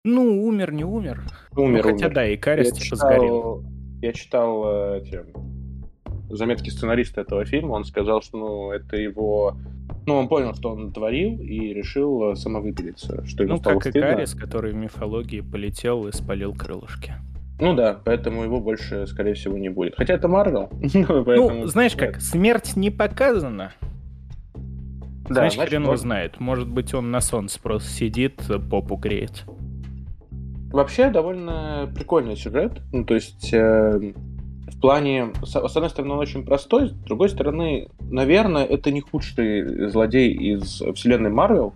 Ну, 0.04 0.44
умер, 0.44 0.72
не 0.72 0.84
умер. 0.84 1.22
Умер, 1.56 1.82
ну, 1.82 1.92
хотя 1.92 2.06
умер. 2.06 2.14
да, 2.14 2.28
и 2.28 2.36
Карис 2.36 2.66
я 2.66 2.72
типа 2.72 2.84
читал, 2.84 2.98
сгорел. 2.98 3.64
Я 4.02 4.12
читал 4.12 4.64
э, 4.66 4.98
эти 4.98 5.24
заметки 6.28 6.68
сценариста 6.68 7.22
этого 7.22 7.46
фильма, 7.46 7.72
он 7.72 7.84
сказал, 7.84 8.20
что 8.20 8.36
ну, 8.36 8.70
это 8.70 8.98
его... 8.98 9.56
Ну, 10.04 10.16
он 10.16 10.28
понял, 10.28 10.54
что 10.54 10.70
он 10.70 10.92
творил, 10.92 11.40
и 11.40 11.72
решил 11.72 12.32
э, 12.32 12.36
самовыпилиться. 12.36 13.24
Что 13.24 13.44
ну, 13.44 13.58
как 13.58 13.80
стыдно. 13.80 13.98
и 13.98 14.02
Карис, 14.02 14.34
который 14.34 14.72
в 14.72 14.76
мифологии 14.76 15.40
полетел 15.40 16.06
и 16.06 16.12
спалил 16.12 16.52
крылышки. 16.52 17.14
Ну 17.62 17.74
да, 17.74 17.96
поэтому 18.04 18.42
его 18.42 18.60
больше, 18.60 19.06
скорее 19.06 19.34
всего, 19.34 19.56
не 19.56 19.68
будет. 19.68 19.94
Хотя 19.96 20.14
это 20.14 20.26
Марвел. 20.26 20.68
ну, 20.94 21.66
знаешь 21.68 21.94
как, 21.94 22.20
смерть 22.20 22.74
не 22.74 22.90
показана. 22.90 23.72
Да, 25.28 25.34
Значит, 25.34 25.54
значит, 25.54 25.70
хрен 25.70 25.84
его 25.84 25.96
знает. 25.96 26.40
Может 26.40 26.68
быть, 26.68 26.92
он 26.92 27.12
на 27.12 27.20
солнце 27.20 27.60
просто 27.62 27.88
сидит, 27.88 28.42
попу 28.68 28.96
греет. 28.96 29.44
Вообще, 30.72 31.10
довольно 31.10 31.88
прикольный 31.94 32.36
сюжет. 32.36 32.82
Ну, 32.92 33.04
то 33.04 33.14
есть, 33.14 33.54
э, 33.54 34.12
в 34.66 34.80
плане... 34.80 35.32
С, 35.44 35.52
с 35.52 35.76
одной 35.76 35.90
стороны, 35.90 36.14
он 36.14 36.18
очень 36.18 36.44
простой, 36.44 36.88
с 36.88 36.92
другой 36.92 37.28
стороны, 37.28 37.86
наверное, 38.00 38.64
это 38.64 38.90
не 38.90 39.02
худший 39.02 39.88
злодей 39.88 40.32
из 40.32 40.82
вселенной 40.94 41.30
Марвел. 41.30 41.74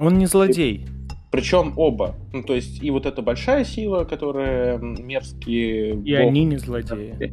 Он 0.00 0.18
не 0.18 0.26
злодей. 0.26 0.84
Причем 1.32 1.72
оба. 1.76 2.14
Ну, 2.34 2.42
то 2.42 2.54
есть 2.54 2.82
и 2.82 2.90
вот 2.90 3.06
эта 3.06 3.22
большая 3.22 3.64
сила, 3.64 4.04
которая 4.04 4.76
мерзкие... 4.78 5.94
И 5.94 6.14
бог... 6.14 6.28
они 6.28 6.44
не 6.44 6.58
злодеи. 6.58 7.32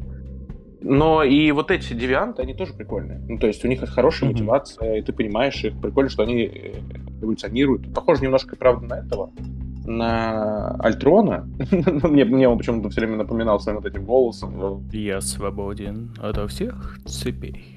Но 0.81 1.21
и 1.23 1.51
вот 1.51 1.69
эти 1.69 1.93
девианты, 1.93 2.41
они 2.41 2.53
тоже 2.53 2.73
прикольные. 2.73 3.19
Ну, 3.27 3.37
то 3.37 3.47
есть 3.47 3.65
у 3.65 3.67
них 3.67 3.81
хорошая 3.81 4.29
mm-hmm. 4.29 4.33
мотивация, 4.33 4.95
и 4.95 5.01
ты 5.01 5.11
понимаешь 5.11 5.61
их. 5.65 5.79
Прикольно, 5.81 6.09
что 6.09 6.23
они 6.23 6.43
э, 6.43 6.79
эволюционируют. 7.21 7.93
Похоже 7.93 8.23
немножко, 8.23 8.55
правда, 8.55 8.85
на 8.87 8.99
этого. 8.99 9.31
На 9.85 10.75
Альтрона. 10.75 11.49
мне, 12.03 12.23
мне 12.23 12.47
он 12.47 12.57
почему-то 12.57 12.89
все 12.89 13.01
время 13.01 13.17
напоминал 13.17 13.59
своим 13.59 13.79
вот 13.79 13.85
этим 13.85 14.05
голосом. 14.05 14.87
Я 14.93 15.19
свободен 15.19 16.15
ото 16.17 16.47
всех 16.47 16.99
цепей. 17.05 17.75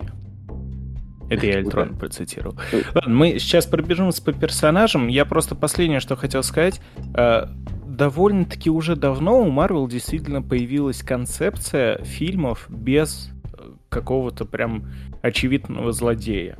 Это 1.33 1.47
я 1.47 1.59
Эльтрон 1.59 1.97
процитировал. 1.97 2.57
Ладно, 2.95 3.15
мы 3.15 3.39
сейчас 3.39 3.67
пробежимся 3.67 4.23
по 4.23 4.33
персонажам. 4.33 5.09
Я 5.09 5.25
просто 5.25 5.55
последнее, 5.55 6.01
что 6.01 6.17
хотел 6.17 6.43
сказать. 6.43 6.81
Э, 7.15 7.47
довольно-таки 7.87 8.71
уже 8.71 8.97
давно 8.97 9.41
у 9.41 9.51
Марвел 9.51 9.87
действительно 9.87 10.43
появилась 10.43 11.03
концепция 11.03 12.03
фильмов 12.05 12.67
без 12.69 13.31
э, 13.45 13.71
какого-то 13.89 14.45
прям 14.45 14.89
очевидного 15.23 15.93
злодея. 15.93 16.57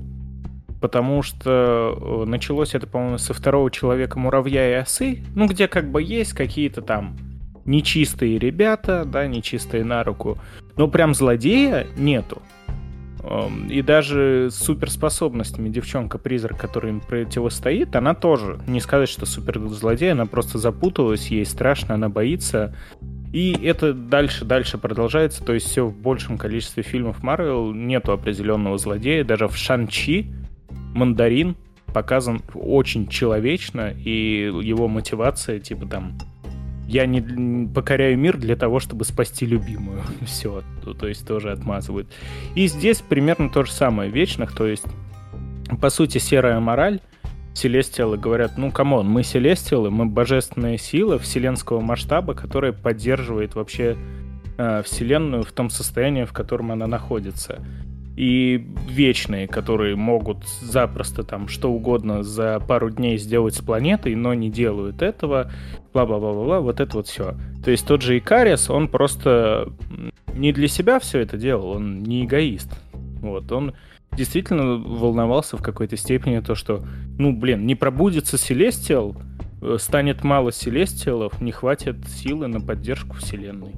Потому 0.81 1.23
что 1.23 2.25
э, 2.25 2.29
началось 2.29 2.75
это, 2.75 2.87
по-моему, 2.87 3.19
со 3.19 3.35
второго 3.35 3.71
человека-муравья 3.71 4.71
и 4.71 4.83
осы, 4.83 5.23
ну, 5.35 5.47
где 5.47 5.69
как 5.69 5.91
бы 5.91 6.03
есть 6.03 6.33
какие-то 6.33 6.83
там 6.83 7.17
нечистые 7.65 8.39
ребята, 8.39 9.05
да, 9.05 9.27
нечистые 9.27 9.85
на 9.85 10.03
руку, 10.03 10.39
но 10.77 10.89
прям 10.89 11.15
злодея 11.15 11.87
нету. 11.97 12.43
Эм, 13.25 13.69
и 13.69 13.83
даже 13.83 14.49
с 14.51 14.57
суперспособностями 14.57 15.69
девчонка-призрак, 15.69 16.59
которая 16.59 16.93
им 16.93 17.01
противостоит, 17.01 17.95
она 17.95 18.15
тоже, 18.15 18.61
не 18.67 18.81
сказать, 18.81 19.09
что 19.09 19.27
суперзлодей, 19.27 20.13
она 20.13 20.27
просто 20.27 20.59
запуталась, 20.59 21.29
ей 21.29 21.47
страшно, 21.47 21.95
она 21.95 22.09
боится. 22.09 22.75
И 23.33 23.53
это 23.63 23.95
дальше-дальше 23.95 24.77
продолжается, 24.77 25.43
то 25.45 25.55
есть 25.55 25.67
все 25.67 25.87
в 25.87 25.97
большем 25.97 26.37
количестве 26.37 26.83
фильмов 26.83 27.23
Марвел 27.23 27.73
нету 27.73 28.13
определенного 28.13 28.77
злодея, 28.77 29.25
даже 29.25 29.49
в 29.49 29.57
Шанчи 29.57 30.27
Мандарин 30.95 31.57
показан 31.95 32.43
очень 32.55 33.07
человечно, 33.07 33.91
и 33.91 34.51
его 34.63 34.89
мотивация, 34.89 35.61
типа 35.61 35.87
там, 35.87 36.19
я 36.93 37.07
не 37.07 37.67
покоряю 37.69 38.19
мир 38.19 38.37
для 38.37 38.55
того, 38.55 38.79
чтобы 38.79 39.05
спасти 39.05 39.47
любимую. 39.47 40.03
Все, 40.27 40.63
то 40.99 41.09
есть 41.09 41.27
тоже 41.27 41.51
отмазывают. 41.51 42.09
И 42.55 42.67
здесь 42.67 43.01
примерно 43.01 43.49
то 43.49 43.65
же 43.65 43.73
самое. 43.73 44.11
Вечных, 44.11 44.55
то 44.55 44.67
есть, 44.67 44.85
по 45.81 45.89
сути, 45.89 46.19
серая 46.19 46.61
мораль. 46.61 47.01
Селестиалы 47.55 48.17
говорят, 48.17 48.57
ну, 48.57 48.71
come 48.71 48.91
on, 48.91 49.07
мы 49.07 49.23
селестиалы, 49.23 49.91
мы 49.91 50.07
божественная 50.07 50.79
сила 50.79 51.19
вселенского 51.19 51.81
масштаба, 51.81 52.33
которая 52.33 52.73
поддерживает 52.73 53.55
вообще 53.55 53.97
э, 54.57 54.83
вселенную 54.83 55.43
в 55.43 55.53
том 55.53 55.69
состоянии, 55.69 56.25
в 56.25 56.33
котором 56.33 56.73
она 56.73 56.87
находится 56.87 57.63
и 58.17 58.67
вечные, 58.89 59.49
которые 59.49 59.97
могут 59.97 60.47
запросто 60.47 61.23
там 61.23 61.49
что 61.49 61.73
угодно 61.73 62.23
за 62.23 62.61
пару 62.61 62.91
дней 62.91 63.17
сделать 63.17 63.55
с 63.55 63.61
планетой, 63.61 64.15
но 64.15 64.35
не 64.35 64.51
делают 64.51 65.03
этого, 65.03 65.51
бла-бла-бла-бла, 65.95 66.61
вот 66.61 66.81
это 66.81 66.97
вот 66.97 67.07
все. 67.07 67.35
То 67.65 67.71
есть 67.71 67.87
тот 67.87 68.03
же 68.03 68.19
Икариас, 68.19 68.69
он 68.69 68.89
просто 68.89 69.73
не 70.35 70.53
для 70.53 70.69
себя 70.69 70.99
все 70.99 71.21
это 71.21 71.37
делал, 71.37 71.71
он 71.71 72.03
не 72.03 72.25
эгоист. 72.25 72.71
Вот, 73.23 73.51
он 73.53 73.75
действительно 74.13 74.77
волновался 74.77 75.57
в 75.57 75.63
какой-то 75.63 75.97
степени 75.97 76.41
то, 76.41 76.55
что, 76.55 76.85
ну, 77.19 77.35
блин, 77.35 77.67
не 77.67 77.75
пробудется 77.75 78.37
Селестиал, 78.37 79.17
э, 79.63 79.77
станет 79.79 80.23
мало 80.23 80.53
Селестиалов, 80.53 81.41
не 81.41 81.53
хватит 81.53 81.97
силы 82.09 82.47
на 82.47 82.61
поддержку 82.61 83.17
Вселенной. 83.17 83.73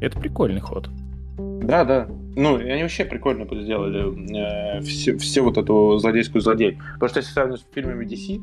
Это 0.00 0.18
прикольный 0.18 0.60
ход. 0.60 0.88
Да, 1.36 1.84
да. 1.84 2.08
Ну, 2.36 2.58
и 2.58 2.68
они 2.68 2.82
вообще 2.82 3.04
прикольно 3.04 3.46
сделали 3.62 4.78
э, 4.78 4.80
все, 4.80 5.16
все 5.18 5.40
вот 5.40 5.56
эту 5.56 5.98
злодейскую 5.98 6.42
злодей. 6.42 6.78
Потому 6.94 7.08
что 7.08 7.20
если 7.20 7.32
сравнивать 7.32 7.60
с 7.60 7.66
фильмами 7.72 8.04
DC, 8.06 8.40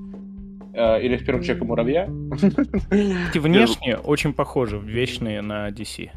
э, 0.73 1.01
или 1.01 1.17
с 1.17 1.23
первым 1.23 1.43
человеком 1.43 1.67
муравья. 1.67 2.03
Эти 2.89 3.37
внешне 3.37 3.97
очень 3.97 4.33
похожи, 4.33 4.79
вечные 4.79 5.41
на 5.41 5.69
DC. 5.69 6.09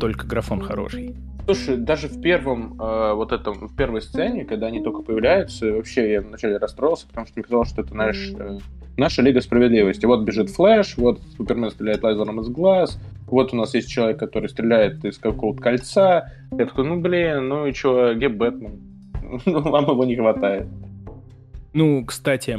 Только 0.00 0.26
графон 0.26 0.60
хороший. 0.60 1.16
Слушай, 1.46 1.76
даже 1.76 2.08
в 2.08 2.20
первом, 2.20 2.80
э, 2.80 3.12
вот 3.14 3.30
этом, 3.30 3.68
в 3.68 3.76
первой 3.76 4.02
сцене, 4.02 4.44
когда 4.44 4.66
они 4.66 4.82
только 4.82 5.02
появляются, 5.02 5.72
вообще 5.72 6.12
я 6.12 6.20
вначале 6.20 6.56
расстроился, 6.56 7.06
потому 7.06 7.26
что 7.26 7.34
мне 7.36 7.44
казалось, 7.44 7.68
что 7.68 7.82
это, 7.82 7.90
знаешь, 7.90 8.32
э, 8.36 8.58
наша 8.96 9.22
Лига 9.22 9.40
Справедливости. 9.40 10.06
Вот 10.06 10.24
бежит 10.24 10.50
Флэш, 10.50 10.96
вот 10.96 11.20
Супермен 11.36 11.70
стреляет 11.70 12.02
лазером 12.02 12.40
из 12.40 12.48
глаз, 12.48 12.98
вот 13.28 13.52
у 13.52 13.56
нас 13.56 13.74
есть 13.74 13.88
человек, 13.88 14.18
который 14.18 14.48
стреляет 14.48 15.04
из 15.04 15.18
какого-то 15.18 15.62
кольца. 15.62 16.32
Я 16.50 16.66
такой, 16.66 16.84
ну 16.84 17.00
блин, 17.00 17.48
ну 17.48 17.66
и 17.66 17.72
что, 17.72 18.14
где 18.14 18.28
Бэтмен? 18.28 18.80
Ну, 19.44 19.60
вам 19.60 19.84
его 19.84 20.04
не 20.04 20.14
хватает. 20.14 20.68
Ну, 21.72 22.04
кстати, 22.04 22.58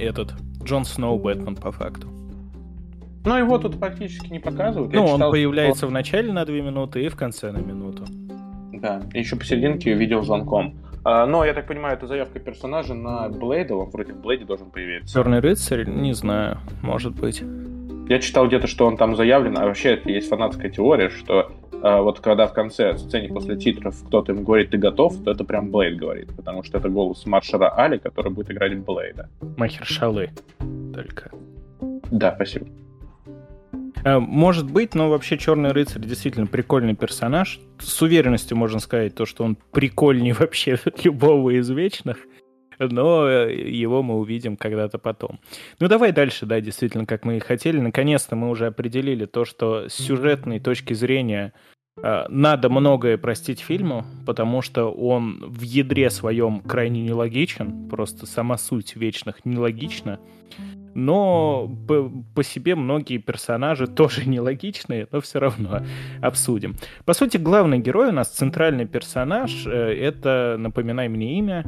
этот 0.00 0.32
Джон 0.62 0.86
Сноу 0.86 1.18
Бэтмен 1.18 1.56
по 1.56 1.72
факту. 1.72 2.08
Ну, 3.26 3.36
его 3.36 3.58
тут 3.58 3.78
практически 3.78 4.32
не 4.32 4.38
показывают. 4.38 4.92
Ну, 4.92 5.04
он 5.04 5.20
появляется 5.20 5.78
что... 5.78 5.86
в 5.88 5.90
начале 5.90 6.32
на 6.32 6.44
две 6.44 6.62
минуты 6.62 7.04
и 7.04 7.08
в 7.08 7.16
конце 7.16 7.50
на 7.50 7.58
минуту. 7.58 8.04
Да, 8.72 9.02
еще 9.14 9.36
посерединке 9.36 9.94
видел 9.94 10.22
звонком. 10.22 10.76
А, 11.02 11.26
но, 11.26 11.44
я 11.44 11.52
так 11.52 11.66
понимаю, 11.66 11.96
это 11.96 12.06
заявка 12.06 12.38
персонажа 12.38 12.94
на 12.94 13.28
Блейда, 13.28 13.74
он 13.74 13.90
вроде 13.90 14.12
в 14.12 14.20
Блейде 14.20 14.44
должен 14.44 14.70
появиться. 14.70 15.12
Черный 15.12 15.40
рыцарь? 15.40 15.88
Не 15.88 16.12
знаю, 16.12 16.58
может 16.82 17.14
быть. 17.14 17.42
Я 18.08 18.20
читал 18.20 18.46
где-то, 18.46 18.68
что 18.68 18.86
он 18.86 18.96
там 18.96 19.16
заявлен, 19.16 19.58
а 19.58 19.66
вообще 19.66 19.94
это 19.94 20.08
есть 20.10 20.28
фанатская 20.28 20.70
теория, 20.70 21.08
что 21.08 21.50
э, 21.72 22.00
вот 22.00 22.20
когда 22.20 22.46
в 22.46 22.52
конце 22.52 22.96
сцене 22.96 23.28
после 23.28 23.56
титров 23.56 24.00
кто-то 24.06 24.32
ему 24.32 24.42
говорит 24.42 24.70
«ты 24.70 24.78
готов», 24.78 25.20
то 25.24 25.32
это 25.32 25.42
прям 25.42 25.70
Блейд 25.72 25.96
говорит, 25.96 26.28
потому 26.36 26.62
что 26.62 26.78
это 26.78 26.88
голос 26.88 27.26
Маршера 27.26 27.74
Али, 27.76 27.98
который 27.98 28.30
будет 28.30 28.52
играть 28.52 28.78
Блейда. 28.78 29.28
Махершалы 29.56 30.30
только. 30.94 31.32
Да, 32.12 32.32
спасибо. 32.36 32.66
Э, 34.04 34.18
может 34.18 34.70
быть, 34.70 34.94
но 34.94 35.10
вообще 35.10 35.38
Черный 35.38 35.72
рыцарь 35.72 36.02
действительно 36.02 36.46
прикольный 36.46 36.94
персонаж. 36.94 37.60
С 37.78 38.02
уверенностью 38.02 38.56
можно 38.56 38.80
сказать 38.80 39.14
то, 39.14 39.26
что 39.26 39.44
он 39.44 39.56
прикольнее 39.72 40.34
вообще 40.38 40.78
любого 41.02 41.58
из 41.58 41.68
вечных 41.70 42.18
но 42.78 43.28
э, 43.28 43.54
его 43.54 44.02
мы 44.02 44.16
увидим 44.16 44.56
когда-то 44.56 44.98
потом. 44.98 45.40
Ну, 45.80 45.88
давай 45.88 46.12
дальше, 46.12 46.46
да, 46.46 46.60
действительно, 46.60 47.06
как 47.06 47.24
мы 47.24 47.36
и 47.36 47.40
хотели. 47.40 47.78
Наконец-то 47.78 48.36
мы 48.36 48.50
уже 48.50 48.66
определили 48.66 49.26
то, 49.26 49.44
что 49.44 49.88
с 49.88 49.94
сюжетной 49.94 50.60
точки 50.60 50.92
зрения 50.94 51.52
э, 52.02 52.26
надо 52.28 52.68
многое 52.68 53.18
простить 53.18 53.60
фильму, 53.60 54.04
потому 54.26 54.62
что 54.62 54.90
он 54.90 55.44
в 55.46 55.62
ядре 55.62 56.10
своем 56.10 56.60
крайне 56.60 57.02
нелогичен, 57.02 57.88
просто 57.88 58.26
сама 58.26 58.58
суть 58.58 58.96
вечных 58.96 59.44
нелогична. 59.44 60.18
Но 60.96 61.70
по, 61.86 62.10
по 62.34 62.42
себе 62.42 62.74
многие 62.74 63.18
персонажи 63.18 63.86
тоже 63.96 64.26
нелогичные, 64.26 65.06
но 65.12 65.20
все 65.20 65.38
равно 65.38 65.82
обсудим. 66.22 66.74
По 67.04 67.12
сути, 67.12 67.36
главный 67.36 67.78
герой 67.78 68.08
у 68.08 68.12
нас, 68.12 68.30
центральный 68.30 68.86
персонаж, 68.86 69.66
э, 69.66 69.70
это, 69.70 70.56
напоминай 70.58 71.08
мне 71.08 71.38
имя, 71.38 71.64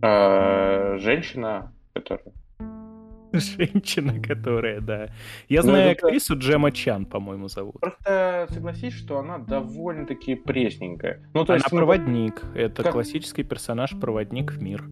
а, 0.00 0.96
женщина, 0.98 1.72
которая... 1.92 2.32
Женщина, 3.32 4.22
которая, 4.22 4.80
да. 4.80 5.08
Я 5.48 5.62
ну, 5.62 5.70
знаю 5.70 5.90
актрису 5.90 6.34
это... 6.34 6.42
Джема 6.42 6.70
Чан, 6.70 7.04
по-моему, 7.04 7.48
зовут. 7.48 7.80
Просто 7.80 8.46
согласись, 8.50 8.94
что 8.94 9.18
она 9.18 9.38
довольно-таки 9.38 10.36
пресненькая. 10.36 11.28
Ну, 11.34 11.44
то 11.44 11.54
она 11.54 11.56
есть, 11.56 11.70
проводник. 11.70 12.42
Ну, 12.44 12.60
это 12.60 12.84
как... 12.84 12.92
классический 12.92 13.42
персонаж-проводник 13.42 14.52
в 14.52 14.62
мир. 14.62 14.84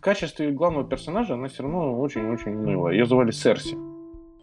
В 0.00 0.02
качестве 0.02 0.50
главного 0.50 0.88
персонажа 0.88 1.34
она 1.34 1.48
все 1.48 1.62
равно 1.62 2.00
очень-очень 2.00 2.52
милая. 2.52 2.94
Ее 2.94 3.04
звали 3.04 3.32
Серси. 3.32 3.76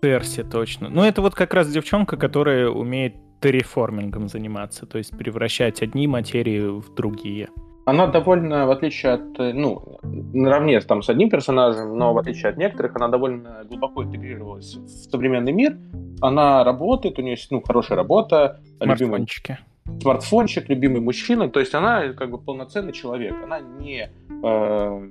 Серси, 0.03 0.43
точно. 0.43 0.87
Ну, 0.87 1.01
это 1.03 1.23
вот 1.23 1.33
как 1.33 1.51
раз 1.55 1.67
девчонка, 1.71 2.15
которая 2.15 2.69
умеет 2.69 3.15
терреформингом 3.41 4.29
заниматься, 4.29 4.85
то 4.85 4.99
есть 4.99 5.17
превращать 5.17 5.81
одни 5.81 6.05
материи 6.05 6.59
в 6.59 6.93
другие 6.93 7.49
она 7.85 8.05
довольно, 8.07 8.65
в 8.67 8.71
отличие 8.71 9.13
от, 9.13 9.37
ну, 9.37 9.97
наравне 10.03 10.77
там 10.81 11.01
с 11.01 11.09
одним 11.09 11.29
персонажем, 11.29 11.97
но 11.97 12.13
в 12.13 12.17
отличие 12.17 12.49
от 12.49 12.57
некоторых, 12.57 12.93
она 12.97 13.07
довольно 13.07 13.63
глубоко 13.63 14.03
интегрировалась 14.03 14.75
в 14.75 14.89
современный 15.09 15.53
мир. 15.53 15.77
Она 16.19 16.65
работает, 16.65 17.17
у 17.17 17.21
нее 17.21 17.35
есть, 17.35 17.49
ну, 17.49 17.61
хорошая 17.61 17.97
работа. 17.97 18.59
Смартфончики. 18.81 19.51
Любимый, 19.85 20.01
смартфончик, 20.01 20.67
любимый 20.67 20.99
мужчина. 20.99 21.49
То 21.49 21.61
есть 21.61 21.73
она 21.73 22.11
как 22.11 22.29
бы 22.29 22.37
полноценный 22.37 22.91
человек. 22.91 23.35
Она 23.41 23.61
не 23.61 24.09
э, 24.43 25.09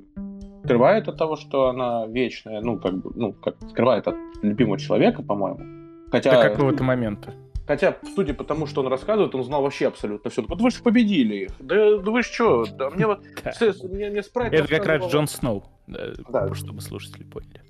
скрывает 0.67 1.09
от 1.09 1.17
того, 1.17 1.37
что 1.37 1.69
она 1.69 2.07
вечная, 2.07 2.61
ну, 2.61 2.79
как 2.79 2.95
бы, 2.95 3.13
ну, 3.15 3.33
как 3.33 3.57
скрывает 3.71 4.07
от 4.09 4.17
любимого 4.43 4.79
человека, 4.79 5.23
по-моему. 5.23 5.61
Хотя... 6.11 6.43
До 6.43 6.49
какого-то 6.49 6.85
момента. 6.85 7.33
Хотя, 7.67 7.97
судя 8.15 8.33
по 8.33 8.45
тому, 8.45 8.67
что 8.67 8.83
он 8.83 8.89
рассказывает, 8.89 9.35
он 9.35 9.43
знал 9.43 9.63
вообще 9.63 9.89
абсолютно 9.89 10.31
все. 10.31 10.43
Вот 10.43 10.61
вы 10.61 10.71
же 10.71 10.83
победили 10.83 11.45
их. 11.45 11.51
Да, 11.59 11.99
да 11.99 12.11
вы 12.11 12.23
что? 12.23 12.65
Да 12.65 12.91
мне 12.91 13.07
вот... 13.07 13.21
Мне, 13.83 14.11
мне 14.11 14.23
спрайт 14.23 14.53
Это 14.53 14.69
как 14.69 14.87
раз 14.87 15.11
Джон 15.11 15.27
Сноу, 15.27 15.65
да. 15.87 16.55
чтобы 16.55 16.81
слушатели 16.81 17.25
поняли. 17.25 17.63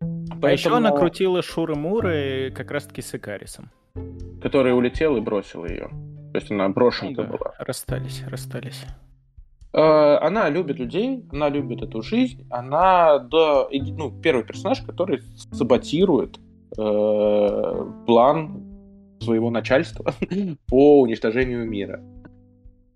Поэтому... 0.00 0.46
А 0.46 0.50
еще 0.50 0.76
она 0.76 0.90
крутила 0.90 1.42
Шуры 1.42 1.76
Муры 1.76 2.52
как 2.54 2.70
раз-таки 2.70 3.00
с 3.00 3.14
Икарисом. 3.14 3.70
Который 4.42 4.76
улетел 4.76 5.16
и 5.16 5.20
бросил 5.20 5.64
ее. 5.64 5.88
То 6.32 6.38
есть 6.38 6.50
она 6.50 6.68
брошенка 6.68 7.22
да. 7.22 7.28
была. 7.28 7.54
Расстались, 7.58 8.22
расстались. 8.26 8.84
Э, 9.74 10.18
она 10.20 10.50
любит 10.50 10.78
людей, 10.78 11.24
она 11.32 11.48
любит 11.48 11.82
эту 11.82 12.02
жизнь, 12.02 12.46
она 12.50 13.18
до, 13.18 13.68
ну, 13.72 14.12
первый 14.20 14.44
персонаж, 14.44 14.82
который 14.82 15.22
саботирует 15.52 16.38
э, 16.76 17.86
план 18.06 18.64
своего 19.20 19.50
начальства 19.50 20.12
по 20.68 21.00
уничтожению 21.00 21.68
мира. 21.68 22.00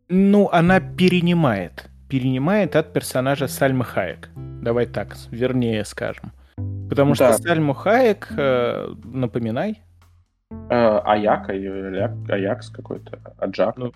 Ну, 0.09 0.49
она 0.53 0.81
перенимает. 0.81 1.91
Перенимает 2.09 2.77
от 2.77 2.93
персонажа 2.93 3.49
Сальмы 3.49 3.85
Хаек. 3.85 4.31
Давай 4.63 4.87
так, 4.87 5.17
вернее 5.31 5.85
скажем. 5.85 6.33
Потому 6.89 7.15
да. 7.15 7.33
что 7.33 7.43
Сальму 7.43 7.75
Хаек, 7.75 8.29
э, 8.37 8.95
напоминай. 9.05 9.83
Э, 10.71 11.01
Аяк, 11.05 11.49
Аякс 11.49 12.71
какой-то, 12.71 13.19
Аджак. 13.39 13.77
Ну, 13.77 13.93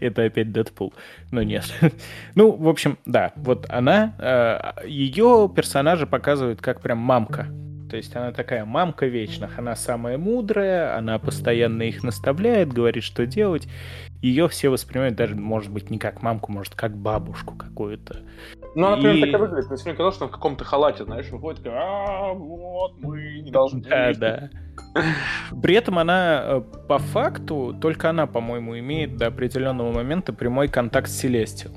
это 0.00 0.24
опять 0.24 0.50
Дэдпул, 0.52 0.92
но 1.30 1.42
нет. 1.42 1.64
ну, 2.34 2.50
в 2.50 2.68
общем, 2.68 2.98
да, 3.06 3.32
вот 3.36 3.66
она, 3.68 4.14
э, 4.18 4.88
ее 4.88 5.50
персонажи 5.54 6.06
показывают 6.06 6.60
как 6.60 6.80
прям 6.80 6.98
мамка. 6.98 7.46
То 7.88 7.96
есть 7.96 8.16
она 8.16 8.32
такая 8.32 8.64
мамка 8.64 9.06
вечных, 9.06 9.60
она 9.60 9.76
самая 9.76 10.18
мудрая, 10.18 10.96
она 10.96 11.20
постоянно 11.20 11.82
их 11.82 12.02
наставляет, 12.02 12.72
говорит, 12.72 13.04
что 13.04 13.26
делать. 13.26 13.68
Ее 14.20 14.48
все 14.48 14.70
воспринимают 14.70 15.14
даже, 15.14 15.36
может 15.36 15.72
быть, 15.72 15.90
не 15.90 15.98
как 15.98 16.22
мамку, 16.22 16.50
может, 16.50 16.74
как 16.74 16.96
бабушку 16.96 17.54
какую-то. 17.54 18.16
Ну, 18.74 18.88
она, 18.88 18.96
например, 18.96 19.16
и... 19.16 19.20
так 19.20 19.40
и 19.40 19.42
выглядит. 19.44 19.68
Мне 19.68 19.78
сегодня 19.78 19.96
казалось, 19.96 20.16
что 20.16 20.24
она 20.24 20.32
в 20.32 20.34
каком-то 20.34 20.64
халате, 20.64 21.04
знаешь, 21.04 21.28
выходит, 21.30 21.62
такая, 21.62 21.80
а, 21.80 22.32
вот, 22.32 22.98
мы 22.98 23.40
не 23.44 23.52
должны... 23.52 23.82
Да, 23.82 24.12
да. 24.14 24.50
При 25.62 25.74
этом 25.74 25.98
она, 25.98 26.42
э, 26.44 26.60
по 26.88 26.98
факту, 26.98 27.74
только 27.80 28.10
она, 28.10 28.26
по-моему, 28.26 28.78
имеет 28.78 29.16
до 29.16 29.26
определенного 29.26 29.92
момента 29.92 30.32
прямой 30.32 30.68
контакт 30.68 31.08
с 31.08 31.18
Селестиал. 31.18 31.72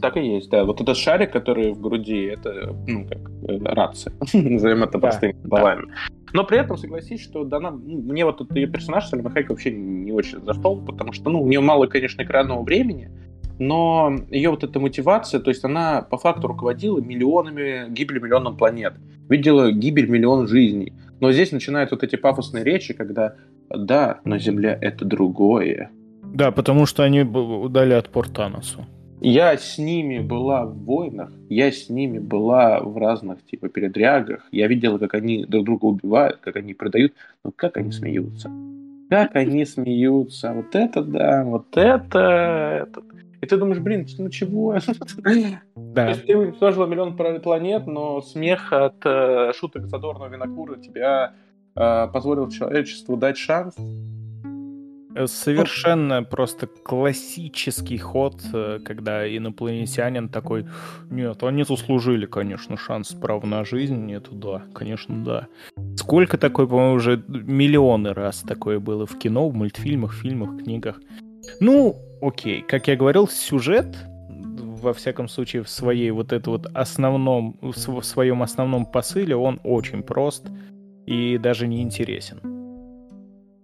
Так 0.00 0.16
и 0.16 0.20
есть, 0.20 0.50
да. 0.50 0.64
Вот 0.64 0.80
этот 0.80 0.96
шарик, 0.96 1.32
который 1.32 1.72
в 1.72 1.80
груди, 1.80 2.24
это, 2.24 2.74
ну, 2.86 3.06
как 3.06 3.18
э, 3.48 3.58
рация. 3.62 4.12
Назовем 4.32 4.84
это 4.84 4.98
простыми 4.98 5.36
словами. 5.46 5.92
Но 6.32 6.44
при 6.44 6.58
этом 6.58 6.76
согласись, 6.78 7.22
что 7.22 7.44
да, 7.44 7.60
нам, 7.60 7.82
ну, 7.84 8.00
мне 8.00 8.24
вот 8.24 8.40
этот 8.40 8.56
ее 8.56 8.66
персонаж 8.66 9.06
Сальма 9.06 9.30
Хайк 9.30 9.50
вообще 9.50 9.70
не 9.70 10.12
очень 10.12 10.40
зашел, 10.40 10.80
потому 10.80 11.12
что, 11.12 11.28
ну, 11.28 11.42
у 11.42 11.46
нее 11.46 11.60
мало, 11.60 11.86
конечно, 11.86 12.22
экранного 12.22 12.62
времени, 12.62 13.10
но 13.58 14.16
ее 14.30 14.50
вот 14.50 14.64
эта 14.64 14.80
мотивация, 14.80 15.40
то 15.40 15.50
есть 15.50 15.64
она 15.64 16.02
по 16.02 16.16
факту 16.16 16.48
руководила 16.48 17.00
миллионами, 17.00 17.90
гибелью 17.90 18.22
миллионов 18.22 18.56
планет, 18.56 18.94
видела 19.28 19.70
гибель 19.70 20.08
миллион 20.08 20.48
жизней. 20.48 20.94
Но 21.22 21.30
здесь 21.30 21.52
начинают 21.52 21.92
вот 21.92 22.02
эти 22.02 22.16
пафосные 22.16 22.64
речи, 22.64 22.94
когда 22.94 23.36
да, 23.70 24.18
но 24.24 24.38
Земля 24.38 24.76
это 24.80 25.04
другое. 25.04 25.88
Да, 26.24 26.50
потому 26.50 26.84
что 26.84 27.04
они 27.04 27.22
дали 27.70 27.94
отпор 27.94 28.28
Таносу. 28.28 28.84
Я 29.20 29.56
с 29.56 29.78
ними 29.78 30.18
была 30.18 30.66
в 30.66 30.76
войнах, 30.78 31.30
я 31.48 31.70
с 31.70 31.88
ними 31.88 32.18
была 32.18 32.80
в 32.80 32.96
разных 32.96 33.46
типа 33.46 33.68
передрягах, 33.68 34.48
я 34.50 34.66
видела, 34.66 34.98
как 34.98 35.14
они 35.14 35.44
друг 35.44 35.64
друга 35.64 35.84
убивают, 35.84 36.40
как 36.42 36.56
они 36.56 36.74
продают, 36.74 37.12
но 37.44 37.52
как 37.54 37.76
они 37.76 37.92
смеются. 37.92 38.50
Как 39.12 39.36
они 39.36 39.66
смеются. 39.66 40.54
Вот 40.54 40.74
это 40.74 41.02
да, 41.02 41.44
вот 41.44 41.76
это, 41.76 42.86
это. 42.88 43.02
И 43.42 43.46
ты 43.46 43.58
думаешь, 43.58 43.78
блин, 43.78 44.06
ну 44.16 44.30
чего? 44.30 44.74
Да. 45.76 46.04
То 46.06 46.10
есть 46.12 46.26
ты 46.26 46.38
уничтожила 46.38 46.86
миллион 46.86 47.14
планет, 47.16 47.86
но 47.86 48.22
смех 48.22 48.72
от 48.72 49.04
э, 49.04 49.52
шуток 49.54 49.88
Задорного 49.88 50.30
Винокура 50.30 50.76
тебя 50.76 51.34
э, 51.76 52.08
позволил 52.10 52.48
человечеству 52.48 53.18
дать 53.18 53.36
шанс 53.36 53.74
совершенно 55.26 56.22
просто 56.22 56.66
классический 56.66 57.98
ход, 57.98 58.40
э, 58.52 58.80
когда 58.84 59.26
инопланетянин 59.26 60.28
такой, 60.28 60.66
нет, 61.10 61.42
они 61.42 61.64
заслужили, 61.64 62.26
конечно, 62.26 62.76
шанс 62.76 63.12
права 63.12 63.46
на 63.46 63.64
жизнь, 63.64 63.96
нет, 63.96 64.28
да, 64.30 64.62
конечно, 64.74 65.24
да. 65.24 65.48
Сколько 65.96 66.38
такое, 66.38 66.66
по-моему, 66.66 66.94
уже 66.94 67.22
миллионы 67.28 68.14
раз 68.14 68.40
такое 68.40 68.78
было 68.78 69.06
в 69.06 69.18
кино, 69.18 69.48
в 69.48 69.54
мультфильмах, 69.54 70.14
фильмах, 70.14 70.62
книгах. 70.62 71.00
Ну, 71.60 71.96
окей, 72.20 72.62
как 72.62 72.88
я 72.88 72.96
говорил, 72.96 73.28
сюжет, 73.28 73.96
во 74.28 74.92
всяком 74.92 75.28
случае, 75.28 75.62
в 75.62 75.68
своей 75.68 76.10
вот 76.10 76.32
это 76.32 76.50
вот 76.50 76.66
основном, 76.74 77.58
в 77.60 78.02
своем 78.02 78.42
основном 78.42 78.86
посыле, 78.86 79.36
он 79.36 79.60
очень 79.64 80.02
прост 80.02 80.48
и 81.06 81.38
даже 81.38 81.66
не 81.66 81.82
интересен. 81.82 82.61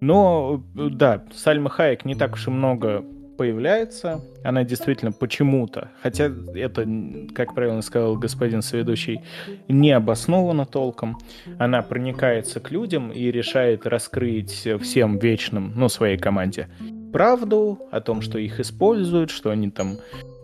Но, 0.00 0.62
да, 0.74 1.24
Сальма 1.34 1.70
Хайек 1.70 2.04
не 2.04 2.14
так 2.14 2.34
уж 2.34 2.46
и 2.46 2.50
много 2.50 3.04
появляется. 3.38 4.20
Она 4.42 4.64
действительно 4.64 5.12
почему-то, 5.12 5.90
хотя 6.02 6.30
это, 6.54 6.86
как 7.34 7.54
правильно 7.54 7.82
сказал 7.82 8.16
господин 8.16 8.62
соведущий, 8.62 9.20
не 9.68 9.92
обосновано 9.92 10.66
толком, 10.66 11.18
она 11.58 11.80
проникается 11.82 12.58
к 12.60 12.70
людям 12.72 13.10
и 13.12 13.30
решает 13.30 13.86
раскрыть 13.86 14.68
всем 14.80 15.18
вечным, 15.18 15.72
ну, 15.76 15.88
своей 15.88 16.18
команде, 16.18 16.68
правду 17.12 17.78
о 17.92 18.00
том, 18.00 18.20
что 18.20 18.38
их 18.38 18.60
используют, 18.60 19.30
что 19.30 19.50
они 19.50 19.70
там 19.70 19.96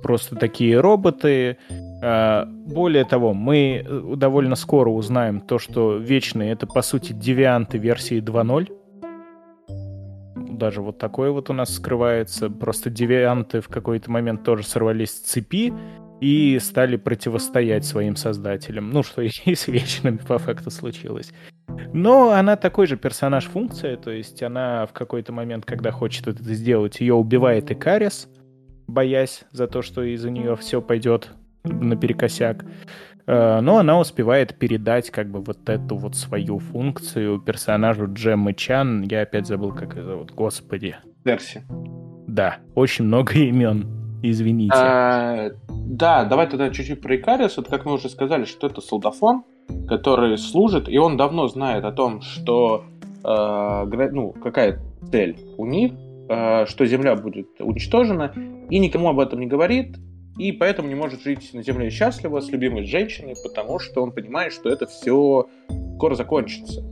просто 0.03 0.37
такие 0.37 0.79
роботы. 0.79 1.57
А, 2.03 2.47
более 2.47 3.05
того, 3.05 3.35
мы 3.35 3.85
довольно 4.17 4.55
скоро 4.55 4.91
узнаем 4.91 5.41
то, 5.41 5.59
что 5.59 5.97
вечные— 5.97 6.53
это, 6.53 6.67
по 6.67 6.83
сути, 6.83 7.13
девианты 7.13 7.79
версии 7.79 8.21
2.0, 8.21 8.69
даже 10.55 10.81
вот 10.81 10.99
такое 10.99 11.31
вот 11.31 11.51
у 11.51 11.53
нас 11.53 11.75
скрывается. 11.75 12.51
Просто 12.51 12.91
девианты 12.91 13.61
в 13.61 13.69
какой-то 13.69 14.11
момент 14.11 14.45
тоже 14.45 14.65
сорвались 14.65 15.11
с 15.11 15.21
цепи 15.21 15.73
и 16.21 16.59
стали 16.59 16.97
противостоять 16.97 17.85
своим 17.85 18.17
создателям. 18.17 18.91
Ну, 18.91 19.03
что 19.03 19.23
и 19.23 19.31
с 19.55 19.69
вечными 19.69 20.17
по 20.17 20.39
факту 20.39 20.71
случилось. 20.71 21.33
Но 21.93 22.31
она 22.31 22.57
такой 22.57 22.87
же 22.87 22.97
персонаж-функция, 22.97 23.97
то 23.97 24.11
есть 24.11 24.43
она 24.43 24.87
в 24.87 24.93
какой-то 24.93 25.33
момент, 25.33 25.65
когда 25.65 25.91
хочет 25.91 26.27
это 26.27 26.43
сделать, 26.43 27.01
ее 27.01 27.15
убивает 27.15 27.71
Икарис, 27.71 28.29
боясь 28.87 29.45
за 29.51 29.67
то, 29.67 29.83
что 29.83 30.03
из-за 30.03 30.31
нее 30.31 30.57
все 30.57 30.81
пойдет 30.81 31.31
наперекосяк. 31.65 32.65
Э, 33.27 33.61
но 33.61 33.79
она 33.79 33.99
успевает 33.99 34.59
передать 34.59 35.11
как 35.11 35.31
бы 35.31 35.41
вот 35.41 35.69
эту 35.69 35.97
вот 35.97 36.17
свою 36.17 36.59
функцию 36.59 37.41
персонажу 37.41 38.13
Джеммы 38.13 38.55
Чан. 38.55 39.03
Я 39.03 39.23
опять 39.23 39.47
забыл, 39.47 39.73
как 39.73 39.97
ее 39.97 40.05
зовут. 40.05 40.33
Господи. 40.33 40.97
Верси. 41.25 41.63
Да, 42.27 42.59
очень 42.75 43.05
много 43.07 43.35
имен. 43.35 43.87
Извините. 44.23 44.75
А, 44.75 45.51
да, 45.69 46.25
давай 46.25 46.49
тогда 46.49 46.71
чуть-чуть 46.71 47.01
про 47.03 47.17
Икариус. 47.17 47.57
Вот 47.59 47.69
как 47.69 47.85
мы 47.85 47.93
уже 47.93 48.09
сказали, 48.09 48.45
что 48.45 48.67
это 48.67 48.81
солдафон, 48.81 49.45
который 49.87 50.39
служит, 50.39 50.89
и 50.89 50.97
он 50.97 51.17
давно 51.17 51.47
знает 51.49 51.85
о 51.85 51.93
том, 51.93 52.23
что 52.23 52.85
э, 53.23 54.09
ну, 54.13 54.33
какая 54.33 54.81
цель 55.11 55.37
у 55.59 55.67
них, 55.67 55.93
э, 56.31 56.65
что 56.67 56.87
Земля 56.87 57.17
будет 57.17 57.49
уничтожена, 57.59 58.33
и 58.71 58.79
никому 58.79 59.11
об 59.11 59.21
этом 59.21 59.41
не 59.41 59.47
говорит, 59.47 59.99
и 60.39 60.53
поэтому 60.53 60.89
не 60.89 60.95
может 60.95 61.23
жить 61.23 61.53
на 61.55 61.63
Земле 61.63 61.91
счастливо 61.91 62.41
с 62.41 62.51
любимой 62.51 62.85
женщиной, 62.85 63.35
потому 63.43 63.79
что 63.79 64.03
он 64.03 64.13
понимает, 64.13 64.53
что 64.53 64.69
это 64.69 64.87
все 64.87 65.49
скоро 65.97 66.15
закончится. 66.15 66.83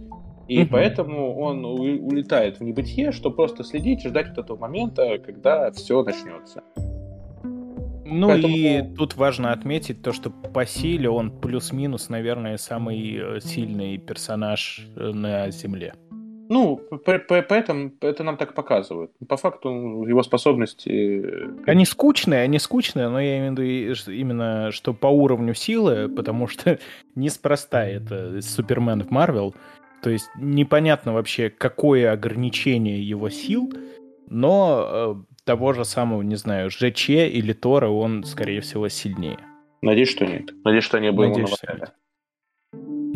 И 0.49 0.63
mm 0.63 0.69
поэтому 0.71 1.39
он 1.39 1.65
улетает 1.65 2.59
в 2.59 2.63
небытие, 2.63 3.13
чтобы 3.13 3.37
просто 3.37 3.65
следить 3.65 4.05
и 4.05 4.09
ждать 4.09 4.29
вот 4.29 4.39
этого 4.39 4.57
момента, 4.57 5.19
когда 5.19 5.71
все 5.73 6.03
начнется. 6.03 6.63
Ну 8.05 8.29
Поэтому... 8.29 8.55
и 8.55 8.83
тут 8.95 9.17
важно 9.17 9.53
отметить 9.53 10.03
то, 10.03 10.13
что 10.13 10.29
по 10.29 10.67
силе 10.67 11.09
он 11.09 11.31
плюс-минус, 11.31 12.11
наверное, 12.11 12.59
самый 12.59 13.17
э, 13.17 13.41
сильный 13.41 13.97
персонаж 13.97 14.87
э, 14.97 15.13
на 15.13 15.51
Земле. 15.51 15.95
Ну, 16.53 16.83
поэтому 17.07 17.93
это 18.03 18.23
нам 18.25 18.37
так 18.37 18.53
показывают. 18.53 19.11
По 19.27 19.39
факту 19.39 20.05
его 20.07 20.23
способности... 20.23 20.91
Э, 20.91 21.51
они 21.65 21.87
скучные, 21.87 22.43
они 22.43 22.59
скучные, 22.59 23.09
но 23.09 23.19
я 23.19 23.39
имею 23.39 23.55
в 23.55 23.59
виду 23.59 24.13
именно, 24.13 24.71
что 24.71 24.93
по 24.93 25.07
уровню 25.07 25.55
силы, 25.55 26.11
потому 26.11 26.49
что 26.49 26.79
неспроста 27.15 27.87
это 27.87 28.43
Супермен 28.43 29.03
в 29.03 29.11
Марвел. 29.11 29.55
То 30.03 30.11
есть 30.11 30.29
непонятно 30.37 31.15
вообще, 31.15 31.49
какое 31.49 32.13
ограничение 32.13 33.03
его 33.03 33.31
сил, 33.31 33.73
но 34.29 35.25
э, 35.27 35.35
того 35.45 35.73
же 35.73 35.87
самого, 35.87 36.21
не 36.21 36.37
знаю, 36.37 36.69
ЖЧ 36.69 37.09
или 37.09 37.55
Тора, 37.55 37.89
он, 37.89 38.25
скорее 38.25 38.61
всего, 38.61 38.89
сильнее. 38.89 39.39
Надеюсь, 39.81 40.11
что 40.11 40.27
нет. 40.27 40.51
Надеюсь, 40.65 40.85
что 40.85 40.99
они 40.99 41.11
Надеюсь, 41.11 41.57
нет. 41.63 41.95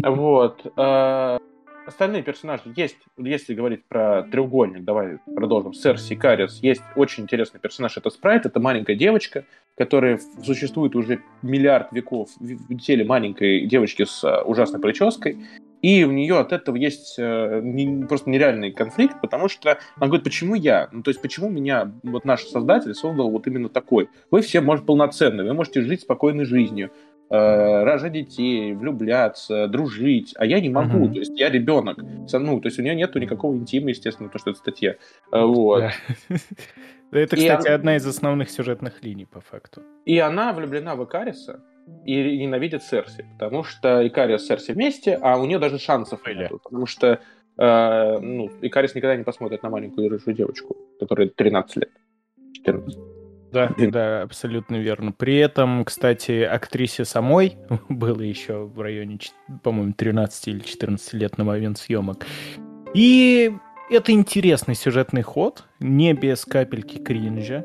Вот. 0.03 0.73
Э, 0.79 1.39
остальные 1.87 2.23
персонажи 2.23 2.63
есть, 2.75 2.97
если 3.17 3.55
говорить 3.55 3.85
про 3.85 4.25
треугольник, 4.25 4.85
давай 4.85 5.19
продолжим. 5.35 5.73
Сэр 5.73 5.99
Сикариус, 5.99 6.59
есть 6.63 6.83
очень 6.95 7.25
интересный 7.25 7.61
персонаж, 7.61 7.97
это 7.97 8.11
Спрайт, 8.11 8.47
это 8.47 8.61
маленькая 8.61 8.97
девочка, 8.97 9.45
которая 9.77 10.21
существует 10.43 10.97
уже 10.97 11.21
миллиард 11.43 11.93
веков 11.93 12.31
в 12.39 12.79
теле 12.79 13.05
маленькой 13.05 13.67
девочки 13.67 14.05
с 14.05 14.25
а, 14.25 14.43
ужасной 14.43 14.81
прической, 14.81 15.39
и 15.83 16.05
у 16.05 16.11
нее 16.11 16.39
от 16.39 16.53
этого 16.53 16.75
есть 16.77 17.15
э, 17.19 17.61
не, 17.63 18.05
просто 18.07 18.31
нереальный 18.31 18.73
конфликт, 18.73 19.21
потому 19.21 19.49
что 19.49 19.79
она 19.97 20.07
говорит, 20.07 20.25
почему 20.25 20.55
я? 20.55 20.89
Ну, 20.91 21.03
то 21.03 21.11
есть, 21.11 21.21
почему 21.21 21.51
меня 21.51 21.93
вот 22.03 22.25
наш 22.25 22.45
создатель 22.45 22.95
создал 22.95 23.31
вот 23.31 23.47
именно 23.47 23.69
такой? 23.69 24.09
Вы 24.31 24.41
все, 24.41 24.61
может, 24.61 24.87
полноценны, 24.87 25.45
вы 25.45 25.53
можете 25.53 25.83
жить 25.83 26.01
спокойной 26.01 26.45
жизнью, 26.47 26.91
рожать 27.29 28.13
детей, 28.13 28.73
влюбляться, 28.73 29.67
дружить, 29.69 30.35
а 30.37 30.47
я 30.47 30.61
не 30.61 30.69
могу, 30.69 31.07
uh-huh. 31.07 31.13
то 31.13 31.19
есть 31.19 31.39
я 31.39 31.51
ребенок, 31.51 31.99
ну, 31.99 32.61
то 32.61 32.67
есть 32.67 32.79
у 32.79 32.83
нее 32.83 32.95
нету 32.95 33.19
никакого 33.19 33.55
интима, 33.55 33.91
естественно, 33.91 34.29
то, 34.29 34.39
что 34.39 34.51
это 34.51 34.59
статья, 34.59 34.97
э, 35.33 35.43
вот. 35.43 35.85
Это, 37.13 37.37
кстати, 37.37 37.69
одна 37.69 37.97
из 37.97 38.07
основных 38.07 38.51
сюжетных 38.51 39.03
линий, 39.05 39.27
по 39.27 39.41
факту. 39.41 39.83
И 40.05 40.19
она 40.19 40.53
влюблена 40.53 40.97
в 40.97 41.05
Икариса, 41.05 41.63
и 42.05 42.39
ненавидит 42.39 42.83
Серси, 42.83 43.25
потому 43.39 43.63
что 43.63 44.07
Икариус 44.07 44.43
с 44.43 44.49
Серси 44.49 44.73
вместе, 44.73 45.15
а 45.15 45.39
у 45.39 45.47
нее 45.47 45.59
даже 45.59 45.79
шансов 45.79 46.21
нет, 46.27 46.51
потому 46.63 46.87
что 46.87 47.21
э, 47.59 48.19
ну, 48.19 48.51
Икариус 48.61 48.95
никогда 48.95 49.17
не 49.17 49.25
посмотрит 49.25 49.63
на 49.63 49.71
маленькую 49.71 50.11
рыжую 50.11 50.35
девочку, 50.35 50.77
которой 50.99 51.29
13 51.29 51.77
лет, 51.77 51.91
14. 52.55 53.16
Да, 53.57 53.75
да, 53.79 54.23
абсолютно 54.23 54.77
верно. 54.77 55.13
При 55.13 55.37
этом, 55.37 55.85
кстати, 55.85 56.43
актрисе 56.43 57.05
самой 57.05 57.57
было 57.89 58.21
еще 58.21 58.65
в 58.65 58.81
районе, 58.81 59.19
по-моему, 59.63 59.93
13 59.95 60.49
или 60.49 60.61
14 60.61 61.13
лет 61.15 61.39
на 61.39 61.45
момент 61.45 61.79
съемок. 61.79 62.27
И 62.95 63.53
это 63.91 64.13
интересный 64.13 64.75
сюжетный 64.75 65.23
ход, 65.23 65.65
не 65.81 66.13
без 66.13 66.45
капельки 66.45 66.99
кринжа. 66.99 67.65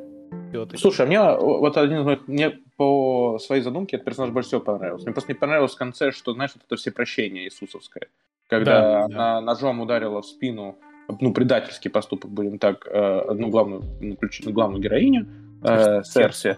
Слушай, 0.76 1.06
а 1.06 1.08
мне 1.08 1.22
вот 1.22 1.78
один 1.78 2.00
из 2.00 2.06
моих, 2.06 2.28
мне 2.28 2.60
по 2.78 3.38
своей 3.40 3.62
задумке 3.62 3.98
этот 3.98 4.06
персонаж 4.06 4.32
больше 4.32 4.50
всего 4.50 4.62
понравился. 4.62 5.06
Мне 5.06 5.14
просто 5.14 5.32
не 5.32 5.38
понравилось 5.38 5.74
в 5.74 5.78
конце, 5.78 6.12
что, 6.12 6.34
знаешь, 6.34 6.52
вот 6.56 6.64
это 6.66 6.76
все 6.76 6.92
прощение 6.92 7.46
Иисусовское. 7.46 8.08
Когда 8.48 8.82
да, 8.82 9.06
она 9.06 9.36
да. 9.36 9.42
ножом 9.42 9.80
ударила 9.80 10.22
в 10.22 10.26
спину, 10.26 10.78
ну, 11.20 11.34
предательский 11.34 11.90
поступок, 11.90 12.32
будем 12.32 12.60
так, 12.60 12.88
э, 12.88 13.20
одну 13.30 13.50
главную, 13.50 13.84
ну, 14.02 14.18
главную 14.52 14.82
героиню, 14.82 15.28
э, 15.64 16.04
Серси. 16.04 16.58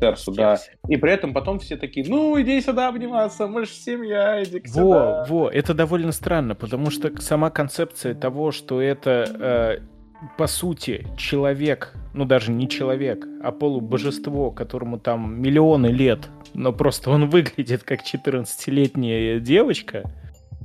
Серсу, 0.00 0.32
да. 0.32 0.58
И 0.88 0.96
при 0.96 1.12
этом 1.12 1.32
потом 1.32 1.60
все 1.60 1.76
такие, 1.76 2.04
ну, 2.08 2.40
иди 2.40 2.60
сюда 2.60 2.88
обниматься, 2.88 3.46
мы 3.46 3.64
же 3.64 3.70
семья, 3.70 4.42
иди 4.42 4.60
к 4.60 4.68
Во, 4.70 5.24
во, 5.28 5.48
это 5.48 5.72
довольно 5.72 6.10
странно, 6.10 6.56
потому 6.56 6.90
что 6.90 7.12
сама 7.20 7.50
концепция 7.50 8.14
того, 8.14 8.50
что 8.50 8.82
это, 8.82 9.80
э, 9.80 10.26
по 10.36 10.48
сути, 10.48 11.06
человек, 11.16 11.94
ну, 12.12 12.24
даже 12.24 12.50
не 12.50 12.68
человек, 12.68 13.24
а 13.42 13.52
полубожество, 13.52 14.50
которому 14.50 14.98
там 14.98 15.40
миллионы 15.40 15.86
лет, 15.86 16.28
но 16.54 16.72
просто 16.72 17.10
он 17.10 17.28
выглядит 17.28 17.84
как 17.84 18.00
14-летняя 18.02 19.38
девочка, 19.38 20.10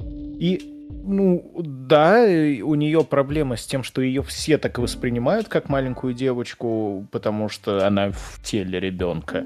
и 0.01 0.78
ну, 0.89 1.51
да, 1.63 2.23
у 2.23 2.75
нее 2.75 3.03
проблема 3.03 3.55
с 3.57 3.65
тем, 3.65 3.83
что 3.83 4.01
ее 4.01 4.23
все 4.23 4.57
так 4.57 4.77
воспринимают 4.79 5.47
как 5.47 5.69
маленькую 5.69 6.13
девочку, 6.13 7.07
потому 7.11 7.49
что 7.49 7.85
она 7.85 8.11
в 8.11 8.41
теле 8.43 8.79
ребенка. 8.79 9.45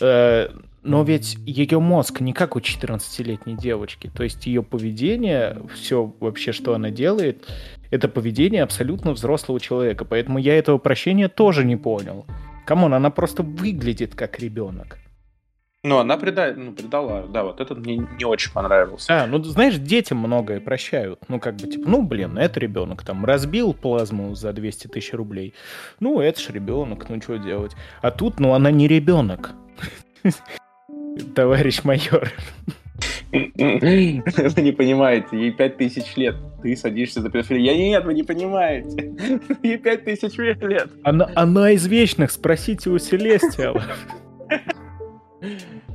Э, 0.00 0.48
но 0.82 1.02
ведь 1.02 1.36
ее 1.44 1.80
мозг 1.80 2.20
не 2.20 2.32
как 2.32 2.56
у 2.56 2.60
14-летней 2.60 3.56
девочки. 3.56 4.10
То 4.14 4.24
есть 4.24 4.46
ее 4.46 4.62
поведение, 4.62 5.62
все 5.74 6.12
вообще, 6.20 6.52
что 6.52 6.74
она 6.74 6.90
делает, 6.90 7.46
это 7.90 8.08
поведение 8.08 8.62
абсолютно 8.62 9.12
взрослого 9.12 9.60
человека. 9.60 10.04
Поэтому 10.04 10.38
я 10.38 10.56
этого 10.56 10.78
прощения 10.78 11.28
тоже 11.28 11.64
не 11.64 11.76
понял. 11.76 12.26
Come 12.66 12.82
on, 12.82 12.94
она 12.94 13.10
просто 13.10 13.42
выглядит 13.42 14.14
как 14.14 14.38
ребенок. 14.38 14.98
Ну, 15.84 15.98
она 15.98 16.16
преда... 16.16 16.52
ну, 16.56 16.72
предала, 16.72 17.26
да, 17.28 17.44
вот 17.44 17.60
этот 17.60 17.78
мне 17.78 17.98
не 17.98 18.24
очень 18.24 18.52
понравился. 18.52 19.22
А, 19.22 19.26
ну, 19.28 19.42
знаешь, 19.44 19.76
детям 19.76 20.18
многое 20.18 20.60
прощают. 20.60 21.20
Ну, 21.28 21.38
как 21.38 21.54
бы, 21.54 21.68
типа, 21.68 21.88
ну, 21.88 22.02
блин, 22.02 22.36
это 22.36 22.58
ребенок 22.58 23.04
там 23.04 23.24
разбил 23.24 23.74
плазму 23.74 24.34
за 24.34 24.52
200 24.52 24.88
тысяч 24.88 25.12
рублей. 25.12 25.54
Ну, 26.00 26.20
это 26.20 26.40
ж 26.40 26.50
ребенок, 26.50 27.08
ну, 27.08 27.22
что 27.22 27.36
делать? 27.36 27.76
А 28.02 28.10
тут, 28.10 28.40
ну, 28.40 28.54
она 28.54 28.72
не 28.72 28.88
ребенок. 28.88 29.52
Товарищ 31.36 31.84
майор. 31.84 32.28
Вы 33.30 34.62
не 34.62 34.72
понимаете, 34.72 35.28
ей 35.38 35.52
5000 35.52 36.16
лет. 36.16 36.34
Ты 36.60 36.74
садишься 36.74 37.20
за 37.22 37.30
педофилию. 37.30 37.64
Я 37.64 37.76
нет, 37.76 38.04
вы 38.04 38.14
не 38.14 38.24
понимаете. 38.24 39.14
Ей 39.62 39.78
5000 39.78 40.36
лет. 40.38 40.90
Она, 41.04 41.30
она 41.36 41.70
из 41.70 41.86
вечных, 41.86 42.32
спросите 42.32 42.90
у 42.90 42.98
Селестиала. 42.98 43.84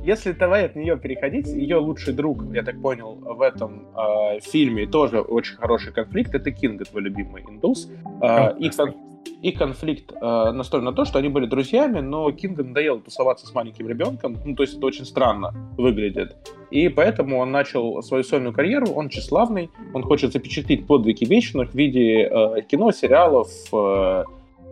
Если 0.04 0.32
давай 0.32 0.66
от 0.66 0.76
нее 0.76 0.98
переходить, 0.98 1.46
ее 1.46 1.76
лучший 1.76 2.12
друг, 2.12 2.44
я 2.52 2.62
так 2.62 2.80
понял, 2.82 3.14
в 3.14 3.40
этом 3.40 3.86
э, 3.96 4.40
фильме 4.40 4.86
тоже 4.86 5.22
очень 5.22 5.56
хороший 5.56 5.94
конфликт. 5.94 6.34
Это 6.34 6.50
Кинг, 6.50 6.86
твой 6.86 7.04
любимый 7.04 7.42
индус. 7.42 7.90
Э, 8.20 8.54
и, 8.58 8.68
кон- 8.68 8.94
и 9.40 9.50
конфликт 9.52 10.12
э, 10.12 10.50
настроен 10.52 10.84
на 10.84 10.92
то, 10.92 11.06
что 11.06 11.18
они 11.18 11.30
были 11.30 11.46
друзьями, 11.46 12.00
но 12.00 12.30
Кингу 12.32 12.64
надоело 12.64 13.00
тусоваться 13.00 13.46
с 13.46 13.54
маленьким 13.54 13.88
ребенком. 13.88 14.36
Ну, 14.44 14.54
то 14.54 14.64
есть 14.64 14.76
это 14.76 14.84
очень 14.84 15.06
странно 15.06 15.54
выглядит. 15.78 16.36
И 16.70 16.90
поэтому 16.90 17.38
он 17.38 17.50
начал 17.50 18.02
свою 18.02 18.24
сольную 18.24 18.52
карьеру. 18.52 18.88
Он 18.94 19.08
тщеславный, 19.08 19.70
он 19.94 20.02
хочет 20.02 20.34
запечатлеть 20.34 20.86
подвиги 20.86 21.24
вечных 21.24 21.70
в 21.70 21.74
виде 21.74 22.28
э, 22.30 22.60
кино, 22.68 22.92
сериалов, 22.92 23.48
э, 23.72 24.24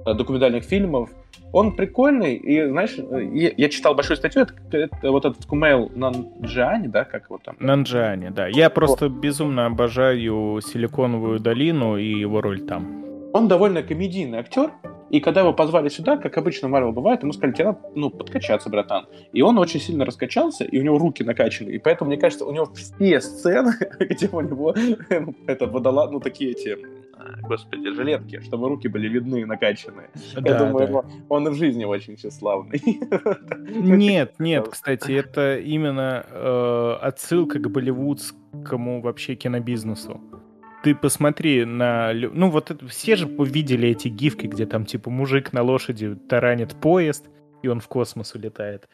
документальных 0.05 0.65
фильмов 0.65 1.09
он 1.53 1.77
прикольный, 1.77 2.35
и, 2.35 2.67
знаешь, 2.67 2.97
я, 2.97 3.53
я 3.57 3.69
читал 3.69 3.95
большую 3.95 4.17
статью, 4.17 4.43
это, 4.43 4.55
это 4.77 5.11
вот 5.11 5.25
этот 5.25 5.45
Кумейл 5.47 5.91
Нанджиани, 5.95 6.89
да, 6.89 7.05
как 7.05 7.25
его 7.25 7.39
там? 7.39 7.57
Нанджиани, 7.61 8.31
да. 8.31 8.47
Я 8.47 8.71
просто 8.71 9.09
вот. 9.09 9.19
безумно 9.19 9.67
обожаю 9.67 10.61
Силиконовую 10.61 11.41
долину 11.41 11.97
и 11.97 12.07
его 12.07 12.41
роль 12.41 12.61
там. 12.63 13.03
Он 13.35 13.49
довольно 13.49 13.83
комедийный 13.83 14.39
актер, 14.39 14.71
и 15.13 15.21
когда 15.21 15.43
его 15.43 15.53
позвали 15.53 15.91
сюда, 15.91 16.17
как 16.17 16.39
обычно 16.39 16.69
Марвел 16.69 16.93
бывает, 16.93 17.23
ему 17.23 17.35
сказали, 17.35 17.53
тебе 17.53 17.65
надо 17.67 17.81
ну, 17.95 18.09
подкачаться, 18.09 18.71
братан. 18.71 19.07
И 19.35 19.43
он 19.43 19.59
очень 19.59 19.79
сильно 19.79 20.07
раскачался, 20.07 20.65
и 20.65 20.81
у 20.81 20.83
него 20.83 20.97
руки 20.97 21.23
накачаны. 21.23 21.69
И 21.69 21.79
поэтому, 21.79 22.09
мне 22.09 22.19
кажется, 22.19 22.47
у 22.47 22.53
него 22.53 22.67
все 22.75 23.21
сцены, 23.21 23.75
где 24.01 24.29
у 24.33 24.41
него 24.41 24.75
это 25.47 25.67
водола, 25.67 26.11
ну, 26.11 26.19
такие 26.19 26.53
эти 26.53 26.79
господи, 27.43 27.93
жилетки, 27.95 28.41
чтобы 28.41 28.69
руки 28.69 28.89
были 28.89 29.09
видны 29.09 29.41
и 29.41 29.45
накачанные. 29.45 30.11
Да, 30.37 30.51
Я 30.51 30.59
думаю, 30.59 30.89
да. 30.89 31.05
он 31.29 31.49
и 31.49 31.51
в 31.51 31.55
жизни 31.55 31.85
очень 31.85 32.17
тщеславный. 32.17 32.83
Нет, 33.69 34.35
нет, 34.39 34.69
кстати, 34.69 35.13
это 35.13 35.59
именно 35.59 36.25
э, 36.29 36.97
отсылка 37.01 37.59
к 37.59 37.71
болливудскому 37.71 39.01
вообще 39.01 39.35
кинобизнесу 39.35 40.21
ты 40.83 40.95
посмотри 40.95 41.65
на... 41.65 42.13
Ну, 42.13 42.51
вот 42.51 42.71
это, 42.71 42.87
все 42.89 43.17
же 43.17 43.29
видели 43.29 43.89
эти 43.91 44.09
гифки, 44.09 44.47
где 44.47 44.67
там, 44.67 44.85
типа, 44.85 45.11
мужик 45.11 45.53
на 45.53 45.63
лошади 45.63 46.17
таранит 46.29 46.75
поезд, 46.75 47.27
и 47.63 47.69
он 47.69 47.81
в 47.81 47.89
космос 47.89 48.35
улетает. 48.35 48.89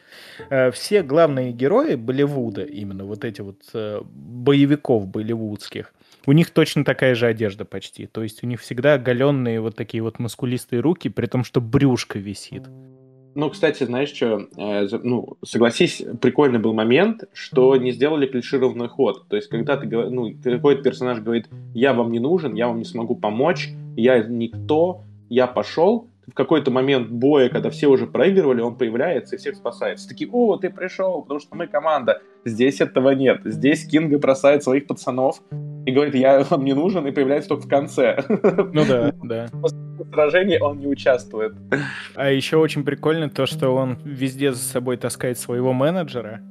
Э, 0.51 0.71
все 0.71 1.03
главные 1.03 1.53
герои 1.53 1.95
Болливуда, 1.95 2.63
именно 2.63 3.05
вот 3.05 3.25
эти 3.25 3.41
вот 3.41 3.63
э, 3.73 4.01
боевиков 4.05 5.09
болливудских, 5.09 5.93
у 6.29 6.33
них 6.33 6.51
точно 6.51 6.85
такая 6.85 7.15
же 7.15 7.27
одежда 7.27 7.65
почти. 7.65 8.07
То 8.07 8.23
есть 8.23 8.45
у 8.45 8.47
них 8.47 8.61
всегда 8.61 8.95
оголенные 8.95 9.63
вот 9.63 9.77
такие 9.77 10.03
вот 10.03 10.19
мускулистые 10.19 10.81
руки, 10.81 11.09
при 11.09 11.25
том, 11.25 11.43
что 11.43 11.63
брюшко 11.63 12.19
висит. 12.19 12.65
Ну, 13.35 13.49
кстати, 13.49 13.85
знаешь 13.85 14.13
что, 14.13 14.47
э, 14.59 14.89
ну, 15.03 15.39
согласись, 15.43 16.05
прикольный 16.21 16.59
был 16.59 16.75
момент, 16.75 17.25
что 17.33 17.75
не 17.77 17.93
сделали 17.93 18.27
клишированный 18.27 18.89
ход. 18.89 19.27
То 19.29 19.37
есть, 19.37 19.49
когда 19.49 19.79
ты, 19.79 19.87
ну, 19.87 20.35
какой-то 20.45 20.83
персонаж 20.83 21.21
говорит, 21.21 21.47
я 21.73 21.95
вам 21.95 22.13
не 22.13 22.19
нужен, 22.19 22.53
я 22.53 22.69
вам 22.69 22.79
не 22.79 22.85
смогу 22.85 23.17
помочь, 23.17 23.71
я 23.97 24.19
никто, 24.23 25.01
я 25.31 25.47
пошел, 25.47 26.09
в 26.27 26.35
какой-то 26.35 26.71
момент 26.71 27.09
боя, 27.09 27.49
когда 27.49 27.71
все 27.71 27.87
уже 27.87 28.07
проигрывали, 28.07 28.61
он 28.61 28.77
появляется 28.77 29.37
и 29.37 29.39
всех 29.39 29.57
спасает. 29.57 29.99
Все 29.99 30.09
такие, 30.09 30.29
о, 30.31 30.59
ты 30.59 30.69
пришел, 30.69 31.23
потому 31.23 31.41
что 31.41 31.57
мы 31.57 31.67
команда. 31.69 32.21
Здесь 32.45 32.83
этого 32.83 33.13
нет. 33.13 33.41
Здесь 33.45 33.87
Кинга 33.87 34.19
бросает 34.19 34.63
своих 34.63 34.87
пацанов 34.87 35.41
и 35.89 35.91
говорит, 35.91 36.15
я 36.15 36.45
вам 36.51 36.65
не 36.65 36.75
нужен, 36.75 37.07
и 37.07 37.11
появляется 37.11 37.49
только 37.49 37.65
в 37.65 37.69
конце. 37.69 38.23
Ну 38.73 38.85
да, 38.87 39.13
да. 39.23 39.47
После 39.63 39.79
сражения 40.13 40.61
он 40.61 40.79
не 40.79 40.87
участвует. 40.87 41.55
А 42.15 42.31
еще 42.31 42.59
очень 42.59 42.85
прикольно 42.85 43.31
то, 43.31 43.47
что 43.47 43.71
он 43.75 43.99
везде 44.05 44.53
за 44.53 44.63
собой 44.63 44.99
таскает 44.99 45.39
своего 45.39 45.73
менеджера, 45.73 46.43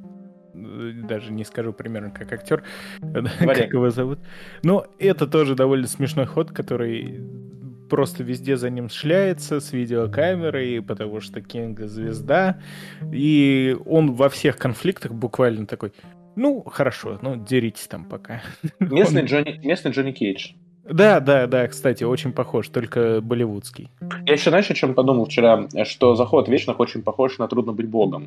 даже 0.54 1.30
не 1.32 1.44
скажу 1.44 1.72
примерно 1.72 2.10
как 2.10 2.32
актер, 2.32 2.64
как 3.40 3.72
его 3.72 3.90
зовут. 3.90 4.18
Но 4.64 4.86
это 4.98 5.26
тоже 5.28 5.54
довольно 5.54 5.86
смешной 5.86 6.26
ход, 6.26 6.50
который 6.50 7.20
просто 7.88 8.24
везде 8.24 8.56
за 8.56 8.70
ним 8.70 8.88
шляется 8.88 9.60
с 9.60 9.72
видеокамерой, 9.72 10.82
потому 10.82 11.20
что 11.20 11.40
Кинг 11.40 11.80
звезда. 11.80 12.58
И 13.12 13.76
он 13.86 14.14
во 14.14 14.28
всех 14.28 14.56
конфликтах 14.56 15.12
буквально 15.12 15.66
такой, 15.66 15.92
ну, 16.38 16.62
хорошо, 16.62 17.18
ну, 17.22 17.36
деритесь 17.36 17.86
там 17.86 18.04
пока. 18.04 18.42
Местный, 18.80 19.22
он... 19.22 19.26
Джонни, 19.26 19.60
местный 19.66 19.90
Джонни 19.90 20.12
Кейдж. 20.12 20.52
Да, 20.84 21.20
да, 21.20 21.46
да, 21.46 21.68
кстати, 21.68 22.04
очень 22.04 22.32
похож, 22.32 22.68
только 22.68 23.20
болливудский. 23.20 23.90
Я 24.24 24.32
еще, 24.32 24.48
знаешь, 24.48 24.70
о 24.70 24.74
чем 24.74 24.94
подумал 24.94 25.26
вчера? 25.26 25.68
Что 25.84 26.14
заход 26.14 26.48
вечных 26.48 26.80
очень 26.80 27.02
похож 27.02 27.38
на 27.38 27.46
«Трудно 27.46 27.72
быть 27.72 27.88
богом». 27.88 28.26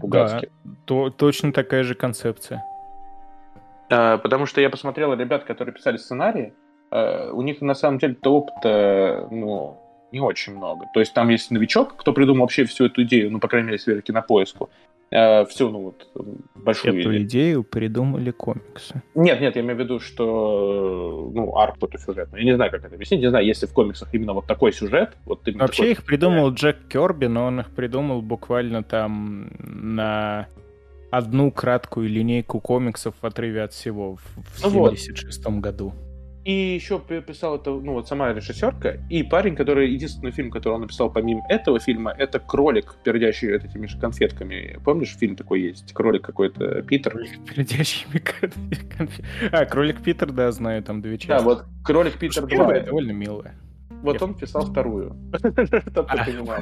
Пугацкий. 0.00 0.50
Да, 0.64 0.70
то, 0.84 1.10
точно 1.10 1.52
такая 1.52 1.82
же 1.82 1.94
концепция. 1.94 2.64
А, 3.90 4.18
потому 4.18 4.46
что 4.46 4.60
я 4.60 4.70
посмотрел 4.70 5.14
ребят, 5.14 5.42
которые 5.44 5.74
писали 5.74 5.96
сценарии, 5.96 6.52
Э, 6.92 7.30
у 7.32 7.40
них 7.40 7.62
на 7.62 7.74
самом 7.74 7.98
деле 7.98 8.16
опыта, 8.22 9.26
ну, 9.30 9.78
не 10.12 10.20
очень 10.20 10.54
много. 10.54 10.86
То 10.92 11.00
есть 11.00 11.14
там 11.14 11.30
есть 11.30 11.50
новичок, 11.50 11.96
кто 11.96 12.12
придумал 12.12 12.42
вообще 12.42 12.64
всю 12.64 12.84
эту 12.84 13.02
идею, 13.04 13.32
ну, 13.32 13.40
по 13.40 13.48
крайней 13.48 13.68
мере, 13.68 13.78
с 13.78 13.86
на 14.08 14.20
поиску. 14.20 14.68
Э, 15.12 15.44
всю, 15.46 15.70
ну 15.70 15.82
вот, 15.82 16.08
большую 16.54 16.98
Эту 16.98 17.10
идею. 17.10 17.22
идею 17.22 17.64
придумали 17.64 18.30
комиксы. 18.30 19.02
Нет, 19.14 19.40
нет, 19.40 19.54
я 19.56 19.62
имею 19.62 19.76
в 19.76 19.80
виду, 19.80 20.00
что, 20.00 21.30
ну, 21.32 21.56
арку 21.56 21.86
эту 21.86 21.98
сюжетную. 21.98 22.42
Я 22.42 22.50
не 22.50 22.56
знаю, 22.56 22.70
как 22.70 22.84
это 22.84 22.94
объяснить, 22.94 23.20
не 23.20 23.28
знаю, 23.28 23.46
если 23.46 23.66
в 23.66 23.72
комиксах 23.72 24.12
именно 24.14 24.32
вот 24.32 24.46
такой 24.46 24.72
сюжет. 24.72 25.16
Вот 25.26 25.46
Вообще 25.46 25.82
такой... 25.82 25.92
их 25.92 26.04
придумал 26.04 26.52
Джек 26.52 26.76
Керби, 26.88 27.26
но 27.26 27.46
он 27.46 27.60
их 27.60 27.70
придумал 27.70 28.22
буквально 28.22 28.82
там 28.82 29.50
на 29.58 30.48
одну 31.10 31.50
краткую 31.50 32.08
линейку 32.08 32.58
комиксов 32.60 33.14
в 33.20 33.26
отрыве 33.26 33.62
от 33.62 33.72
всего 33.72 34.16
в 34.16 34.64
1976 34.64 35.44
ну 35.44 35.50
вот. 35.50 35.60
году. 35.60 35.92
И 36.44 36.52
еще 36.52 36.98
писал 36.98 37.56
это, 37.56 37.70
ну 37.70 37.92
вот 37.92 38.08
сама 38.08 38.32
режиссерка, 38.32 38.98
и 39.08 39.22
парень, 39.22 39.54
который, 39.54 39.92
единственный 39.92 40.32
фильм, 40.32 40.50
который 40.50 40.74
он 40.74 40.80
написал 40.80 41.10
помимо 41.10 41.44
этого 41.48 41.78
фильма, 41.78 42.12
это 42.18 42.40
«Кролик, 42.40 42.96
пердящий 43.04 43.54
этими 43.54 43.86
же 43.86 43.98
конфетками». 43.98 44.78
Помнишь, 44.84 45.16
фильм 45.16 45.36
такой 45.36 45.60
есть? 45.60 45.92
Кролик 45.92 46.22
какой-то, 46.22 46.82
Питер. 46.82 47.16
Пердящими 47.48 48.18
конфетками. 48.40 49.10
А, 49.52 49.64
Кролик 49.66 50.02
Питер, 50.02 50.32
да, 50.32 50.50
знаю, 50.50 50.82
там 50.82 51.00
две 51.00 51.16
части. 51.16 51.28
Да, 51.28 51.42
вот 51.42 51.64
Кролик 51.84 52.18
Питер 52.18 52.46
2. 52.46 52.80
довольно 52.80 53.12
милая. 53.12 53.54
Вот 54.02 54.20
он 54.20 54.34
писал 54.34 54.66
вторую. 54.70 55.16
Чтобы 55.36 55.52
ты 55.52 56.02
понимал. 56.02 56.58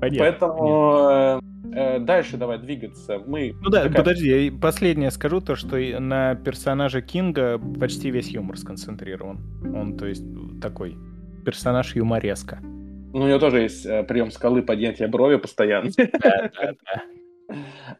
Поэтому 0.00 1.40
Э, 1.74 1.98
дальше 1.98 2.36
давай 2.36 2.58
двигаться. 2.58 3.22
Мы 3.26 3.54
ну 3.60 3.70
да, 3.70 3.82
такая... 3.82 3.98
подожди, 3.98 4.46
я 4.46 4.52
последнее 4.52 5.10
скажу, 5.10 5.40
то, 5.40 5.56
что 5.56 5.76
на 5.76 6.34
персонаже 6.34 7.02
Кинга 7.02 7.60
почти 7.78 8.10
весь 8.10 8.28
юмор 8.28 8.56
сконцентрирован. 8.58 9.38
Он, 9.74 9.96
то 9.96 10.06
есть, 10.06 10.24
такой 10.60 10.96
персонаж 11.44 11.94
юмореска. 11.94 12.58
Ну, 12.62 13.24
у 13.24 13.28
него 13.28 13.38
тоже 13.38 13.60
есть 13.60 13.86
э, 13.86 14.02
прием 14.04 14.30
скалы 14.30 14.62
поднятия 14.62 15.08
брови 15.08 15.36
постоянно. 15.36 15.90
Да, 15.96 16.08
да, 16.22 16.50
да. 16.84 17.02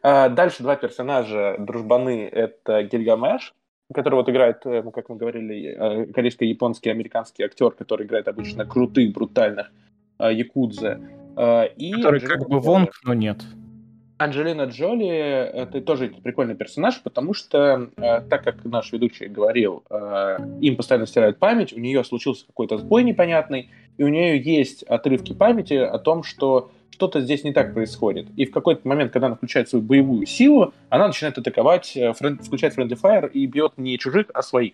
А, 0.03 0.29
дальше 0.29 0.61
два 0.61 0.75
персонажа 0.75 1.55
дружбаны. 1.57 2.29
Это 2.31 2.83
Гильгамеш, 2.83 3.55
который 3.91 4.13
вот 4.15 4.29
играет, 4.29 4.63
э, 4.65 4.83
ну, 4.83 4.91
как 4.91 5.09
мы 5.09 5.15
говорили, 5.15 6.05
корейско-японский 6.13 6.91
американский 6.91 7.43
актер, 7.43 7.71
который 7.71 8.05
играет 8.05 8.27
обычно 8.27 8.65
крутых, 8.65 9.11
брутальных 9.11 9.71
якудзе. 10.19 10.99
И 11.77 11.93
который 11.93 12.19
как 12.19 12.49
бы 12.49 12.59
Вонг, 12.59 12.91
но 13.03 13.13
нет. 13.13 13.43
Анджелина 14.19 14.63
Джоли 14.63 15.07
это 15.07 15.79
тоже 15.79 16.11
прикольный 16.21 16.53
персонаж, 16.53 17.01
потому 17.01 17.33
что, 17.33 17.89
э, 17.95 18.21
так 18.29 18.43
как 18.43 18.65
наш 18.65 18.91
ведущий 18.91 19.27
говорил, 19.27 19.83
э, 19.89 20.37
им 20.59 20.75
постоянно 20.75 21.07
стирают 21.07 21.39
память, 21.39 21.71
у 21.71 21.79
нее 21.79 22.03
случился 22.03 22.45
какой-то 22.45 22.77
сбой 22.77 23.05
непонятный, 23.05 23.69
и 23.97 24.03
у 24.03 24.09
нее 24.09 24.37
есть 24.37 24.83
отрывки 24.83 25.33
памяти 25.33 25.75
о 25.75 25.97
том, 25.99 26.23
что 26.23 26.69
что-то 26.89 27.21
здесь 27.21 27.45
не 27.45 27.53
так 27.53 27.73
происходит. 27.73 28.27
И 28.35 28.45
в 28.45 28.51
какой-то 28.51 28.85
момент, 28.85 29.13
когда 29.13 29.27
она 29.27 29.37
включает 29.37 29.69
свою 29.69 29.85
боевую 29.85 30.25
силу, 30.25 30.73
она 30.89 31.07
начинает 31.07 31.37
атаковать, 31.37 31.95
э, 31.95 32.11
френд, 32.11 32.43
включать 32.43 32.77
Friendly 32.77 32.99
Fire 33.01 33.31
и 33.31 33.45
бьет 33.45 33.77
не 33.77 33.97
чужих, 33.97 34.25
а 34.33 34.43
своих. 34.43 34.73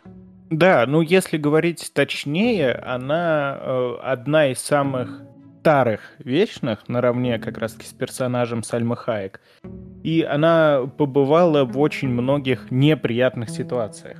Да, 0.49 0.85
ну 0.87 1.01
если 1.01 1.37
говорить 1.37 1.91
точнее, 1.93 2.73
она 2.73 3.59
э, 3.61 3.95
одна 4.01 4.47
из 4.47 4.57
самых 4.57 5.21
старых 5.65 6.01
вечных, 6.19 6.87
наравне 6.87 7.39
как 7.39 7.57
раз 7.57 7.73
с 7.73 7.91
персонажем 7.91 8.61
Сальмы 8.61 8.95
Хаек. 8.95 9.41
И 10.03 10.21
она 10.21 10.81
побывала 10.95 11.65
в 11.65 11.79
очень 11.79 12.09
многих 12.09 12.69
неприятных 12.69 13.49
ситуациях. 13.49 14.19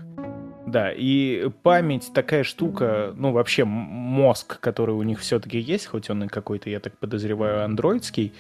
Да, 0.66 0.92
и 0.92 1.52
память 1.62 2.12
такая 2.16 2.44
штука, 2.44 3.14
ну 3.16 3.32
вообще 3.32 3.64
мозг, 3.64 4.60
который 4.60 4.96
у 4.96 5.04
них 5.04 5.20
все-таки 5.20 5.60
есть, 5.60 5.86
хоть 5.86 6.10
он 6.10 6.24
и 6.24 6.28
какой-то, 6.28 6.72
я 6.72 6.80
так 6.80 6.98
подозреваю, 6.98 7.64
андроидский, 7.64 8.34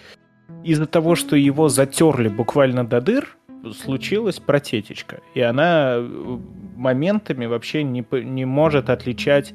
из-за 0.63 0.87
того, 0.87 1.13
что 1.13 1.35
его 1.35 1.69
затерли 1.69 2.29
буквально 2.29 2.87
до 2.87 3.01
дыр, 3.01 3.37
случилась 3.71 4.39
протечечка. 4.39 5.21
И 5.35 5.41
она 5.41 5.97
э, 5.97 6.39
моментами 6.75 7.45
вообще 7.45 7.83
не, 7.83 8.03
не 8.23 8.45
может 8.45 8.89
отличать 8.89 9.53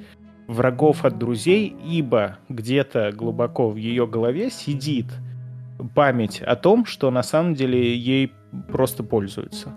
врагов 0.51 1.05
от 1.05 1.19
друзей, 1.19 1.77
ибо 1.85 2.39
где-то 2.49 3.13
глубоко 3.13 3.71
в 3.71 3.77
ее 3.77 4.07
голове 4.07 4.51
сидит 4.51 5.07
память 5.95 6.43
о 6.43 6.57
том, 6.57 6.85
что 6.85 7.11
на 7.11 7.23
самом 7.23 7.55
деле 7.55 7.97
ей 7.97 8.33
просто 8.69 9.03
пользуются. 9.03 9.71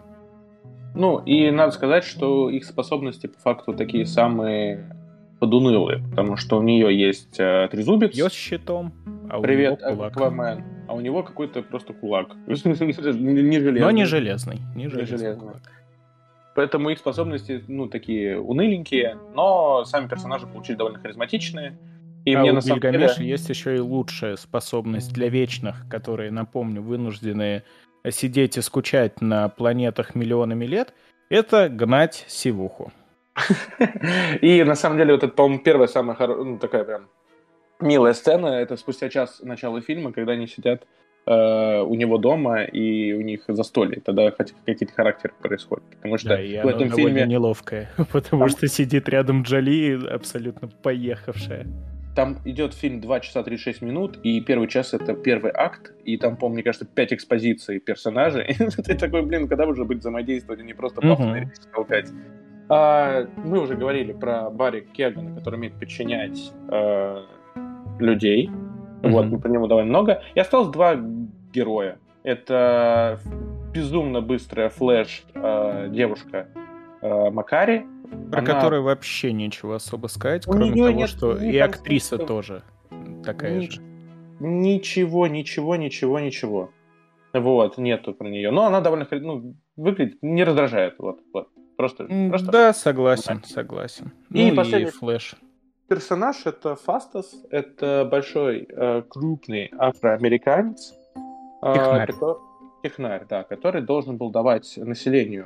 Ну, 0.95 1.19
и 1.19 1.49
надо 1.51 1.71
сказать, 1.71 2.03
что 2.03 2.49
их 2.49 2.65
способности 2.65 3.27
по 3.27 3.39
факту 3.39 3.73
такие 3.73 4.05
самые 4.05 4.95
подунылые, 5.39 6.03
потому 6.09 6.37
что 6.37 6.57
у 6.57 6.61
нее 6.61 6.97
есть 6.97 7.39
э, 7.39 7.67
трезубец. 7.71 8.13
Ее 8.13 8.29
с 8.29 8.33
щитом. 8.33 8.93
А 9.29 9.39
Привет, 9.41 9.81
Аквамен. 9.83 10.63
А 10.87 10.93
у 10.93 11.01
него 11.01 11.23
какой-то 11.23 11.61
просто 11.63 11.93
кулак. 11.93 12.35
не 12.47 13.59
железный. 13.59 13.79
Но 13.81 13.91
не 13.91 14.05
железный. 14.05 14.61
Не 14.75 14.87
железный. 14.87 15.17
Не 15.17 15.17
железный. 15.17 15.53
Поэтому 16.55 16.89
их 16.89 16.99
способности, 16.99 17.63
ну, 17.67 17.87
такие 17.87 18.39
уныленькие, 18.39 19.17
но 19.33 19.85
сами 19.85 20.07
персонажи 20.07 20.45
получили 20.45 20.75
довольно 20.75 20.99
харизматичные. 20.99 21.77
И 22.25 22.33
а 22.35 22.39
мне 22.39 22.51
у 22.51 22.55
на 22.55 22.61
самом 22.61 22.79
деле... 22.79 23.09
есть 23.19 23.49
еще 23.49 23.75
и 23.75 23.79
лучшая 23.79 24.35
способность 24.35 25.11
для 25.13 25.29
вечных, 25.29 25.87
которые, 25.89 26.31
напомню, 26.31 26.81
вынуждены 26.81 27.63
сидеть 28.09 28.57
и 28.57 28.61
скучать 28.61 29.21
на 29.21 29.49
планетах 29.49 30.15
миллионами 30.15 30.65
лет, 30.65 30.93
это 31.29 31.69
гнать 31.69 32.25
сивуху. 32.27 32.91
И 34.41 34.63
на 34.63 34.75
самом 34.75 34.97
деле 34.97 35.13
вот 35.13 35.23
это, 35.23 35.33
по-моему, 35.33 35.63
первая 35.63 35.87
самая 35.87 36.15
ну, 36.27 36.59
такая 36.59 36.83
прям 36.83 37.07
милая 37.79 38.13
сцена, 38.13 38.47
это 38.47 38.77
спустя 38.77 39.09
час 39.09 39.39
начала 39.41 39.81
фильма, 39.81 40.11
когда 40.11 40.33
они 40.33 40.47
сидят 40.47 40.85
э, 41.25 41.81
у 41.81 41.95
него 41.95 42.17
дома 42.17 42.63
и 42.63 43.13
у 43.13 43.21
них 43.21 43.43
застолье. 43.47 44.01
Тогда 44.01 44.31
хоть 44.31 44.53
какие-то 44.65 44.93
характеры 44.93 45.33
происходят. 45.41 45.83
Потому 45.97 46.17
что 46.17 46.29
да, 46.29 46.41
и 46.41 46.61
в 46.61 46.67
этом 46.67 46.91
фильме... 46.91 47.25
неловкое, 47.25 47.89
потому 48.11 48.43
там... 48.43 48.49
что 48.49 48.67
сидит 48.67 49.09
рядом 49.09 49.43
Джоли, 49.43 49.99
абсолютно 50.07 50.67
поехавшая. 50.67 51.67
Там 52.15 52.37
идет 52.45 52.75
фильм 52.75 53.01
2 53.01 53.19
часа 53.21 53.41
36 53.41 53.81
минут, 53.81 54.19
и 54.21 54.39
первый 54.39 54.67
час— 54.67 54.93
это 54.95 55.15
первый 55.15 55.51
акт, 55.51 55.93
и 56.03 56.17
там, 56.17 56.37
помню, 56.37 56.55
мне 56.55 56.63
кажется, 56.63 56.85
5 56.85 57.13
экспозиций 57.13 57.79
персонажей. 57.79 58.55
Ты 58.85 58.95
такой, 58.95 59.23
блин, 59.23 59.47
когда 59.47 59.65
уже 59.65 59.83
быть 59.83 59.99
взаимодействовать, 59.99 60.61
а 60.61 60.63
не 60.63 60.73
просто 60.73 61.01
пафосно 61.01 61.35
речь 61.35 61.49
толкать. 61.73 62.09
А, 62.69 63.27
мы 63.37 63.59
уже 63.59 63.75
говорили 63.75 64.13
про 64.13 64.49
Барри 64.49 64.81
Кегана, 64.81 65.35
который 65.35 65.55
умеет 65.55 65.73
подчинять 65.79 66.53
э, 66.69 67.23
людей. 67.99 68.49
Mm-hmm. 69.03 69.11
Вот, 69.11 69.25
мы 69.25 69.39
про 69.39 69.49
него 69.49 69.67
довольно 69.67 69.89
много. 69.89 70.23
И 70.33 70.39
осталось 70.39 70.69
два 70.69 70.95
героя. 71.53 71.99
Это 72.23 73.19
безумно 73.73 74.21
быстрая 74.21 74.69
Flash 74.69 75.25
э, 75.33 75.89
девушка 75.91 76.47
э, 77.01 77.29
Макари. 77.29 77.85
Про 78.31 78.39
Она... 78.39 78.53
которую 78.53 78.83
вообще 78.83 79.33
нечего 79.33 79.75
особо 79.75 80.07
сказать, 80.07 80.45
кроме 80.45 80.71
того, 80.71 80.89
нет, 80.91 81.09
что 81.09 81.37
и 81.37 81.57
актриса 81.57 82.15
что... 82.15 82.25
тоже 82.25 82.63
такая 83.23 83.59
Ни... 83.59 83.69
же. 83.69 83.81
Ничего, 84.39 85.27
ничего, 85.27 85.75
ничего, 85.75 86.19
ничего. 86.19 86.71
Вот, 87.33 87.77
нету 87.77 88.13
про 88.13 88.27
нее. 88.29 88.51
Но 88.51 88.65
она 88.65 88.81
довольно 88.81 89.07
ну, 89.11 89.55
выглядит, 89.75 90.17
не 90.21 90.43
раздражает. 90.43 90.95
Вот, 90.99 91.19
вот. 91.33 91.49
Просто, 91.75 92.05
просто... 92.29 92.51
Да, 92.51 92.73
согласен, 92.73 93.43
согласен. 93.43 94.11
И, 94.29 94.51
ну, 94.51 94.55
последний... 94.55 94.89
и 94.89 94.91
Flash 94.91 95.35
персонаж 95.93 96.47
это 96.47 96.75
Фастас, 96.75 97.35
это 97.51 98.07
большой 98.09 98.65
э, 98.67 99.03
крупный 99.07 99.71
афроамериканец. 99.77 100.95
Э, 101.61 101.73
технарь. 101.73 102.11
Который, 102.11 102.35
технарь, 102.81 103.25
да, 103.29 103.43
который 103.43 103.81
должен 103.83 104.17
был 104.17 104.31
давать 104.31 104.73
населению 104.77 105.45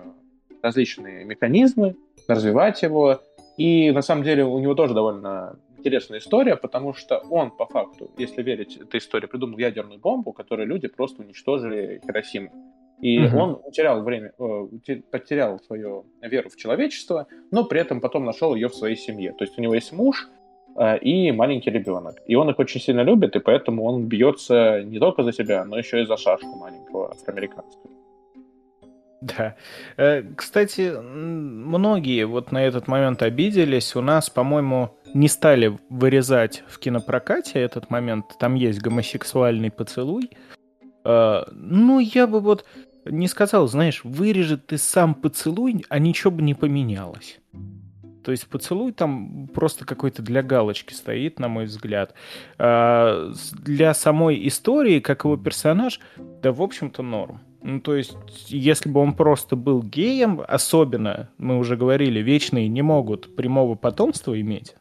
различные 0.64 1.26
механизмы, 1.26 1.98
развивать 2.30 2.82
его. 2.82 3.20
И 3.58 3.92
на 3.92 4.02
самом 4.02 4.24
деле 4.24 4.46
у 4.46 4.58
него 4.60 4.74
тоже 4.74 4.94
довольно 4.94 5.60
интересная 5.78 6.20
история, 6.20 6.56
потому 6.56 6.94
что 6.94 7.18
он, 7.30 7.52
по 7.52 7.66
факту, 7.66 8.10
если 8.18 8.42
верить 8.42 8.78
этой 8.78 9.02
истории, 9.02 9.28
придумал 9.28 9.58
ядерную 9.58 10.00
бомбу, 10.00 10.32
которую 10.32 10.70
люди 10.70 10.88
просто 10.88 11.24
уничтожили 11.24 12.00
Хиросиму. 12.06 12.52
И 13.02 13.26
угу. 13.26 13.38
он 13.38 13.56
потерял 13.58 14.02
время, 14.02 14.32
э, 14.40 14.68
потерял 15.12 15.60
свою 15.60 16.06
веру 16.22 16.50
в 16.50 16.56
человечество, 16.56 17.28
но 17.52 17.64
при 17.66 17.82
этом 17.82 18.00
потом 18.02 18.26
нашел 18.26 18.56
ее 18.56 18.70
в 18.70 18.76
своей 18.76 18.96
семье. 18.96 19.34
То 19.34 19.44
есть 19.44 19.58
у 19.58 19.62
него 19.62 19.76
есть 19.76 19.92
муж 19.92 20.30
и 21.02 21.32
маленький 21.32 21.72
ребенок. 21.72 22.16
И 22.28 22.36
он 22.36 22.50
их 22.50 22.60
очень 22.60 22.80
сильно 22.80 23.02
любит, 23.02 23.36
и 23.36 23.40
поэтому 23.40 23.84
он 23.84 24.06
бьется 24.06 24.84
не 24.84 25.00
только 25.00 25.24
за 25.24 25.34
себя, 25.34 25.66
но 25.66 25.78
еще 25.78 26.02
и 26.02 26.06
за 26.06 26.18
шашку 26.18 26.56
маленького 26.56 27.12
афроамериканского. 27.12 27.90
Да. 29.22 29.56
Э, 29.98 30.22
кстати, 30.36 30.94
многие 31.02 32.26
вот 32.26 32.52
на 32.52 32.64
этот 32.64 32.88
момент 32.88 33.24
обиделись. 33.24 33.96
У 33.96 34.02
нас, 34.02 34.30
по-моему, 34.30 34.92
не 35.14 35.28
стали 35.28 35.78
вырезать 35.90 36.64
в 36.68 36.78
кинопрокате 36.78 37.60
этот 37.60 37.90
момент. 37.90 38.26
Там 38.40 38.54
есть 38.56 38.80
гомосексуальный 38.80 39.72
поцелуй. 39.72 40.30
Ну, 41.04 42.00
я 42.00 42.28
бы 42.28 42.42
вот 42.42 42.66
не 43.06 43.28
сказал, 43.28 43.68
знаешь, 43.68 44.04
вырежет 44.04 44.68
ты 44.68 44.78
сам 44.78 45.16
поцелуй, 45.16 45.86
а 45.90 46.00
ничего 46.00 46.32
бы 46.32 46.42
не 46.42 46.54
поменялось. 46.54 47.40
То 48.28 48.32
есть 48.32 48.46
поцелуй 48.50 48.92
там 48.92 49.48
просто 49.54 49.86
какой-то 49.86 50.22
для 50.22 50.44
галочки 50.44 50.92
стоит, 50.92 51.40
на 51.40 51.48
мой 51.48 51.64
взгляд. 51.64 52.14
А, 52.58 53.32
для 53.54 53.94
самой 53.94 54.46
истории, 54.50 55.00
как 55.00 55.24
его 55.24 55.38
персонаж, 55.38 56.02
да, 56.44 56.52
в 56.52 56.62
общем-то, 56.62 57.04
норм. 57.04 57.40
Ну, 57.64 57.80
то 57.80 57.96
есть, 57.96 58.18
если 58.48 58.90
бы 58.90 59.00
он 59.00 59.14
просто 59.14 59.56
был 59.56 59.82
геем, 59.82 60.42
особенно, 60.46 61.30
мы 61.38 61.58
уже 61.58 61.78
говорили, 61.78 62.20
вечные 62.20 62.68
не 62.68 62.82
могут 62.82 63.34
прямого 63.34 63.76
потомства 63.76 64.38
иметь. 64.42 64.76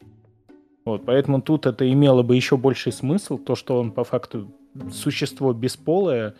Вот, 0.84 1.04
поэтому 1.06 1.40
тут 1.40 1.66
это 1.66 1.88
имело 1.88 2.24
бы 2.24 2.34
еще 2.34 2.56
больший 2.56 2.90
смысл, 2.90 3.38
то, 3.38 3.54
что 3.54 3.78
он 3.78 3.92
по 3.92 4.02
факту 4.02 4.50
существо 4.90 5.52
бесполое, 5.52 6.34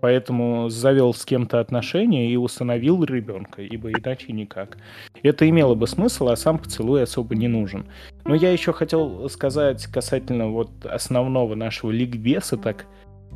поэтому 0.00 0.68
завел 0.68 1.14
с 1.14 1.24
кем-то 1.24 1.60
отношения 1.60 2.30
и 2.30 2.36
усыновил 2.36 3.04
ребенка, 3.04 3.62
ибо 3.62 3.90
иначе 3.90 4.32
никак. 4.32 4.78
Это 5.22 5.48
имело 5.48 5.74
бы 5.74 5.86
смысл, 5.86 6.28
а 6.28 6.36
сам 6.36 6.58
поцелуй 6.58 7.02
особо 7.02 7.34
не 7.34 7.48
нужен. 7.48 7.86
Но 8.24 8.34
я 8.34 8.50
еще 8.52 8.72
хотел 8.72 9.28
сказать 9.28 9.86
касательно 9.86 10.48
вот 10.48 10.70
основного 10.84 11.54
нашего 11.54 11.90
ликбеса, 11.90 12.56
так 12.56 12.86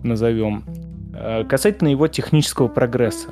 назовем, 0.03 0.65
э, 1.15 1.45
касательно 1.45 1.89
его 1.89 2.09
технического 2.09 2.69
прогресса. 2.69 3.31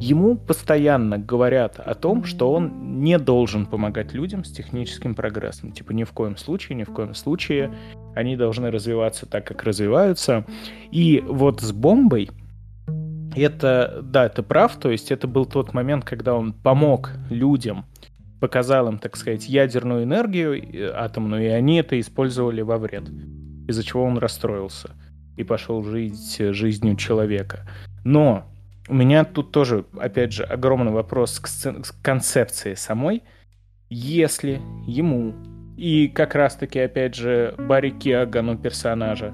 Ему 0.00 0.36
постоянно 0.36 1.18
говорят 1.18 1.80
о 1.80 1.92
том, 1.94 2.22
что 2.22 2.52
он 2.52 3.00
не 3.02 3.18
должен 3.18 3.66
помогать 3.66 4.12
людям 4.12 4.44
с 4.44 4.52
техническим 4.52 5.16
прогрессом. 5.16 5.72
Типа 5.72 5.90
ни 5.90 6.04
в 6.04 6.12
коем 6.12 6.36
случае, 6.36 6.76
ни 6.76 6.84
в 6.84 6.92
коем 6.92 7.14
случае. 7.14 7.74
Они 8.14 8.36
должны 8.36 8.70
развиваться 8.70 9.26
так, 9.26 9.44
как 9.44 9.64
развиваются. 9.64 10.44
И 10.92 11.20
вот 11.26 11.62
с 11.62 11.72
бомбой 11.72 12.30
это, 13.38 14.00
да, 14.02 14.26
это 14.26 14.42
прав, 14.42 14.76
то 14.76 14.90
есть 14.90 15.10
это 15.10 15.26
был 15.26 15.46
тот 15.46 15.74
момент, 15.74 16.04
когда 16.04 16.34
он 16.34 16.52
помог 16.52 17.12
людям, 17.30 17.84
показал 18.40 18.88
им, 18.88 18.98
так 18.98 19.16
сказать, 19.16 19.48
ядерную 19.48 20.04
энергию 20.04 20.54
э, 20.54 20.90
атомную, 20.94 21.44
и 21.44 21.48
они 21.48 21.78
это 21.78 21.98
использовали 21.98 22.62
во 22.62 22.78
вред, 22.78 23.08
из-за 23.68 23.82
чего 23.82 24.04
он 24.04 24.18
расстроился 24.18 24.90
и 25.36 25.44
пошел 25.44 25.82
жить 25.82 26.36
жизнью 26.38 26.96
человека. 26.96 27.68
Но 28.04 28.44
у 28.88 28.94
меня 28.94 29.24
тут 29.24 29.52
тоже, 29.52 29.84
опять 29.98 30.32
же, 30.32 30.44
огромный 30.44 30.92
вопрос 30.92 31.38
к, 31.38 31.46
сцен- 31.46 31.82
к 31.82 32.02
концепции 32.02 32.74
самой. 32.74 33.22
Если 33.90 34.60
ему 34.86 35.34
и 35.76 36.08
как 36.08 36.34
раз-таки, 36.34 36.80
опять 36.80 37.14
же, 37.14 37.54
Барри 37.56 37.90
Киагану 37.90 38.58
персонажа, 38.58 39.32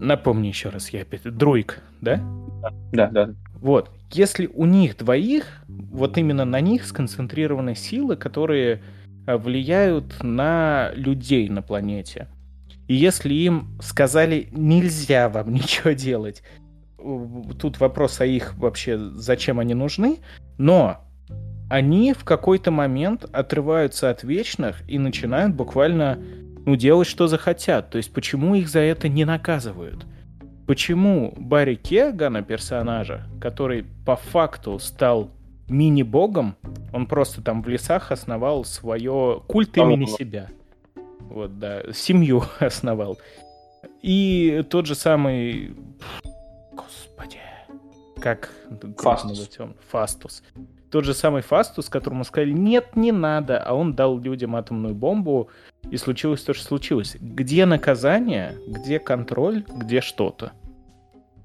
напомни 0.00 0.48
еще 0.48 0.70
раз, 0.70 0.90
я 0.90 1.02
опять, 1.02 1.22
Друик, 1.22 1.82
да? 2.00 2.20
Да, 2.92 3.08
да. 3.08 3.30
Вот, 3.54 3.90
если 4.10 4.46
у 4.46 4.64
них 4.64 4.96
двоих, 4.96 5.44
вот 5.68 6.18
именно 6.18 6.44
на 6.44 6.60
них 6.60 6.84
сконцентрированы 6.86 7.74
силы, 7.74 8.16
которые 8.16 8.82
а, 9.26 9.36
влияют 9.36 10.22
на 10.22 10.90
людей 10.94 11.48
на 11.48 11.62
планете. 11.62 12.28
И 12.88 12.94
если 12.94 13.32
им 13.34 13.78
сказали, 13.80 14.48
нельзя 14.50 15.28
вам 15.28 15.52
ничего 15.52 15.92
делать, 15.92 16.42
тут 16.96 17.78
вопрос 17.80 18.20
о 18.20 18.26
их 18.26 18.54
вообще, 18.56 18.98
зачем 18.98 19.60
они 19.60 19.74
нужны, 19.74 20.18
но 20.58 21.06
они 21.68 22.12
в 22.12 22.24
какой-то 22.24 22.70
момент 22.70 23.24
отрываются 23.32 24.10
от 24.10 24.24
вечных 24.24 24.82
и 24.88 24.98
начинают 24.98 25.54
буквально 25.54 26.18
ну, 26.66 26.76
делать, 26.76 27.08
что 27.08 27.26
захотят. 27.26 27.90
То 27.90 27.96
есть 27.98 28.12
почему 28.12 28.54
их 28.54 28.68
за 28.68 28.80
это 28.80 29.08
не 29.08 29.24
наказывают? 29.24 30.06
Почему 30.66 31.34
Барри 31.36 31.74
Кегана, 31.74 32.42
персонажа, 32.42 33.26
который 33.40 33.84
по 34.06 34.16
факту 34.16 34.78
стал 34.78 35.30
мини-богом, 35.68 36.56
он 36.92 37.06
просто 37.06 37.42
там 37.42 37.62
в 37.62 37.68
лесах 37.68 38.12
основал 38.12 38.64
свое 38.64 39.42
культ 39.46 39.76
имени 39.76 40.06
себя. 40.06 40.48
Вот, 41.20 41.58
да, 41.58 41.82
семью 41.92 42.44
основал. 42.60 43.18
И 44.02 44.64
тот 44.68 44.86
же 44.86 44.94
самый 44.94 45.74
как 48.20 48.50
Фастус. 48.98 49.50
Фастус. 49.88 50.42
Тот 50.90 51.04
же 51.04 51.14
самый 51.14 51.42
Фастус, 51.42 51.88
которому 51.88 52.24
сказали, 52.24 52.50
нет, 52.50 52.96
не 52.96 53.12
надо, 53.12 53.62
а 53.62 53.74
он 53.74 53.94
дал 53.94 54.18
людям 54.18 54.56
атомную 54.56 54.94
бомбу, 54.94 55.48
и 55.88 55.96
случилось 55.96 56.42
то, 56.42 56.52
что 56.52 56.64
случилось. 56.64 57.16
Где 57.20 57.64
наказание, 57.64 58.56
где 58.66 58.98
контроль, 58.98 59.64
где 59.68 60.00
что-то? 60.00 60.52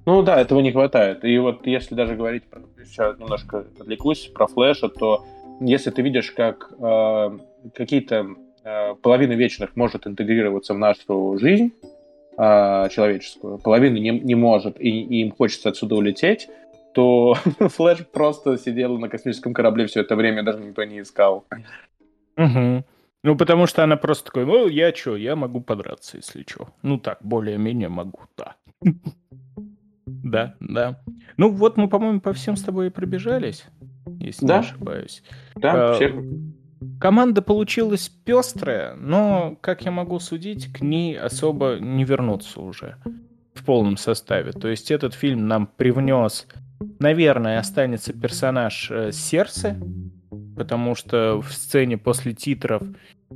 Ну 0.06 0.22
да, 0.24 0.40
этого 0.40 0.60
не 0.60 0.72
хватает. 0.72 1.24
И 1.24 1.38
вот 1.38 1.66
если 1.68 1.96
даже 1.96 2.16
говорить, 2.16 2.44
сейчас 2.84 3.18
немножко 3.18 3.66
отвлекусь, 3.80 4.32
про 4.34 4.48
Флэша, 4.48 4.90
то 4.90 5.26
если 5.60 5.90
ты 5.92 6.02
видишь, 6.02 6.32
как 6.32 6.72
э, 6.78 7.40
какие-то 7.74 8.28
э, 8.64 8.96
половины 9.02 9.34
вечных 9.34 9.76
может 9.76 10.06
интегрироваться 10.06 10.74
в 10.74 10.78
нашу 10.78 11.38
жизнь 11.40 11.72
э, 12.38 12.90
человеческую, 12.90 13.58
половина 13.60 13.98
не, 13.98 14.12
не 14.12 14.36
может, 14.36 14.80
и, 14.80 14.90
и 14.90 15.22
им 15.22 15.32
хочется 15.32 15.70
отсюда 15.70 15.96
улететь, 15.96 16.50
то 16.96 17.34
Флэш 17.60 18.08
просто 18.08 18.58
сидел 18.58 18.98
на 18.98 19.10
космическом 19.10 19.54
корабле 19.54 19.86
все 19.86 20.02
это 20.02 20.16
время, 20.16 20.44
даже 20.44 20.60
никто 20.60 20.84
не 20.86 21.02
искал. 21.02 21.46
Угу. 22.38 22.86
Ну, 23.24 23.36
потому 23.38 23.68
что 23.68 23.84
она 23.84 23.98
просто 23.98 24.28
такой, 24.28 24.46
ну, 24.46 24.68
я 24.68 24.94
что, 24.94 25.18
я 25.18 25.36
могу 25.36 25.60
подраться, 25.60 26.18
если 26.18 26.46
что. 26.48 26.70
Ну, 26.84 26.98
так, 26.98 27.18
более-менее 27.22 27.90
могу, 27.90 28.22
да. 28.38 28.56
Да, 30.08 30.56
да. 30.60 31.02
Ну, 31.38 31.50
вот 31.50 31.78
мы, 31.78 31.88
по-моему, 31.88 32.22
по 32.22 32.32
всем 32.32 32.56
с 32.56 32.62
тобой 32.62 32.88
и 32.88 32.90
пробежались, 32.92 33.66
если 34.20 34.46
да? 34.46 34.60
не 34.60 34.60
ошибаюсь. 34.60 35.24
Да, 35.56 35.92
а, 35.92 35.94
все. 35.94 36.14
Команда 37.00 37.42
получилась 37.42 38.10
пестрая, 38.10 38.96
но, 38.96 39.58
как 39.62 39.84
я 39.84 39.92
могу 39.92 40.20
судить, 40.20 40.72
к 40.72 40.82
ней 40.82 41.18
особо 41.18 41.78
не 41.80 42.04
вернуться 42.04 42.62
уже 42.62 42.98
в 43.56 43.66
полном 43.66 43.98
составе. 43.98 44.52
То 44.52 44.68
есть 44.68 44.92
этот 44.92 45.16
фильм 45.16 45.48
нам 45.48 45.68
привнес 45.68 46.48
Наверное, 47.00 47.60
останется 47.60 48.14
персонаж 48.14 48.90
э, 48.92 49.12
Сердце, 49.12 49.78
потому 50.56 50.96
что 50.96 51.42
в 51.42 51.52
сцене 51.52 51.98
после 51.98 52.34
титров 52.34 52.84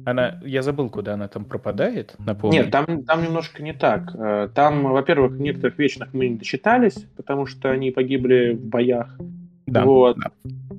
она, 0.06 0.40
я 0.44 0.62
забыл, 0.62 0.90
куда 0.90 1.14
она 1.14 1.28
там 1.28 1.46
пропадает, 1.46 2.16
напомню. 2.20 2.62
Нет, 2.62 2.72
там, 2.72 3.04
там 3.04 3.24
немножко 3.24 3.64
не 3.64 3.74
так. 3.74 4.14
Э, 4.16 4.50
там, 4.54 4.84
во-первых, 4.84 5.38
некоторых 5.40 5.78
вечных 5.78 6.14
мы 6.14 6.30
не 6.30 6.36
дочитались, 6.36 7.06
потому 7.16 7.46
что 7.46 7.72
они 7.72 7.92
погибли 7.92 8.54
в 8.54 8.66
боях. 8.66 9.18
Да, 9.66 9.86
вот. 9.86 10.18
да. 10.18 10.32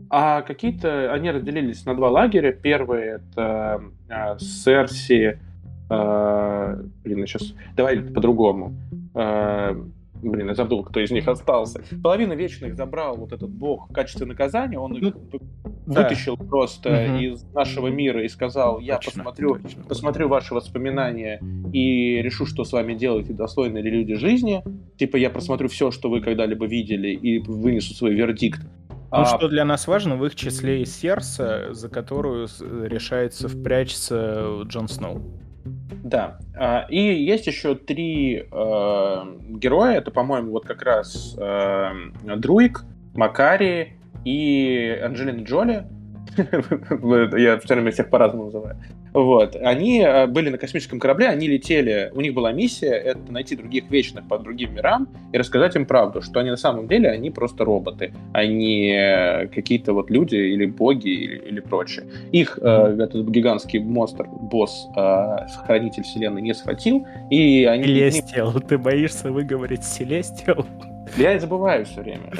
А 0.09 0.43
какие-то, 0.43 1.13
они 1.13 1.31
разделились 1.31 1.85
на 1.87 1.95
два 1.95 2.11
лагеря. 2.11 2.53
Первый 2.53 3.03
это 3.03 3.83
э, 4.09 4.39
Серси, 4.39 5.39
э, 5.89 6.83
блин, 7.05 7.27
сейчас, 7.27 7.55
давай 7.77 8.01
по-другому. 8.01 8.75
Э, 9.15 9.77
Блин, 10.23 10.49
я 10.49 10.55
забыл, 10.55 10.83
кто 10.83 11.01
из 11.01 11.11
них 11.11 11.27
остался. 11.29 11.83
Половина 12.03 12.35
вечных 12.35 12.75
забрал 12.75 13.17
вот 13.17 13.33
этот 13.33 13.51
бог 13.51 13.89
в 13.89 13.93
качестве 13.93 14.27
наказания. 14.27 14.79
Он 14.79 14.97
их 14.97 15.15
ну, 15.15 15.41
вытащил 15.87 16.37
да. 16.37 16.45
просто 16.45 16.91
угу. 16.91 17.19
из 17.19 17.43
нашего 17.53 17.89
мира 17.89 18.25
и 18.25 18.29
сказал: 18.29 18.81
Я 18.81 18.97
точно, 18.97 19.25
посмотрю, 19.25 19.59
точно. 19.59 19.83
посмотрю 19.85 20.29
ваши 20.29 20.55
воспоминания 20.55 21.41
и 21.73 22.21
решу, 22.23 22.47
что 22.47 22.65
с 22.65 22.73
вами 22.73 22.95
делать 22.95 23.31
и 23.31 23.33
достойны 23.33 23.79
ли 23.79 23.91
люди 23.91 24.15
жизни. 24.15 24.63
Типа, 24.99 25.17
я 25.17 25.31
просмотрю 25.31 25.69
все, 25.69 25.91
что 25.91 26.11
вы 26.11 26.21
когда-либо 26.21 26.67
видели, 26.67 27.09
и 27.09 27.39
вынесу 27.39 27.95
свой 27.95 28.15
вердикт. 28.15 28.61
Ну, 29.13 29.19
а... 29.19 29.25
что 29.25 29.49
для 29.49 29.65
нас 29.65 29.89
важно, 29.89 30.17
в 30.17 30.25
их 30.25 30.35
числе 30.35 30.83
и 30.83 30.85
сердце, 30.85 31.73
за 31.73 31.89
которую 31.89 32.49
решается 32.61 33.49
впрячься 33.49 34.63
Джон 34.65 34.89
Сноу. 34.89 35.23
Да. 35.65 36.39
А, 36.57 36.87
и 36.89 36.99
есть 36.99 37.47
еще 37.47 37.75
три 37.75 38.39
э, 38.39 38.45
героя. 38.51 39.99
Это, 39.99 40.11
по-моему, 40.11 40.53
вот 40.53 40.67
как 40.67 40.83
раз 40.83 41.37
э, 41.39 41.93
Друик, 42.37 42.85
Макари 43.15 43.95
и 44.25 45.01
Анджелина 45.03 45.43
Джоли. 45.43 45.87
Я 47.39 47.59
все 47.59 47.75
время 47.75 47.91
всех 47.91 48.11
по-разному 48.11 48.47
называю. 48.47 48.77
Вот. 49.13 49.57
Они 49.57 50.01
э, 50.01 50.27
были 50.27 50.51
на 50.51 50.59
космическом 50.59 51.01
корабле, 51.01 51.29
они 51.29 51.49
летели, 51.49 52.11
у 52.15 52.21
них 52.21 52.35
была 52.35 52.53
миссия, 52.53 52.93
это 52.93 53.21
найти 53.31 53.57
других 53.57 53.91
вечных 53.91 54.27
по 54.29 54.39
другим 54.39 54.75
мирам 54.75 55.09
и 55.33 55.39
рассказать 55.39 55.77
им 55.77 55.87
правду, 55.87 56.23
что 56.23 56.41
они 56.41 56.51
на 56.51 56.57
самом 56.57 56.87
деле, 56.87 57.11
они 57.11 57.31
просто 57.31 57.65
роботы, 57.65 58.13
а 58.33 58.45
не 58.47 59.49
какие-то 59.49 59.93
вот 59.93 60.11
люди 60.11 60.37
или 60.37 60.67
боги 60.67 61.09
или, 61.09 61.37
или 61.39 61.61
прочее. 61.61 62.05
Их 62.33 62.59
э, 62.61 62.97
этот 63.01 63.29
гигантский 63.29 63.81
монстр, 63.81 64.27
босс, 64.29 64.89
э, 64.97 65.47
хранитель 65.67 66.03
вселенной 66.03 66.43
не 66.43 66.55
схватил, 66.55 67.07
и 67.31 67.65
они... 67.65 67.85
Селестиал, 67.85 68.53
ты 68.53 68.79
боишься 68.79 69.33
выговорить 69.33 69.85
Селестиал? 69.85 70.67
Я 71.17 71.39
забываю 71.39 71.85
все 71.85 72.03
время. 72.03 72.33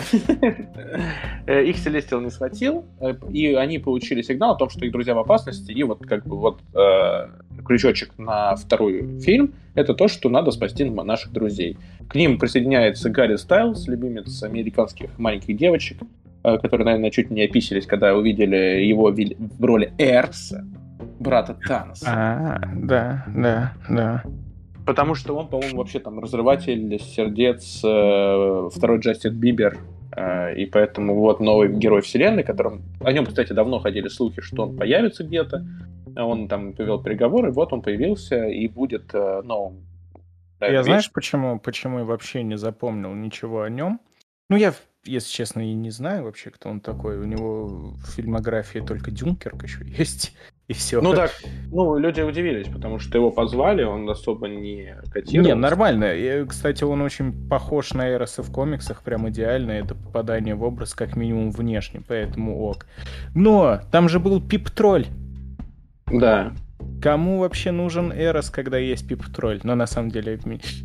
Э, 1.47 1.65
их 1.65 1.79
Селестиал 1.79 2.21
не 2.21 2.31
схватил, 2.31 2.85
э, 3.01 3.15
и 3.33 3.55
они 3.55 3.79
получили 3.79 4.23
сигнал 4.23 4.53
о 4.53 4.57
том, 4.57 4.71
что 4.71 4.85
их 4.85 4.93
друзья 4.93 5.15
в 5.15 5.19
опасности, 5.19 5.73
и 5.73 5.83
вот 5.83 6.07
как 6.07 6.27
бы 6.27 6.37
вот 6.37 6.61
э, 6.75 7.29
крючочек 7.65 8.17
на 8.19 8.55
второй 8.57 9.21
фильм— 9.21 9.55
это 9.75 9.95
то, 9.95 10.09
что 10.09 10.29
надо 10.29 10.51
спасти 10.51 10.85
наших 10.85 11.33
друзей. 11.33 11.77
К 12.09 12.15
ним 12.15 12.39
присоединяется 12.39 13.11
Гарри 13.11 13.37
Стайлс, 13.37 13.89
любимец 13.89 14.43
американских 14.43 15.19
маленьких 15.19 15.57
девочек, 15.57 15.99
которые, 16.43 16.85
наверное, 16.85 17.11
чуть 17.11 17.31
не 17.31 17.43
описались, 17.43 17.87
когда 17.87 18.15
увидели 18.15 18.85
его 18.85 19.11
в 19.11 19.65
роли 19.65 19.93
Эрса. 19.99 20.65
брата 21.19 21.57
Таноса. 21.67 22.07
А, 22.09 22.61
да, 22.75 23.25
да, 23.29 23.73
да. 23.89 24.23
Потому 24.91 25.15
что 25.15 25.37
он, 25.37 25.47
по-моему, 25.47 25.79
вообще 25.79 26.01
там 26.01 26.19
разрыватель 26.19 26.99
сердец 26.99 27.81
э, 27.85 28.69
второй 28.75 28.99
Джастин 28.99 29.33
Бибер. 29.39 29.79
Э, 30.17 30.53
и 30.57 30.67
поэтому 30.67 31.15
вот 31.15 31.39
новый 31.39 31.73
герой 31.73 32.01
вселенной, 32.01 32.43
которым... 32.43 32.83
О 33.01 33.13
нем, 33.13 33.25
кстати, 33.25 33.53
давно 33.53 33.79
ходили 33.79 34.09
слухи, 34.09 34.41
что 34.43 34.65
он 34.65 34.77
появится 34.77 35.23
где-то. 35.23 35.65
Он 36.17 36.49
там 36.49 36.73
повел 36.73 37.01
переговоры, 37.01 37.53
вот 37.53 37.73
он 37.73 37.83
появился 37.83 38.47
и 38.49 38.67
будет 38.67 39.15
э, 39.15 39.43
новым. 39.45 39.87
Я 40.61 40.83
знаешь, 40.83 41.13
почему, 41.13 41.61
почему 41.61 42.01
я 42.01 42.05
вообще 42.05 42.43
не 42.43 42.59
запомнил 42.59 43.15
ничего 43.15 43.63
о 43.63 43.71
нем? 43.71 44.01
Ну, 44.49 44.57
я, 44.57 44.75
если 45.05 45.31
честно, 45.31 45.61
и 45.61 45.75
не 45.75 45.91
знаю 45.91 46.25
вообще, 46.25 46.51
кто 46.51 46.69
он 46.69 46.81
такой. 46.81 47.19
У 47.19 47.25
него 47.25 47.67
в 47.67 48.11
фильмографии 48.11 48.81
только 48.81 49.11
Дюнкерк 49.11 49.63
еще 49.63 49.85
есть 49.87 50.35
и 50.69 50.73
все. 50.73 51.01
Ну 51.01 51.15
так, 51.15 51.33
ну 51.73 51.97
люди 51.99 52.21
удивились, 52.21 52.69
потому 52.69 52.99
что 52.99 53.19
его 53.19 53.31
позвали, 53.31 53.83
он 53.83 54.09
особо 54.09 54.49
не 54.49 54.97
котировался. 55.11 55.55
Не, 55.55 55.55
нормально. 55.55 56.15
И, 56.15 56.45
кстати, 56.47 56.85
он 56.85 57.01
очень 57.03 57.49
похож 57.49 57.93
на 57.93 58.09
Эроса 58.09 58.43
в 58.43 58.53
комиксах, 58.53 59.03
прям 59.03 59.29
идеально. 59.29 59.73
Это 59.73 59.95
попадание 59.95 60.55
в 60.55 60.63
образ 60.63 60.95
как 60.95 61.17
минимум 61.17 61.51
внешне, 61.51 62.03
поэтому 62.07 62.61
ок. 62.61 62.87
Но 63.35 63.81
там 63.91 64.09
же 64.09 64.21
был 64.21 64.41
Пип-тролль. 64.41 65.07
Да. 66.07 66.53
Кому 67.03 67.39
вообще 67.39 67.71
нужен 67.71 68.13
Эрос, 68.13 68.51
когда 68.51 68.79
есть 68.79 69.09
Пип-тролль? 69.09 69.61
Но 69.63 69.75
на 69.75 69.87
самом 69.87 70.11
деле... 70.11 70.39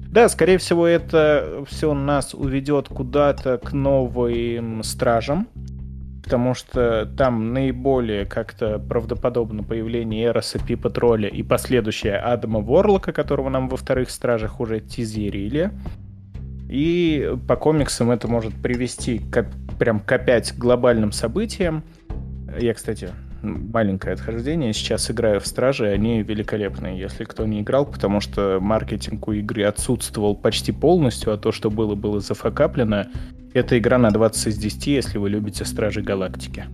Да, 0.10 0.30
скорее 0.30 0.58
всего, 0.58 0.88
это 0.88 1.66
все 1.68 1.94
нас 1.94 2.34
уведет 2.34 2.88
куда-то 2.88 3.58
к 3.58 3.74
новым 3.74 4.84
стражам 4.84 5.48
потому 6.26 6.56
что 6.56 7.06
там 7.06 7.54
наиболее 7.54 8.26
как-то 8.26 8.80
правдоподобно 8.80 9.62
появление 9.62 10.26
Эроса, 10.26 10.58
Пипа 10.58 10.90
Тролля 10.90 11.30
и 11.30 11.44
последующее 11.44 12.16
Адама 12.16 12.62
Ворлока, 12.62 13.14
которого 13.14 13.50
нам 13.50 13.70
во 13.70 13.78
вторых 13.78 14.10
Стражах 14.10 14.60
уже 14.60 14.80
тизерили. 14.80 15.70
И 16.68 17.32
по 17.48 17.56
комиксам 17.56 18.10
это 18.10 18.28
может 18.28 18.56
привести 18.56 19.20
к, 19.20 19.46
прям 19.78 20.00
к 20.00 20.12
опять 20.12 20.58
глобальным 20.58 21.12
событиям. 21.12 21.84
Я, 22.60 22.74
кстати, 22.74 23.12
маленькое 23.46 24.14
отхождение. 24.14 24.74
Сейчас 24.74 25.10
играю 25.10 25.40
в 25.40 25.48
Стражи, 25.48 25.88
они 25.88 26.22
великолепные, 26.22 27.00
если 27.00 27.24
кто 27.24 27.46
не 27.46 27.62
играл, 27.62 27.86
потому 27.86 28.20
что 28.20 28.60
маркетинг 28.62 29.28
у 29.28 29.32
игры 29.32 29.64
отсутствовал 29.64 30.36
почти 30.36 30.72
полностью, 30.72 31.34
а 31.34 31.38
то, 31.38 31.52
что 31.52 31.70
было, 31.70 31.96
было 31.96 32.20
зафакаплено. 32.20 33.06
Это 33.54 33.78
игра 33.78 33.98
на 33.98 34.12
20 34.12 34.48
из 34.48 34.58
10, 34.58 34.88
если 34.88 35.18
вы 35.18 35.30
любите 35.30 35.64
Стражи 35.66 36.02
Галактики. 36.02 36.66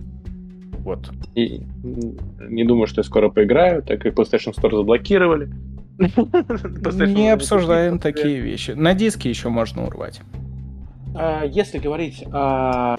Вот. 0.78 1.10
И 1.36 1.62
не 1.82 2.64
думаю, 2.64 2.86
что 2.88 3.00
я 3.00 3.04
скоро 3.04 3.28
поиграю, 3.28 3.82
так 3.82 4.00
как 4.02 4.14
PlayStation 4.14 4.52
Store 4.52 4.76
заблокировали. 4.76 5.48
Не 5.98 7.32
обсуждаем 7.32 7.98
такие 7.98 8.40
вещи. 8.40 8.72
На 8.72 8.94
диске 8.94 9.28
еще 9.28 9.48
можно 9.48 9.86
урвать. 9.86 10.20
А, 11.14 11.44
если 11.44 11.78
говорить 11.78 12.24
о 12.32 12.96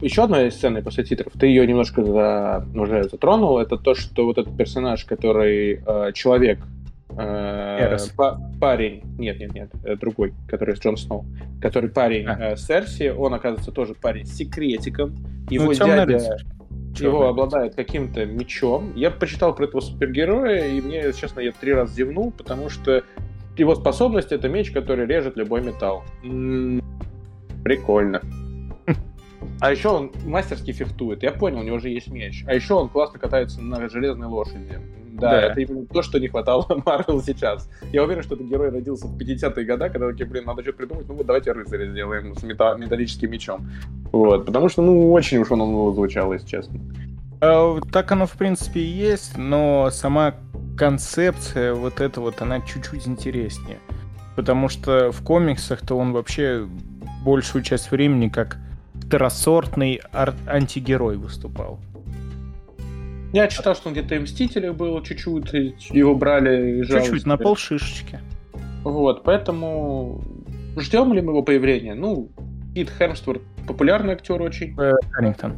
еще 0.00 0.24
одной 0.24 0.50
сцены 0.50 0.82
после 0.82 1.04
титров, 1.04 1.32
ты 1.38 1.46
ее 1.46 1.66
немножко 1.66 2.04
за, 2.04 2.66
уже 2.74 3.04
затронул, 3.04 3.58
это 3.58 3.76
то, 3.76 3.94
что 3.94 4.24
вот 4.26 4.38
этот 4.38 4.56
персонаж, 4.56 5.04
который 5.04 5.80
э, 5.86 6.12
человек, 6.12 6.58
э, 7.16 7.96
па 8.16 8.38
парень, 8.60 9.02
нет, 9.18 9.40
нет, 9.40 9.54
нет, 9.54 9.98
другой, 9.98 10.34
который 10.48 10.74
Джон 10.74 10.96
Сноу, 10.96 11.24
который 11.60 11.88
парень 11.88 12.26
а. 12.26 12.52
э, 12.52 12.56
Серси, 12.56 13.08
он 13.08 13.32
оказывается 13.34 13.72
тоже 13.72 13.94
парень 13.94 14.26
с 14.26 14.34
секретиком, 14.34 15.14
его 15.48 15.66
ну, 15.66 15.72
дядя, 15.72 16.04
рыцарь. 16.04 16.42
его 16.42 16.94
Черный 16.94 17.28
обладает 17.28 17.74
каким-то 17.74 18.26
мечом. 18.26 18.92
Я 18.94 19.10
почитал 19.10 19.54
про 19.54 19.64
этого 19.64 19.80
супергероя, 19.80 20.66
и 20.68 20.80
мне, 20.82 21.12
честно, 21.12 21.40
я 21.40 21.52
три 21.52 21.72
раза 21.72 21.94
зевнул, 21.94 22.32
потому 22.32 22.68
что 22.68 23.02
его 23.56 23.74
способность 23.74 24.32
это 24.32 24.48
меч, 24.48 24.70
который 24.70 25.06
режет 25.06 25.36
любой 25.36 25.62
металл. 25.62 26.04
Прикольно. 27.66 28.22
А 29.58 29.70
еще 29.70 29.88
он 29.88 30.12
мастерски 30.24 30.70
фехтует. 30.72 31.22
Я 31.22 31.32
понял, 31.32 31.60
у 31.60 31.62
него 31.62 31.78
же 31.78 31.88
есть 31.88 32.08
меч. 32.08 32.44
А 32.46 32.54
еще 32.54 32.74
он 32.74 32.88
классно 32.88 33.18
катается 33.18 33.60
на 33.62 33.88
железной 33.88 34.28
лошади. 34.28 34.78
Да, 35.12 35.30
да. 35.30 35.42
это 35.46 35.60
именно 35.60 35.86
то, 35.86 36.02
что 36.02 36.18
не 36.18 36.28
хватало 36.28 36.66
Марвел 36.86 37.22
сейчас. 37.22 37.68
Я 37.90 38.04
уверен, 38.04 38.22
что 38.22 38.34
этот 38.34 38.46
герой 38.46 38.70
родился 38.70 39.06
в 39.06 39.16
50-е 39.16 39.64
годы, 39.64 39.88
когда 39.88 40.10
такие, 40.10 40.26
блин, 40.26 40.44
надо 40.44 40.62
что-то 40.62 40.78
придумать, 40.78 41.08
ну 41.08 41.14
вот 41.14 41.26
давайте 41.26 41.52
рыцаря 41.52 41.90
сделаем 41.90 42.36
с 42.36 42.42
мета- 42.44 42.76
металлическим 42.76 43.30
мечом. 43.30 43.68
Вот, 44.12 44.44
потому 44.46 44.68
что, 44.68 44.82
ну, 44.82 45.10
очень 45.12 45.38
уж 45.38 45.50
он 45.50 45.60
его 45.60 45.92
звучал, 45.92 46.32
если 46.34 46.46
честно. 46.46 46.78
А, 47.40 47.80
так 47.92 48.12
оно, 48.12 48.26
в 48.26 48.32
принципе, 48.32 48.80
и 48.80 48.86
есть, 48.86 49.38
но 49.38 49.90
сама 49.90 50.34
концепция 50.76 51.74
вот 51.74 52.00
эта 52.00 52.20
вот, 52.20 52.42
она 52.42 52.60
чуть-чуть 52.60 53.08
интереснее. 53.08 53.78
Потому 54.36 54.68
что 54.68 55.12
в 55.12 55.22
комиксах-то 55.22 55.94
он 55.94 56.12
вообще 56.12 56.68
большую 57.26 57.64
часть 57.64 57.90
времени 57.90 58.28
как 58.28 58.56
второсортный 58.94 60.00
антигерой 60.46 61.16
выступал. 61.16 61.80
Я 63.32 63.48
читал, 63.48 63.74
что 63.74 63.88
он 63.88 63.94
где-то 63.94 64.14
и 64.14 64.18
Мстителях 64.20 64.76
был 64.76 65.02
чуть-чуть, 65.02 65.90
его 65.90 66.14
брали 66.14 66.80
и 66.80 66.86
Чуть-чуть, 66.86 67.26
на 67.26 67.36
пол 67.36 67.56
шишечки. 67.56 68.20
Вот, 68.84 69.24
поэтому 69.24 70.22
ждем 70.76 71.12
ли 71.12 71.20
мы 71.20 71.32
его 71.32 71.42
появления? 71.42 71.94
Ну, 71.94 72.30
Кит 72.74 72.90
Хемсворт 72.96 73.42
популярный 73.66 74.12
актер 74.12 74.40
очень. 74.40 74.80
Э, 74.80 74.92
Харрингтон. 75.10 75.56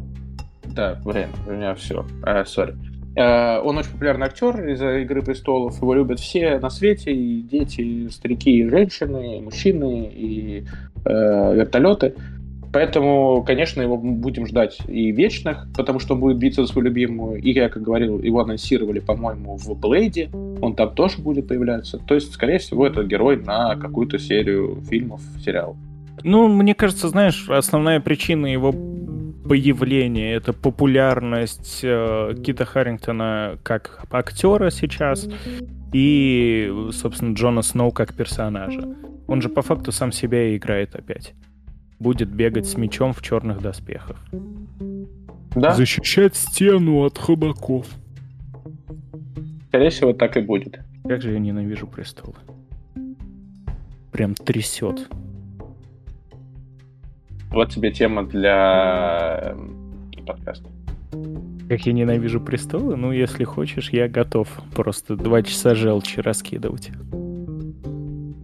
Да, 0.64 0.98
время, 1.04 1.32
у 1.46 1.52
меня 1.52 1.74
все. 1.74 2.06
Э, 2.24 2.46
сори. 2.46 2.72
Э, 2.72 2.87
он 3.18 3.78
очень 3.78 3.90
популярный 3.90 4.26
актер 4.26 4.68
из-за 4.68 4.98
«Игры 4.98 5.22
престолов». 5.22 5.80
Его 5.80 5.94
любят 5.94 6.20
все 6.20 6.58
на 6.58 6.70
свете, 6.70 7.12
и 7.12 7.42
дети, 7.42 7.80
и 7.80 8.08
старики, 8.10 8.58
и 8.58 8.68
женщины, 8.68 9.38
и 9.38 9.40
мужчины, 9.40 10.10
и 10.14 10.64
э, 11.04 11.54
вертолеты. 11.54 12.14
Поэтому, 12.72 13.42
конечно, 13.46 13.80
его 13.80 13.96
будем 13.96 14.46
ждать 14.46 14.78
и 14.86 15.10
вечных, 15.10 15.66
потому 15.74 16.00
что 16.00 16.14
он 16.14 16.20
будет 16.20 16.36
биться 16.36 16.62
за 16.62 16.72
свою 16.72 16.86
любимую. 16.86 17.40
И, 17.40 17.52
я 17.52 17.68
как 17.68 17.82
говорил, 17.82 18.20
его 18.20 18.40
анонсировали, 18.40 19.00
по-моему, 19.00 19.56
в 19.56 19.74
Блейде. 19.78 20.30
Он 20.60 20.74
там 20.74 20.94
тоже 20.94 21.18
будет 21.18 21.48
появляться. 21.48 21.98
То 21.98 22.14
есть, 22.14 22.32
скорее 22.32 22.58
всего, 22.58 22.86
это 22.86 23.04
герой 23.04 23.38
на 23.38 23.74
какую-то 23.76 24.18
серию 24.18 24.82
фильмов, 24.88 25.22
сериалов. 25.42 25.76
Ну, 26.24 26.48
мне 26.48 26.74
кажется, 26.74 27.08
знаешь, 27.08 27.48
основная 27.48 28.00
причина 28.00 28.46
его 28.46 28.74
появления 29.48 30.34
это 30.34 30.52
популярность 30.52 31.80
э, 31.82 32.34
Кита 32.44 32.64
Харрингтона 32.64 33.58
как 33.62 34.04
актера 34.10 34.70
сейчас 34.70 35.28
и, 35.92 36.72
собственно, 36.92 37.34
Джона 37.34 37.62
Сноу 37.62 37.90
как 37.90 38.14
персонажа. 38.14 38.82
Он 39.26 39.42
же 39.42 39.48
по 39.48 39.62
факту 39.62 39.92
сам 39.92 40.12
себя 40.12 40.50
и 40.50 40.56
играет 40.56 40.94
опять. 40.94 41.34
Будет 41.98 42.28
бегать 42.28 42.66
с 42.66 42.76
мечом 42.76 43.12
в 43.12 43.22
черных 43.22 43.60
доспехах. 43.60 44.24
Да? 45.54 45.74
Защищать 45.74 46.36
стену 46.36 47.04
от 47.04 47.18
ходаков. 47.18 47.86
Скорее 49.68 49.90
всего, 49.90 50.12
так 50.12 50.36
и 50.36 50.40
будет. 50.40 50.80
Как 51.04 51.22
же 51.22 51.32
я 51.32 51.38
ненавижу 51.38 51.86
престолы. 51.86 52.36
Прям 54.12 54.34
трясет. 54.34 55.08
Вот 57.50 57.70
тебе 57.70 57.90
тема 57.90 58.24
для 58.24 59.54
подкаста. 60.26 60.68
Как 61.68 61.80
я 61.86 61.92
ненавижу 61.92 62.40
престолы? 62.40 62.96
Ну, 62.96 63.12
если 63.12 63.44
хочешь, 63.44 63.90
я 63.90 64.08
готов 64.08 64.48
просто 64.74 65.16
два 65.16 65.42
часа 65.42 65.74
желчи 65.74 66.20
раскидывать. 66.20 66.90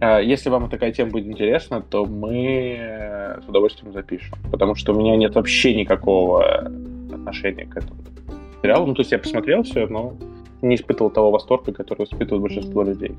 А, 0.01 0.19
если 0.19 0.49
вам 0.49 0.69
такая 0.69 0.91
тема 0.91 1.11
будет 1.11 1.27
интересна, 1.27 1.81
то 1.81 2.05
мы 2.05 2.77
э, 2.79 3.41
с 3.41 3.47
удовольствием 3.47 3.93
запишем. 3.93 4.37
Потому 4.51 4.75
что 4.75 4.93
у 4.93 4.99
меня 4.99 5.15
нет 5.15 5.35
вообще 5.35 5.73
никакого 5.73 6.69
отношения 7.11 7.65
к 7.65 7.77
этому 7.77 7.99
сериалу. 8.61 8.87
Ну, 8.87 8.93
то 8.93 9.01
есть 9.01 9.11
я 9.11 9.19
посмотрел 9.19 9.63
все, 9.63 9.87
но 9.87 10.13
не 10.61 10.75
испытывал 10.75 11.09
того 11.09 11.31
восторга, 11.31 11.71
который 11.73 12.05
испытывает 12.05 12.41
большинство 12.41 12.83
людей. 12.83 13.15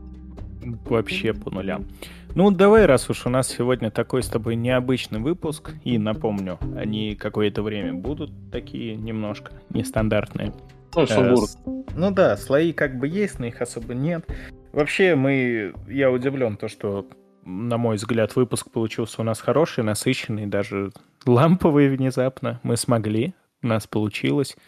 Вообще 0.88 1.32
по 1.32 1.50
нулям. 1.50 1.84
Ну, 2.36 2.50
давай, 2.50 2.84
раз 2.84 3.08
уж 3.08 3.24
у 3.24 3.30
нас 3.30 3.48
сегодня 3.48 3.90
такой 3.90 4.22
с 4.22 4.28
тобой 4.28 4.56
необычный 4.56 5.20
выпуск, 5.20 5.72
и 5.84 5.96
напомню, 5.96 6.58
они 6.76 7.16
какое-то 7.16 7.62
время 7.62 7.94
будут 7.94 8.30
такие 8.52 8.94
немножко 8.94 9.52
нестандартные. 9.70 10.52
Ну, 10.94 11.06
э, 11.08 11.34
ну 11.94 12.10
да, 12.10 12.36
слои 12.36 12.74
как 12.74 12.98
бы 12.98 13.08
есть, 13.08 13.38
но 13.38 13.46
их 13.46 13.62
особо 13.62 13.94
нет. 13.94 14.26
Вообще, 14.74 15.14
мы, 15.14 15.72
я 15.88 16.10
удивлен, 16.10 16.58
то, 16.58 16.68
что, 16.68 17.08
на 17.46 17.78
мой 17.78 17.96
взгляд, 17.96 18.36
выпуск 18.36 18.70
получился 18.70 19.22
у 19.22 19.24
нас 19.24 19.40
хороший, 19.40 19.82
насыщенный, 19.82 20.44
даже 20.44 20.92
ламповый 21.24 21.88
внезапно. 21.88 22.60
Мы 22.62 22.76
смогли, 22.76 23.32
у 23.62 23.68
нас 23.68 23.86
получилось. 23.86 24.58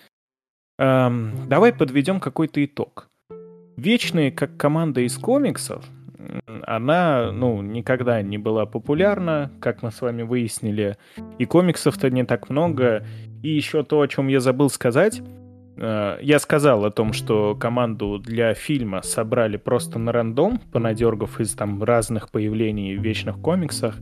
Эм, 0.78 1.46
давай 1.50 1.74
подведем 1.74 2.18
какой-то 2.18 2.64
итог. 2.64 3.10
Вечные, 3.76 4.32
как 4.32 4.56
команда 4.56 5.02
из 5.02 5.18
комиксов, 5.18 5.84
она, 6.66 7.30
ну, 7.32 7.62
никогда 7.62 8.22
не 8.22 8.38
была 8.38 8.66
популярна, 8.66 9.50
как 9.60 9.82
мы 9.82 9.90
с 9.90 10.00
вами 10.00 10.22
выяснили, 10.22 10.96
и 11.38 11.44
комиксов-то 11.44 12.10
не 12.10 12.24
так 12.24 12.50
много. 12.50 13.04
И 13.42 13.50
еще 13.50 13.84
то, 13.84 14.00
о 14.00 14.08
чем 14.08 14.28
я 14.28 14.40
забыл 14.40 14.68
сказать, 14.68 15.22
Э, 15.78 16.18
я 16.20 16.38
сказал 16.38 16.84
о 16.84 16.90
том, 16.90 17.12
что 17.12 17.54
команду 17.54 18.18
для 18.18 18.54
фильма 18.54 19.02
собрали 19.02 19.56
просто 19.56 19.98
на 19.98 20.12
рандом, 20.12 20.60
понадергав 20.72 21.40
из 21.40 21.54
там 21.54 21.82
разных 21.82 22.30
появлений 22.30 22.96
в 22.96 23.02
вечных 23.02 23.40
комиксах. 23.40 23.96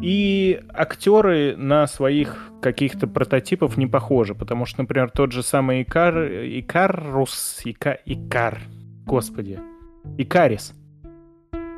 И 0.00 0.60
актеры 0.74 1.56
на 1.56 1.86
своих 1.86 2.50
каких-то 2.60 3.06
прототипов 3.06 3.78
не 3.78 3.86
похожи, 3.86 4.34
потому 4.34 4.66
что, 4.66 4.82
например, 4.82 5.10
тот 5.10 5.32
же 5.32 5.42
самый 5.42 5.82
Икар... 5.82 6.18
Икарус... 6.26 7.62
Ика... 7.64 7.98
Икар... 8.04 8.60
Господи. 9.06 9.58
Икарис. 10.18 10.74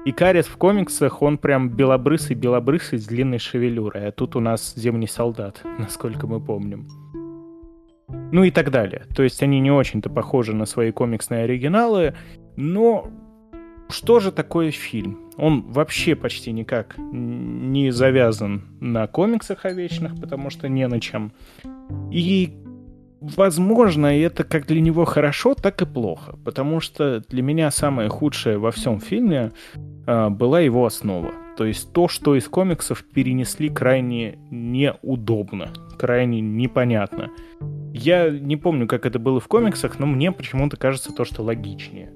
Икарис 0.04 0.46
в 0.46 0.56
комиксах, 0.56 1.22
он 1.22 1.38
прям 1.38 1.70
белобрысый-белобрысый 1.70 2.98
с 2.98 3.06
длинной 3.06 3.38
шевелюрой, 3.38 4.08
а 4.08 4.12
тут 4.12 4.36
у 4.36 4.40
нас 4.40 4.74
зимний 4.76 5.08
солдат, 5.08 5.60
насколько 5.78 6.26
мы 6.26 6.40
помним. 6.40 6.88
Ну 8.32 8.44
и 8.44 8.50
так 8.50 8.70
далее. 8.70 9.04
То 9.14 9.22
есть 9.22 9.42
они 9.42 9.60
не 9.60 9.70
очень-то 9.70 10.08
похожи 10.08 10.54
на 10.54 10.66
свои 10.66 10.92
комиксные 10.92 11.44
оригиналы, 11.44 12.14
но 12.56 13.10
что 13.90 14.20
же 14.20 14.32
такое 14.32 14.70
фильм? 14.70 15.30
Он 15.36 15.62
вообще 15.62 16.14
почти 16.14 16.52
никак 16.52 16.96
не 16.98 17.90
завязан 17.90 18.62
на 18.80 19.06
комиксах 19.06 19.64
о 19.64 19.72
вечных, 19.72 20.20
потому 20.20 20.50
что 20.50 20.68
не 20.68 20.86
на 20.88 21.00
чем. 21.00 21.32
И, 22.10 22.54
возможно, 23.20 24.06
это 24.06 24.44
как 24.44 24.66
для 24.66 24.80
него 24.80 25.04
хорошо, 25.04 25.54
так 25.54 25.82
и 25.82 25.86
плохо. 25.86 26.38
Потому 26.44 26.80
что 26.80 27.20
для 27.28 27.42
меня 27.42 27.70
самое 27.70 28.08
худшее 28.08 28.58
во 28.58 28.70
всем 28.70 29.00
фильме 29.00 29.52
э, 30.06 30.28
была 30.28 30.60
его 30.60 30.86
основа. 30.86 31.32
То 31.56 31.64
есть 31.64 31.92
то, 31.92 32.06
что 32.06 32.36
из 32.36 32.48
комиксов 32.48 33.02
перенесли 33.02 33.68
крайне 33.68 34.38
неудобно, 34.50 35.72
крайне 35.98 36.40
непонятно. 36.40 37.30
Я 37.92 38.30
не 38.30 38.56
помню, 38.56 38.86
как 38.86 39.06
это 39.06 39.18
было 39.18 39.40
в 39.40 39.48
комиксах, 39.48 39.98
но 39.98 40.06
мне 40.06 40.30
почему-то 40.30 40.76
кажется 40.76 41.12
то, 41.12 41.24
что 41.24 41.42
логичнее, 41.42 42.12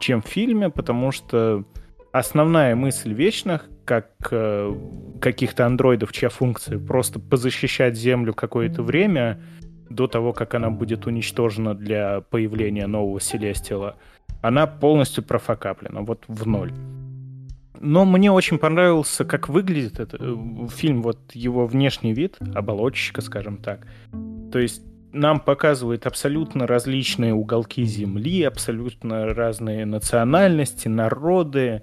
чем 0.00 0.20
в 0.20 0.26
фильме, 0.26 0.68
потому 0.68 1.12
что 1.12 1.64
основная 2.10 2.74
мысль 2.74 3.12
вечных, 3.12 3.68
как 3.84 4.10
э, 4.32 4.74
каких-то 5.20 5.64
андроидов, 5.64 6.12
чья 6.12 6.28
функция 6.28 6.80
просто 6.80 7.20
позащищать 7.20 7.96
Землю 7.96 8.34
какое-то 8.34 8.82
время 8.82 9.40
до 9.94 10.06
того, 10.06 10.32
как 10.32 10.54
она 10.54 10.70
будет 10.70 11.06
уничтожена 11.06 11.74
для 11.74 12.20
появления 12.20 12.86
нового 12.86 13.20
Селестила, 13.20 13.96
она 14.40 14.66
полностью 14.66 15.24
профокаплена, 15.24 16.00
вот 16.02 16.24
в 16.28 16.46
ноль. 16.46 16.72
Но 17.80 18.04
мне 18.04 18.30
очень 18.30 18.58
понравился, 18.58 19.24
как 19.24 19.48
выглядит 19.48 19.98
этот 19.98 20.20
э, 20.20 20.36
фильм, 20.70 21.02
вот 21.02 21.18
его 21.34 21.66
внешний 21.66 22.12
вид, 22.12 22.38
оболочечка, 22.54 23.22
скажем 23.22 23.56
так. 23.56 23.86
То 24.52 24.60
есть 24.60 24.82
нам 25.12 25.40
показывает 25.40 26.06
абсолютно 26.06 26.66
различные 26.66 27.34
уголки 27.34 27.84
Земли, 27.84 28.42
абсолютно 28.44 29.34
разные 29.34 29.84
национальности, 29.84 30.88
народы, 30.88 31.82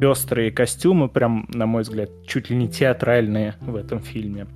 пестрые 0.00 0.50
костюмы, 0.52 1.08
прям, 1.08 1.46
на 1.48 1.66
мой 1.66 1.82
взгляд, 1.82 2.10
чуть 2.26 2.50
ли 2.50 2.56
не 2.56 2.68
театральные 2.68 3.54
в 3.60 3.74
этом 3.76 4.00
фильме. 4.00 4.46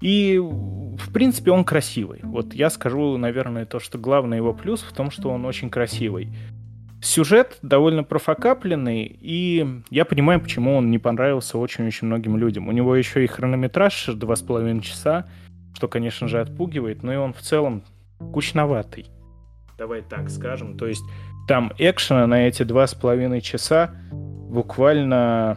И, 0.00 0.38
в 0.38 1.12
принципе, 1.12 1.50
он 1.50 1.64
красивый. 1.64 2.20
Вот 2.22 2.54
я 2.54 2.70
скажу, 2.70 3.16
наверное, 3.16 3.66
то, 3.66 3.80
что 3.80 3.98
главный 3.98 4.36
его 4.36 4.54
плюс 4.54 4.82
в 4.82 4.92
том, 4.92 5.10
что 5.10 5.30
он 5.30 5.44
очень 5.44 5.70
красивый. 5.70 6.28
Сюжет 7.00 7.58
довольно 7.62 8.02
профокапленный, 8.02 9.04
и 9.04 9.82
я 9.90 10.04
понимаю, 10.04 10.40
почему 10.40 10.76
он 10.76 10.90
не 10.90 10.98
понравился 10.98 11.58
очень-очень 11.58 12.06
многим 12.06 12.36
людям. 12.36 12.68
У 12.68 12.72
него 12.72 12.96
еще 12.96 13.22
и 13.22 13.28
хронометраж 13.28 14.06
два 14.14 14.34
с 14.34 14.42
половиной 14.42 14.82
часа, 14.82 15.26
что, 15.74 15.86
конечно 15.86 16.26
же, 16.26 16.40
отпугивает, 16.40 17.02
но 17.02 17.12
и 17.12 17.16
он 17.16 17.32
в 17.32 17.40
целом 17.40 17.84
кучноватый. 18.32 19.06
Давай 19.78 20.02
так 20.02 20.28
скажем. 20.28 20.76
То 20.76 20.86
есть 20.86 21.04
там 21.46 21.72
экшена 21.78 22.26
на 22.26 22.48
эти 22.48 22.64
два 22.64 22.86
с 22.86 22.94
половиной 22.94 23.40
часа 23.40 23.94
буквально, 24.10 25.56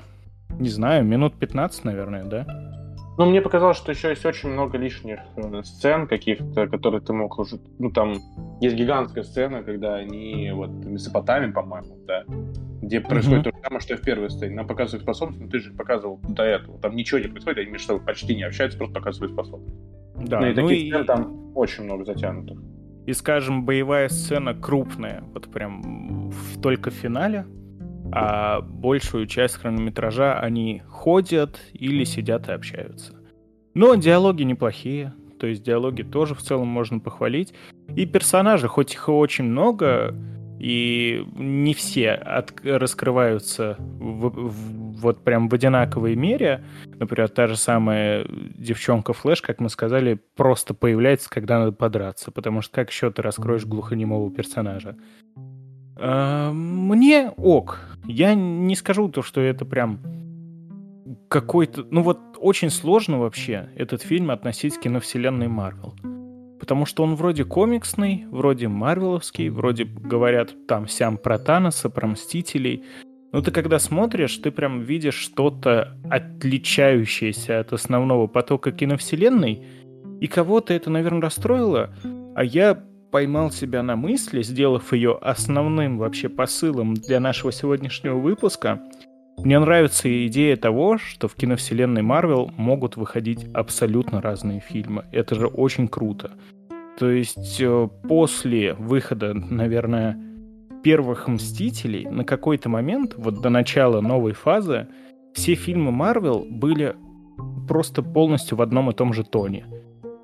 не 0.59 0.69
знаю, 0.69 1.03
минут 1.03 1.39
15, 1.39 1.85
наверное, 1.85 2.23
да? 2.25 2.70
Ну, 3.17 3.25
мне 3.25 3.41
показалось, 3.41 3.77
что 3.77 3.91
еще 3.91 4.09
есть 4.09 4.25
очень 4.25 4.49
много 4.49 4.77
лишних 4.77 5.19
э, 5.35 5.63
сцен 5.63 6.07
каких-то, 6.07 6.67
которые 6.67 7.01
ты 7.01 7.13
мог 7.13 7.37
уже... 7.39 7.59
Ну, 7.77 7.91
там 7.91 8.15
есть 8.61 8.75
гигантская 8.75 9.23
сцена, 9.23 9.63
когда 9.63 9.95
они 9.95 10.51
вот 10.53 10.69
в 10.69 10.89
Месопотамии, 10.89 11.51
по-моему, 11.51 11.97
да, 12.07 12.23
где 12.81 13.01
происходит 13.01 13.47
mm-hmm. 13.47 13.51
то 13.51 13.57
же 13.57 13.63
самое, 13.63 13.81
что 13.81 13.93
и 13.93 13.97
в 13.97 14.01
первой 14.01 14.29
сцене. 14.29 14.55
Нам 14.55 14.67
показывают 14.67 15.03
способность, 15.03 15.41
но 15.41 15.49
ты 15.49 15.59
же 15.59 15.73
показывал 15.73 16.19
до 16.23 16.43
этого. 16.43 16.79
Там 16.79 16.95
ничего 16.95 17.19
не 17.19 17.27
происходит, 17.27 17.59
они 17.59 17.71
между 17.71 17.87
собой 17.87 18.05
почти 18.05 18.35
не 18.35 18.43
общаются, 18.43 18.77
просто 18.77 18.95
показывают 18.95 19.33
способность. 19.33 19.75
Да, 20.15 20.39
ну 20.39 20.47
и 20.47 20.53
ну 20.53 20.55
таких 20.55 20.77
и... 20.77 20.89
сцен 20.89 21.05
там 21.05 21.51
очень 21.55 21.83
много 21.83 22.05
затянутых. 22.05 22.59
И, 23.07 23.13
скажем, 23.13 23.65
боевая 23.65 24.09
сцена 24.09 24.53
крупная, 24.53 25.23
вот 25.33 25.51
прям 25.51 26.29
в, 26.29 26.61
только 26.61 26.91
в 26.91 26.93
финале, 26.93 27.45
а 28.11 28.61
большую 28.61 29.27
часть 29.27 29.55
хронометража 29.55 30.39
они 30.39 30.81
ходят 30.87 31.59
или 31.73 32.03
сидят 32.03 32.49
и 32.49 32.51
общаются. 32.51 33.13
Но 33.73 33.95
диалоги 33.95 34.43
неплохие, 34.43 35.13
то 35.39 35.47
есть 35.47 35.63
диалоги 35.63 36.03
тоже 36.03 36.35
в 36.35 36.41
целом 36.41 36.67
можно 36.67 36.99
похвалить. 36.99 37.53
И 37.95 38.05
персонажи, 38.05 38.67
хоть 38.67 38.93
их 38.93 39.07
и 39.07 39.11
очень 39.11 39.45
много, 39.45 40.15
и 40.59 41.25
не 41.35 41.73
все 41.73 42.11
от, 42.11 42.53
раскрываются 42.63 43.77
в, 43.79 44.29
в, 44.29 44.99
вот 44.99 45.23
прям 45.23 45.49
в 45.49 45.53
одинаковой 45.55 46.15
мере. 46.15 46.63
Например, 46.99 47.27
та 47.29 47.47
же 47.47 47.57
самая 47.57 48.27
девчонка 48.29 49.13
Флэш, 49.13 49.41
как 49.41 49.59
мы 49.59 49.69
сказали, 49.69 50.19
просто 50.35 50.75
появляется, 50.75 51.31
когда 51.31 51.57
надо 51.57 51.71
подраться, 51.71 52.29
потому 52.29 52.61
что 52.61 52.75
как 52.75 52.91
еще 52.91 53.09
ты 53.09 53.23
раскроешь 53.23 53.65
глухонемого 53.65 54.29
персонажа? 54.29 54.95
А, 55.97 56.51
мне 56.51 57.31
ок. 57.37 57.79
Я 58.05 58.33
не 58.35 58.75
скажу 58.75 59.09
то, 59.09 59.21
что 59.21 59.41
это 59.41 59.65
прям 59.65 59.99
какой-то... 61.27 61.85
Ну 61.89 62.01
вот 62.01 62.19
очень 62.37 62.69
сложно 62.69 63.19
вообще 63.19 63.69
этот 63.75 64.01
фильм 64.01 64.31
относить 64.31 64.77
к 64.77 64.81
киновселенной 64.81 65.47
Марвел 65.47 65.95
потому 66.61 66.85
что 66.85 67.01
он 67.01 67.15
вроде 67.15 67.43
комиксный, 67.43 68.25
вроде 68.29 68.67
марвеловский, 68.67 69.49
вроде 69.49 69.83
говорят 69.83 70.53
там 70.67 70.87
сям 70.87 71.17
про 71.17 71.39
Таноса, 71.39 71.89
про 71.89 72.05
Мстителей. 72.05 72.83
Но 73.31 73.41
ты 73.41 73.49
когда 73.49 73.79
смотришь, 73.79 74.37
ты 74.37 74.51
прям 74.51 74.81
видишь 74.81 75.15
что-то 75.15 75.97
отличающееся 76.07 77.61
от 77.61 77.73
основного 77.73 78.27
потока 78.27 78.71
киновселенной, 78.71 79.65
и 80.19 80.27
кого-то 80.27 80.75
это, 80.75 80.91
наверное, 80.91 81.23
расстроило, 81.23 81.95
а 82.35 82.43
я 82.43 82.75
поймал 83.11 83.51
себя 83.51 83.83
на 83.83 83.95
мысли, 83.95 84.41
сделав 84.41 84.93
ее 84.93 85.17
основным 85.21 85.97
вообще 85.97 86.29
посылом 86.29 86.93
для 86.93 87.19
нашего 87.19 87.51
сегодняшнего 87.51 88.15
выпуска. 88.15 88.81
Мне 89.37 89.59
нравится 89.59 90.27
идея 90.27 90.55
того, 90.55 90.97
что 90.97 91.27
в 91.27 91.35
киновселенной 91.35 92.01
Марвел 92.01 92.51
могут 92.57 92.95
выходить 92.95 93.45
абсолютно 93.53 94.21
разные 94.21 94.59
фильмы. 94.59 95.05
Это 95.11 95.35
же 95.35 95.47
очень 95.47 95.87
круто. 95.87 96.31
То 96.97 97.09
есть 97.09 97.59
э, 97.59 97.89
после 98.07 98.73
выхода, 98.73 99.33
наверное, 99.33 100.17
первых 100.83 101.27
«Мстителей» 101.27 102.05
на 102.05 102.23
какой-то 102.23 102.69
момент, 102.69 103.15
вот 103.17 103.41
до 103.41 103.49
начала 103.49 104.01
новой 104.01 104.33
фазы, 104.33 104.87
все 105.33 105.55
фильмы 105.55 105.91
Марвел 105.91 106.45
были 106.49 106.95
просто 107.67 108.03
полностью 108.03 108.57
в 108.57 108.61
одном 108.61 108.89
и 108.89 108.93
том 108.93 109.13
же 109.13 109.23
тоне. 109.23 109.65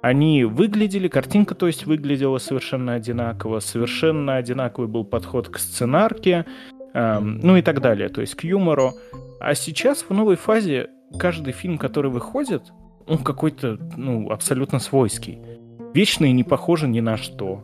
Они 0.02 0.44
выглядели, 0.44 1.08
картинка, 1.08 1.56
то 1.56 1.68
есть, 1.68 1.86
выглядела 1.86 2.38
совершенно 2.38 2.94
одинаково, 2.94 3.60
совершенно 3.60 4.36
одинаковый 4.36 4.88
был 4.88 5.04
подход 5.04 5.50
к 5.50 5.58
сценарке, 5.58 6.46
эм, 6.94 7.40
ну 7.42 7.58
и 7.58 7.62
так 7.62 7.82
далее, 7.82 8.10
то 8.10 8.22
есть 8.22 8.36
к 8.36 8.44
юмору. 8.44 8.94
А 9.40 9.56
сейчас 9.56 10.04
в 10.08 10.14
новой 10.14 10.36
фазе 10.36 10.90
каждый 11.18 11.54
фильм, 11.54 11.78
который 11.78 12.12
выходит, 12.12 12.72
он 13.08 13.20
какой-то, 13.20 13.78
ну, 13.96 14.30
абсолютно 14.30 14.80
свойский. 14.80 15.40
Вечные 15.94 16.32
не 16.32 16.44
похожи 16.44 16.88
ни 16.88 17.00
на 17.00 17.18
что. 17.18 17.64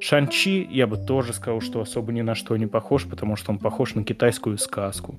Шанчи, 0.00 0.66
я 0.70 0.86
бы 0.86 0.96
тоже 0.96 1.32
сказал, 1.32 1.60
что 1.60 1.80
особо 1.80 2.12
ни 2.12 2.22
на 2.22 2.34
что 2.34 2.56
не 2.56 2.66
похож, 2.66 3.04
потому 3.06 3.36
что 3.36 3.52
он 3.52 3.58
похож 3.58 3.94
на 3.94 4.04
китайскую 4.04 4.58
сказку. 4.58 5.16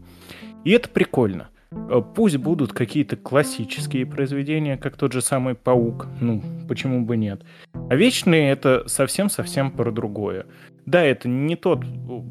И 0.63 0.71
это 0.71 0.89
прикольно. 0.89 1.49
Э, 1.71 2.01
пусть 2.15 2.37
будут 2.37 2.73
какие-то 2.73 3.15
классические 3.15 4.05
произведения, 4.05 4.77
как 4.77 4.97
тот 4.97 5.13
же 5.13 5.21
самый 5.21 5.55
«Паук», 5.55 6.07
ну, 6.19 6.41
почему 6.67 7.05
бы 7.05 7.17
нет. 7.17 7.43
А 7.89 7.95
«Вечные»— 7.95 8.51
это 8.51 8.87
совсем-совсем 8.87 9.71
про 9.71 9.91
другое. 9.91 10.45
Да, 10.85 11.03
это 11.03 11.29
не 11.29 11.55
тот 11.55 11.83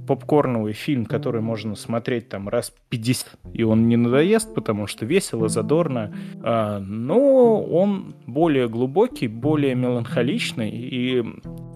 попкорновый 0.09 0.73
фильм, 0.73 1.06
который 1.06 1.40
можно 1.40 1.77
смотреть 1.77 2.28
там 2.28 2.48
раз 2.48 2.73
50, 2.89 3.39
и 3.52 3.62
он 3.62 3.89
не 3.89 3.97
надоест, 3.97 4.52
потому 4.52 4.89
что 4.89 5.06
весело, 5.06 5.48
задорно, 5.48 6.12
а, 6.43 6.81
но 6.81 7.62
он 7.62 8.16
более 8.27 8.69
глубокий, 8.69 9.28
более 9.28 9.77
меланхоличный, 9.77 10.70
и 10.70 11.24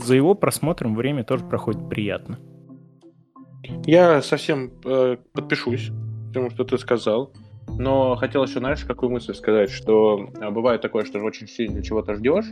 за 0.01 0.17
его 0.17 0.35
просмотром 0.35 0.97
время 0.97 1.23
тоже 1.23 1.45
проходит 1.45 1.89
приятно. 1.89 2.41
Я 3.85 4.21
совсем 4.21 4.73
э, 4.85 5.19
подпишусь 5.33 5.93
тому, 6.35 6.51
что 6.51 6.65
ты 6.65 6.79
сказал. 6.79 7.33
Но 7.79 8.17
хотел 8.17 8.45
еще, 8.45 8.59
знаешь, 8.59 8.85
какую 8.85 9.11
мысль 9.11 9.35
сказать, 9.35 9.71
что 9.71 10.29
а, 10.41 10.51
бывает 10.51 10.83
такое, 10.83 11.05
что 11.05 11.19
очень 11.21 11.49
сильно 11.49 11.83
чего-то 11.83 12.15
ждешь, 12.15 12.47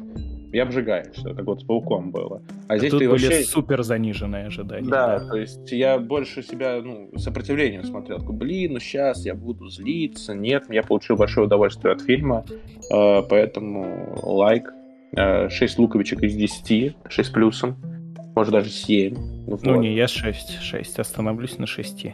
и 0.52 0.58
обжигаешься, 0.58 1.34
как 1.34 1.44
вот 1.44 1.60
с 1.60 1.64
пауком 1.64 2.10
было. 2.10 2.42
А, 2.68 2.74
а 2.74 2.78
здесь 2.78 2.90
тут 2.90 3.00
ты 3.00 3.08
были 3.08 3.26
вообще... 3.26 3.42
супер 3.44 3.82
заниженные 3.82 4.46
ожидания. 4.46 4.88
Да, 4.88 5.18
да, 5.18 5.28
то 5.28 5.36
есть 5.36 5.70
я 5.70 5.98
больше 5.98 6.42
себя 6.42 6.80
ну, 6.82 7.10
сопротивлением 7.16 7.84
смотрел. 7.84 8.18
Такой, 8.18 8.34
блин, 8.34 8.72
ну 8.72 8.80
сейчас 8.80 9.24
я 9.24 9.34
буду 9.34 9.68
злиться. 9.68 10.34
Нет, 10.34 10.64
я 10.68 10.82
получил 10.82 11.16
большое 11.16 11.46
удовольствие 11.46 11.92
от 11.92 12.00
фильма, 12.02 12.44
э, 12.92 13.22
поэтому 13.28 14.18
лайк. 14.22 14.72
Э, 15.16 15.48
6 15.48 15.78
луковичек 15.78 16.22
из 16.22 16.34
10, 16.34 16.96
6 17.08 17.32
плюсом, 17.32 17.76
может 18.34 18.52
даже 18.52 18.70
7. 18.70 19.14
Ну, 19.46 19.58
ну 19.62 19.80
не, 19.80 19.94
я 19.94 20.06
6, 20.06 20.60
6, 20.60 20.98
остановлюсь 20.98 21.58
на 21.58 21.66
6. 21.66 22.06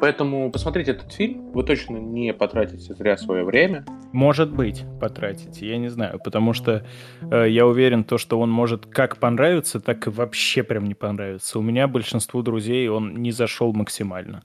Поэтому 0.00 0.52
посмотрите 0.52 0.92
этот 0.92 1.12
фильм, 1.12 1.50
вы 1.50 1.64
точно 1.64 1.96
не 1.96 2.32
потратите 2.32 2.94
зря 2.94 3.16
свое 3.16 3.44
время. 3.44 3.84
Может 4.12 4.52
быть, 4.52 4.84
потратите, 5.00 5.68
я 5.68 5.76
не 5.76 5.88
знаю, 5.88 6.20
потому 6.22 6.52
что 6.52 6.86
э, 7.20 7.48
я 7.48 7.66
уверен, 7.66 8.04
то, 8.04 8.16
что 8.16 8.38
он 8.38 8.48
может 8.48 8.86
как 8.86 9.18
понравиться, 9.18 9.80
так 9.80 10.06
и 10.06 10.10
вообще 10.10 10.62
прям 10.62 10.84
не 10.84 10.94
понравиться. 10.94 11.58
У 11.58 11.62
меня 11.62 11.88
большинству 11.88 12.42
друзей 12.42 12.88
он 12.88 13.16
не 13.16 13.32
зашел 13.32 13.72
максимально. 13.72 14.44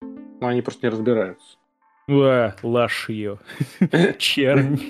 Ну, 0.00 0.46
они 0.46 0.62
просто 0.62 0.86
не 0.86 0.90
разбираются. 0.90 1.58
А, 2.08 2.54
ложь 2.62 3.10
ее. 3.10 3.38
Чернь. 4.18 4.80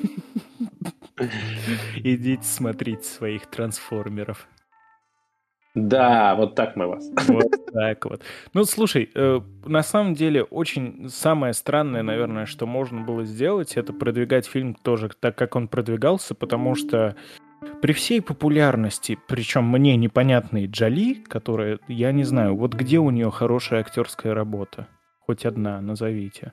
Идите 1.97 2.45
смотреть 2.45 3.05
своих 3.05 3.47
трансформеров. 3.47 4.47
Да, 5.75 6.35
вот 6.35 6.57
так 6.57 6.75
мы 6.75 6.87
вас. 6.89 7.09
Вот 7.29 7.47
так 7.73 8.05
вот. 8.05 8.23
Ну, 8.55 8.65
слушай, 8.65 9.09
э, 9.15 9.41
на 9.65 9.83
самом 9.83 10.15
деле 10.15 10.43
очень 10.43 11.09
самое 11.09 11.53
странное, 11.53 12.03
наверное, 12.03 12.47
что 12.47 12.67
можно 12.67 13.03
было 13.03 13.25
сделать, 13.25 13.77
это 13.77 13.93
продвигать 13.93 14.47
фильм 14.47 14.75
тоже 14.75 15.11
так, 15.21 15.37
как 15.37 15.55
он 15.55 15.69
продвигался, 15.69 16.35
потому 16.35 16.75
что 16.75 17.15
при 17.83 17.93
всей 17.93 18.21
популярности, 18.21 19.19
причем 19.29 19.65
мне 19.65 19.97
непонятной 19.97 20.67
Джоли, 20.67 21.15
которая, 21.15 21.79
я 21.89 22.11
не 22.13 22.25
знаю, 22.25 22.57
вот 22.57 22.75
где 22.75 22.99
у 22.99 23.11
нее 23.11 23.31
хорошая 23.31 23.81
актерская 23.81 24.35
работа? 24.35 24.89
Хоть 25.21 25.47
одна, 25.47 25.81
назовите. 25.81 26.53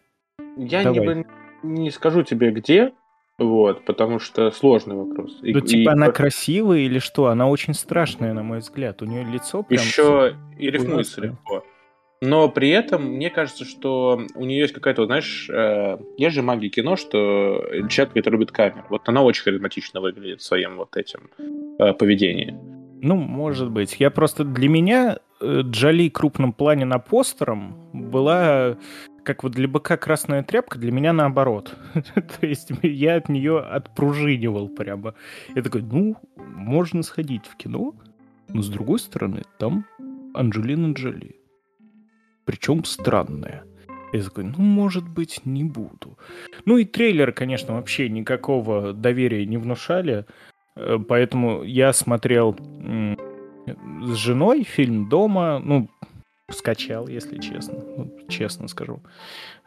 Я 0.58 0.84
не, 0.84 1.26
не 1.64 1.92
скажу 1.92 2.24
тебе 2.24 2.52
где, 2.52 2.92
вот, 3.38 3.86
потому 3.86 4.20
что 4.20 4.50
сложный 4.52 4.96
вопрос. 4.96 5.38
Ну, 5.42 5.48
и, 5.48 5.62
типа, 5.62 5.90
и... 5.90 5.94
она 5.94 6.12
красивая 6.12 6.80
или 6.80 7.00
что? 7.00 7.28
Она 7.28 7.48
очень 7.48 7.74
страшная, 7.76 8.34
на 8.34 8.42
мой 8.42 8.60
взгляд. 8.60 9.02
У 9.02 9.06
нее 9.06 9.24
лицо 9.24 9.62
прям... 9.64 9.82
Еще 9.82 10.36
и 10.58 10.72
рифмуется 10.72 11.22
легко. 11.22 11.64
Но 12.20 12.50
при 12.50 12.70
этом, 12.70 13.04
мне 13.04 13.30
кажется, 13.30 13.64
что 13.64 14.20
у 14.34 14.44
нее 14.44 14.62
есть 14.62 14.74
какая-то, 14.74 15.06
знаешь, 15.06 15.48
э, 15.52 15.98
есть 16.18 16.34
же 16.34 16.42
магия 16.42 16.70
кино, 16.70 16.96
что 16.96 17.64
человек, 17.90 18.14
который 18.16 18.36
любит 18.36 18.52
камеру. 18.52 18.86
Вот 18.90 19.08
она 19.08 19.22
очень 19.22 19.44
харизматично 19.44 20.02
выглядит 20.02 20.42
в 20.42 20.44
своем 20.44 20.78
вот 20.78 20.98
этим 20.98 21.30
э, 21.78 21.94
поведении. 21.94 22.58
Ну, 23.02 23.16
может 23.16 23.70
быть. 23.70 23.98
Я 24.00 24.10
просто 24.10 24.44
для 24.44 24.68
меня 24.68 25.20
э, 25.40 25.62
Джоли 25.64 26.10
крупным 26.10 26.54
плане 26.54 26.86
на 26.86 26.98
постером 26.98 27.76
была 27.94 28.78
как 29.28 29.44
вот 29.44 29.52
для 29.52 29.68
быка 29.68 29.98
красная 29.98 30.42
тряпка, 30.42 30.80
для 30.80 30.90
меня 30.90 31.12
наоборот. 31.12 31.76
То 31.94 32.48
есть 32.48 32.72
я 32.82 33.18
от 33.18 33.28
нее 33.28 33.60
отпружинивал 33.60 34.70
прямо. 34.70 35.16
Я 35.54 35.62
такой, 35.62 35.82
ну, 35.82 36.16
можно 36.38 37.04
сходить 37.04 37.46
в 37.46 37.58
кино, 37.58 37.94
но 38.48 38.62
с 38.62 38.70
другой 38.70 39.00
стороны, 39.00 39.44
там 39.60 39.86
Анджелина 40.34 40.94
Джоли. 40.94 41.36
Причем 42.46 42.86
странная. 42.86 43.66
Я 44.14 44.24
такой, 44.24 44.46
ну, 44.46 44.60
может 44.60 45.06
быть, 45.06 45.42
не 45.46 45.66
буду. 45.66 46.18
Ну 46.64 46.78
и 46.78 46.86
трейлеры, 46.86 47.34
конечно, 47.34 47.74
вообще 47.74 48.08
никакого 48.08 48.94
доверия 48.94 49.46
не 49.46 49.58
внушали. 49.58 50.26
Э, 50.78 50.98
поэтому 51.06 51.64
я 51.64 51.92
смотрел 51.92 52.58
с 54.06 54.16
женой 54.16 54.64
фильм 54.64 55.10
дома, 55.10 55.60
ну, 55.60 55.90
скачал, 56.50 57.08
если 57.08 57.40
честно, 57.40 57.76
ну, 57.98 58.12
честно 58.30 58.68
скажу. 58.68 59.02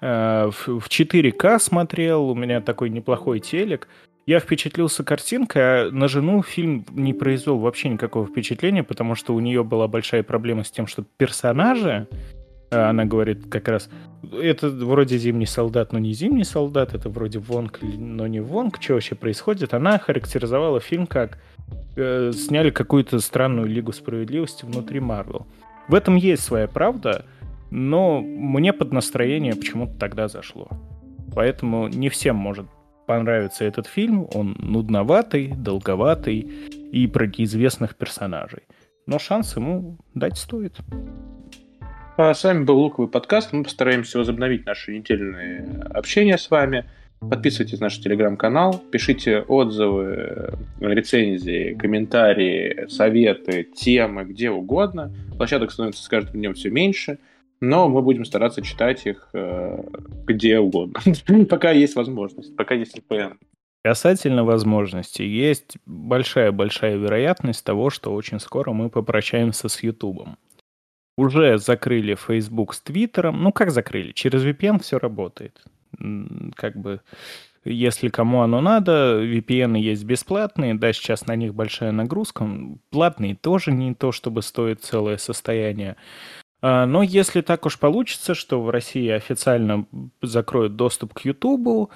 Э, 0.00 0.50
в 0.50 0.88
4К 0.88 1.58
смотрел, 1.58 2.30
у 2.30 2.34
меня 2.34 2.60
такой 2.60 2.88
неплохой 2.88 3.40
телек. 3.40 3.88
Я 4.26 4.38
впечатлился 4.40 5.04
картинкой, 5.04 5.62
а 5.62 5.90
на 5.90 6.08
жену 6.08 6.42
фильм 6.42 6.86
не 6.92 7.12
произвел 7.12 7.58
вообще 7.58 7.90
никакого 7.90 8.26
впечатления, 8.26 8.82
потому 8.82 9.14
что 9.14 9.34
у 9.34 9.40
нее 9.40 9.62
была 9.62 9.88
большая 9.88 10.22
проблема 10.22 10.64
с 10.64 10.70
тем, 10.70 10.86
что 10.86 11.04
персонажи, 11.18 12.06
э, 12.70 12.78
она 12.78 13.04
говорит 13.04 13.50
как 13.50 13.68
раз, 13.68 13.90
это 14.32 14.70
вроде 14.70 15.18
зимний 15.18 15.46
солдат, 15.46 15.92
но 15.92 15.98
не 15.98 16.14
зимний 16.14 16.44
солдат, 16.44 16.94
это 16.94 17.10
вроде 17.10 17.40
Вонг, 17.40 17.80
но 17.82 18.26
не 18.26 18.40
Вонг, 18.40 18.80
что 18.80 18.94
вообще 18.94 19.14
происходит? 19.14 19.74
Она 19.74 19.98
характеризовала 19.98 20.80
фильм 20.80 21.06
как 21.06 21.38
э, 21.96 22.32
сняли 22.32 22.70
какую-то 22.70 23.18
странную 23.18 23.68
Лигу 23.68 23.92
Справедливости 23.92 24.64
внутри 24.64 25.00
Марвел. 25.00 25.46
В 25.90 25.94
этом 25.94 26.14
есть 26.14 26.44
своя 26.44 26.68
правда, 26.68 27.24
но 27.72 28.20
мне 28.20 28.72
под 28.72 28.92
настроение 28.92 29.56
почему-то 29.56 29.98
тогда 29.98 30.28
зашло. 30.28 30.68
Поэтому 31.34 31.88
не 31.88 32.08
всем 32.08 32.36
может 32.36 32.66
понравиться 33.08 33.64
этот 33.64 33.88
фильм. 33.88 34.28
Он 34.32 34.54
нудноватый, 34.60 35.48
долговатый 35.48 36.48
и 36.92 37.08
про 37.08 37.26
неизвестных 37.26 37.96
персонажей. 37.96 38.60
Но 39.06 39.18
шанс 39.18 39.56
ему 39.56 39.98
дать 40.14 40.38
стоит. 40.38 40.76
А 42.16 42.34
с 42.34 42.44
вами 42.44 42.62
был 42.62 42.78
Луковый 42.78 43.10
подкаст. 43.10 43.52
Мы 43.52 43.64
постараемся 43.64 44.18
возобновить 44.18 44.66
наше 44.66 44.96
недельное 44.96 45.88
общение 45.92 46.38
с 46.38 46.48
вами. 46.52 46.88
Подписывайтесь 47.20 47.80
на 47.80 47.86
наш 47.86 47.98
телеграм-канал, 47.98 48.82
пишите 48.90 49.40
отзывы, 49.42 50.54
рецензии, 50.80 51.74
комментарии, 51.74 52.86
советы, 52.88 53.64
темы, 53.64 54.24
где 54.24 54.50
угодно. 54.50 55.12
Площадок 55.36 55.70
становится 55.70 56.02
с 56.02 56.08
каждым 56.08 56.34
днем 56.40 56.54
все 56.54 56.70
меньше, 56.70 57.18
но 57.60 57.90
мы 57.90 58.00
будем 58.00 58.24
стараться 58.24 58.62
читать 58.62 59.06
их 59.06 59.28
э, 59.34 59.82
где 60.26 60.58
угодно. 60.58 61.00
пока 61.50 61.72
есть 61.72 61.94
возможность, 61.94 62.56
пока 62.56 62.74
есть 62.74 62.98
VPN. 62.98 63.36
Касательно 63.84 64.44
возможностей, 64.44 65.26
есть 65.26 65.76
большая-большая 65.84 66.96
вероятность 66.96 67.64
того, 67.64 67.90
что 67.90 68.14
очень 68.14 68.40
скоро 68.40 68.72
мы 68.72 68.88
попрощаемся 68.88 69.68
с 69.68 69.82
Ютубом. 69.82 70.38
Уже 71.18 71.58
закрыли 71.58 72.14
Facebook 72.14 72.72
с 72.72 72.80
Твиттером. 72.80 73.42
Ну, 73.42 73.52
как 73.52 73.70
закрыли? 73.70 74.12
Через 74.12 74.42
VPN 74.42 74.80
все 74.80 74.98
работает 74.98 75.62
как 76.56 76.76
бы 76.76 77.00
если 77.64 78.08
кому 78.08 78.40
оно 78.40 78.60
надо, 78.60 79.22
VPN 79.22 79.78
есть 79.78 80.04
бесплатные, 80.04 80.74
да, 80.74 80.92
сейчас 80.92 81.26
на 81.26 81.36
них 81.36 81.54
большая 81.54 81.92
нагрузка, 81.92 82.48
платные 82.90 83.34
тоже 83.34 83.70
не 83.70 83.94
то, 83.94 84.12
чтобы 84.12 84.42
стоит 84.42 84.82
целое 84.82 85.18
состояние. 85.18 85.96
А, 86.62 86.86
но 86.86 87.02
если 87.02 87.42
так 87.42 87.66
уж 87.66 87.78
получится, 87.78 88.34
что 88.34 88.62
в 88.62 88.70
России 88.70 89.08
официально 89.10 89.86
закроют 90.22 90.76
доступ 90.76 91.12
к 91.12 91.20
YouTube, 91.20 91.90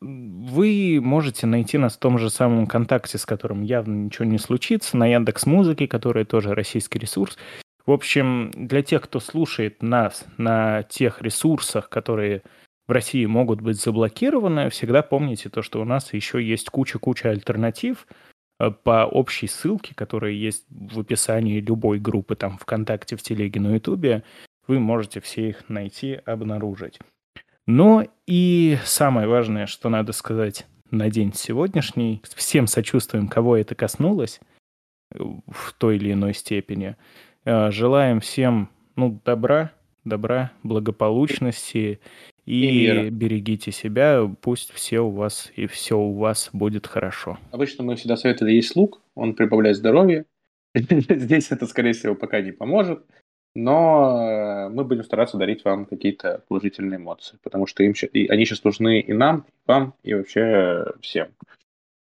вы 0.00 1.00
можете 1.00 1.46
найти 1.46 1.78
нас 1.78 1.96
в 1.96 2.00
том 2.00 2.18
же 2.18 2.28
самом 2.28 2.66
контакте, 2.66 3.18
с 3.18 3.26
которым 3.26 3.62
явно 3.62 4.04
ничего 4.04 4.24
не 4.24 4.38
случится, 4.38 4.96
на 4.96 5.06
Яндекс 5.06 5.46
Музыке, 5.46 5.86
который 5.86 6.24
тоже 6.24 6.54
российский 6.54 6.98
ресурс. 6.98 7.38
В 7.86 7.92
общем, 7.92 8.50
для 8.54 8.82
тех, 8.82 9.02
кто 9.02 9.18
слушает 9.18 9.82
нас 9.82 10.26
на 10.36 10.82
тех 10.82 11.22
ресурсах, 11.22 11.88
которые 11.88 12.42
в 12.88 12.92
России 12.92 13.26
могут 13.26 13.60
быть 13.60 13.80
заблокированы, 13.80 14.70
всегда 14.70 15.02
помните 15.02 15.50
то, 15.50 15.62
что 15.62 15.80
у 15.80 15.84
нас 15.84 16.14
еще 16.14 16.42
есть 16.42 16.70
куча-куча 16.70 17.30
альтернатив 17.30 18.06
э, 18.58 18.70
по 18.70 19.04
общей 19.04 19.46
ссылке, 19.46 19.94
которая 19.94 20.32
есть 20.32 20.64
в 20.70 20.98
описании 20.98 21.60
любой 21.60 22.00
группы, 22.00 22.34
там, 22.34 22.56
ВКонтакте, 22.56 23.16
в 23.16 23.22
Телеге, 23.22 23.60
на 23.60 23.74
Ютубе. 23.74 24.24
Вы 24.66 24.80
можете 24.80 25.20
все 25.20 25.50
их 25.50 25.68
найти, 25.68 26.18
обнаружить. 26.24 26.98
Но 27.66 28.04
и 28.26 28.78
самое 28.84 29.28
важное, 29.28 29.66
что 29.66 29.90
надо 29.90 30.12
сказать 30.12 30.66
на 30.90 31.10
день 31.10 31.34
сегодняшний, 31.34 32.22
всем 32.34 32.66
сочувствуем, 32.66 33.28
кого 33.28 33.58
это 33.58 33.74
коснулось 33.74 34.40
э, 35.12 35.18
в 35.18 35.74
той 35.74 35.96
или 35.96 36.12
иной 36.12 36.32
степени. 36.32 36.96
Э, 37.44 37.70
желаем 37.70 38.20
всем 38.20 38.70
ну, 38.96 39.20
добра, 39.26 39.72
добра, 40.06 40.52
благополучности 40.62 42.00
и, 42.48 42.86
и 42.86 43.10
берегите 43.10 43.70
себя, 43.72 44.26
пусть 44.40 44.72
все 44.72 45.00
у 45.00 45.10
вас 45.10 45.52
и 45.54 45.66
все 45.66 45.98
у 45.98 46.14
вас 46.14 46.48
будет 46.54 46.86
хорошо. 46.86 47.38
Обычно 47.50 47.84
мы 47.84 47.96
всегда 47.96 48.16
советовали 48.16 48.54
есть 48.54 48.74
лук, 48.74 49.02
он 49.14 49.34
прибавляет 49.34 49.76
здоровье. 49.76 50.24
Здесь 50.74 51.50
это, 51.50 51.66
скорее 51.66 51.92
всего, 51.92 52.14
пока 52.14 52.40
не 52.40 52.52
поможет. 52.52 53.04
Но 53.54 54.18
э, 54.18 54.68
мы 54.70 54.84
будем 54.84 55.04
стараться 55.04 55.36
дарить 55.36 55.64
вам 55.64 55.84
какие-то 55.84 56.42
положительные 56.48 56.96
эмоции, 56.96 57.38
потому 57.42 57.66
что 57.66 57.82
им, 57.82 57.92
и 58.12 58.26
они 58.28 58.46
сейчас 58.46 58.64
нужны 58.64 59.00
и 59.00 59.12
нам, 59.12 59.44
и 59.48 59.52
вам, 59.66 59.94
и 60.02 60.14
вообще 60.14 60.86
всем. 61.02 61.28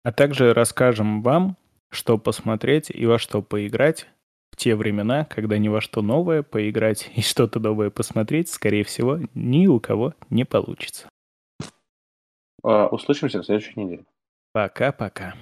А 0.03 0.13
также 0.13 0.55
расскажем 0.55 1.23
вам, 1.23 1.57
что 1.91 2.19
посмотреть 2.19 2.91
и 2.91 3.07
во 3.07 3.19
что 3.19 3.43
поиграть 3.43 4.09
в 4.53 4.57
те 4.57 4.77
времена, 4.77 5.25
когда 5.25 5.59
ни 5.59 5.69
во 5.69 5.81
что 5.81 6.03
новое 6.03 6.43
поиграть 6.43 7.11
и 7.17 7.23
что-то 7.23 7.59
новое 7.59 7.91
посмотреть, 7.91 8.51
скорее 8.51 8.85
всего, 8.85 9.19
ни 9.35 9.67
у 9.67 9.81
кого 9.81 10.15
не 10.31 10.45
получится. 10.45 11.09
А, 12.63 12.87
услышимся 12.89 13.41
в 13.41 13.47
следующей 13.47 13.81
неделе. 13.81 14.05
Пока-пока. 14.53 15.35